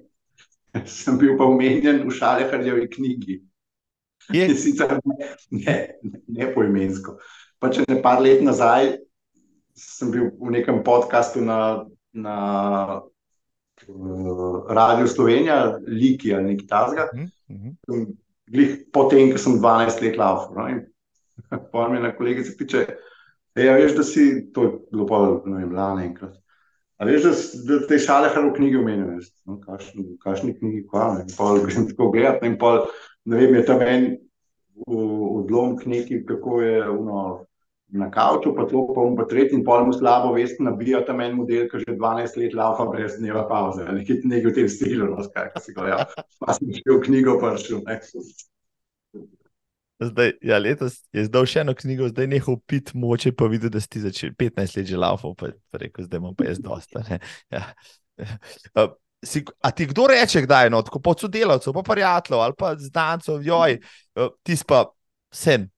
sem 1.00 1.18
bil 1.22 1.38
pa 1.40 1.48
omenjen 1.48 2.04
v 2.04 2.14
Šaleharjevi 2.16 2.90
knjigi. 2.98 3.40
Sicer 4.58 4.98
ne, 5.06 5.32
ne, 5.54 5.76
ne 6.28 6.52
poimensko. 6.54 7.20
Pa 7.62 7.70
če 7.72 7.86
ne 7.88 8.02
par 8.04 8.20
let 8.24 8.42
nazaj 8.44 8.96
sem 9.76 10.12
bil 10.12 10.32
v 10.40 10.56
nekem 10.56 10.82
podkastu 10.88 11.44
na, 11.44 11.84
na 12.16 12.36
uh, 13.88 14.66
Radio 14.72 15.08
Slovenija, 15.08 15.78
Liki 15.88 16.34
ali 16.34 16.56
nekaj 16.56 16.68
tasga. 16.68 17.10
Mm 17.14 17.30
-hmm. 17.50 18.16
Potem, 18.94 19.32
ko 19.32 19.38
sem 19.38 19.60
12 19.60 20.02
let 20.02 20.18
laufal. 20.18 20.56
No, 20.56 20.82
Pa 21.72 21.88
mi 21.92 22.00
na 22.00 22.14
kolegici 22.16 22.56
piče, 22.58 22.86
ja, 23.56 23.76
veš, 23.78 23.96
da 23.98 24.04
si 24.04 24.26
to 24.54 24.68
bilo 24.92 25.08
pa 25.08 25.22
lani 25.76 26.10
enkrat. 26.10 26.36
A 26.98 27.08
veš, 27.08 27.26
da, 27.26 27.32
da 27.70 27.80
te 27.88 28.00
šale 28.00 28.30
haro 28.32 28.52
v 28.52 28.56
knjigi 28.60 28.80
omenil, 28.80 29.24
no, 29.48 29.58
kakšni, 29.64 30.06
kakšni 30.24 30.54
knjigi, 30.60 30.86
kva, 30.92 31.10
ne, 31.18 31.26
pol 31.36 31.60
grem 31.66 31.88
tako 31.90 32.12
gledati, 32.14 32.52
in 32.52 32.56
pol, 32.60 32.86
ne 33.26 33.42
vem, 33.42 33.58
je 33.60 33.66
tam 33.68 33.84
en 33.84 34.08
odlom 34.86 35.76
knjigi, 35.80 36.24
kako 36.28 36.62
je, 36.64 36.80
ono, 36.90 37.26
na 37.96 38.10
kavču, 38.12 38.56
pa 38.56 38.66
to 38.66 38.88
pa 38.88 38.94
bom 38.94 39.16
pa 39.16 39.26
tretji 39.30 39.60
in 39.60 39.64
pol 39.64 39.86
mu 39.86 39.94
slabo 39.94 40.34
vest 40.34 40.60
nabija 40.60 41.04
tam 41.06 41.22
en 41.22 41.36
model, 41.38 41.68
ki 41.70 41.84
že 41.84 41.96
12 42.00 42.40
let 42.42 42.56
laufa 42.58 42.86
brez 42.90 43.20
dneva 43.20 43.46
pauze. 43.50 43.86
Nekaj, 43.86 44.24
nekaj 44.24 44.52
v 44.52 44.56
tem 44.56 44.70
stilu, 44.70 45.12
no, 45.12 45.24
skaj, 45.24 45.52
si 45.62 45.76
ga, 45.76 45.88
ja. 45.92 46.00
Pa 46.42 46.58
sem 46.58 46.74
še 46.74 46.90
v 46.90 47.00
knjigo 47.06 47.38
prišel, 47.42 47.84
ne. 47.86 48.00
Zdaj, 50.00 50.34
ja, 50.44 50.58
letos 50.60 50.98
je 51.16 51.24
zdal 51.30 51.46
še 51.48 51.62
eno 51.64 51.72
knjigo, 51.78 52.10
zdaj 52.12 52.28
nehal 52.28 52.58
pit, 52.68 52.92
moče 53.00 53.32
pa 53.38 53.48
videti, 53.48 53.72
da 53.78 53.80
si 53.80 54.02
začel 54.04 54.34
15 54.36 54.76
let 54.76 54.90
že 54.90 55.00
laufal, 55.00 55.36
pa, 55.40 55.54
pa 55.72 55.80
rekel, 55.80 56.04
zdaj 56.08 56.20
imam 56.20 56.36
pa 56.36 56.50
jaz 56.50 56.60
dosta. 56.64 57.04
Ne. 57.10 57.20
Ja. 57.54 57.64
Uh, 58.76 58.92
si, 59.24 59.44
a 59.64 59.72
ti 59.72 59.88
kdo 59.88 60.10
reče, 60.12 60.44
kdaj 60.44 60.68
je 60.68 60.74
no, 60.74 60.82
tako 60.84 61.00
po 61.04 61.16
sodelavcu, 61.20 61.74
pa 61.76 61.84
prijatelju 61.88 62.42
ali 62.44 62.58
pa 62.58 62.74
znancov, 62.80 63.40
joj, 63.44 63.80
uh, 64.20 64.36
ti 64.44 64.60
pa 64.68 64.84
sem, 65.32 65.70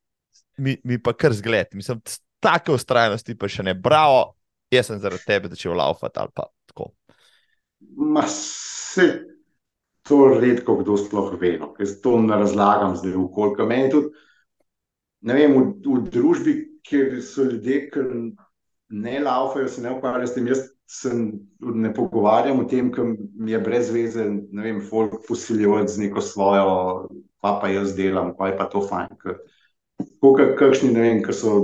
mi, 0.58 0.78
mi 0.84 0.98
pa 1.02 1.14
kar 1.14 1.34
zgled. 1.38 1.78
Mislim, 1.78 2.02
take 2.42 2.74
ustrajnosti 2.74 3.38
pa 3.38 3.50
še 3.50 3.70
ne. 3.70 3.78
Bravo, 3.78 4.34
jaz 4.74 4.90
sem 4.90 5.02
zaradi 5.02 5.26
tebe 5.30 5.54
začel 5.54 5.78
laufati 5.78 6.22
ali 6.22 6.34
pa 6.34 6.50
tako. 6.66 6.92
Ma 7.98 8.26
se 8.28 9.37
to 10.08 10.40
redko 10.40 10.78
kdo 10.82 10.98
sploh 10.98 11.34
ve. 11.42 11.58
No. 11.60 11.74
Jaz 11.80 12.00
to 12.02 12.18
ne 12.22 12.38
razlagam 12.40 12.96
zdaj, 12.96 13.14
koliko 13.34 13.66
meni 13.66 13.92
tudi. 13.92 14.14
Ne 15.28 15.34
vem, 15.34 15.56
v, 15.58 15.94
v 15.98 16.10
družbi, 16.14 16.56
kjer 16.88 17.18
so 17.26 17.48
ljudje, 17.48 17.88
ki 17.92 18.06
ne 18.90 19.20
laufajo, 19.20 19.68
se 19.68 19.82
ne 19.82 19.92
ukvarjajo 19.96 20.28
s 20.28 20.36
tem. 20.36 20.48
Jaz 20.48 20.62
se 20.88 21.12
ne 21.60 21.94
pogovarjam 21.94 22.60
o 22.60 22.68
tem, 22.70 22.92
mi 23.36 23.52
je 23.52 23.60
brez 23.60 23.90
veze, 23.92 24.24
ne 24.28 24.64
vem, 24.64 24.80
folk 24.82 25.20
posiljevati 25.28 25.92
z 25.92 26.06
neko 26.06 26.22
svojo, 26.22 27.08
pa 27.44 27.58
pa 27.62 27.68
jaz 27.74 27.96
delam, 27.98 28.32
pa 28.38 28.48
je 28.48 28.58
pa 28.58 28.70
to 28.72 28.82
fajn. 28.88 29.18
Ker, 29.20 30.54
kakšni, 30.60 30.94
ne 30.94 31.04
vem, 31.04 31.20
ki 31.26 31.36
so 31.36 31.58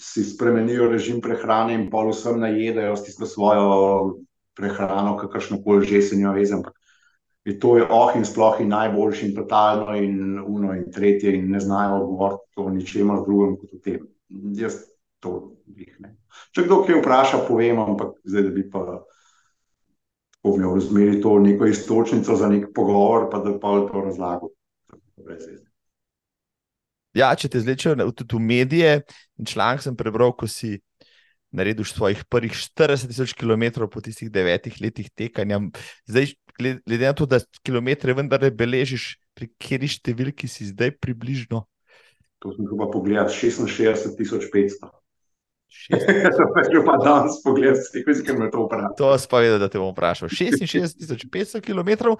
si 0.00 0.24
spremenijo 0.24 0.88
režim 0.90 1.20
prehrane 1.22 1.74
in 1.76 1.90
pol 1.90 2.10
vsem 2.10 2.40
najedajo 2.40 2.96
s 2.96 3.04
tisto 3.04 3.28
svojo 3.28 3.66
prehrano, 4.56 5.16
kakršno 5.18 5.60
koli 5.62 5.86
že 5.86 6.02
se 6.02 6.16
njo 6.16 6.32
veze. 6.32 6.54
Ampak 6.54 6.74
je 7.44 7.58
to 7.60 7.76
je 7.76 7.86
oh 7.90 8.16
in 8.16 8.24
sploh 8.24 8.60
in 8.60 8.68
najboljši 8.68 9.26
in 9.26 9.34
totalno 9.36 9.96
in 9.96 10.40
uno 10.40 10.72
in 10.74 10.90
tretje 10.92 11.34
in 11.36 11.50
ne 11.50 11.60
znajo 11.60 12.06
govoriti 12.06 12.56
o 12.56 12.70
ničemer 12.70 13.20
drugem 13.26 13.56
kot 13.60 13.72
o 13.72 13.78
tem. 13.84 14.06
Jaz 14.56 14.80
to 15.20 15.52
jih 15.76 15.96
ne. 16.00 16.16
Če 16.54 16.64
kdo 16.64 16.82
kaj 16.86 17.00
vpraša, 17.00 17.44
povem, 17.48 17.78
ampak 17.78 18.16
zdaj, 18.24 18.48
da 18.48 18.50
bi 18.54 18.64
pa 18.70 18.84
tako 20.34 20.56
imel 20.56 20.74
v 20.76 20.80
zmeri 20.84 21.20
to 21.22 21.38
neko 21.40 21.68
istočnico 21.70 22.36
za 22.36 22.48
nek 22.48 22.72
pogovor, 22.74 23.28
pa 23.32 23.40
da 23.44 23.54
pa 23.60 23.76
to 23.90 24.02
razlago. 24.04 24.50
Ja, 27.14 27.30
če 27.38 27.48
te 27.48 27.60
zlečejo 27.62 28.10
tudi 28.10 28.36
v 28.36 28.40
medije, 28.42 28.94
in 29.38 29.46
članek 29.46 29.84
sem 29.84 29.96
prebral, 29.96 30.34
ko 30.34 30.48
si 30.50 30.80
naredil 31.54 31.86
svojih 31.86 32.24
prvih 32.30 32.52
40 32.52 33.10
tisoč 33.10 33.34
km 33.38 33.86
po 33.86 34.02
tistih 34.02 34.30
devetih 34.32 34.76
letih 34.82 35.10
tekanja. 35.14 35.60
Zdaj, 36.10 36.34
glede 36.58 37.06
na 37.06 37.14
to, 37.14 37.26
da 37.30 37.40
kilometre 37.62 38.14
vendar 38.14 38.42
ne 38.42 38.50
beležiš, 38.50 39.14
pri 39.34 39.50
kateri 39.58 39.90
številki 39.90 40.50
si 40.50 40.68
zdaj 40.70 40.94
približno? 41.02 41.64
To 42.44 42.52
sem 42.54 42.68
pa 42.68 42.90
pogledal, 42.92 43.30
66 43.32 44.14
tisoč 44.18 44.50
500. 44.52 44.92
Če 45.74 46.80
pa 46.86 46.94
danes 47.02 47.40
pogledaj, 47.42 48.04
kaj 48.04 48.36
me 48.38 48.50
to 48.52 48.66
vpraša. 48.68 48.92
To 49.00 49.10
si 49.18 49.30
pa 49.30 49.40
vedel, 49.42 49.58
da 49.62 49.70
te 49.72 49.80
bom 49.82 49.90
vprašal. 49.94 50.30
66 50.30 51.26
500 51.32 51.64
km 51.64 52.14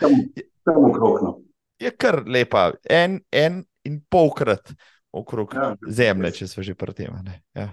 Tam 0.65 0.81
okrog. 0.81 1.23
No. 1.23 1.33
je 1.79 1.93
kar 1.93 2.23
lepa, 2.27 2.73
en, 2.91 3.21
en 3.31 3.63
in 3.85 4.01
polkrat 4.11 4.73
okrog 5.15 5.55
ja, 5.55 5.75
zemlje, 5.87 6.33
če 6.41 6.51
smo 6.51 6.65
že 6.67 6.75
pri 6.79 6.97
tem. 6.97 7.15
Ja. 7.55 7.69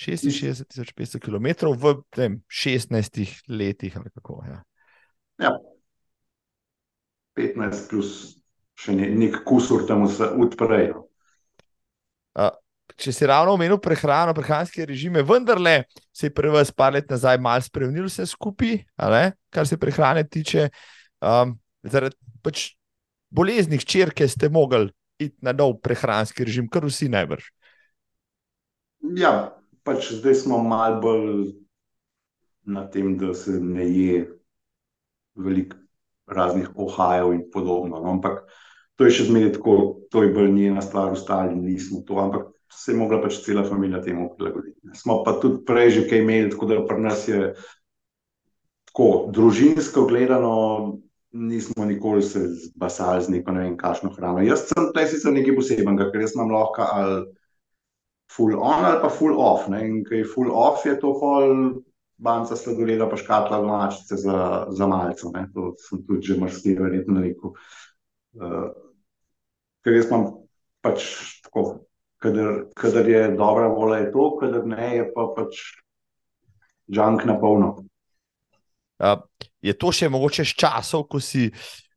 66 0.00 0.94
500 0.96 1.20
km 1.20 1.74
v 1.76 1.94
tem, 2.08 2.40
16 2.48 3.44
letih. 3.52 3.98
Kako, 4.14 4.40
ja. 4.48 4.62
Ja. 5.40 5.52
15 7.36 7.88
plus 7.90 8.40
še 8.80 8.96
ne, 8.96 9.10
nek 9.12 9.42
kusur 9.44 9.84
tam 9.88 10.06
odprej. 10.08 10.92
No. 10.96 11.06
Če 13.00 13.12
si 13.14 13.28
ravno 13.28 13.54
omenil 13.54 13.78
prehrano, 13.80 14.34
prehranske 14.36 14.84
režime, 14.88 15.22
vendarle 15.24 15.84
se 16.12 16.28
je 16.28 16.34
pri 16.34 16.50
vas 16.52 16.72
par 16.72 16.94
let 16.96 17.08
nazaj 17.12 17.38
malo 17.40 17.62
spremenil 17.64 18.08
vse 18.08 18.26
skupaj, 18.28 18.80
kar 19.52 19.68
se 19.68 19.78
prehrane 19.80 20.24
tiče. 20.26 20.68
Um, 21.20 21.54
zaradi 21.84 22.16
pač 22.44 22.70
bolezni 23.30 23.78
črke 23.78 24.26
ste 24.28 24.48
mogli 24.48 24.90
iti 25.20 25.36
na 25.44 25.52
nov 25.52 25.78
prehranski 25.84 26.44
režim, 26.48 26.68
kar 26.72 26.84
vsi 26.88 27.10
najbrž. 27.12 27.48
Ja, 29.16 29.59
pač 29.90 30.12
zdaj 30.14 30.34
smo 30.44 30.62
malo 30.62 31.00
bolj 31.02 31.30
na 32.70 32.86
tem, 32.86 33.16
da 33.18 33.34
se 33.34 33.58
ne 33.58 33.88
je 33.90 34.20
veliko 35.34 35.76
raznih 36.30 36.70
ohajev 36.78 37.32
in 37.34 37.42
podobno. 37.50 37.98
No? 37.98 38.14
Ampak 38.14 38.44
to 38.94 39.08
je 39.08 39.16
še 39.18 39.26
zmeraj 39.26 39.56
tako, 39.58 39.74
to 40.14 40.22
je 40.22 40.30
bolj 40.36 40.52
njena 40.54 40.84
stvar, 40.84 41.10
ostali 41.10 41.58
nismo 41.58 42.04
to. 42.06 42.20
Ampak 42.22 42.52
se 42.70 42.92
je 42.92 43.00
mogla 43.00 43.18
pač 43.18 43.40
cela 43.42 43.66
družina 43.66 43.98
temu 44.04 44.28
prilagoditi. 44.36 44.94
Smo 44.94 45.24
pa 45.26 45.34
tudi 45.42 45.64
prej 45.66 45.90
že 45.98 46.06
kaj 46.06 46.22
imeli, 46.22 46.54
tako 46.54 46.70
da 46.70 46.82
pri 46.86 47.02
nas 47.02 47.26
je 47.26 47.54
tako 48.92 49.10
družinsko 49.34 50.06
gledano 50.06 50.54
nismo 51.32 51.84
nikoli 51.84 52.22
se 52.22 52.40
zbasali 52.48 53.24
z 53.24 53.28
neko 53.28 53.52
ne 53.54 53.60
vem, 53.66 53.76
kakšno 53.78 54.10
hrano. 54.14 54.42
Jaz 54.42 54.66
sem 54.70 54.86
tukaj 54.86 55.06
sicer 55.10 55.34
nekaj 55.34 55.54
posebenega, 55.58 56.10
ker 56.10 56.26
jaz 56.26 56.34
imam 56.34 56.50
lahko 56.54 56.86
ali 56.86 57.20
full 58.36 58.56
on 58.56 58.84
ali 58.84 59.00
pa 59.02 59.08
full 59.08 59.38
off. 59.40 59.68
Ne? 59.68 59.84
In 59.86 60.02
kaj 60.04 60.22
je 60.22 60.28
full 60.34 60.52
off, 60.54 60.84
je 60.86 60.96
to 61.00 61.14
pol 61.20 61.80
banca 62.20 62.56
sladoleda 62.56 63.08
pa 63.08 63.16
škatla 63.16 63.60
domačice 63.62 64.16
za, 64.20 64.66
za 64.70 64.86
malce. 64.86 65.26
To 65.54 65.74
sem 65.78 66.04
tudi 66.06 66.32
že 66.32 66.38
marsikaj 66.40 66.82
verjetno 66.84 67.20
rekel. 67.24 67.54
Uh, 68.36 68.70
ker 69.84 69.96
jaz 69.96 70.10
imam 70.10 70.26
pač 70.84 71.06
tako, 71.44 71.86
kadar, 72.22 72.66
kadar 72.76 73.08
je 73.08 73.22
dobra 73.36 73.68
volja, 73.72 74.04
je 74.04 74.10
to, 74.12 74.26
kadar 74.40 74.66
ne, 74.68 74.90
je 75.00 75.06
pa 75.14 75.26
pač 75.36 75.62
junk 76.86 77.24
na 77.26 77.38
polno. 77.40 77.72
Uh, 79.00 79.16
je 79.64 79.74
to 79.74 79.90
še 79.92 80.10
mogoče 80.12 80.44
z 80.44 80.56
časov, 80.60 81.08
ko 81.08 81.20
si, 81.24 81.48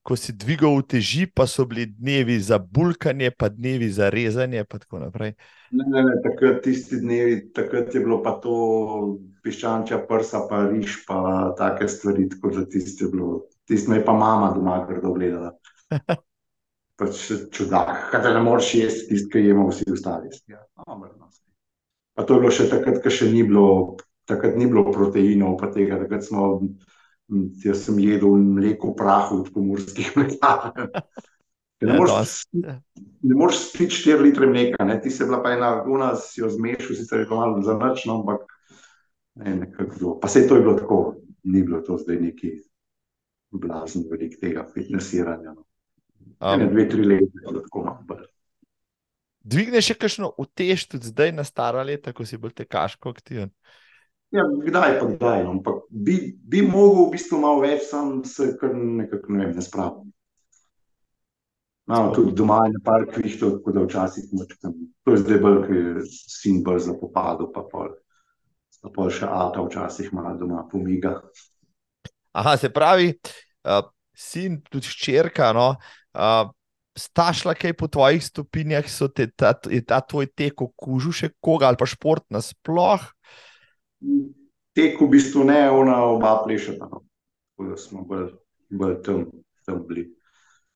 ko 0.03 0.15
si 0.19 0.33
dvigal 0.35 0.81
teži, 0.83 1.25
pa 1.31 1.47
so 1.47 1.65
bili 1.65 1.85
dnevi 1.87 2.35
za 2.39 2.57
bulkanje, 2.59 3.31
pa 3.31 3.49
dnevi 3.49 3.87
za 3.89 4.09
rezanje, 4.11 4.59
in 4.59 4.65
tako 4.67 4.99
naprej. 4.99 5.33
Ne, 5.71 5.85
ne, 5.87 6.03
ne, 6.03 6.17
takrat, 6.25 6.59
tisti 6.63 6.99
dnevi, 6.99 7.37
takrat 7.55 7.95
je 7.95 8.01
bilo 8.03 8.19
pa 8.23 8.35
to 8.43 8.57
piščančja, 9.43 10.03
prsa, 10.09 10.43
pa 10.49 10.65
riž, 10.67 10.99
pa 11.07 11.55
take 11.57 11.87
stvari. 11.87 12.27
Tako 12.35 12.51
da 12.57 12.65
tisti 12.67 13.07
je 13.07 13.09
bilo, 13.15 13.31
tisti 13.67 13.89
me 13.89 14.01
je 14.01 14.05
pa 14.05 14.13
mama 14.13 14.51
doma 14.55 14.83
grdo 14.89 15.15
gledala. 15.15 15.55
pač 16.99 17.23
čudak, 17.55 18.09
kaj 18.11 18.33
ne 18.35 18.41
moreš 18.45 18.73
jesti, 18.77 19.07
tisti, 19.09 19.29
ki 19.31 19.47
jemo 19.47 19.69
vsi 19.71 19.87
ostali. 19.91 20.33
Ja, 20.51 20.61
no, 20.83 20.99
pa 22.13 22.25
to 22.27 22.37
je 22.37 22.43
bilo 22.43 22.51
še 22.53 22.67
takrat, 22.71 22.99
ko 23.03 23.13
še 23.13 23.31
ni 23.31 23.45
bilo. 23.47 23.67
Takrat 24.23 24.53
ni 24.55 24.63
bilo 24.71 24.85
proteinov, 24.87 25.57
pa 25.59 25.67
tega, 25.67 25.97
takrat 25.99 26.23
smo 26.23 26.45
Jaz 27.63 27.85
sem 27.85 27.99
jedel 28.03 28.35
mleko 28.37 28.91
v 28.91 28.97
prahu 28.99 29.41
od 29.41 29.53
pomorskih 29.53 30.11
mlekarn. 30.17 30.89
Ne 31.83 33.35
moreš 33.35 33.57
spiti 33.69 33.95
4 33.95 34.21
litre 34.21 34.47
mleka, 34.47 34.85
ne? 34.85 35.01
ti 35.01 35.09
se 35.09 35.25
bila 35.25 35.41
pa 35.43 35.51
ena, 35.51 35.83
u 35.83 35.97
nas 35.97 36.33
jo 36.37 36.49
zmešal, 36.49 36.95
sicer 36.95 37.19
je 37.19 37.27
to 37.27 37.35
malo 37.35 37.61
za 37.61 37.77
noč, 37.77 38.05
no, 38.05 38.19
ampak 38.19 38.45
ne, 39.35 39.55
nekako. 39.55 40.19
Pa 40.19 40.27
se 40.27 40.47
to 40.47 40.55
je 40.55 40.61
bilo 40.61 40.75
tako, 40.79 41.15
ni 41.43 41.63
bilo 41.63 41.81
to 41.81 41.97
zdaj 41.97 42.19
neki 42.19 42.53
blazen 43.51 44.05
velik 44.11 44.39
tega 44.39 44.65
fitnessiranja. 44.73 45.53
No. 45.53 45.65
Um, 46.39 46.59
ne, 46.59 46.69
dve, 46.71 46.89
tri 46.89 47.03
leta 47.05 47.25
je 47.25 47.49
bilo 47.49 47.61
tako 47.61 47.83
malo. 47.83 48.23
Dvigneš 49.43 49.91
še 49.91 49.95
kakšno 49.99 50.31
utež 50.39 50.87
tudi 50.87 51.11
zdaj 51.11 51.33
na 51.35 51.43
stara 51.43 51.83
leta, 51.83 52.13
ko 52.15 52.25
si 52.25 52.39
bolj 52.39 52.55
tekaško 52.63 53.11
aktiven? 53.11 53.51
Ja, 54.33 54.43
kdaj 54.49 54.95
pa 54.99 55.05
kdaj, 55.05 55.43
no? 55.45 55.51
ampak 55.59 55.83
bi, 55.89 56.15
bi 56.41 56.63
mogel 56.65 57.05
v 57.05 57.13
bistvu 57.13 57.37
malo 57.43 57.61
več, 57.61 57.85
sam 57.85 58.23
se 58.25 58.55
kar 58.57 58.71
nekako 58.73 59.29
ne, 59.29 59.43
vem, 59.43 59.51
ne 59.53 59.61
spravim. 59.61 60.09
Imamo 61.85 62.13
tudi 62.15 62.33
doma 62.33 62.63
in 62.65 62.79
par 62.81 63.05
kvihtov, 63.11 63.59
tako 63.59 63.75
da 63.75 63.83
včasih 63.83 64.31
tam. 64.55 64.73
To 65.05 65.13
je 65.13 65.21
zdaj 65.21 65.39
bolj, 65.43 65.59
ker 65.67 65.77
je 65.77 66.05
sin 66.09 66.63
bolj 66.65 66.81
za 66.87 66.95
popadu, 66.97 67.51
pa 67.53 67.61
pol, 67.69 67.91
pa 68.81 68.89
pol 68.95 69.13
še 69.13 69.29
avto 69.29 69.67
včasih 69.67 70.09
malo 70.17 70.33
doma 70.39 70.63
pomiga. 70.71 71.19
Aha, 72.33 72.55
se 72.57 72.73
pravi, 72.73 73.11
uh, 73.69 73.83
sin, 74.17 74.63
tudi 74.71 74.89
ščerka, 74.89 75.51
no, 75.53 75.75
uh, 76.17 76.49
sta 76.97 77.29
šla 77.37 77.53
kaj 77.53 77.77
po 77.77 77.91
tvojih 77.91 78.23
stopinjah, 78.23 78.89
so 78.89 79.11
te 79.13 79.27
ta, 79.29 79.53
ta 79.61 80.01
tvoj 80.01 80.31
tek 80.33 80.65
okužil 80.65 81.13
še 81.13 81.35
koga 81.37 81.69
ali 81.69 81.77
pa 81.77 81.85
šport 81.85 82.25
nasploh? 82.33 83.05
Tek 84.73 85.01
v 85.01 85.09
bistvu 85.09 85.43
ne, 85.47 85.69
ona 85.71 86.03
oba 86.05 86.41
plešata. 86.45 86.89
No. 86.91 87.03
Tako 87.53 87.69
da 87.69 87.77
smo 87.77 88.03
bolj, 88.09 88.31
bolj 88.69 88.97
tam, 89.05 89.25
tam 89.65 89.85
bili. 89.87 90.07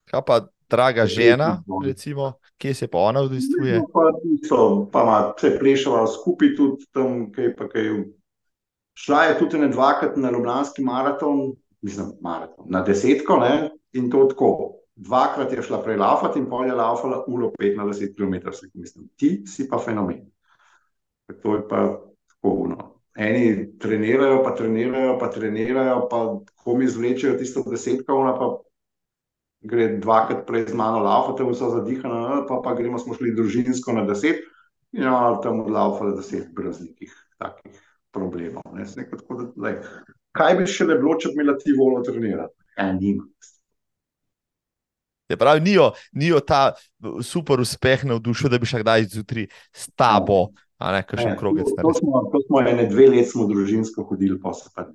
Kaj 0.07 0.21
pa, 0.27 0.41
draga 0.69 1.05
žena, 1.05 1.63
recimo, 1.85 2.33
kje 2.57 2.73
se 2.73 2.87
pa 2.87 2.97
ona 2.97 3.21
udejstvuje? 3.21 3.79
No, 3.79 3.87
pa, 3.93 4.11
so, 4.47 4.87
pa 4.91 5.03
ima 5.03 5.17
vse 5.37 5.57
plešava 5.59 6.07
skupaj 6.07 6.55
tudi 6.55 6.85
tam, 6.91 7.31
kaj 7.31 7.55
pa 7.55 7.69
kaj. 7.69 7.91
Šla 8.97 9.23
je 9.23 9.39
tudi 9.39 9.59
ne 9.61 9.67
dvakrat 9.69 10.17
na 10.17 10.31
Ljubljanski 10.31 10.83
maraton, 10.83 11.51
mislim, 11.81 12.15
maraton, 12.21 12.65
na 12.69 12.81
desetko, 12.81 13.37
ne, 13.37 13.69
in 13.93 14.11
to 14.11 14.25
tako. 14.31 14.73
Dvakrat 14.95 15.51
je 15.53 15.61
šla 15.61 15.83
prej 15.83 15.99
laufati 16.01 16.39
in 16.39 16.47
pol 16.49 16.65
je 16.65 16.73
laufala 16.73 17.23
uro 17.27 17.51
15 17.59 18.15
km, 18.15 18.49
mislim, 18.73 19.09
ti 19.15 19.43
si 19.45 19.67
pa 19.69 19.77
fenomen. 19.77 20.25
To 21.43 21.55
je 21.55 21.67
pa 21.69 21.83
tako, 22.27 22.67
no. 22.69 22.96
Eni 23.17 23.77
trenirajo, 23.81 24.43
pa 24.45 24.53
trenirajo, 24.55 25.17
pa 25.17 25.31
trenirajo, 25.33 26.01
pa 26.11 26.19
ko 26.61 26.75
mi 26.77 26.87
zvlečejo 26.87 27.37
tisto 27.39 27.63
desetko, 27.65 28.19
ona 28.21 28.35
pa 28.37 28.51
gre 29.65 29.87
dvakrat 29.97 30.45
prej 30.47 30.67
z 30.69 30.77
mano 30.77 31.01
laufati, 31.01 31.43
vse 31.43 31.71
zadihano, 31.73 32.45
pa, 32.49 32.61
pa 32.63 32.75
gremo, 32.77 32.99
smo 33.01 33.17
šli 33.17 33.33
družinsko 33.35 33.95
na 33.97 34.05
deset, 34.05 34.45
in 34.93 35.07
ja, 35.07 35.39
tam 35.43 35.63
odlaufali 35.65 36.15
deset 36.17 36.51
brez 36.55 36.79
nekih 36.83 37.13
takih 37.41 37.81
problemov. 38.13 38.63
Ne. 38.73 38.85
Nekaj, 38.85 39.19
tako, 39.19 39.41
da, 39.41 39.49
lej, 39.65 39.79
kaj 40.37 40.59
bi 40.59 40.69
še 40.69 40.87
ne 40.89 40.97
bilo, 41.01 41.17
če 41.17 41.33
bi 41.33 41.41
imela 41.41 41.57
ti 41.57 41.75
voljo 41.77 42.05
trenirati? 42.05 42.53
Ja, 42.77 42.91
nima. 42.93 43.25
Se 45.27 45.35
pravi, 45.35 45.59
nijo, 45.59 45.89
nijo 46.15 46.39
ta 46.39 46.71
super 47.23 47.59
uspeh 47.59 48.05
na 48.07 48.15
vdušju, 48.15 48.49
da 48.49 48.59
bi 48.61 48.69
še 48.69 48.79
kdaj 48.79 49.09
zjutraj 49.11 49.49
s 49.75 49.89
tabo, 49.91 50.53
a 50.79 50.93
ne 50.95 51.01
kakšen 51.03 51.35
krogec. 51.39 51.67
To, 51.73 51.83
to, 51.83 51.93
smo, 51.97 52.21
to 52.31 52.36
smo 52.47 52.61
ene 52.61 52.87
dve 52.89 53.09
let 53.11 53.29
smo 53.31 53.47
družinsko 53.47 54.03
hodili, 54.09 54.39
pa 54.41 54.53
se 54.53 54.69
pa, 54.75 54.87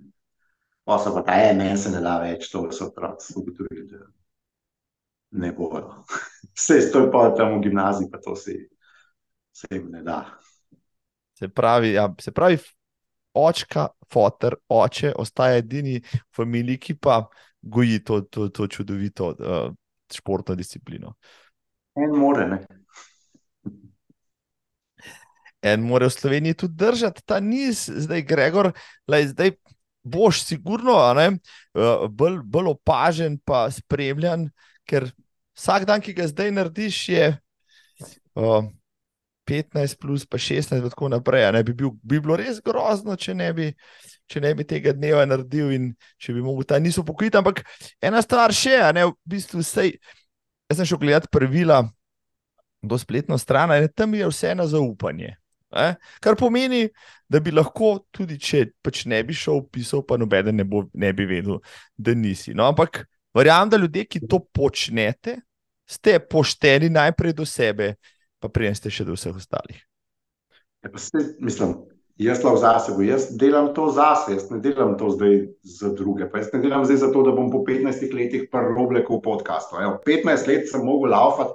pa 0.85 0.99
se 0.99 1.11
pa 1.15 1.23
ta 1.27 1.39
en, 1.43 1.57
meni 1.57 1.79
se 1.79 1.91
ne 1.91 2.01
da 2.01 2.19
več, 2.23 2.49
to 2.51 2.65
so 2.73 2.91
otroci 2.91 3.35
ugotovili, 3.37 3.87
da 3.91 4.07
ne 5.33 5.53
bojo. 5.53 6.05
Vse 6.59 6.81
to 6.93 7.07
je 7.07 7.11
pa 7.13 7.29
tam 7.37 7.59
v 7.59 7.63
gimnaziji, 7.69 8.11
pa 8.13 8.21
to 8.21 8.37
se, 8.37 8.59
se 9.53 9.69
jim 9.71 9.91
ne 9.93 10.03
da. 10.03 10.25
Se 11.39 11.49
pravi, 11.49 11.95
ja, 11.95 12.09
se 12.21 12.33
pravi, 12.33 12.59
očka, 13.35 13.89
fotor, 14.13 14.59
oče, 14.69 15.15
ostaja 15.19 15.63
edini 15.63 16.01
v 16.05 16.37
familiji, 16.37 16.79
ki 16.79 16.99
pa 17.01 17.23
goji 17.63 18.03
to, 18.05 18.21
to, 18.21 18.49
to 18.49 18.67
čudovito 18.67 19.33
uh, 19.33 19.73
športno 20.13 20.55
disciplino. 20.55 21.15
En 21.97 22.17
more, 22.17 22.47
ne. 22.49 22.82
En 25.63 25.85
more 25.87 26.09
v 26.09 26.15
Sloveniji 26.15 26.59
tudi 26.65 26.75
držati 26.75 27.23
ta 27.27 27.39
niz, 27.41 27.87
zdaj, 27.87 28.25
Gregor, 28.27 28.73
lej, 29.07 29.29
zdaj 29.31 29.53
boš 30.03 30.43
sigurno 30.43 30.97
uh, 30.99 32.09
bolj, 32.11 32.41
bolj 32.45 32.73
opažen, 32.75 33.39
pa 33.39 33.69
spremljan, 33.71 34.49
ker 34.89 35.13
vsak 35.55 35.87
dan, 35.87 36.03
ki 36.03 36.15
ga 36.19 36.27
zdaj 36.27 36.51
narediš, 36.51 37.03
je 37.09 37.29
uh, 38.35 38.67
15, 39.47 39.99
plus 39.99 40.27
pa 40.27 40.39
16, 40.39 40.77
in 40.77 40.91
tako 40.91 41.09
naprej. 41.09 41.63
Bi, 41.63 41.73
bil, 41.73 41.91
bi 42.03 42.21
bilo 42.21 42.37
res 42.39 42.61
grozno, 42.65 43.17
če 43.17 43.35
ne, 43.35 43.53
bi, 43.55 43.71
če 44.31 44.43
ne 44.43 44.55
bi 44.55 44.67
tega 44.67 44.95
dneva 44.97 45.25
naredil 45.27 45.73
in 45.75 45.91
če 46.19 46.35
bi 46.35 46.45
mogel 46.45 46.67
ta 46.69 46.79
niso 46.79 47.05
pokrit. 47.07 47.37
Ampak 47.39 47.65
ena 48.03 48.23
stvar 48.23 48.55
še, 48.55 48.79
ne, 48.95 49.09
v 49.11 49.17
bistvu 49.29 49.63
vsej, 49.63 49.97
jaz 50.71 50.81
sem 50.81 50.89
šel 50.89 51.03
gledati 51.03 51.31
pravila 51.33 51.83
do 52.83 52.99
spletno 52.99 53.39
stran, 53.39 53.75
in 53.77 53.91
tam 53.95 54.15
je 54.15 54.27
vse 54.31 54.55
na 54.59 54.67
zaupanje. 54.67 55.37
Eh? 55.73 55.95
Kar 56.21 56.37
pomeni, 56.37 56.85
da 57.29 57.41
bi 57.41 57.53
lahko, 57.55 57.95
tudi 58.13 58.37
če 58.41 58.67
pač 58.85 59.05
ne 59.09 59.23
bi 59.25 59.37
šel 59.37 59.65
pisal, 59.73 60.05
pa 60.05 60.19
noben 60.21 60.53
ne, 60.57 60.67
bo, 60.69 60.85
ne 60.93 61.13
bi 61.17 61.27
vedel, 61.29 61.63
da 61.97 62.15
nisi. 62.15 62.53
No, 62.57 62.67
ampak 62.69 63.05
verjamem, 63.37 63.73
da 63.73 63.81
ljudje, 63.81 64.05
ki 64.05 64.27
to 64.29 64.43
počnete, 64.53 65.39
ste 65.89 66.19
pošteni 66.21 66.91
najprej 66.93 67.37
do 67.37 67.47
sebe, 67.49 67.95
pa 68.41 68.51
prej 68.53 68.77
ste 68.81 68.93
še 68.93 69.07
do 69.09 69.17
vseh 69.17 69.35
ostalih. 69.37 69.81
Ja, 70.83 70.91
se, 70.99 71.25
mislim, 71.41 71.77
jaz 72.21 72.43
lahko 72.45 72.61
zase, 72.61 72.95
jaz 73.07 73.29
delam 73.39 73.71
to 73.75 73.89
zase, 73.95 74.35
jaz 74.35 74.49
ne 74.51 74.59
delam 74.61 74.97
to 74.99 75.13
zdaj 75.15 75.39
za 75.63 75.93
druge. 75.97 76.29
Pa 76.31 76.43
jaz 76.43 76.51
ne 76.53 76.63
delam 76.65 76.85
zdaj 76.85 77.01
zato, 77.05 77.23
da 77.27 77.35
bom 77.37 77.53
po 77.53 77.63
15 77.67 78.13
letih 78.17 78.49
prvo 78.53 78.89
oblekel 78.89 79.21
v 79.21 79.25
podkastu. 79.25 79.79
15 80.07 80.51
let 80.51 80.69
sem 80.71 80.85
mogel 80.85 81.15
laufati, 81.15 81.55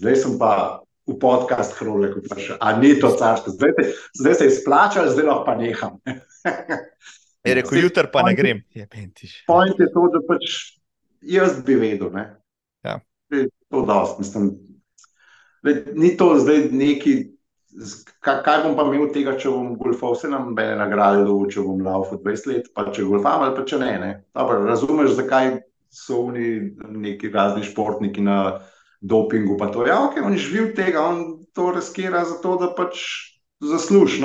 zdaj 0.00 0.16
sem 0.22 0.38
pa 0.40 0.83
v 1.06 1.16
podcast 1.20 1.76
hrole, 1.78 2.10
kot 2.14 2.28
pa 2.30 2.38
še. 2.40 2.56
A 2.60 2.76
ni 2.80 2.94
to 3.00 3.10
carsko, 3.18 3.52
zdaj, 3.52 3.92
zdaj 4.16 4.38
se 4.40 4.48
je 4.48 4.54
splačal, 4.56 5.10
zdaj 5.12 5.28
lahko 5.28 5.44
pa 5.44 5.54
neham. 5.60 6.00
Je 7.44 7.54
rekel, 7.54 7.82
jutri 7.84 8.08
pa 8.08 8.22
ne 8.24 8.32
grem. 8.32 8.62
Je 8.72 8.86
Point 9.46 9.76
je 9.76 9.86
to, 9.92 10.06
da 10.08 10.20
pač 10.24 10.78
jaz 11.20 11.58
bi 11.66 11.76
vedel. 11.76 12.08
Ja. 12.80 13.00
To 13.68 13.84
dost, 13.84 14.16
mislim, 14.18 14.54
ni 15.92 16.16
to 16.16 16.38
zdaj 16.40 16.70
neki. 16.72 17.14
Kaj, 18.22 18.38
kaj 18.46 18.60
bom 18.62 18.76
pa 18.78 18.84
imel 18.86 19.08
tega, 19.12 19.34
če 19.36 19.50
bom 19.50 19.72
golfal, 19.76 20.14
vse 20.14 20.28
nam 20.30 20.52
bene 20.54 20.76
nagrade, 20.78 21.24
da 21.26 21.32
če 21.50 21.64
bom 21.66 21.80
laufal 21.82 22.20
20 22.22 22.48
let, 22.48 22.68
pa 22.72 22.86
če 22.88 23.04
golfam 23.04 23.42
ali 23.42 23.56
pa 23.56 23.64
če 23.66 23.80
ne. 23.82 23.92
ne. 24.00 24.10
Dobar, 24.32 24.62
razumeš, 24.68 25.16
zakaj 25.18 25.56
so 25.92 26.20
oni 26.28 26.76
neki 27.02 27.32
razni 27.34 27.66
športniki 27.66 28.22
na 28.22 28.38
dopingu. 29.04 29.58
Ja, 29.86 29.98
ok, 30.06 30.18
on 30.24 30.36
živi 30.36 30.68
od 30.68 30.76
tega, 30.76 31.04
on 31.04 31.44
to 31.52 31.70
riskira 31.76 32.24
zato, 32.24 32.56
da 32.56 32.70
pač 32.74 33.02
zasluži. 33.60 34.24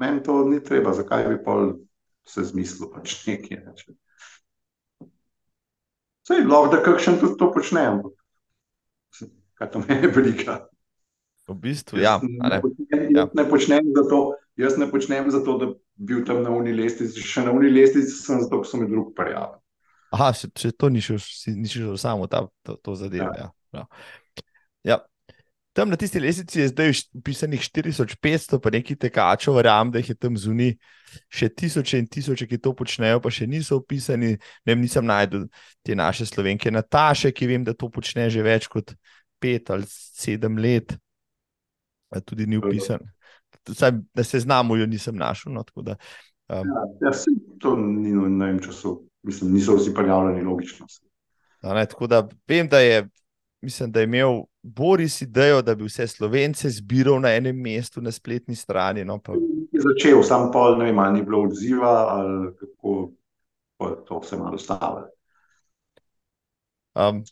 Meni 0.00 0.22
to 0.22 0.44
ni 0.48 0.62
treba, 0.64 0.92
zakaj 0.92 1.28
bi 1.28 1.38
pa 1.44 1.58
se 2.26 2.44
zmislil 2.44 2.90
pač 2.94 3.20
nekaj. 3.26 3.60
Ne, 3.60 3.74
Vse 6.24 6.38
je 6.40 6.46
lahko, 6.48 6.70
da 6.72 6.80
kakšen 6.82 7.18
tudi 7.20 7.36
to 7.38 7.50
počne, 7.52 7.82
ampak 7.84 8.14
kaj 9.60 9.70
to 9.70 9.82
meni 9.84 10.08
briga. 10.08 10.62
V 11.44 11.54
bistvu, 11.60 12.00
ja. 12.00 12.16
Ne, 12.24 12.62
ja. 13.12 13.28
ne 13.28 13.44
počnem 13.44 13.92
zato, 13.92 14.32
jaz 14.56 14.78
ne 14.80 14.88
počnem 14.90 15.28
zato, 15.30 15.58
da 15.60 15.66
bi 15.68 16.14
bil 16.14 16.24
tam 16.24 16.40
na 16.42 16.50
uni 16.50 16.72
lestvici. 16.72 17.20
Še 17.20 17.44
na 17.44 17.52
uni 17.52 17.68
lestvici 17.68 18.16
sem 18.16 18.40
zato, 18.40 18.62
ker 18.62 18.70
so 18.70 18.80
mi 18.80 18.88
drug 18.88 19.12
prijavili. 19.12 19.60
Aha, 20.14 20.30
še, 20.36 20.50
še 20.58 20.70
to 20.78 20.90
ni 20.92 21.02
šel, 21.02 21.18
ni 21.58 21.70
šel 21.70 21.96
samo 21.98 22.28
ta, 22.30 22.44
to, 22.66 22.78
to 22.84 22.94
zadevo. 22.98 23.32
Ja. 23.34 23.50
Ja. 23.74 23.84
Ja. 24.84 24.98
Tam 25.74 25.90
na 25.90 25.96
tisti 25.98 26.20
lesici 26.22 26.60
je 26.60 26.68
zdaj 26.70 26.92
upisanih 27.18 27.62
4500, 27.66 28.60
pa 28.62 28.70
nekaj 28.70 28.96
tekačev, 29.02 29.56
verjamem, 29.58 29.90
da 29.90 29.98
jih 29.98 30.12
je 30.12 30.14
tam 30.22 30.36
zunaj 30.38 30.76
še 31.34 31.48
tisoče 31.50 31.98
in 31.98 32.06
tisoče, 32.06 32.46
ki 32.46 32.60
to 32.62 32.70
počnejo, 32.78 33.18
pa 33.22 33.32
še 33.34 33.48
niso 33.50 33.80
upisani. 33.80 34.36
Ne 34.38 34.70
vem, 34.70 34.84
nisem 34.86 35.06
najdel 35.06 35.48
te 35.82 35.96
naše 35.98 36.28
slovenke, 36.30 36.70
Nataše, 36.70 37.32
ki 37.34 37.48
vem, 37.50 37.66
da 37.66 37.74
to 37.74 37.90
počne 37.90 38.28
že 38.30 38.44
več 38.46 38.68
kot 38.70 38.94
pet 39.42 39.72
ali 39.74 39.88
sedem 39.90 40.60
let, 40.62 40.94
tudi 42.22 42.46
ni 42.46 42.60
upisan. 42.62 43.02
Saj, 43.66 43.96
da 44.14 44.22
se 44.22 44.44
znamo, 44.46 44.78
jo 44.78 44.86
nisem 44.86 45.18
našel. 45.18 45.56
No, 45.58 45.66
da, 45.82 45.98
um, 46.54 46.70
ja, 47.02 47.10
ja, 47.10 47.12
to 47.58 47.74
ni 47.80 48.14
no, 48.14 48.28
na 48.30 48.52
enem 48.52 48.62
času 48.62 49.00
mislim, 49.24 49.52
niso 49.52 49.76
vsi 49.76 49.94
prijavljeni 49.94 50.42
logično. 50.42 50.86
Ne, 51.62 51.86
tako 51.86 52.06
da 52.06 52.28
vem, 52.48 52.68
da 52.68 52.78
je, 52.78 53.08
mislim, 53.60 53.92
da 53.92 54.00
je 54.00 54.04
imel 54.04 54.42
Boris 54.62 55.22
idejo, 55.22 55.62
da 55.62 55.74
bi 55.74 55.84
vse 55.84 56.06
slovence 56.06 56.70
zbiral 56.70 57.20
na 57.20 57.34
enem 57.34 57.56
mestu 57.56 58.00
na 58.00 58.12
spletni 58.12 58.54
strani. 58.54 59.04
No, 59.04 59.18
pa... 59.18 59.32
Je 59.72 59.80
začel, 59.80 60.22
sam 60.22 60.50
pol, 60.52 60.78
ne 60.78 60.84
vem, 60.84 60.98
ali 60.98 61.18
ni 61.18 61.24
bilo 61.24 61.42
odziva, 61.48 61.94
ali 62.08 62.52
kako 62.60 63.10
to 64.08 64.20
vse 64.20 64.36
malo 64.36 64.58
stavili. 64.58 65.08
Um, 66.94 67.24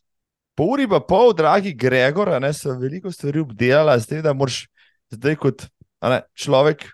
po 0.54 0.64
uri 0.64 0.88
pa 0.88 1.00
pol, 1.00 1.32
dragi 1.32 1.72
Gregor, 1.72 2.32
ne, 2.40 2.52
so 2.52 2.74
veliko 2.78 3.12
stvari 3.12 3.40
obdelala, 3.40 3.98
zdaj 3.98 4.22
da 4.22 4.32
moraš, 4.32 4.64
zdaj 5.10 5.36
kot 5.36 5.68
ne, 6.02 6.22
človek, 6.34 6.88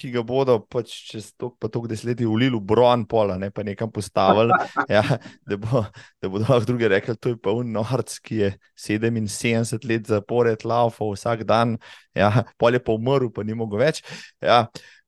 ki 0.00 0.10
ga 0.14 0.22
bodo 0.26 0.56
pač 0.72 0.94
čez 1.10 1.28
to, 1.38 1.52
pa 1.60 1.68
to, 1.70 1.82
desetletji 1.90 2.26
ulili 2.26 2.56
v 2.56 2.64
bron, 2.72 3.04
pola, 3.06 3.36
ne 3.38 3.52
pa 3.54 3.62
nekam 3.66 3.90
postavili, 3.92 4.56
ja, 4.90 5.02
da, 5.46 5.58
bo, 5.60 5.84
da 6.22 6.30
bodo 6.32 6.48
lahko 6.48 6.66
drugi 6.72 6.90
rekli, 6.90 7.14
to 7.20 7.34
je 7.34 7.38
pa 7.38 7.54
unorc, 7.54 8.16
ki 8.24 8.40
je 8.40 8.50
77 8.88 9.86
let 9.88 10.10
zapored 10.10 10.66
laufal 10.66 11.14
vsak 11.14 11.46
dan, 11.48 11.76
ja, 12.18 12.32
pol 12.58 12.78
je 12.78 12.82
pa 12.82 12.96
umrl, 12.96 13.30
pa 13.30 13.46
ni 13.46 13.54
mogel 13.58 13.84
več. 13.84 14.02
Ja, 14.42 14.64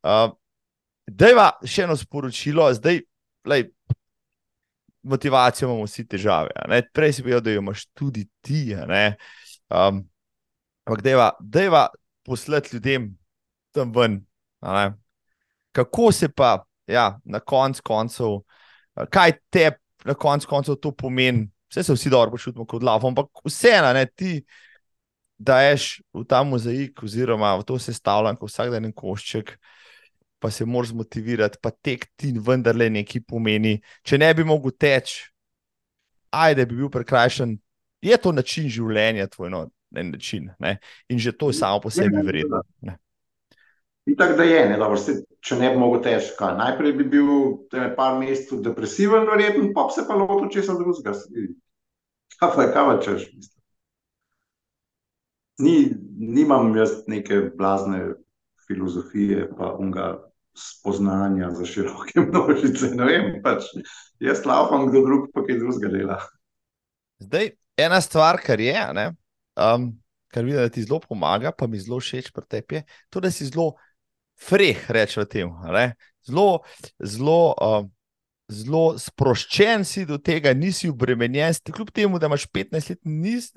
uh, 0.06 0.32
Dejva 1.05 1.51
še 1.69 1.85
eno 1.85 1.97
sporočilo, 2.01 2.70
zdaj, 2.78 3.02
lej, 3.51 3.66
motivacijo 5.05 5.69
imamo 5.69 5.85
vsi 5.85 6.06
težave. 6.09 6.55
Prej 6.97 7.19
si 7.19 7.24
bil, 7.27 7.43
da 7.44 7.52
jo 7.52 7.61
imaš 7.61 7.85
tudi 7.93 8.24
ti. 8.40 8.73
Um, 8.73 10.01
ampak, 10.86 11.02
dejva, 11.05 11.28
dejva 11.40 11.89
poslati 12.24 12.77
ljudem 12.77 13.11
tam 13.77 13.93
ven, 13.93 14.23
Kako 15.73 16.12
se 16.12 16.28
pa 16.28 16.65
ja, 16.86 17.19
na 17.24 17.41
koncu 17.41 17.82
koncev, 17.85 18.39
kaj 19.11 19.32
te 19.51 19.70
na 20.05 20.15
koncu 20.15 20.49
koncev 20.49 20.78
to 20.82 20.93
pomeni? 20.93 21.49
Vse 21.70 21.82
se 21.82 21.97
vsi 21.97 22.11
dobro 22.11 22.31
počutimo 22.31 22.66
kot 22.66 22.82
lavo, 22.82 23.09
ampak 23.09 23.27
vseeno, 23.45 23.93
ne 23.93 24.07
ti, 24.07 24.45
da 25.39 25.61
ješ 25.65 26.01
v 26.15 26.23
ta 26.28 26.43
mozaik, 26.47 27.03
oziroma 27.03 27.57
v 27.59 27.65
to 27.66 27.78
sestavljen, 27.78 28.36
ko 28.39 28.47
vsak 28.47 28.70
dan 28.70 28.93
košček, 28.93 29.57
pa 30.39 30.51
se 30.51 30.65
moraš 30.65 30.93
motivirati, 30.95 31.59
pa 31.62 31.73
tek 31.73 32.07
ti 32.16 32.35
vendarle 32.36 32.91
nekaj 32.93 33.24
pomeni. 33.27 33.81
Če 34.05 34.20
ne 34.20 34.31
bi 34.35 34.45
mogel 34.47 34.77
teči, 34.78 35.24
ajde, 36.31 36.66
bi 36.70 36.78
bil 36.78 36.93
prekrajšan 36.93 37.57
je 38.05 38.16
to 38.20 38.32
način 38.32 38.69
življenja, 38.69 39.28
tvoj 39.32 39.51
no, 39.51 39.65
način. 39.91 40.51
Ne? 40.61 40.77
In 41.09 41.19
že 41.19 41.32
to 41.32 41.51
je 41.51 41.59
samo 41.61 41.81
po 41.81 41.91
sebi 41.91 42.23
vredno. 42.27 42.62
Tako 44.05 44.37
da 44.37 44.45
je, 44.45 44.69
ne, 44.69 44.77
dobro, 44.77 44.99
se, 45.01 45.15
če 45.41 45.57
ne 45.57 45.71
bi 45.73 45.81
mogel 45.81 46.03
težko. 46.05 46.51
Najprej 46.59 46.93
bi 46.99 47.07
bil 47.17 47.31
nekaj 47.73 48.19
mesecev 48.21 48.61
depresiven, 48.67 49.25
verjetno, 49.31 49.71
pa 49.77 49.87
se 49.95 50.05
pa 50.09 50.19
lahko 50.19 50.51
česa 50.53 50.77
drugega. 50.77 51.15
Kaj 52.37 52.53
pa 52.57 52.67
kaj 52.75 53.01
češ? 53.07 53.25
Ni, 55.65 55.77
nimam 56.19 56.75
jaz 56.77 57.05
neke 57.09 57.41
blazne 57.57 58.03
filozofije, 58.69 59.49
pa 59.57 59.73
unga 59.81 60.13
spoznanja 60.55 61.51
za 61.57 61.67
široke 61.67 62.21
množice. 62.29 62.93
Ne 62.95 63.09
vem, 63.09 63.33
pač 63.43 63.71
jaz 64.21 64.45
laupam, 64.45 64.89
kdo 64.91 65.05
drug 65.07 65.29
pa 65.33 65.47
kaj 65.47 65.63
drugega 65.63 65.93
dela. 65.97 66.21
Zdaj, 67.25 67.55
ena 67.81 68.01
stvar, 68.05 68.39
kar 68.45 68.61
je, 68.61 68.77
ne, 68.95 69.09
um, 69.57 69.89
kar 70.35 70.45
vidim, 70.45 70.61
da 70.61 70.69
ti 70.69 70.83
zelo 70.85 71.01
pomaga, 71.01 71.53
pa 71.57 71.67
mi 71.71 71.81
zelo 71.81 72.01
všeč 72.03 72.33
pri 72.35 72.47
tebi, 72.51 72.81
je 72.81 72.85
to, 73.11 73.23
da 73.23 73.31
si 73.31 73.47
zelo 73.49 73.73
freh, 74.40 74.90
rečemo 74.90 75.24
temu. 75.24 75.55
Zelo, 76.24 76.61
zelo, 76.98 77.55
uh, 77.61 77.86
zelo 78.48 78.85
sproščen 78.98 79.85
si 79.85 80.05
do 80.09 80.19
tega, 80.19 80.55
nisi 80.56 80.89
obremenjen, 80.89 81.56
kljub 81.73 81.93
temu, 81.94 82.19
da 82.19 82.31
imaš 82.31 82.47
15 82.48 82.94
let, 82.94 83.01
nis, 83.05 83.51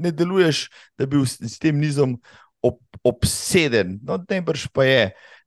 ne 0.00 0.12
deluješ, 0.12 0.68
da 0.98 1.06
bi 1.06 1.18
bil 1.18 1.26
s 1.26 1.58
tem 1.62 1.78
nizom 1.78 2.16
ob, 2.62 2.80
obseden. 3.04 3.98
No, 4.02 4.18
najbrž 4.18 4.68
pa 4.74 4.86
je 4.88 5.04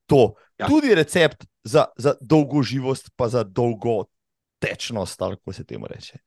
to 0.09 0.33
ja. 0.59 0.67
tudi 0.67 0.95
recept 0.95 1.45
za, 1.63 1.87
za 1.97 2.15
dolgo 2.21 2.63
živost, 2.63 3.11
pa 3.15 3.27
za 3.27 3.43
dolgo 3.43 4.05
tečnost, 4.63 5.19
tako 5.19 5.53
se 5.53 5.65
temu 5.65 5.87
reče. 5.87 6.19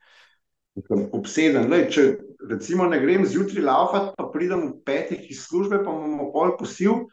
Obseden. 1.13 1.71
Lej, 1.73 1.87
če 1.91 2.03
recimo 2.51 2.85
ne 2.89 2.99
grem 3.01 3.25
zjutraj 3.25 3.65
laufati, 3.65 4.11
pa 4.19 4.27
pridem 4.33 4.67
v 4.67 4.73
petih 4.85 5.31
iz 5.31 5.47
službe, 5.47 5.81
pa 5.85 5.93
imamo 5.93 6.29
pol 6.35 6.53
posil, 6.59 7.07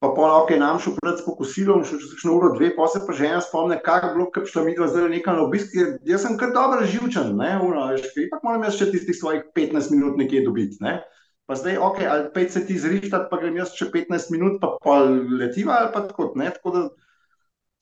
pa 0.00 0.08
pol 0.16 0.30
ok, 0.32 0.54
nam 0.56 0.78
šel 0.80 0.94
pred 0.96 1.20
pokosilom, 1.26 1.82
še 1.84 1.98
čez 2.00 2.24
eno 2.24 2.38
uro, 2.38 2.54
dve, 2.56 2.70
pa 2.76 2.86
se 2.88 3.02
pa 3.04 3.12
žena 3.16 3.42
spomne, 3.44 3.76
kako 3.84 4.08
je 4.08 4.14
bilo, 4.14 4.26
kaj 4.32 4.46
šlo 4.48 4.64
mi 4.64 4.72
dva 4.78 4.88
zdaj 4.88 5.10
nekaj 5.12 5.36
na 5.36 5.44
obisk. 5.44 5.74
Jaz 6.08 6.24
sem 6.24 6.38
kar 6.40 6.54
dobro 6.56 6.86
živčen, 6.88 7.34
ne, 7.36 7.50
uno, 7.60 7.84
veš, 7.92 8.08
ipak 8.24 8.46
moram 8.46 8.64
jaz 8.64 8.78
še 8.80 8.88
tistih 8.94 9.18
svojih 9.18 9.50
15 9.56 9.92
minut 9.92 10.16
nekje 10.20 10.46
dobiti, 10.46 10.80
ne. 10.80 11.02
Pa 11.44 11.58
zdaj, 11.58 11.76
ok, 11.84 12.00
ali 12.06 12.26
pet 12.32 12.54
se 12.54 12.64
ti 12.64 12.78
zrištat, 12.80 13.28
pa 13.28 13.40
grem 13.42 13.60
jaz 13.60 13.74
še 13.76 13.90
15 13.92 14.32
minut, 14.32 14.56
pa 14.62 14.72
pol 14.80 15.20
letiva 15.36 15.82
ali 15.82 15.92
pa 15.92 16.06
tako, 16.08 16.30
ne, 16.40 16.48
tako 16.56 16.72
da 16.76 16.82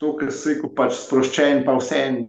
to, 0.02 0.12
kar 0.18 0.34
se 0.34 0.56
je 0.56 0.72
pač 0.74 0.98
sproščen, 0.98 1.62
pa 1.66 1.76
vse 1.78 2.02
en, 2.02 2.20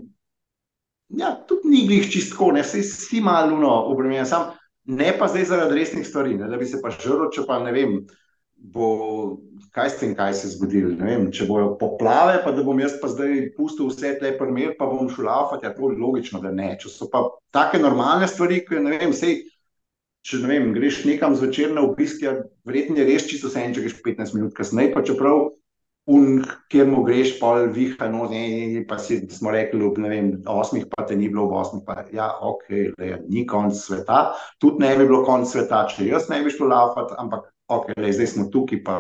ja, 1.17 1.33
tudi 1.49 1.73
ni 1.73 1.83
glih 1.89 2.05
čistko, 2.11 2.51
ne, 2.53 2.61
se 2.61 2.83
si 2.85 3.23
malo, 3.25 3.57
no, 3.57 3.73
obremenjen, 3.89 4.29
sam, 4.29 4.51
ne 4.89 5.13
pa 5.17 5.29
zdaj 5.31 5.49
zaradi 5.49 5.81
resnih 5.81 6.05
stvari, 6.05 6.37
ne, 6.37 6.49
da 6.51 6.61
bi 6.61 6.69
se 6.69 6.81
pa 6.83 6.93
žrl, 6.93 7.29
če 7.33 7.45
pa 7.49 7.57
ne 7.63 7.73
vem, 7.73 7.95
bo, 8.53 8.89
kaj 9.79 9.89
s 9.89 9.99
tem, 9.99 10.15
kaj 10.15 10.33
se 10.33 10.47
je 10.47 10.53
zgodilo. 10.57 10.95
Vem, 10.99 11.29
če 11.35 11.47
bojo 11.47 11.75
poplave, 11.79 12.39
pa 12.43 12.51
da 12.55 12.63
bom 12.67 12.79
jaz 12.79 12.97
pa 13.01 13.11
zdaj 13.11 13.53
pustil 13.55 13.87
vse 13.87 14.15
te 14.19 14.33
primer, 14.39 14.75
pa 14.79 14.89
bom 14.89 15.07
šel 15.11 15.29
lafati, 15.29 15.67
je 15.67 15.75
to 15.77 15.93
logično, 15.95 16.41
da 16.43 16.51
ne. 16.55 16.73
Če 16.81 16.91
so 16.91 17.07
pa 17.11 17.23
take 17.55 17.79
normalne 17.81 18.27
stvari, 18.27 18.59
ki 18.67 18.83
ne 18.83 18.97
vem, 18.97 19.15
sej, 19.15 19.39
če 20.27 20.41
ne 20.43 20.51
vem, 20.51 20.73
greš 20.75 21.05
nekam 21.07 21.37
zvečer 21.39 21.71
na 21.75 21.85
obisk, 21.87 22.25
ja, 22.25 22.35
verjetno 22.67 22.99
je 22.99 23.07
res 23.07 23.29
čisto 23.29 23.51
vse 23.51 23.63
en, 23.63 23.77
če 23.77 23.85
greš 23.85 24.01
15 24.03 24.35
minut 24.35 24.57
kasneje, 24.57 24.91
pa 24.95 25.05
čeprav 25.07 25.47
un, 26.09 26.41
kjer 26.73 26.89
mu 26.89 27.03
greš, 27.05 27.35
pol 27.39 27.69
viha, 27.73 28.09
no, 28.11 28.25
ne, 28.31 28.41
ne, 28.73 28.83
pa 28.89 28.97
si 29.01 29.21
smo 29.31 29.53
rekli, 29.53 29.91
ne 30.01 30.11
vem, 30.11 30.31
osmih 30.49 30.89
pa 30.91 31.05
te 31.07 31.15
ni 31.15 31.29
bilo, 31.29 31.45
v 31.51 31.61
osmih 31.61 31.85
pa, 31.85 32.01
ja, 32.15 32.31
ok, 32.49 32.65
le, 32.97 33.13
ni 33.29 33.45
konc 33.47 33.77
sveta, 33.77 34.33
tudi 34.59 34.83
ne 34.83 34.95
bi 34.97 35.05
bilo 35.05 35.21
konc 35.27 35.47
sveta, 35.47 35.85
če 35.91 36.09
jaz 36.09 36.27
ne 36.33 36.41
bi 36.43 36.53
šel 36.53 36.71
lafati, 36.73 37.15
ampak 37.21 37.51
ok, 37.69 37.93
le, 38.01 38.13
zdaj 38.15 38.33
smo 38.33 38.49
tukaj, 38.53 38.81
pa 38.83 38.99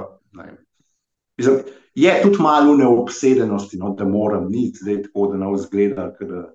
Mislim, 1.39 1.59
je 1.95 2.21
tudi 2.23 2.37
malo 2.39 2.75
neobsedenosti, 2.75 3.77
no, 3.77 3.93
da 3.97 4.05
moram 4.05 4.49
ni 4.49 4.71
zdaj 4.75 5.03
tako, 5.03 5.27
da 5.27 5.37
ne 5.37 5.51
vzgleda, 5.53 6.11
da 6.19 6.45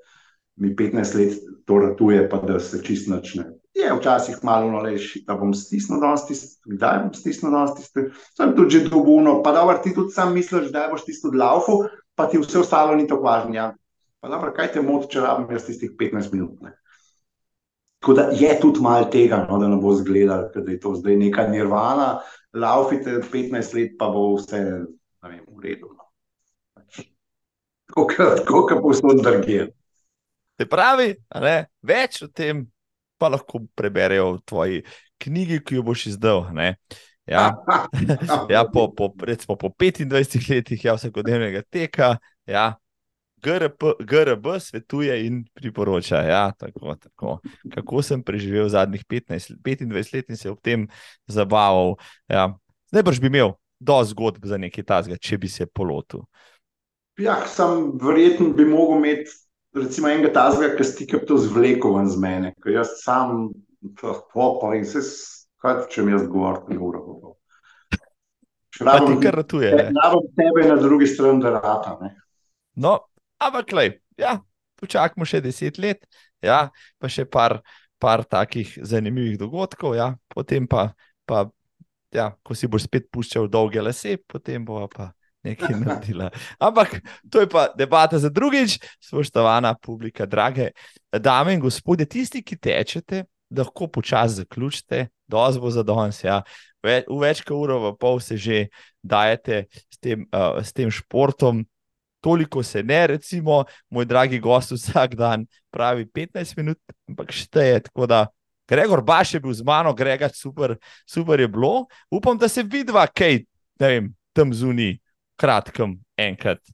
mi 0.56 0.76
15 0.76 1.16
let 1.18 1.38
to 1.64 1.78
ratuje, 1.78 2.28
pa 2.30 2.36
da 2.36 2.60
se 2.60 2.82
čist 2.84 3.08
načne. 3.08 3.44
Je 3.74 3.90
včasih 3.98 4.36
malo 4.42 4.70
naleš, 4.70 5.14
da 5.26 5.34
bom 5.34 5.54
stisnil 5.54 6.00
danes 6.00 6.26
tisto, 6.28 6.60
kdaj 6.70 6.98
bom 7.02 7.14
stisnil 7.14 7.52
danes 7.52 7.74
tisto. 7.78 8.04
Sem 8.36 8.52
tudi 8.56 8.78
že 8.78 8.88
dobuno, 8.88 9.40
pa 9.42 9.52
da 9.52 9.80
ti 9.82 9.94
tudi 9.94 10.12
sam 10.12 10.34
misliš, 10.34 10.70
da 10.70 10.88
boš 10.92 11.08
tisto 11.08 11.28
odlaufu, 11.28 11.80
pa 12.14 12.28
ti 12.28 12.38
vse 12.38 12.60
ostalo 12.60 12.94
ni 12.94 13.08
tako 13.08 13.24
važno. 13.24 13.54
Ja. 13.54 13.72
Pa 14.20 14.28
dobro, 14.28 14.52
kaj 14.56 14.72
te 14.72 14.82
moti, 14.82 15.10
če 15.16 15.20
rabim 15.20 15.50
jaz 15.56 15.66
tistih 15.66 15.96
15 15.98 16.32
minut. 16.32 16.60
Ne. 16.62 16.76
Tako 18.00 18.14
da 18.14 18.28
je 18.36 18.54
tudi 18.60 18.80
malo 18.80 19.08
tega, 19.10 19.46
no, 19.48 19.58
da 19.58 19.68
ne 19.68 19.76
bo 19.80 19.92
zgledal, 19.96 20.50
da 20.54 20.70
je 20.70 20.80
to 20.80 20.94
zdaj 20.94 21.16
neka 21.16 21.48
nirvana, 21.48 22.20
laufite 22.54 23.20
15 23.32 23.74
let, 23.74 23.96
pa 23.98 24.08
bo 24.14 24.34
vse 24.36 24.60
vem, 25.22 25.40
v 25.48 25.62
redu. 25.62 25.90
No. 25.94 26.04
Tako 27.94 28.66
kot 28.66 28.82
posod 28.82 29.22
drugje. 29.22 29.68
Se 30.54 30.66
pravi, 30.70 31.14
ne, 31.42 31.56
več 31.82 32.22
o 32.22 32.28
tem 32.30 32.62
pa 33.18 33.30
lahko 33.32 33.64
preberejo 33.78 34.36
v 34.36 34.42
tvoji 34.46 34.82
knjigi, 35.22 35.60
ki 35.66 35.78
jo 35.78 35.84
boš 35.86 36.06
izdal. 36.12 36.46
Ja, 37.26 37.44
ja, 38.52 38.64
po, 38.68 38.88
po, 38.94 39.10
recimo, 39.24 39.56
po 39.56 39.70
25 39.72 40.50
letih 40.50 40.84
ja, 40.84 40.94
vsakodnevnega 40.98 41.64
teka, 41.70 42.16
ja, 42.46 42.74
GRP, 43.44 43.92
GRB 44.00 44.46
svetuje 44.60 45.18
in 45.26 45.42
priporoča. 45.54 46.22
Ja, 46.24 46.44
tako, 46.58 46.96
tako. 46.96 47.38
Kako 47.74 48.02
sem 48.02 48.22
preživel 48.22 48.68
zadnjih 48.68 49.04
15, 49.04 49.58
25 49.64 50.14
let 50.14 50.30
in 50.30 50.40
se 50.40 50.50
ob 50.50 50.60
tem 50.64 50.88
zabaval. 51.26 51.96
Ja. 52.28 52.48
Ne 52.92 53.02
boš 53.02 53.20
bi 53.20 53.28
imel 53.28 53.54
do 53.80 54.00
zgodb 54.04 54.46
za 54.48 54.56
nekaj 54.56 54.84
tasga, 54.88 55.18
če 55.20 55.38
bi 55.38 55.50
se 55.52 55.66
polotil. 55.66 56.24
Ja, 57.20 57.42
sem 57.46 57.92
verjeten, 58.02 58.54
bi 58.56 58.64
mogel 58.66 59.02
imeti 59.02 59.30
recimo 59.74 60.08
enega 60.08 60.32
tasga, 60.32 60.72
ki 60.76 60.86
stika 60.86 61.20
to 61.26 61.38
zvleko 61.38 61.94
ven 61.98 62.08
z 62.10 62.20
mene. 62.20 62.54
Ker 62.62 62.78
jaz 62.78 62.96
sam, 63.02 63.50
tako 64.00 64.48
pa 64.62 64.74
in 64.78 64.86
se, 64.88 65.02
kaj 65.62 65.86
če 65.92 66.06
mi 66.06 66.14
jaz 66.14 66.26
govorim, 66.30 66.70
ne 66.74 66.80
uro. 66.80 67.34
Šrabom, 68.74 69.12
ti 69.14 69.26
kar 69.26 69.36
ratuje. 69.38 69.70
Šrabom 69.70 70.30
tebe 70.34 70.68
na 70.68 70.76
drugi 70.80 71.06
strani, 71.06 71.42
da 71.42 71.52
rata. 71.54 71.98
Ne? 72.00 72.14
No, 72.82 72.96
Ampak, 73.44 73.66
klej, 73.68 73.90
ja, 74.16 74.38
počakajmo 74.80 75.26
še 75.28 75.42
deset 75.44 75.80
let, 75.82 76.06
ja, 76.44 76.70
pa 76.96 77.10
še 77.12 77.26
par, 77.28 77.58
par 78.00 78.24
takih 78.24 78.70
zanimivih 78.80 79.36
dogodkov, 79.40 79.96
ja, 79.98 80.14
potem 80.32 80.68
pa, 80.70 80.92
pa 81.28 81.44
ja, 82.14 82.30
ko 82.46 82.56
si 82.56 82.70
boš 82.70 82.86
spet 82.88 83.10
puščal 83.12 83.50
dolge 83.52 83.82
lase, 83.84 84.16
potem 84.30 84.64
bo 84.64 84.80
pa 84.88 85.10
nekaj 85.44 85.76
naredila. 85.82 86.30
Ampak 86.56 87.00
to 87.28 87.44
je 87.44 87.50
pa 87.50 87.68
debata 87.76 88.18
za 88.18 88.32
drugič, 88.32 88.78
spoštovana 89.02 89.74
publika, 89.76 90.26
drage 90.26 90.72
dame 91.12 91.56
in 91.56 91.60
gospodje, 91.60 92.08
tisti, 92.08 92.40
ki 92.40 92.56
tečete, 92.56 93.24
lahko 93.54 93.90
počasi 93.92 94.42
zaključite, 94.42 95.08
dozvo 95.28 95.70
za 95.70 95.84
danes. 95.84 96.24
Ja. 96.24 96.40
V 96.84 97.00
več 97.20 97.44
kot 97.44 97.56
uro, 97.56 97.78
v 97.80 97.92
pol 98.00 98.20
se 98.20 98.36
že 98.40 98.66
dajete 99.04 99.66
s 99.72 100.00
tem, 100.00 100.24
uh, 100.32 100.60
s 100.60 100.72
tem 100.72 100.90
športom 100.92 101.64
toliko 102.24 102.62
se 102.62 102.82
ne, 102.82 103.06
recimo, 103.06 103.64
moj 103.92 104.04
dragi 104.08 104.38
gost 104.40 104.70
vsak 104.72 105.14
dan 105.14 105.44
pravi 105.70 106.06
15 106.06 106.56
minut, 106.56 106.78
ampak 107.08 107.32
šteje. 107.36 107.82
Tako 107.84 108.06
da, 108.08 108.26
Gregor 108.68 109.02
Baš 109.04 109.34
je 109.34 109.40
bil 109.44 109.52
z 109.52 109.64
mano, 109.64 109.92
Gregor, 109.94 110.32
super, 110.32 110.76
super 111.04 111.40
je 111.40 111.48
bilo. 111.48 111.84
Upam, 112.10 112.38
da 112.40 112.48
se 112.48 112.62
vidva, 112.62 113.04
kaj 113.06 113.42
vem, 113.80 114.08
tam 114.32 114.54
zunaj, 114.56 114.96
kratkem, 115.36 115.98
enkrat. 116.16 116.64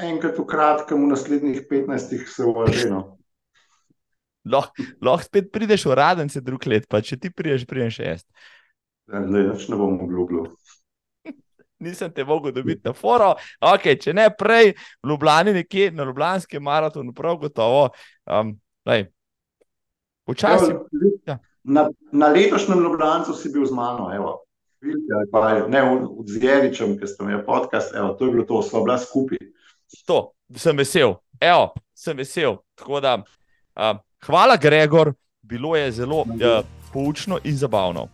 Enkrat 0.00 0.40
v 0.40 0.46
kratkem, 0.48 1.04
v 1.04 1.12
naslednjih 1.12 1.60
15 1.68 2.16
se 2.32 2.44
uvaženo. 2.44 3.02
Lahko 4.48 4.80
lah 5.04 5.20
spet 5.20 5.52
prideš 5.52 5.84
v 5.90 5.98
raden, 5.98 6.32
se 6.32 6.40
drug 6.40 6.64
let, 6.70 6.88
pa 6.88 7.02
če 7.04 7.20
ti 7.20 7.28
priješ, 7.28 7.68
priješ 7.68 8.00
šest. 8.00 8.26
Ne, 9.12 9.44
ne 9.52 9.76
bom 9.76 10.00
obljubil 10.00 10.48
nisem 11.78 12.12
te 12.12 12.24
mogel 12.24 12.52
dobiti 12.52 12.80
na 12.84 12.92
foro. 12.92 13.34
Okay, 13.60 13.98
če 14.00 14.14
ne 14.16 14.28
prej, 14.38 14.72
v 15.02 15.10
Ljubljani, 15.10 15.52
nekje 15.52 15.90
na 15.90 16.04
Ljubljanskem 16.04 16.62
maratonu, 16.62 17.12
prav 17.14 17.38
gotovo. 17.42 17.88
Um, 18.26 18.56
Včasih. 20.26 20.74
Ja. 21.26 21.38
Na, 21.62 21.88
na 22.12 22.28
letošnjem 22.28 22.82
Ljubljancu 22.82 23.34
si 23.34 23.50
bil 23.52 23.66
z 23.66 23.74
mano, 23.74 24.10
evo. 24.14 24.42
ne 25.68 25.82
v 25.82 26.24
Zveričem, 26.26 26.96
ki 26.98 27.06
ste 27.06 27.24
imeli 27.24 27.44
podcast, 27.46 27.94
evo, 27.94 28.14
to 28.14 28.26
je 28.26 28.32
bilo 28.32 28.44
to, 28.44 28.62
smo 28.62 28.84
bila 28.84 28.98
skupaj. 28.98 29.38
To, 30.06 30.32
sem 30.56 30.76
vesel, 30.76 31.14
evo, 31.40 31.74
sem 31.94 32.16
vesel. 32.16 32.58
Da, 33.02 33.16
uh, 33.18 33.98
hvala, 34.26 34.56
Gregor, 34.56 35.14
bilo 35.42 35.76
je 35.76 35.92
zelo 35.92 36.20
uh, 36.22 36.62
poučno 36.92 37.38
in 37.44 37.56
zabavno. 37.56 38.08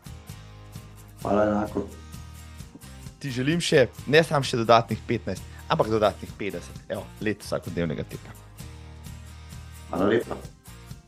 Hvala, 1.22 1.44
enako 1.44 2.01
ti 3.22 3.30
želim 3.30 3.60
še, 3.62 3.86
ne 4.10 4.22
samo 4.26 4.42
še 4.46 4.58
dodatnih 4.58 4.98
15, 5.08 5.42
ampak 5.70 5.92
dodatnih 5.92 6.32
50, 6.40 6.82
evo, 6.90 7.04
let 7.22 7.46
vsakodnevnega 7.46 8.04
teka. 8.10 8.34
Hvala 9.92 10.10
lepa. 10.10 10.38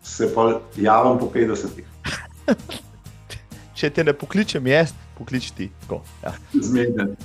Se 0.05 0.29
pa 0.35 0.61
javim 0.79 1.19
po 1.19 1.31
50. 1.35 1.83
Če 3.79 3.91
te 3.91 4.05
ne 4.07 4.15
pokličem 4.15 4.67
jaz, 4.71 4.95
pokliči 5.19 5.55
ti. 5.57 5.71
Tako, 5.83 6.03
ja. 6.23 6.35
Zmeden. 6.55 7.17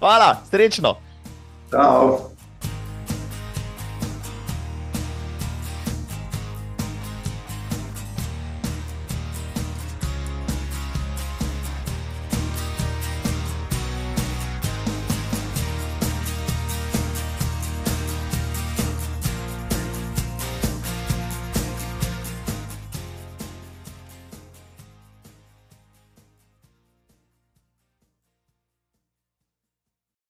Hvala, 0.00 0.34
srečno. 0.50 0.96
Ciao. 1.70 2.33